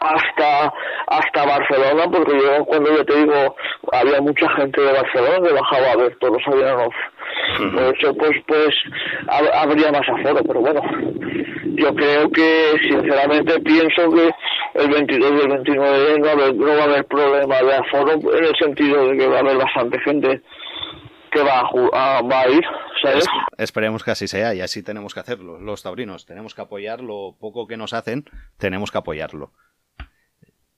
hasta 0.00 0.72
hasta 1.06 1.46
Barcelona, 1.46 2.04
porque 2.10 2.38
yo 2.38 2.64
cuando 2.64 2.96
yo 2.96 3.04
te 3.04 3.16
digo 3.16 3.56
había 3.92 4.20
mucha 4.20 4.48
gente 4.56 4.80
de 4.80 4.92
Barcelona 4.92 5.48
que 5.48 5.54
bajaba 5.54 5.92
a 5.92 5.96
ver 5.96 6.16
todos 6.18 6.34
los 6.34 6.58
de 7.58 7.90
hecho, 7.90 8.14
pues, 8.14 8.32
pues 8.46 8.74
habría 9.28 9.90
más 9.90 10.08
aforo, 10.08 10.42
pero 10.46 10.60
bueno, 10.60 10.80
yo 11.74 11.94
creo 11.94 12.30
que 12.30 12.74
sinceramente 12.82 13.60
pienso 13.60 14.10
que 14.10 14.30
el 14.74 14.88
22 14.90 15.32
y 15.32 15.40
el 15.40 15.48
29 15.48 16.18
no, 16.18 16.76
va 16.76 16.80
a 16.80 16.84
haber 16.84 17.04
problema 17.06 17.62
de 17.62 17.74
aforo 17.74 18.12
en 18.12 18.44
el 18.44 18.56
sentido 18.56 19.08
de 19.08 19.16
que 19.16 19.26
va 19.26 19.36
a 19.36 19.40
haber 19.40 19.56
bastante 19.56 19.98
gente 20.00 20.40
que 21.30 21.42
va 21.42 21.62
a, 21.92 22.48
ir, 22.48 22.64
esperemos 23.56 24.04
que 24.04 24.10
así 24.10 24.28
sea 24.28 24.54
y 24.54 24.60
así 24.60 24.82
tenemos 24.82 25.14
que 25.14 25.20
hacerlo, 25.20 25.58
los 25.60 25.82
taurinos. 25.82 26.26
Tenemos 26.26 26.54
que 26.54 26.62
apoyar 26.62 27.00
lo 27.00 27.36
poco 27.38 27.66
que 27.66 27.76
nos 27.76 27.92
hacen, 27.92 28.24
tenemos 28.58 28.90
que 28.90 28.98
apoyarlo. 28.98 29.52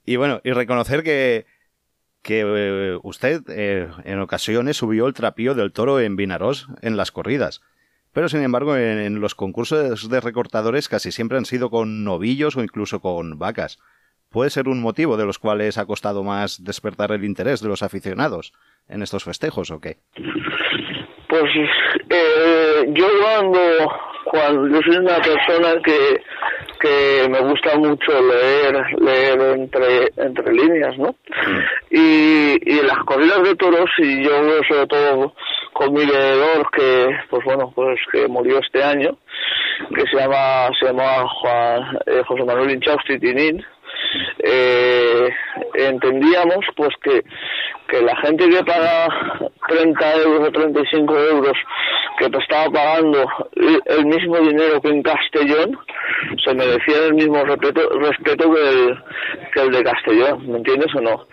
Y 0.04 0.16
bueno, 0.16 0.40
y 0.44 0.52
reconocer 0.52 1.02
que, 1.02 1.46
que 2.22 2.40
eh, 2.44 2.98
usted 3.02 3.42
eh, 3.48 3.88
en 4.04 4.20
ocasiones 4.20 4.76
subió 4.76 5.06
el 5.06 5.14
trapío 5.14 5.54
del 5.54 5.72
toro 5.72 6.00
en 6.00 6.16
Vinarós 6.16 6.68
en 6.82 6.96
las 6.96 7.12
corridas. 7.12 7.60
Pero 8.12 8.28
sin 8.28 8.42
embargo, 8.42 8.76
en, 8.76 9.20
los 9.20 9.34
concursos 9.34 10.08
de 10.08 10.20
recortadores 10.20 10.88
casi 10.88 11.12
siempre 11.12 11.38
han 11.38 11.44
sido 11.44 11.70
con 11.70 12.02
novillos 12.02 12.56
o 12.56 12.62
incluso 12.62 13.00
con 13.00 13.38
vacas. 13.38 13.78
¿Puede 14.30 14.50
ser 14.50 14.68
un 14.68 14.80
motivo 14.80 15.16
de 15.16 15.26
los 15.26 15.38
cuales 15.38 15.76
ha 15.76 15.86
costado 15.86 16.22
más 16.22 16.62
despertar 16.62 17.10
el 17.10 17.24
interés 17.24 17.60
de 17.60 17.68
los 17.68 17.82
aficionados 17.82 18.52
en 18.88 19.02
estos 19.02 19.24
festejos 19.24 19.70
o 19.70 19.80
qué? 19.80 19.96
Pues 21.28 21.50
eh, 22.08 22.84
yo 22.88 23.06
cuando, 23.22 23.60
cuando 24.24 24.68
yo 24.68 24.80
soy 24.82 24.96
una 24.98 25.16
persona 25.16 25.80
que 25.84 26.22
que 26.80 27.28
me 27.28 27.40
gusta 27.40 27.76
mucho 27.76 28.10
leer 28.22 28.74
leer 29.00 29.40
entre 29.58 30.08
entre 30.16 30.52
líneas 30.52 30.96
no 30.96 31.14
y, 31.90 32.56
y 32.62 32.82
las 32.82 32.98
corridas 33.04 33.42
de 33.42 33.54
toros 33.56 33.90
y 33.98 34.24
yo 34.24 34.30
sobre 34.66 34.86
todo 34.86 35.34
con 35.74 35.92
mi 35.92 36.06
leedor 36.06 36.70
que 36.70 37.08
pues 37.28 37.44
bueno 37.44 37.70
pues 37.74 38.00
que 38.10 38.26
murió 38.28 38.58
este 38.60 38.82
año 38.82 39.18
que 39.94 40.02
se 40.10 40.16
llama 40.16 40.70
se 40.78 40.86
llama 40.86 41.28
Juan 41.28 41.98
eh, 42.06 42.22
José 42.26 42.44
Manuel 42.44 42.70
Inchausti 42.70 43.18
Tinin 43.18 43.62
eh, 44.38 45.28
entendíamos 45.74 46.64
pues 46.76 46.94
que 47.02 47.22
que 47.90 48.00
la 48.02 48.16
gente 48.18 48.48
que 48.48 48.62
paga 48.64 49.08
30 49.68 50.14
euros 50.22 50.48
o 50.48 50.52
35 50.52 51.18
euros 51.18 51.56
que 52.18 52.28
te 52.28 52.38
estaba 52.38 52.70
pagando 52.70 53.26
el 53.86 54.06
mismo 54.06 54.36
dinero 54.38 54.80
que 54.80 54.88
en 54.88 55.02
Castellón 55.02 55.78
se 56.44 56.54
merecía 56.54 57.06
el 57.06 57.14
mismo 57.14 57.42
respeto, 57.44 57.88
respeto 57.98 58.52
que, 58.52 58.60
el, 58.60 58.98
que 59.52 59.60
el 59.60 59.70
de 59.72 59.82
Castellón, 59.82 60.50
¿me 60.50 60.58
entiendes 60.58 60.94
o 60.94 61.00
no? 61.00 61.26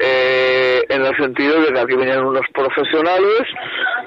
Eh, 0.00 0.82
en 0.88 1.04
el 1.04 1.16
sentido 1.16 1.60
de 1.62 1.72
que 1.72 1.80
aquí 1.80 1.94
venían 1.96 2.26
unos 2.26 2.46
profesionales, 2.52 3.42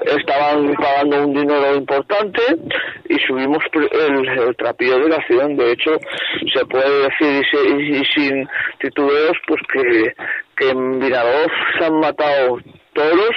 estaban 0.06 0.72
pagando 0.74 1.24
un 1.24 1.34
dinero 1.34 1.74
importante 1.74 2.42
y 3.08 3.18
subimos 3.26 3.58
el, 3.72 4.28
el 4.28 4.56
trapillo 4.56 4.98
de 4.98 5.16
ciudad. 5.26 5.48
De 5.48 5.72
hecho, 5.72 5.98
se 6.54 6.64
puede 6.66 7.08
decir 7.08 7.42
y, 7.78 7.96
y 7.98 8.04
sin 8.14 8.48
titubeos, 8.78 9.36
pues 9.46 9.60
que, 9.72 10.14
que 10.56 10.70
en 10.70 10.98
Vinaroz 10.98 11.50
se 11.78 11.84
han 11.84 12.00
matado 12.00 12.58
toros 12.92 13.36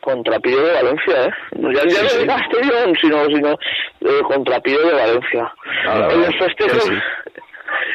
contra 0.00 0.38
Pío 0.40 0.62
de 0.62 0.72
Valencia, 0.72 1.24
¿eh? 1.26 1.32
Ya, 1.52 1.82
ya 1.86 2.02
no 2.02 2.20
de 2.20 2.26
Castellón, 2.26 2.96
sino, 3.00 3.24
sino 3.26 3.52
eh, 4.00 4.22
contra 4.24 4.60
Pío 4.60 4.80
de 4.80 4.92
Valencia. 4.92 5.52
en 6.10 6.20
los 6.20 6.36
festejos, 6.36 6.90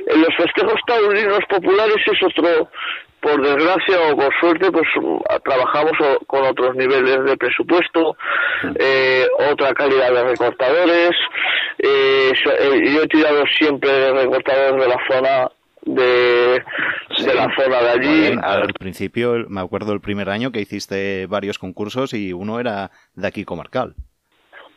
en 0.07 0.21
los 0.21 0.35
festejos 0.37 0.79
taurinos 0.87 1.39
populares 1.49 1.97
es 2.05 2.23
otro, 2.23 2.69
por 3.25 3.41
desgracia 3.41 3.97
o 4.11 4.15
por 4.15 4.31
suerte, 4.39 4.71
pues 4.71 4.87
trabajamos 5.43 5.93
con 6.27 6.45
otros 6.45 6.75
niveles 6.75 7.25
de 7.25 7.35
presupuesto, 7.37 8.15
eh, 8.77 9.25
otra 9.49 9.73
calidad 9.73 10.13
de 10.13 10.23
recortadores. 10.25 11.11
Eh, 11.79 12.31
eh, 12.31 12.93
yo 12.93 13.01
he 13.01 13.07
tirado 13.07 13.43
siempre 13.57 13.91
de 13.91 14.13
recortadores 14.13 14.79
de 14.79 14.87
la 14.87 14.97
zona 15.09 15.49
de, 15.85 16.63
la 17.33 17.49
zona 17.55 17.81
de 17.81 17.89
allí. 17.89 18.39
al 18.41 18.73
principio, 18.73 19.45
me 19.47 19.61
acuerdo 19.61 19.93
el 19.93 20.01
primer 20.01 20.29
año 20.29 20.51
que 20.51 20.61
hiciste 20.61 21.27
varios 21.27 21.59
concursos 21.59 22.13
y 22.13 22.33
uno 22.33 22.59
era 22.59 22.91
de 23.13 23.27
aquí 23.27 23.45
comarcal. 23.45 23.95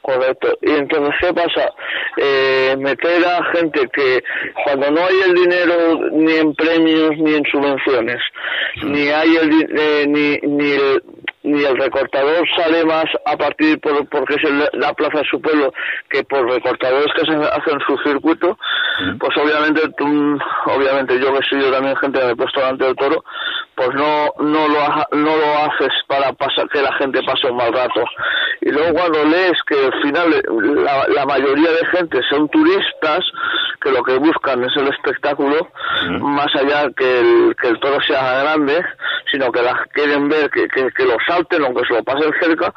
Correcto. 0.02 0.56
Y 0.62 0.70
entonces, 0.70 1.14
¿qué 1.20 1.34
pasa? 1.34 1.70
Eh, 2.16 2.76
meter 2.78 3.24
a 3.26 3.44
gente 3.52 3.80
que 3.92 4.22
cuando 4.64 4.90
no 4.90 5.00
hay 5.02 5.14
el 5.28 5.34
dinero 5.34 6.10
ni 6.12 6.32
en 6.32 6.54
premios 6.54 7.18
ni 7.18 7.34
en 7.34 7.44
subvenciones, 7.44 8.22
mm. 8.82 8.90
ni 8.90 9.08
hay 9.08 9.36
el, 9.36 9.78
eh, 9.78 10.06
ni, 10.08 10.38
ni 10.48 10.70
el, 10.72 11.02
ni 11.48 11.64
el 11.64 11.76
recortador 11.76 12.46
sale 12.56 12.84
más 12.84 13.06
a 13.24 13.36
partir 13.36 13.80
por, 13.80 14.06
porque 14.08 14.34
es 14.34 14.42
la 14.74 14.92
plaza 14.92 15.18
de 15.18 15.28
su 15.28 15.40
pueblo 15.40 15.72
que 16.10 16.22
por 16.24 16.48
recortadores 16.48 17.08
que 17.14 17.24
se 17.24 17.36
hacen 17.36 17.80
su 17.86 17.96
circuito, 18.04 18.58
pues 19.18 19.36
obviamente 19.36 19.82
tú, 19.96 20.38
obviamente 20.66 21.18
yo 21.20 21.32
que 21.32 21.46
soy 21.48 21.62
yo 21.62 21.72
también 21.72 21.96
gente 21.96 22.24
me 22.24 22.32
he 22.32 22.36
puesto 22.36 22.60
delante 22.60 22.84
del 22.84 22.96
toro, 22.96 23.24
pues 23.78 23.94
no 23.94 24.26
no 24.40 24.66
lo 24.66 24.80
no 25.12 25.36
lo 25.36 25.58
haces 25.58 25.92
para 26.08 26.32
pasar 26.32 26.68
que 26.68 26.82
la 26.82 26.92
gente 26.94 27.22
pase 27.22 27.46
un 27.48 27.56
mal 27.56 27.72
rato. 27.72 28.04
Y 28.60 28.70
luego 28.70 28.92
cuando 28.92 29.24
lees 29.24 29.56
que 29.68 29.76
al 29.76 30.02
final 30.02 30.42
la, 30.84 31.06
la 31.06 31.24
mayoría 31.24 31.70
de 31.70 31.86
gente 31.96 32.20
son 32.28 32.48
turistas 32.48 33.20
que 33.80 33.92
lo 33.92 34.02
que 34.02 34.18
buscan 34.18 34.64
es 34.64 34.76
el 34.76 34.88
espectáculo, 34.88 35.68
más 36.18 36.48
allá 36.56 36.88
que 36.96 37.20
el, 37.20 37.54
que 37.54 37.68
el 37.68 37.78
toro 37.78 38.00
sea 38.00 38.42
grande, 38.42 38.84
sino 39.30 39.52
que 39.52 39.62
la 39.62 39.86
quieren 39.92 40.28
ver 40.28 40.50
que, 40.50 40.66
que, 40.66 40.90
que 40.90 41.04
lo 41.04 41.16
salten 41.24 41.62
o 41.62 41.72
que 41.72 41.86
se 41.86 41.94
lo 41.94 42.02
pasen 42.02 42.32
cerca, 42.40 42.74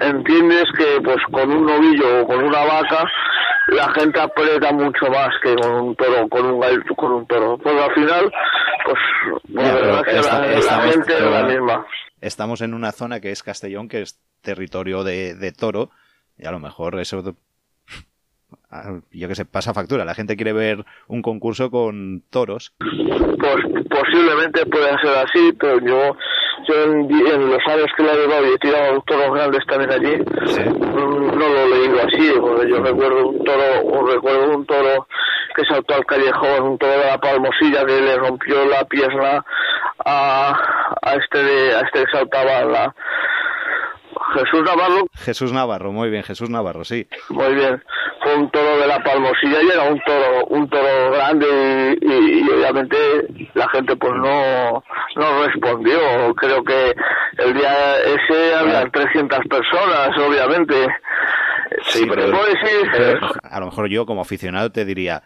entiendes 0.00 0.64
que 0.78 0.98
pues 1.04 1.18
con 1.30 1.50
un 1.50 1.66
novillo 1.66 2.22
o 2.22 2.26
con 2.26 2.42
una 2.42 2.64
vaca 2.64 3.04
la 3.68 3.88
gente 3.92 4.18
aprieta 4.18 4.72
mucho 4.72 5.06
más 5.10 5.28
que 5.42 5.54
con 5.54 5.70
un 5.70 5.96
toro, 5.96 6.28
con 6.28 6.46
un 6.46 6.60
con 6.96 7.12
un 7.12 7.26
toro. 7.26 7.58
Pues 7.58 7.74
al 7.76 7.92
final, 7.92 8.32
pues, 8.84 8.98
la, 9.48 10.37
gente 10.44 11.14
es 11.14 11.20
la 11.20 11.42
misma. 11.44 11.86
Estamos 12.20 12.60
en 12.60 12.74
una 12.74 12.92
zona 12.92 13.20
que 13.20 13.30
es 13.30 13.42
Castellón, 13.42 13.88
que 13.88 14.02
es 14.02 14.18
territorio 14.40 15.04
de, 15.04 15.34
de 15.34 15.52
toro, 15.52 15.90
y 16.36 16.46
a 16.46 16.50
lo 16.50 16.58
mejor 16.58 16.98
eso 17.00 17.36
yo 19.12 19.28
que 19.28 19.34
sé, 19.34 19.44
pasa 19.44 19.74
factura. 19.74 20.04
La 20.04 20.14
gente 20.14 20.36
quiere 20.36 20.52
ver 20.52 20.84
un 21.06 21.22
concurso 21.22 21.70
con 21.70 22.22
toros. 22.30 22.74
Pues 22.78 23.84
posiblemente 23.88 24.66
pueda 24.66 24.98
ser 25.00 25.18
así, 25.18 25.52
pero 25.58 25.80
yo 25.80 26.16
yo 26.68 26.84
en, 26.84 27.50
los 27.50 27.66
años 27.66 27.86
que 27.96 28.02
la 28.02 28.12
he 28.12 28.16
llevado 28.16 28.46
y 28.46 28.54
he 28.54 28.58
tirado 28.58 29.00
toros 29.06 29.32
grandes 29.32 29.66
también 29.66 29.90
allí, 29.90 30.16
no, 30.18 31.48
lo 31.48 31.60
he 31.60 31.68
leído 31.68 31.98
así, 32.00 32.32
porque 32.40 32.68
yo 32.68 32.78
recuerdo 32.78 33.28
un 33.28 33.44
toro, 33.44 34.06
recuerdo 34.06 34.56
un 34.56 34.66
toro 34.66 35.08
que 35.54 35.64
saltó 35.64 35.94
al 35.94 36.06
callejón, 36.06 36.62
un 36.62 36.78
toro 36.78 36.92
de 36.92 37.06
la 37.06 37.18
palmosilla 37.18 37.84
que 37.86 38.00
le 38.00 38.16
rompió 38.16 38.64
la 38.66 38.84
pierna 38.84 39.44
a, 40.04 40.52
a 41.02 41.14
este 41.14 41.42
de, 41.42 41.74
a 41.74 41.80
este 41.80 42.04
que 42.04 42.10
saltaba 42.12 42.64
la 42.64 42.94
Jesús 44.34 44.62
Navarro. 44.62 45.06
Jesús 45.14 45.52
Navarro, 45.52 45.92
muy 45.92 46.10
bien, 46.10 46.22
Jesús 46.22 46.50
Navarro, 46.50 46.84
sí. 46.84 47.06
Muy 47.30 47.54
bien. 47.54 47.82
Fue 48.22 48.34
un 48.36 48.50
toro 48.50 48.78
de 48.78 48.86
la 48.86 49.02
Palmosilla 49.02 49.62
y 49.62 49.68
era 49.68 49.84
un 49.84 50.00
toro, 50.00 50.44
un 50.46 50.68
toro 50.68 51.10
grande 51.12 51.98
y, 52.00 52.50
obviamente 52.50 52.96
la 53.54 53.68
gente 53.68 53.96
pues 53.96 54.12
no, 54.14 54.82
no 55.16 55.44
respondió. 55.46 56.34
Creo 56.34 56.62
que 56.64 56.94
el 57.38 57.54
día 57.54 57.98
ese 58.00 58.54
había 58.54 58.88
300 58.90 59.38
personas, 59.48 60.10
obviamente. 60.18 60.74
Sí, 61.82 62.06
pero, 62.08 62.36
a 63.42 63.60
lo 63.60 63.66
mejor 63.66 63.88
yo 63.88 64.06
como 64.06 64.22
aficionado 64.22 64.72
te 64.72 64.84
diría, 64.84 65.22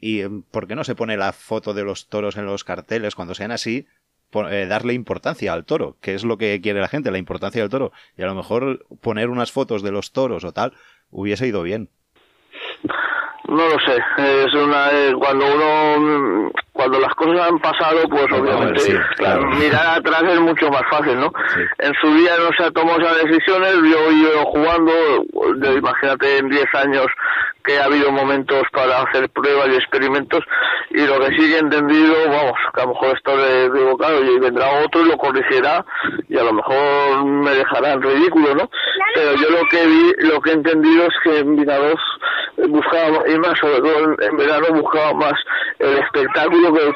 ¿y 0.00 0.22
por 0.50 0.66
qué 0.66 0.74
no 0.74 0.84
se 0.84 0.94
pone 0.94 1.16
la 1.16 1.32
foto 1.32 1.74
de 1.74 1.84
los 1.84 2.08
toros 2.08 2.36
en 2.36 2.46
los 2.46 2.64
carteles 2.64 3.14
cuando 3.14 3.34
sean 3.34 3.50
así? 3.50 3.86
Eh, 4.32 4.66
darle 4.66 4.92
importancia 4.92 5.52
al 5.52 5.64
toro, 5.64 5.96
que 6.00 6.14
es 6.14 6.24
lo 6.24 6.36
que 6.36 6.60
quiere 6.60 6.80
la 6.80 6.88
gente, 6.88 7.10
la 7.10 7.18
importancia 7.18 7.62
del 7.62 7.70
toro. 7.70 7.92
Y 8.16 8.22
a 8.22 8.26
lo 8.26 8.34
mejor 8.34 8.86
poner 9.00 9.30
unas 9.30 9.52
fotos 9.52 9.82
de 9.82 9.92
los 9.92 10.12
toros 10.12 10.44
o 10.44 10.52
tal 10.52 10.74
hubiese 11.10 11.46
ido 11.46 11.62
bien. 11.62 11.90
No 13.48 13.68
lo 13.68 13.78
sé, 13.78 13.96
es 14.18 14.54
una 14.54 14.90
eh, 14.90 15.14
cuando 15.18 15.46
uno 15.46 16.50
cuando 16.72 17.00
las 17.00 17.14
cosas 17.14 17.48
han 17.48 17.58
pasado, 17.58 18.02
pues 18.08 18.26
obviamente 18.32 19.00
mirar 19.56 19.98
atrás 19.98 20.22
es 20.28 20.40
mucho 20.40 20.68
más 20.68 20.82
fácil, 20.90 21.18
¿no? 21.18 21.32
En 21.78 21.92
su 22.00 22.14
día 22.14 22.32
no 22.38 22.50
se 22.58 22.70
tomado 22.72 22.98
esas 23.00 23.22
decisiones, 23.22 23.72
yo 23.74 24.10
he 24.10 24.14
ido 24.14 24.44
jugando, 24.46 24.92
imagínate 25.74 26.38
en 26.38 26.48
10 26.48 26.64
años 26.74 27.06
que 27.64 27.78
ha 27.78 27.84
habido 27.84 28.12
momentos 28.12 28.62
para 28.72 29.02
hacer 29.02 29.28
pruebas 29.30 29.68
y 29.72 29.76
experimentos 29.76 30.40
y 30.90 31.04
lo 31.06 31.18
que 31.18 31.36
sí 31.36 31.52
he 31.52 31.58
entendido, 31.58 32.14
vamos, 32.28 32.58
que 32.74 32.80
a 32.80 32.84
lo 32.84 32.92
mejor 32.92 33.16
estoy 33.16 33.42
equivocado 33.66 34.22
y 34.22 34.38
vendrá 34.38 34.84
otro 34.84 35.02
y 35.02 35.08
lo 35.08 35.16
corregirá 35.16 35.84
y 36.28 36.38
a 36.38 36.44
lo 36.44 36.52
mejor 36.52 37.24
me 37.24 37.50
dejará 37.50 37.92
en 37.94 38.02
ridículo, 38.02 38.54
¿no? 38.54 38.70
Pero 39.14 39.34
yo 39.34 39.50
lo 39.50 39.62
que 39.68 39.86
vi, 39.86 40.12
lo 40.28 40.40
que 40.40 40.50
he 40.50 40.54
entendido 40.54 41.06
es 41.06 41.14
que 41.24 41.38
en 41.38 41.56
Vinaroz 41.56 42.00
buscaba, 42.68 43.28
y 43.28 43.38
más 43.38 43.58
sobre 43.58 43.78
todo 43.78 44.16
en, 44.20 44.36
verano 44.36 44.66
buscaba 44.80 45.12
más 45.14 45.34
el 45.78 45.98
espectáculo 45.98 46.72
que 46.72 46.86
el, 46.86 46.94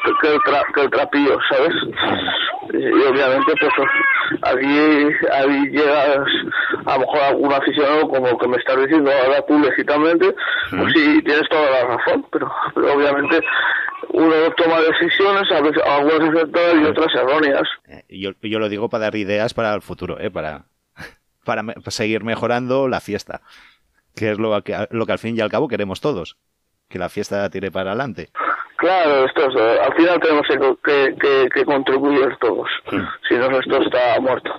que 0.73 0.81
el, 0.81 0.89
trapillo, 0.89 1.37
¿sabes? 1.49 1.73
Y 2.73 3.03
obviamente 3.03 3.53
pues 3.59 3.73
aquí, 4.43 5.09
aquí 5.31 5.69
llegas 5.69 6.27
a 6.85 6.93
lo 6.93 6.99
mejor 6.99 7.19
algún 7.21 7.53
aficionado 7.53 8.07
como 8.07 8.37
que 8.37 8.47
me 8.47 8.57
estás 8.57 8.77
diciendo 8.77 9.11
ahora 9.11 9.45
tú 9.45 9.59
legítimamente 9.59 10.33
pues 10.69 10.93
sí, 10.93 11.21
tienes 11.23 11.47
toda 11.49 11.69
la 11.69 11.95
razón, 11.95 12.25
pero, 12.31 12.51
obviamente 12.75 13.41
uno 14.13 14.33
toma 14.57 14.81
decisiones, 14.81 15.51
a 15.51 15.61
veces 15.61 15.81
algunas 15.85 16.29
acertadas 16.29 16.75
y 16.75 16.85
otras 16.85 17.15
erróneas. 17.15 17.63
Eh, 17.87 18.03
yo, 18.09 18.31
yo 18.41 18.59
lo 18.59 18.67
digo 18.67 18.89
para 18.89 19.05
dar 19.05 19.15
ideas 19.15 19.53
para 19.53 19.73
el 19.73 19.81
futuro, 19.81 20.19
¿eh? 20.19 20.31
para, 20.31 20.65
para 21.45 21.63
seguir 21.89 22.23
mejorando 22.23 22.87
la 22.87 22.99
fiesta, 22.99 23.41
que 24.15 24.31
es 24.31 24.39
lo 24.39 24.61
que, 24.61 24.87
lo 24.91 25.05
que 25.05 25.11
al 25.11 25.19
fin 25.19 25.37
y 25.37 25.41
al 25.41 25.49
cabo 25.49 25.67
queremos 25.67 26.01
todos, 26.01 26.37
que 26.89 26.99
la 26.99 27.09
fiesta 27.09 27.49
tire 27.49 27.71
para 27.71 27.91
adelante. 27.91 28.29
Claro, 28.77 29.25
esto 29.25 29.47
eh, 29.59 29.79
al 29.79 29.93
final 29.93 30.19
tenemos 30.19 30.47
que, 30.83 31.15
que, 31.21 31.49
que 31.53 31.65
contribuir 31.65 32.35
todos, 32.39 32.67
si 33.29 33.35
no 33.35 33.59
esto 33.59 33.81
está 33.81 34.19
muerto. 34.19 34.51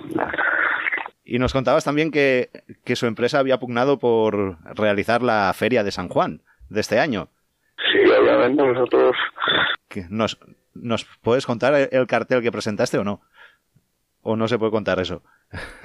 Y 1.25 1.39
nos 1.39 1.53
contabas 1.53 1.83
también 1.83 2.11
que, 2.11 2.49
su 2.95 3.05
empresa 3.05 3.39
había 3.39 3.59
pugnado 3.59 3.99
por 3.99 4.57
realizar 4.75 5.21
la 5.21 5.51
feria 5.53 5.83
de 5.83 5.91
San 5.91 6.09
Juan 6.09 6.41
de 6.69 6.81
este 6.81 6.99
año. 6.99 7.29
Sí, 7.91 7.99
obviamente 8.09 8.63
nosotros... 8.63 9.15
¿Nos, 10.09 10.39
¿Nos 10.73 11.05
puedes 11.21 11.45
contar 11.45 11.89
el 11.91 12.07
cartel 12.07 12.41
que 12.41 12.51
presentaste 12.51 12.97
o 12.97 13.03
no? 13.03 13.21
¿O 14.21 14.35
no 14.35 14.47
se 14.47 14.57
puede 14.57 14.71
contar 14.71 14.99
eso? 14.99 15.21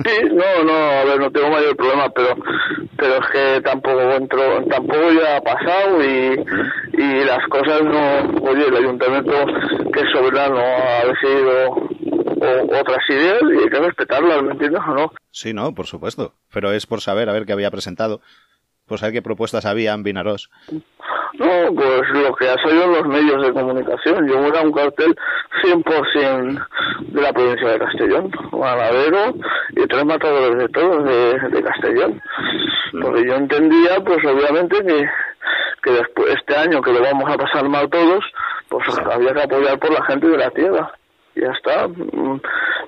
Sí, 0.05 0.17
no, 0.33 0.65
no, 0.65 0.73
a 0.73 1.05
ver, 1.05 1.21
no 1.21 1.31
tengo 1.31 1.51
mayor 1.51 1.77
problema, 1.77 2.09
pero 2.11 2.35
pero 2.97 3.15
es 3.19 3.27
que 3.33 3.61
tampoco 3.61 4.01
entro, 4.13 4.65
tampoco 4.69 5.13
ya 5.13 5.37
ha 5.37 5.41
pasado 5.41 6.03
y, 6.03 6.45
y 6.95 7.25
las 7.25 7.47
cosas 7.49 7.83
no, 7.83 8.49
oye, 8.51 8.67
el 8.67 8.77
ayuntamiento 8.77 9.33
que 9.93 10.01
es 10.01 10.07
soberano 10.13 10.59
ha 10.59 11.05
decidido 11.07 11.89
otras 12.81 13.05
ideas 13.09 13.43
y 13.43 13.63
hay 13.63 13.69
que 13.69 13.79
respetarlas, 13.81 14.43
¿me 14.43 14.53
entiendes 14.53 14.81
o 14.89 14.95
no? 14.95 15.13
Sí, 15.31 15.53
no, 15.53 15.75
por 15.75 15.87
supuesto. 15.87 16.33
Pero 16.53 16.73
es 16.73 16.87
por 16.87 17.01
saber 17.01 17.29
a 17.29 17.33
ver 17.33 17.45
qué 17.47 17.53
había 17.53 17.71
presentado. 17.71 18.21
Pues 18.89 19.01
saber 19.01 19.15
qué 19.15 19.23
propuestas 19.23 19.67
había 19.67 19.93
en 19.93 20.03
Vinaros. 20.03 20.51
No, 21.35 21.75
pues 21.75 22.09
lo 22.15 22.35
que 22.35 22.49
ha 22.49 22.57
salido 22.57 22.85
en 22.85 22.93
los 22.93 23.07
medios 23.07 23.43
de 23.43 23.53
comunicación. 23.53 24.27
Yo 24.27 24.47
era 24.47 24.63
un 24.63 24.73
cartel 24.73 25.15
100% 25.63 26.67
de 27.01 27.23
la 27.23 27.33
provincia 27.33 27.69
de 27.69 27.79
Castellón, 27.79 28.31
ganadero 28.51 29.35
y 29.71 29.87
tres 29.87 30.05
matadores 30.05 30.59
de 30.59 30.69
todos 30.71 31.05
de, 31.05 31.63
Castellón. 31.63 32.21
Mm. 32.93 33.03
Porque 33.03 33.27
yo 33.27 33.35
entendía, 33.35 34.01
pues 34.05 34.19
obviamente, 34.25 34.77
que, 34.85 35.09
que 35.83 35.91
después 35.91 36.35
este 36.35 36.57
año 36.57 36.81
que 36.81 36.93
lo 36.93 37.03
vamos 37.03 37.31
a 37.31 37.37
pasar 37.37 37.69
mal 37.69 37.89
todos, 37.91 38.25
pues 38.69 38.85
había 38.99 39.35
que 39.35 39.43
apoyar 39.43 39.79
por 39.79 39.93
la 39.93 40.05
gente 40.07 40.27
de 40.27 40.39
la 40.39 40.51
tierra 40.51 40.93
ya 41.41 41.53
está. 41.53 41.89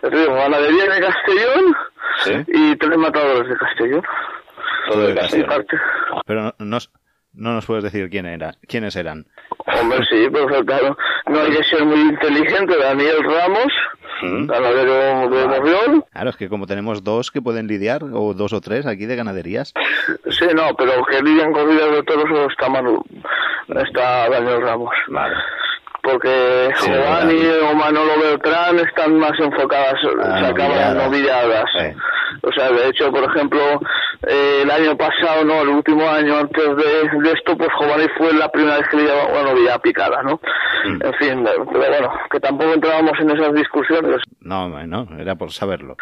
Ya 0.03 0.11
te 0.11 0.17
digo, 0.17 0.35
ganadería 0.35 0.85
de 0.85 1.01
Castellón 1.01 2.45
y 2.49 2.77
tres 2.77 2.99
matadores 2.99 3.49
de 3.49 3.57
Castellón. 3.57 4.03
Todo 4.89 5.07
de 5.07 5.15
Castellón. 5.15 5.67
Pero 6.27 6.43
no, 6.43 6.55
no, 6.59 6.79
no, 7.35 7.55
nos 7.55 7.67
puedes 7.67 7.85
decir 7.85 8.09
quién 8.11 8.27
era, 8.27 8.55
quiénes 8.67 8.97
eran. 8.97 9.27
Hombre, 9.81 9.99
sí, 10.09 10.29
pero 10.33 10.65
claro, 10.65 10.97
no 11.27 11.41
hay 11.41 11.51
que 11.51 11.65
ser 11.65 11.85
muy 11.85 12.01
inteligente. 12.01 12.77
Daniel 12.77 13.23
Ramos, 13.23 13.73
ganadero 14.47 15.31
de 15.31 15.47
Morrión. 15.47 16.05
Claro, 16.13 16.31
es 16.31 16.37
que 16.37 16.49
como 16.49 16.67
tenemos 16.67 17.05
dos 17.05 17.31
que 17.31 17.43
pueden 17.43 17.67
lidiar, 17.67 18.03
o 18.05 18.35
dos 18.35 18.53
o 18.53 18.61
tres 18.61 18.87
aquí 18.87 19.07
de 19.07 19.17
ganaderías. 19.17 19.73
Sí, 20.31 20.47
no, 20.55 20.75
pero 20.77 21.05
que 21.05 21.23
lidian 21.23 21.53
corridas 21.53 21.93
de 21.93 22.03
toros 22.03 22.51
está 22.51 22.69
Manu, 22.69 23.03
está 23.69 24.29
Daniel 24.29 24.63
Ramos. 24.63 24.95
Vale 25.09 25.35
porque 26.03 26.71
Giovanni 26.81 27.47
o 27.71 27.75
Manolo 27.75 28.13
Beltrán 28.23 28.79
están 28.79 29.19
más 29.19 29.39
enfocadas, 29.39 29.95
ah, 30.23 30.41
sacaban 30.41 30.97
novilladas. 30.97 31.71
O 32.43 32.53
sea, 32.53 32.71
de 32.71 32.89
hecho, 32.89 33.11
por 33.11 33.25
ejemplo, 33.25 33.61
eh, 34.27 34.61
el 34.63 34.71
año 34.71 34.97
pasado, 34.97 35.45
no, 35.45 35.63
el 35.63 35.69
último 35.69 36.09
año 36.09 36.39
antes 36.39 36.77
de, 36.77 37.33
esto, 37.33 37.57
pues 37.57 37.69
Giovanni 37.79 38.07
fue 38.17 38.33
la 38.35 38.49
primera 38.49 38.77
vez 38.79 38.89
que 38.89 38.97
le 38.97 39.03
llevaba 39.05 39.33
una 39.33 39.51
novilla 39.51 39.79
picada, 39.79 40.23
¿no? 40.23 40.41
Mm. 40.85 41.07
En 41.07 41.15
fin, 41.15 41.45
pero 41.45 41.91
bueno, 41.91 42.13
que 42.31 42.41
tampoco 42.41 42.73
entrábamos 42.73 43.13
en 43.21 43.31
esas 43.31 43.53
discusiones. 43.55 44.23
No, 44.41 44.69
no, 44.69 45.09
era 45.19 45.35
por 45.35 45.51
saberlo. 45.51 45.97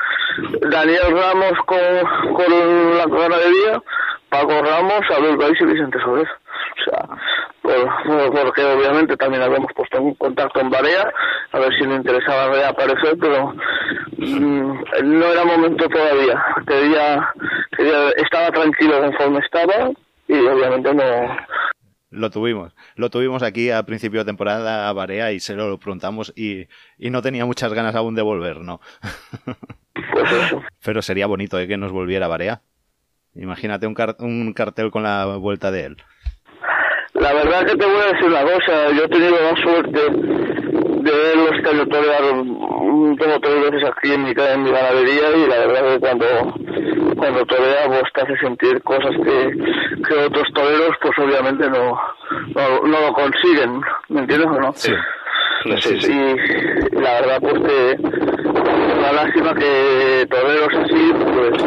Daniel 0.71 1.11
Ramos 1.11 1.59
con, 1.67 2.35
con 2.35 2.97
la 2.97 3.05
ganadería, 3.07 3.83
Paco 4.29 4.63
Ramos, 4.63 5.03
Abel 5.17 5.37
Baix 5.37 5.61
y 5.61 5.65
Vicente 5.65 5.99
Soler. 6.01 6.29
O 6.79 6.91
sea, 6.91 8.31
porque 8.31 8.65
obviamente 8.65 9.17
también 9.17 9.43
habíamos 9.43 9.73
puesto 9.75 9.99
en 9.99 10.15
contacto 10.15 10.61
en 10.61 10.71
Barea, 10.71 11.13
a 11.53 11.59
ver 11.59 11.73
si 11.79 11.85
le 11.85 11.97
interesaba 11.97 12.49
reaparecer, 12.53 13.17
pero 13.21 13.55
mm, 14.17 14.83
no 15.05 15.27
era 15.27 15.45
momento 15.45 15.89
todavía. 15.89 16.43
Quería, 16.67 17.29
quería, 17.77 18.11
estaba 18.17 18.51
tranquilo 18.51 19.01
conforme 19.01 19.41
estaba 19.41 19.91
y 20.29 20.39
obviamente 20.39 20.95
no. 20.95 21.37
Lo 22.11 22.31
tuvimos, 22.31 22.75
lo 22.97 23.11
tuvimos 23.11 23.43
aquí 23.43 23.71
a 23.71 23.83
principio 23.83 24.21
de 24.21 24.27
temporada 24.27 24.89
a 24.89 24.93
Barea 24.95 25.33
y 25.33 25.41
se 25.41 25.55
lo 25.55 25.79
preguntamos 25.79 26.33
y, 26.35 26.67
y 26.97 27.11
no 27.11 27.21
tenía 27.21 27.45
muchas 27.45 27.75
ganas 27.75 27.95
aún 27.95 28.15
de 28.15 28.23
volver, 28.23 28.61
¿no? 28.61 28.81
Pues. 30.13 30.55
Pero 30.85 31.03
sería 31.03 31.27
bonito 31.27 31.59
¿eh? 31.59 31.69
que 31.69 31.77
nos 31.77 31.93
volviera 31.93 32.27
a 32.27 32.29
Barea. 32.31 32.63
Imagínate 33.35 33.87
un, 33.87 33.95
un 34.21 34.53
cartel 34.55 34.91
con 34.91 35.03
la 35.03 35.37
vuelta 35.37 35.71
de 35.71 35.85
él. 35.85 35.97
La 37.21 37.33
verdad 37.33 37.67
que 37.67 37.77
te 37.77 37.87
voy 37.87 37.97
a 37.97 38.13
decir 38.13 38.27
una 38.27 38.43
cosa, 38.43 38.91
yo 38.93 39.05
he 39.05 39.09
tenido 39.09 39.37
la 39.41 39.57
suerte 39.63 40.01
de 40.11 41.11
verlos 41.11 41.63
territoriar 41.63 42.23
tengo 43.19 43.41
tres 43.41 43.71
veces 43.71 43.91
aquí 43.91 44.13
en 44.13 44.25
mi, 44.25 44.31
en 44.31 44.63
mi 44.63 44.71
ganadería 44.71 45.37
y 45.37 45.47
la 45.47 45.59
verdad 45.59 45.93
que 45.93 46.01
cuando, 46.01 46.27
cuando 47.17 47.45
torea 47.47 47.87
pues 47.87 48.03
te 48.15 48.23
hace 48.23 48.37
sentir 48.39 48.83
cosas 48.83 49.13
que, 49.25 49.53
que 50.07 50.15
otros 50.25 50.47
toreros 50.55 50.97
pues 51.01 51.19
obviamente 51.19 51.69
no, 51.69 52.01
no, 52.55 52.81
no 52.83 53.01
lo 53.01 53.13
consiguen, 53.13 53.81
¿me 54.09 54.21
entiendes 54.21 54.49
o 54.49 54.61
no? 54.61 54.73
Sí. 54.73 54.93
Sí, 55.81 56.01
sí. 56.01 56.13
Y 56.13 57.01
la 57.01 57.21
verdad 57.21 57.39
pues 57.41 57.55
que 57.55 57.97
la 59.03 59.13
lástima 59.13 59.55
que 59.55 60.27
toreros 60.31 60.69
así 60.85 61.13
pues 61.35 61.63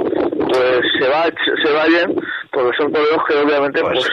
pues 0.47 0.81
se 0.99 1.09
va 1.09 1.23
se 1.63 1.73
vayan 1.73 2.15
porque 2.51 2.77
son 2.77 2.91
toreros 2.91 3.23
que 3.27 3.35
obviamente 3.35 3.81
pues, 3.81 3.99
pues 3.99 4.09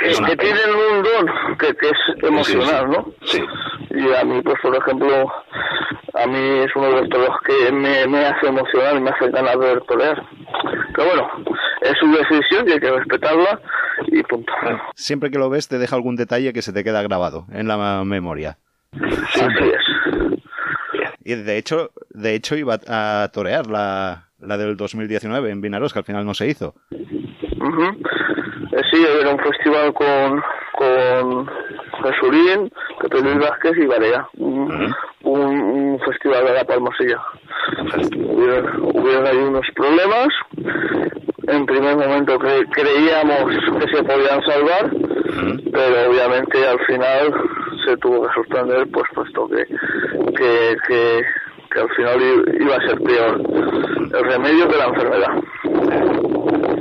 que, 0.00 0.36
tienen 0.36 0.70
un 0.74 1.02
don 1.02 1.56
que, 1.58 1.74
que 1.76 1.88
es 1.88 2.24
emocional, 2.24 2.90
¿no? 2.90 3.12
Sí. 3.22 3.40
Y 3.90 4.14
a 4.14 4.24
mí, 4.24 4.40
pues, 4.42 4.56
por 4.62 4.74
ejemplo, 4.76 5.32
a 6.14 6.26
mí 6.26 6.58
es 6.60 6.74
uno 6.74 6.86
de 6.86 7.00
los 7.00 7.08
toros 7.08 7.36
que 7.44 7.72
me, 7.72 8.06
me 8.06 8.24
hace 8.24 8.46
emocionar 8.46 8.96
y 8.96 9.00
me 9.00 9.10
hace 9.10 9.30
ganas 9.30 9.58
de 9.58 9.66
ver 9.66 9.80
torear. 9.82 10.22
Pero 10.94 11.08
bueno, 11.08 11.28
es 11.82 11.92
su 11.98 12.06
decisión 12.06 12.68
y 12.68 12.72
hay 12.72 12.80
que 12.80 12.90
respetarla 12.90 13.60
y 14.06 14.22
punto. 14.22 14.52
Siempre 14.94 15.30
que 15.30 15.38
lo 15.38 15.50
ves 15.50 15.68
te 15.68 15.78
deja 15.78 15.96
algún 15.96 16.16
detalle 16.16 16.52
que 16.52 16.62
se 16.62 16.72
te 16.72 16.84
queda 16.84 17.02
grabado 17.02 17.46
en 17.52 17.68
la 17.68 18.02
memoria. 18.04 18.58
Sí, 18.92 19.40
así 19.40 19.64
es. 19.64 20.40
Y 21.22 21.34
de 21.34 21.58
hecho, 21.58 21.90
de 22.10 22.34
hecho 22.34 22.56
iba 22.56 22.80
a 22.88 23.28
torear 23.32 23.66
la, 23.66 24.30
la 24.40 24.56
del 24.56 24.76
2019 24.76 25.50
en 25.50 25.60
Vinaros, 25.60 25.92
que 25.92 25.98
al 26.00 26.04
final 26.04 26.24
no 26.24 26.34
se 26.34 26.48
hizo. 26.48 26.74
Eh, 28.72 28.82
sí, 28.92 29.04
era 29.20 29.30
un 29.30 29.38
festival 29.38 29.92
con, 29.94 30.42
con 30.72 31.50
Jesurín, 32.04 32.70
Pepe 33.00 33.20
Luis 33.22 33.38
Vázquez 33.38 33.72
y 33.76 33.86
Barea. 33.86 34.28
Un, 34.38 34.94
un, 35.22 36.00
festival 36.00 36.44
de 36.44 36.54
la 36.54 36.64
Palmosilla. 36.64 37.20
Hubieron, 38.16 38.90
hubieron 38.94 39.26
ahí 39.26 39.36
unos 39.36 39.66
problemas. 39.74 40.28
En 41.46 41.66
primer 41.66 41.96
momento 41.96 42.38
creíamos 42.38 43.50
que 43.80 43.96
se 43.96 44.02
podían 44.02 44.42
salvar, 44.42 44.90
pero 45.72 46.10
obviamente 46.10 46.66
al 46.66 46.78
final 46.86 47.34
se 47.84 47.96
tuvo 47.96 48.26
que 48.26 48.34
suspender, 48.34 48.86
pues 48.92 49.04
puesto 49.14 49.48
que, 49.48 49.64
que, 50.36 50.76
que, 50.86 51.24
que 51.70 51.80
al 51.80 51.88
final 51.90 52.44
iba 52.60 52.76
a 52.76 52.86
ser 52.86 52.98
peor 52.98 53.40
el 54.12 54.24
remedio 54.24 54.68
que 54.68 54.76
la 54.76 54.86
enfermedad. 54.86 55.28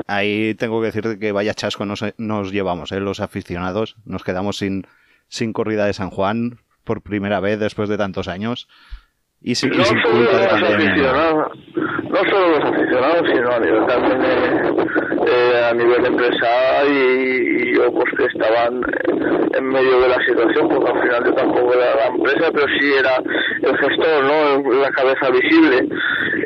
Ahí 0.08 0.56
tengo 0.56 0.82
que 0.82 0.88
decir 0.88 1.20
que 1.20 1.32
vaya 1.32 1.54
chasco 1.54 1.86
nos, 1.86 2.04
nos 2.18 2.52
llevamos, 2.52 2.92
¿eh? 2.92 3.00
los 3.00 3.20
aficionados. 3.20 3.96
Nos 4.06 4.24
quedamos 4.24 4.58
sin, 4.58 4.88
sin 5.28 5.54
corrida 5.54 5.86
de 5.86 5.94
San 5.94 6.10
Juan 6.10 6.60
por 6.84 7.04
primera 7.04 7.40
vez 7.40 7.60
después 7.60 7.90
de 7.90 7.98
tantos 7.98 8.28
años. 8.28 8.68
Y 9.42 9.56
sin, 9.56 9.70
no 9.70 9.84
sin 9.84 10.02
solo 10.02 10.24
los 10.24 10.34
aficionados, 10.34 11.58
no 12.10 12.18
solo 12.30 12.50
los 12.50 12.66
aficionados, 12.66 13.30
sino 13.32 13.52
a 13.52 13.60
nivel 13.60 13.86
también 13.86 14.20
eh, 15.32 15.70
a 15.70 15.74
nivel 15.74 16.06
empresarial 16.06 16.88
y, 16.92 17.76
yo 17.76 17.92
pues 17.92 18.06
que 18.18 18.26
estaban 18.26 18.82
en 19.54 19.66
medio 19.66 20.02
de 20.02 20.08
la 20.10 20.18
situación, 20.26 20.68
porque 20.70 20.92
al 20.92 21.02
final 21.02 21.24
yo 21.26 21.34
tampoco 21.34 21.74
era 21.74 21.96
la 21.96 22.08
empresa, 22.08 22.52
pero 22.52 22.66
sí 22.80 22.94
era 22.98 23.16
el 23.62 23.78
gestor, 23.78 24.24
¿no? 24.24 24.72
La 24.82 24.90
cabeza 24.92 25.30
visible. 25.30 25.88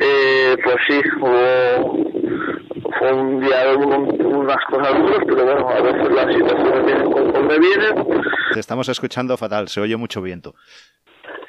Eh, 0.01 0.57
pues 0.63 0.75
sí, 0.87 1.01
fue 1.19 3.13
un 3.13 3.41
día 3.41 3.65
de 3.65 3.75
unas 3.75 4.65
cosas 4.69 4.93
duras, 4.99 5.19
pero 5.27 5.45
bueno, 5.45 5.69
a 5.69 5.81
veces 5.81 6.11
las 6.13 6.35
situaciones 6.35 6.85
vienen 6.85 7.11
conforme 7.11 7.59
vienen. 7.59 8.07
Te 8.53 8.59
estamos 8.59 8.89
escuchando 8.89 9.37
fatal, 9.37 9.67
se 9.69 9.81
oye 9.81 9.95
mucho 9.95 10.21
viento 10.21 10.55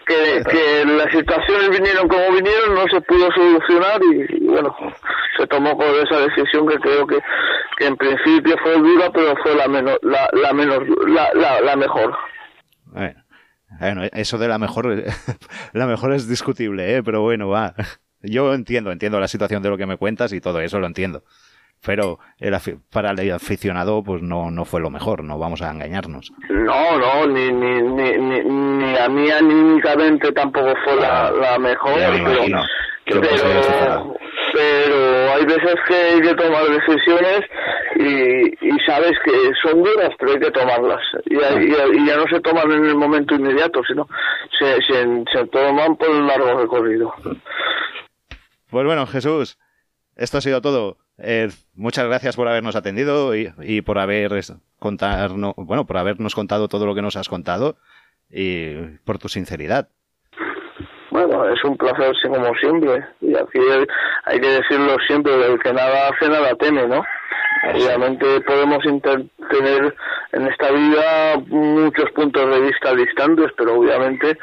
que, 0.05 0.43
que 0.51 0.85
las 0.85 1.11
situaciones 1.11 1.71
vinieron 1.71 2.09
como 2.09 2.31
vinieron, 2.33 2.75
no 2.75 2.85
se 2.91 3.01
pudo 3.03 3.31
solucionar 3.33 4.01
y, 4.03 4.45
bueno, 4.45 4.75
tomó 5.47 5.77
por 5.77 5.87
esa 5.87 6.21
decisión 6.21 6.67
que 6.67 6.79
creo 6.79 7.07
que, 7.07 7.19
que 7.79 7.87
en 7.87 7.97
principio 7.97 8.57
fue 8.63 8.77
dura, 8.79 9.11
pero 9.13 9.35
fue 9.43 9.55
la 9.55 9.69
menos, 9.69 9.99
la, 10.03 10.29
la 10.33 10.53
menos, 10.53 10.81
la, 11.07 11.33
la, 11.35 11.61
la 11.61 11.77
mejor. 11.77 12.17
Bueno, 13.81 14.03
eso 14.13 14.39
de 14.39 14.49
la 14.49 14.59
mejor, 14.59 15.05
la 15.73 15.87
mejor 15.87 16.13
es 16.13 16.29
discutible, 16.29 16.97
¿eh? 16.97 17.03
pero 17.03 17.23
bueno, 17.23 17.49
va. 17.49 17.75
Yo 18.23 18.55
entiendo, 18.55 18.91
entiendo 18.91 19.21
la 19.21 19.29
situación 19.29 19.63
de 19.63 19.69
lo 19.69 19.77
que 19.77 19.87
me 19.87 19.99
cuentas 19.99 20.33
y 20.33 20.41
todo 20.41 20.61
eso 20.61 20.79
lo 20.79 20.87
entiendo 20.87 21.25
pero 21.85 22.19
el 22.39 22.57
para 22.91 23.11
el 23.11 23.33
aficionado 23.33 24.03
pues 24.03 24.23
no, 24.23 24.51
no 24.51 24.65
fue 24.65 24.81
lo 24.81 24.91
mejor, 24.91 25.23
no 25.23 25.39
vamos 25.39 25.63
a 25.63 25.71
engañarnos. 25.71 26.33
No, 26.49 26.99
no, 26.99 27.27
ni, 27.27 27.53
ni, 27.53 27.83
ni, 27.83 28.19
ni, 28.19 28.97
a 28.97 29.09
mí 29.09 29.31
anímicamente 29.31 30.33
tampoco 30.33 30.75
fue 30.85 30.97
la, 30.97 31.31
la 31.31 31.59
mejor, 31.59 31.95
pero, 33.05 33.21
pero, 33.21 34.17
hay 34.61 35.45
veces 35.45 35.75
que 35.89 35.95
hay 35.95 36.21
que 36.21 36.35
tomar 36.35 36.65
decisiones 36.69 37.41
y, 37.97 38.67
y 38.67 38.81
sabes 38.87 39.13
que 39.25 39.33
son 39.63 39.83
duras, 39.83 40.11
pero 40.19 40.33
hay 40.33 40.41
que 40.41 40.51
tomarlas. 40.51 41.03
Y, 41.27 41.35
y, 41.35 42.07
ya 42.07 42.17
no 42.17 42.27
se 42.29 42.41
toman 42.41 42.71
en 42.73 42.85
el 42.85 42.97
momento 42.97 43.35
inmediato, 43.35 43.83
sino 43.87 44.09
se, 44.59 44.81
se, 44.83 45.47
toman 45.47 45.97
por 45.97 46.11
un 46.11 46.27
largo 46.27 46.61
recorrido. 46.61 47.15
Pues 48.71 48.85
bueno, 48.87 49.07
Jesús, 49.07 49.59
esto 50.17 50.39
ha 50.39 50.41
sido 50.41 50.61
todo. 50.61 50.99
Eh, 51.19 51.49
muchas 51.75 52.07
gracias 52.07 52.37
por 52.37 52.49
habernos 52.49 52.77
atendido 52.77 53.35
y, 53.37 53.83
por 53.83 53.99
haber 53.99 54.33
contarnos, 54.79 55.55
bueno, 55.57 55.87
por 55.87 55.97
habernos 55.97 56.35
contado 56.35 56.69
todo 56.69 56.87
lo 56.87 56.95
que 56.95 57.03
nos 57.03 57.17
has 57.17 57.29
contado 57.29 57.77
y 58.31 58.75
por 59.05 59.19
tu 59.19 59.29
sinceridad. 59.29 59.89
Bueno, 61.15 61.49
es 61.49 61.63
un 61.63 61.77
placer 61.77 62.13
como 62.27 62.53
siempre 62.57 63.07
y 63.21 63.37
aquí 63.37 63.61
hay 64.25 64.41
que 64.41 64.49
decirlo 64.49 64.97
siempre, 65.07 65.33
el 65.47 65.61
que 65.61 65.73
nada 65.73 66.09
hace 66.09 66.29
nada 66.29 66.53
teme, 66.57 66.89
¿no? 66.89 67.05
Obviamente 67.73 68.41
podemos 68.43 68.79
tener 68.83 69.95
en 70.33 70.47
esta 70.49 70.71
vida 70.71 71.37
muchos 71.49 72.11
puntos 72.13 72.51
de 72.51 72.61
vista 72.61 72.95
distantes, 72.95 73.51
pero 73.57 73.79
obviamente 73.79 74.37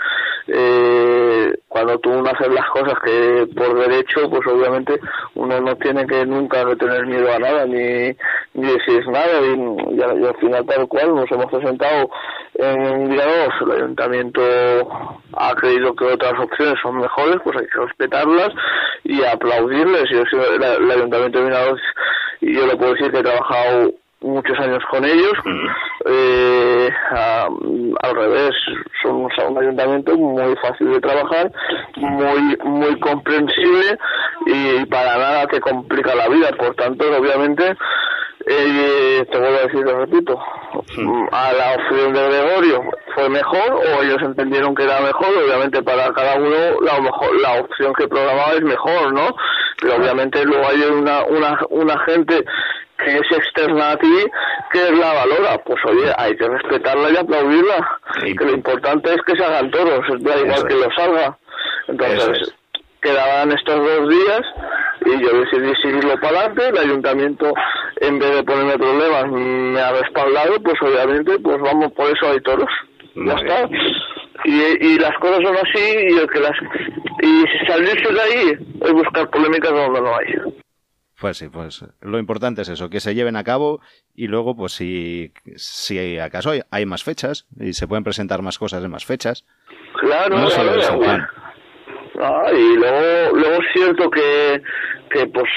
eh, 0.47 1.53
cuando 1.67 1.99
tú 1.99 2.11
haces 2.25 2.53
las 2.53 2.67
cosas 2.69 2.95
que 3.03 3.47
por 3.55 3.77
derecho, 3.77 4.29
pues 4.29 4.41
obviamente 4.47 4.99
uno 5.35 5.61
no 5.61 5.75
tiene 5.75 6.05
que 6.07 6.25
nunca 6.25 6.65
tener 6.75 7.05
miedo 7.05 7.31
a 7.31 7.39
nada, 7.39 7.65
ni, 7.65 8.15
ni 8.53 8.71
decir 8.71 9.07
nada, 9.07 9.39
y, 9.41 10.01
al 10.01 10.35
final 10.37 10.65
tal 10.65 10.87
cual 10.87 11.15
nos 11.15 11.31
hemos 11.31 11.45
presentado 11.45 12.09
en 12.55 12.81
un 12.81 13.09
día 13.09 13.23
el 13.61 13.71
ayuntamiento 13.71 14.41
ha 15.33 15.53
creído 15.55 15.95
que 15.95 16.05
otras 16.05 16.33
opciones 16.39 16.75
son 16.81 16.97
mejores, 16.97 17.37
pues 17.43 17.57
hay 17.57 17.67
que 17.67 17.79
respetarlas 17.79 18.49
y 19.03 19.23
aplaudirles. 19.23 20.03
Yo 20.11 20.21
el, 20.21 20.63
el 20.63 20.91
ayuntamiento 20.91 21.39
de 21.39 21.45
Minados, 21.45 21.79
y 22.41 22.53
yo 22.53 22.65
le 22.65 22.75
puedo 22.75 22.93
decir 22.93 23.11
que 23.11 23.19
he 23.19 23.23
trabajado 23.23 23.91
muchos 24.21 24.57
años 24.59 24.83
con 24.89 25.03
ellos. 25.05 25.33
Eh, 26.05 26.89
al 27.11 28.15
revés, 28.15 28.51
somos 29.01 29.31
un 29.47 29.57
ayuntamiento 29.57 30.15
muy 30.17 30.55
fácil 30.57 30.91
de 30.91 30.99
trabajar, 30.99 31.51
muy 31.97 32.57
muy 32.63 32.99
comprensible 32.99 33.97
y 34.45 34.85
para 34.85 35.17
nada 35.17 35.47
te 35.47 35.59
complica 35.59 36.15
la 36.15 36.27
vida. 36.29 36.49
Por 36.57 36.75
tanto, 36.75 37.05
obviamente, 37.17 37.75
eh, 38.47 39.25
te 39.31 39.37
voy 39.37 39.47
a 39.47 39.67
decir, 39.67 39.81
lo 39.81 39.99
repito, 39.99 40.39
a 41.31 41.53
la 41.53 41.75
opción 41.75 42.13
de 42.13 42.27
Gregorio 42.27 42.81
fue 43.13 43.29
mejor 43.29 43.73
o 43.73 44.01
ellos 44.01 44.17
entendieron 44.21 44.73
que 44.73 44.83
era 44.83 44.99
mejor, 45.01 45.29
obviamente 45.43 45.83
para 45.83 46.11
cada 46.13 46.37
uno 46.37 46.81
la, 46.81 46.99
mejor, 46.99 47.39
la 47.41 47.61
opción 47.61 47.93
que 47.93 48.07
programaba 48.07 48.53
es 48.53 48.61
mejor, 48.61 49.13
¿no? 49.13 49.27
Pero 49.81 49.95
obviamente 49.95 50.45
luego 50.45 50.67
hay 50.67 50.81
una, 50.83 51.25
una, 51.25 51.59
una 51.69 51.99
gente 52.05 52.45
que 53.03 53.17
es 53.17 53.31
externa 53.31 53.91
a 53.91 53.97
ti, 53.97 54.25
que 54.71 54.91
la 54.91 55.13
valora. 55.13 55.57
Pues 55.65 55.79
oye, 55.85 56.13
hay 56.17 56.37
que 56.37 56.47
respetarla 56.47 57.09
y 57.11 57.17
aplaudirla. 57.17 57.99
Que 58.23 58.45
lo 58.45 58.51
importante 58.51 59.11
es 59.11 59.21
que 59.25 59.35
se 59.35 59.43
hagan 59.43 59.71
toros, 59.71 60.05
da 60.19 60.37
igual 60.37 60.67
que 60.67 60.75
lo 60.75 60.91
salga. 60.95 61.37
Entonces, 61.87 62.53
quedaban 63.01 63.51
estos 63.51 63.75
dos 63.75 64.09
días 64.09 64.41
y 65.05 65.19
yo 65.19 65.29
decidí 65.39 65.73
seguirlo 65.81 66.15
para 66.19 66.41
adelante. 66.41 66.69
El 66.69 66.77
ayuntamiento, 66.77 67.51
en 68.01 68.19
vez 68.19 68.35
de 68.35 68.43
ponerme 68.43 68.77
problemas, 68.77 69.31
me 69.31 69.81
ha 69.81 69.91
respaldado. 69.93 70.61
Pues 70.61 70.75
obviamente, 70.81 71.39
pues 71.39 71.59
vamos, 71.59 71.91
por 71.93 72.05
eso 72.05 72.31
hay 72.31 72.39
toros. 72.41 72.69
ya 73.15 73.33
está. 73.33 73.67
Y, 74.45 74.85
y 74.85 74.99
las 74.99 75.17
cosas 75.19 75.39
son 75.43 75.55
así 75.55 75.95
y 76.09 76.17
el 76.17 76.27
que 76.29 76.39
las 76.39 76.57
y 77.21 77.43
salirse 77.67 78.13
de 78.13 78.21
ahí 78.21 78.57
es 78.81 78.93
buscar 78.93 79.29
polémicas 79.29 79.71
donde 79.71 80.01
no 80.01 80.15
hay. 80.15 80.53
Pues 81.19 81.37
sí, 81.37 81.49
pues 81.49 81.85
lo 82.01 82.17
importante 82.17 82.63
es 82.63 82.69
eso, 82.69 82.89
que 82.89 82.99
se 82.99 83.13
lleven 83.13 83.35
a 83.35 83.43
cabo 83.43 83.79
y 84.15 84.25
luego, 84.27 84.55
pues 84.55 84.73
si, 84.73 85.31
si 85.55 86.17
acaso 86.17 86.49
hay, 86.49 86.61
hay 86.71 86.87
más 86.87 87.03
fechas 87.03 87.45
y 87.59 87.73
se 87.73 87.87
pueden 87.87 88.03
presentar 88.03 88.41
más 88.41 88.57
cosas 88.57 88.83
en 88.83 88.89
más 88.89 89.05
fechas. 89.05 89.45
Claro, 89.99 90.39
no 90.39 90.49
solo 90.49 90.71
Ah, 92.23 92.51
y 92.53 92.75
luego, 92.75 93.35
luego 93.35 93.55
es 93.55 93.67
cierto 93.73 94.09
que, 94.11 94.61
que 95.09 95.25
pues 95.25 95.49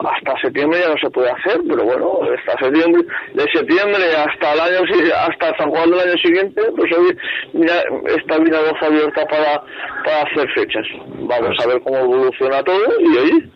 hasta 0.00 0.38
septiembre 0.42 0.80
ya 0.80 0.90
no 0.90 0.98
se 0.98 1.08
puede 1.08 1.30
hacer, 1.30 1.58
pero 1.66 1.84
bueno, 1.84 2.20
hasta 2.36 2.66
septiembre, 2.66 3.02
de 3.32 3.44
septiembre 3.50 4.04
hasta 4.14 4.52
el 4.52 4.60
año 4.60 4.80
hasta 5.16 5.56
San 5.56 5.70
Juan 5.70 5.90
del 5.90 6.00
año 6.00 6.18
siguiente, 6.22 6.60
pues 6.76 6.92
hoy 6.92 7.16
ya 7.54 7.82
está 8.14 8.38
bien 8.38 8.54
abierta 8.54 9.26
para, 9.26 9.62
para 10.04 10.22
hacer 10.22 10.48
fechas. 10.54 10.86
Vamos 11.20 11.56
a 11.64 11.66
ver 11.66 11.80
cómo 11.80 11.96
evoluciona 11.96 12.62
todo 12.62 12.84
y 13.00 13.16
ahí 13.16 13.52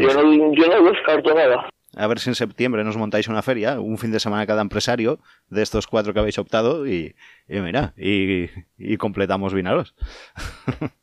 yo 0.00 0.08
no, 0.14 0.54
yo 0.54 0.68
no 0.68 0.90
descarto 0.90 1.34
nada. 1.34 1.68
A 1.96 2.06
ver 2.06 2.18
si 2.18 2.30
en 2.30 2.34
septiembre 2.34 2.82
nos 2.82 2.96
montáis 2.96 3.28
una 3.28 3.42
feria, 3.42 3.78
un 3.78 3.98
fin 3.98 4.12
de 4.12 4.20
semana 4.20 4.46
cada 4.46 4.62
empresario 4.62 5.18
de 5.50 5.62
estos 5.62 5.86
cuatro 5.86 6.14
que 6.14 6.20
habéis 6.20 6.38
optado 6.38 6.86
y, 6.86 7.14
y 7.46 7.60
mira, 7.60 7.92
y, 7.98 8.46
y 8.78 8.96
completamos 8.96 9.52
Vinaros. 9.52 9.94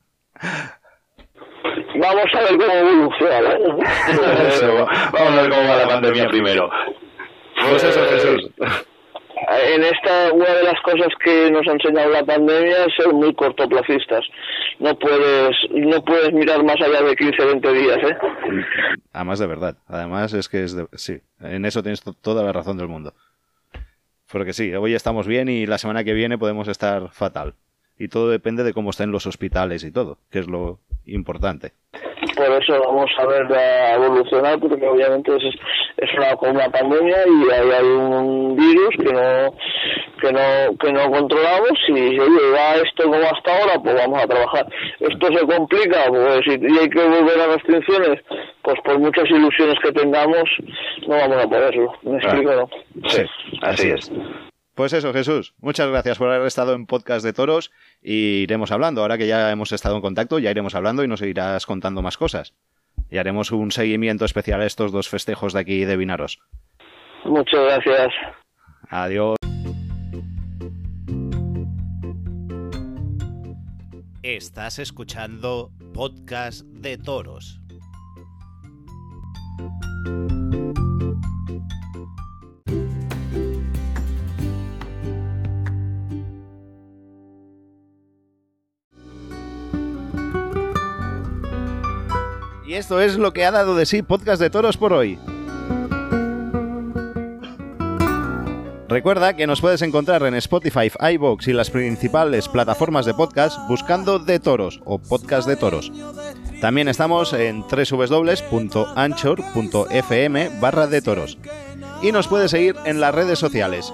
Vamos 1.96 2.26
a 2.34 2.40
ver 2.42 2.58
cómo 2.58 2.74
evoluciona. 2.74 3.58
Vamos 5.14 5.32
a 5.32 5.42
ver 5.42 5.50
cómo 5.50 5.70
va 5.70 5.78
la 5.78 5.88
pandemia 5.88 6.28
primero. 6.28 6.70
Pues 7.70 7.84
eso, 7.84 8.02
Jesús. 8.10 8.52
Eh, 8.60 9.76
en 9.76 9.84
esta 9.84 10.32
una 10.34 10.50
de 10.50 10.64
las 10.64 10.80
cosas 10.82 11.10
que 11.24 11.52
nos 11.52 11.68
ha 11.68 11.74
enseñado 11.74 12.10
la 12.10 12.24
pandemia 12.24 12.86
es 12.86 12.96
ser 12.96 13.14
muy 13.14 13.34
cortoplacistas. 13.36 14.26
No 14.80 14.98
puedes 14.98 15.56
no 15.72 16.04
puedes 16.04 16.34
mirar 16.34 16.64
más 16.64 16.78
allá 16.82 17.02
de 17.02 17.16
15 17.16 17.46
20 17.46 17.74
días, 17.74 17.98
¿eh? 17.98 18.18
Además 19.14 19.40
de 19.40 19.48
verdad. 19.48 19.78
Además 19.88 20.34
es 20.34 20.50
que 20.50 20.64
es 20.64 20.76
de, 20.76 20.88
sí, 20.94 21.22
en 21.42 21.66
eso 21.66 21.82
tienes 21.82 22.04
toda 22.22 22.44
la 22.44 22.54
razón 22.54 22.78
del 22.78 22.88
mundo. 22.88 23.14
Porque 24.32 24.54
sí, 24.54 24.74
hoy 24.74 24.96
estamos 24.96 25.28
bien 25.28 25.48
y 25.48 25.66
la 25.66 25.78
semana 25.78 26.04
que 26.04 26.14
viene 26.14 26.38
podemos 26.38 26.68
estar 26.68 27.10
fatal. 27.12 27.54
Y 27.98 28.10
todo 28.10 28.30
depende 28.30 28.64
de 28.64 28.74
cómo 28.74 28.90
estén 28.90 29.12
los 29.12 29.26
hospitales 29.26 29.84
y 29.84 29.92
todo, 29.92 30.18
que 30.30 30.40
es 30.40 30.48
lo 30.48 30.80
importante. 31.06 31.72
Por 32.36 32.52
eso 32.52 32.80
vamos 32.80 33.10
a 33.18 33.26
ver 33.26 33.48
evolucionar 33.96 34.60
porque 34.60 34.86
obviamente 34.86 35.36
es, 35.38 35.44
es 35.98 36.10
una, 36.18 36.52
una 36.52 36.70
pandemia 36.70 37.18
y 37.26 37.52
hay, 37.52 37.72
hay 37.72 37.86
un 37.86 38.56
virus 38.56 38.96
que 38.98 39.14
no 39.14 39.56
que 40.20 40.32
no 40.32 40.78
que 40.78 40.92
no 40.92 41.12
controlamos 41.12 41.80
y 41.88 42.20
oye 42.20 42.52
va 42.54 42.76
esto 42.76 43.04
como 43.04 43.16
hasta 43.16 43.58
ahora 43.58 43.80
pues 43.82 43.96
vamos 43.96 44.24
a 44.24 44.28
trabajar. 44.28 44.66
Esto 45.00 45.28
se 45.28 45.46
complica 45.46 46.06
pues 46.10 46.48
y, 46.48 46.80
hay 46.80 46.90
que 46.90 47.04
volver 47.04 47.40
a 47.40 47.48
restricciones 47.48 48.22
pues 48.62 48.80
por 48.84 49.00
muchas 49.00 49.30
ilusiones 49.30 49.76
que 49.82 49.92
tengamos 49.92 50.50
no 51.08 51.16
vamos 51.16 51.44
a 51.44 51.48
poderlo. 51.48 51.94
Me 52.04 52.18
explico 52.18 52.52
no 52.54 52.70
sí 53.10 53.24
así 53.62 53.90
es 53.90 54.12
pues 54.76 54.94
eso, 54.94 55.14
Jesús. 55.14 55.54
Muchas 55.60 55.90
gracias 55.90 56.18
por 56.18 56.30
haber 56.30 56.46
estado 56.46 56.74
en 56.74 56.86
Podcast 56.86 57.26
de 57.26 57.34
Toros 57.34 57.72
y 58.02 58.44
iremos 58.44 58.72
hablando. 58.72 59.02
Ahora 59.02 59.18
que 59.18 59.26
ya 59.26 59.50
hemos 59.52 59.72
estado 59.72 59.96
en 59.96 60.02
contacto, 60.02 60.38
ya 60.38 60.52
iremos 60.52 60.76
hablando 60.76 61.04
y 61.04 61.08
nos 61.08 61.22
irás 61.22 61.66
contando 61.66 62.02
más 62.02 62.18
cosas. 62.18 62.54
Y 63.10 63.18
haremos 63.18 63.52
un 63.52 63.72
seguimiento 63.72 64.26
especial 64.26 64.62
a 64.62 64.66
estos 64.66 64.92
dos 64.92 65.10
festejos 65.10 65.54
de 65.54 65.60
aquí 65.62 65.86
de 65.86 65.98
Vinaros. 65.98 66.40
Muchas 67.24 67.62
gracias. 67.62 68.12
Adiós. 68.90 69.38
Estás 74.22 74.80
escuchando 74.80 75.72
Podcast 75.94 76.66
de 76.66 76.98
Toros. 76.98 77.65
Esto 92.86 93.02
es 93.02 93.18
lo 93.18 93.34
que 93.34 93.44
ha 93.44 93.50
dado 93.50 93.76
de 93.76 93.88
sí 93.88 94.04
Podcast 94.04 94.40
de 94.40 94.52
Toros 94.52 94.78
por 94.78 94.94
hoy. 94.94 95.18
Recuerda 98.88 99.36
que 99.36 99.48
nos 99.48 99.60
puedes 99.60 99.82
encontrar 99.82 100.22
en 100.22 100.36
Spotify, 100.36 100.92
iBox 101.14 101.48
y 101.48 101.54
las 101.54 101.72
principales 101.72 102.48
plataformas 102.48 103.08
de 103.08 103.16
podcast 103.16 103.58
buscando 103.68 104.20
De 104.20 104.40
Toros 104.40 104.82
o 104.86 105.00
Podcast 105.00 105.48
de 105.48 105.56
Toros. 105.56 105.92
También 106.62 106.88
estamos 106.88 107.34
en 107.34 107.62
www.anchor.fm 107.64 108.92
barra 110.62 110.86
de 110.86 111.02
toros. 111.02 111.40
Y 112.04 112.12
nos 112.12 112.28
puedes 112.28 112.52
seguir 112.52 112.76
en 112.86 113.02
las 113.02 113.16
redes 113.16 113.40
sociales. 113.40 113.92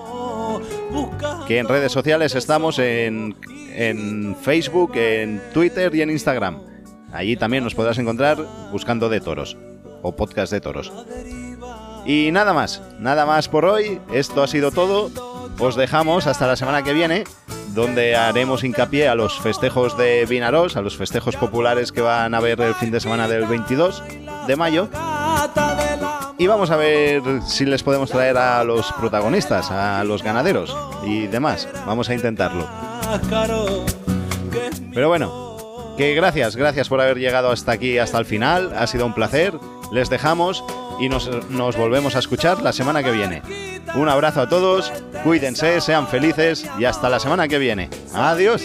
Que 1.48 1.60
en 1.60 1.70
redes 1.70 1.94
sociales 1.94 2.36
estamos 2.36 2.78
en, 2.78 3.38
en 3.74 4.36
Facebook, 4.36 4.92
en 4.98 5.42
Twitter 5.54 5.96
y 5.96 6.02
en 6.02 6.10
Instagram. 6.10 6.71
Allí 7.12 7.36
también 7.36 7.64
nos 7.64 7.76
podrás 7.76 7.98
encontrar 7.98 8.38
buscando 8.72 9.10
de 9.10 9.22
toros 9.22 9.58
o 10.02 10.16
podcast 10.16 10.52
de 10.52 10.62
toros. 10.62 10.92
Y 12.06 12.32
nada 12.32 12.54
más, 12.54 12.82
nada 13.00 13.26
más 13.26 13.48
por 13.48 13.66
hoy. 13.66 14.00
Esto 14.14 14.44
ha 14.44 14.48
sido 14.48 14.72
todo. 14.72 15.12
Os 15.60 15.76
dejamos 15.76 16.26
hasta 16.28 16.48
la 16.48 16.56
semana 16.56 16.84
que 16.84 16.94
viene, 16.94 17.24
donde 17.74 18.16
haremos 18.16 18.64
hincapié 18.64 19.08
a 19.08 19.16
los 19.16 19.40
festejos 19.40 19.98
de 19.98 20.26
Vinaros, 20.26 20.76
a 20.76 20.82
los 20.82 20.98
festejos 20.98 21.36
populares 21.36 21.92
que 21.92 22.02
van 22.02 22.34
a 22.34 22.38
haber 22.38 22.60
el 22.62 22.74
fin 22.74 22.92
de 22.92 23.00
semana 23.00 23.28
del 23.28 23.46
22 23.46 24.04
de 24.48 24.56
mayo. 24.56 24.90
Y 26.38 26.48
vamos 26.48 26.72
a 26.72 26.76
ver 26.76 27.22
si 27.46 27.66
les 27.66 27.84
podemos 27.84 28.10
traer 28.10 28.38
a 28.38 28.64
los 28.64 28.92
protagonistas, 28.94 29.70
a 29.70 30.04
los 30.04 30.24
ganaderos 30.24 30.76
y 31.06 31.28
demás. 31.28 31.68
Vamos 31.86 32.10
a 32.10 32.16
intentarlo. 32.16 32.68
Pero 34.94 35.08
bueno, 35.08 35.51
gracias, 36.10 36.56
gracias 36.56 36.90
por 36.90 37.00
haber 37.02 37.18
llegado 37.18 37.52
hasta 37.52 37.74
aquí, 37.74 37.98
hasta 37.98 38.18
el 38.18 38.26
final. 38.26 38.74
Ha 38.78 38.88
sido 38.88 39.06
un 39.06 39.14
placer. 39.14 39.54
Les 39.92 40.10
dejamos 40.10 40.64
y 41.00 41.10
nos, 41.10 41.30
nos 41.50 41.76
volvemos 41.76 42.16
a 42.16 42.20
escuchar 42.20 42.62
la 42.62 42.74
semana 42.74 43.04
que 43.04 43.12
viene. 43.12 43.42
Un 43.96 44.08
abrazo 44.10 44.42
a 44.42 44.50
todos, 44.50 44.92
cuídense, 45.24 45.82
sean 45.82 46.08
felices 46.08 46.66
y 46.80 46.86
hasta 46.86 47.10
la 47.10 47.20
semana 47.20 47.48
que 47.48 47.60
viene. 47.60 47.90
Adiós. 48.14 48.62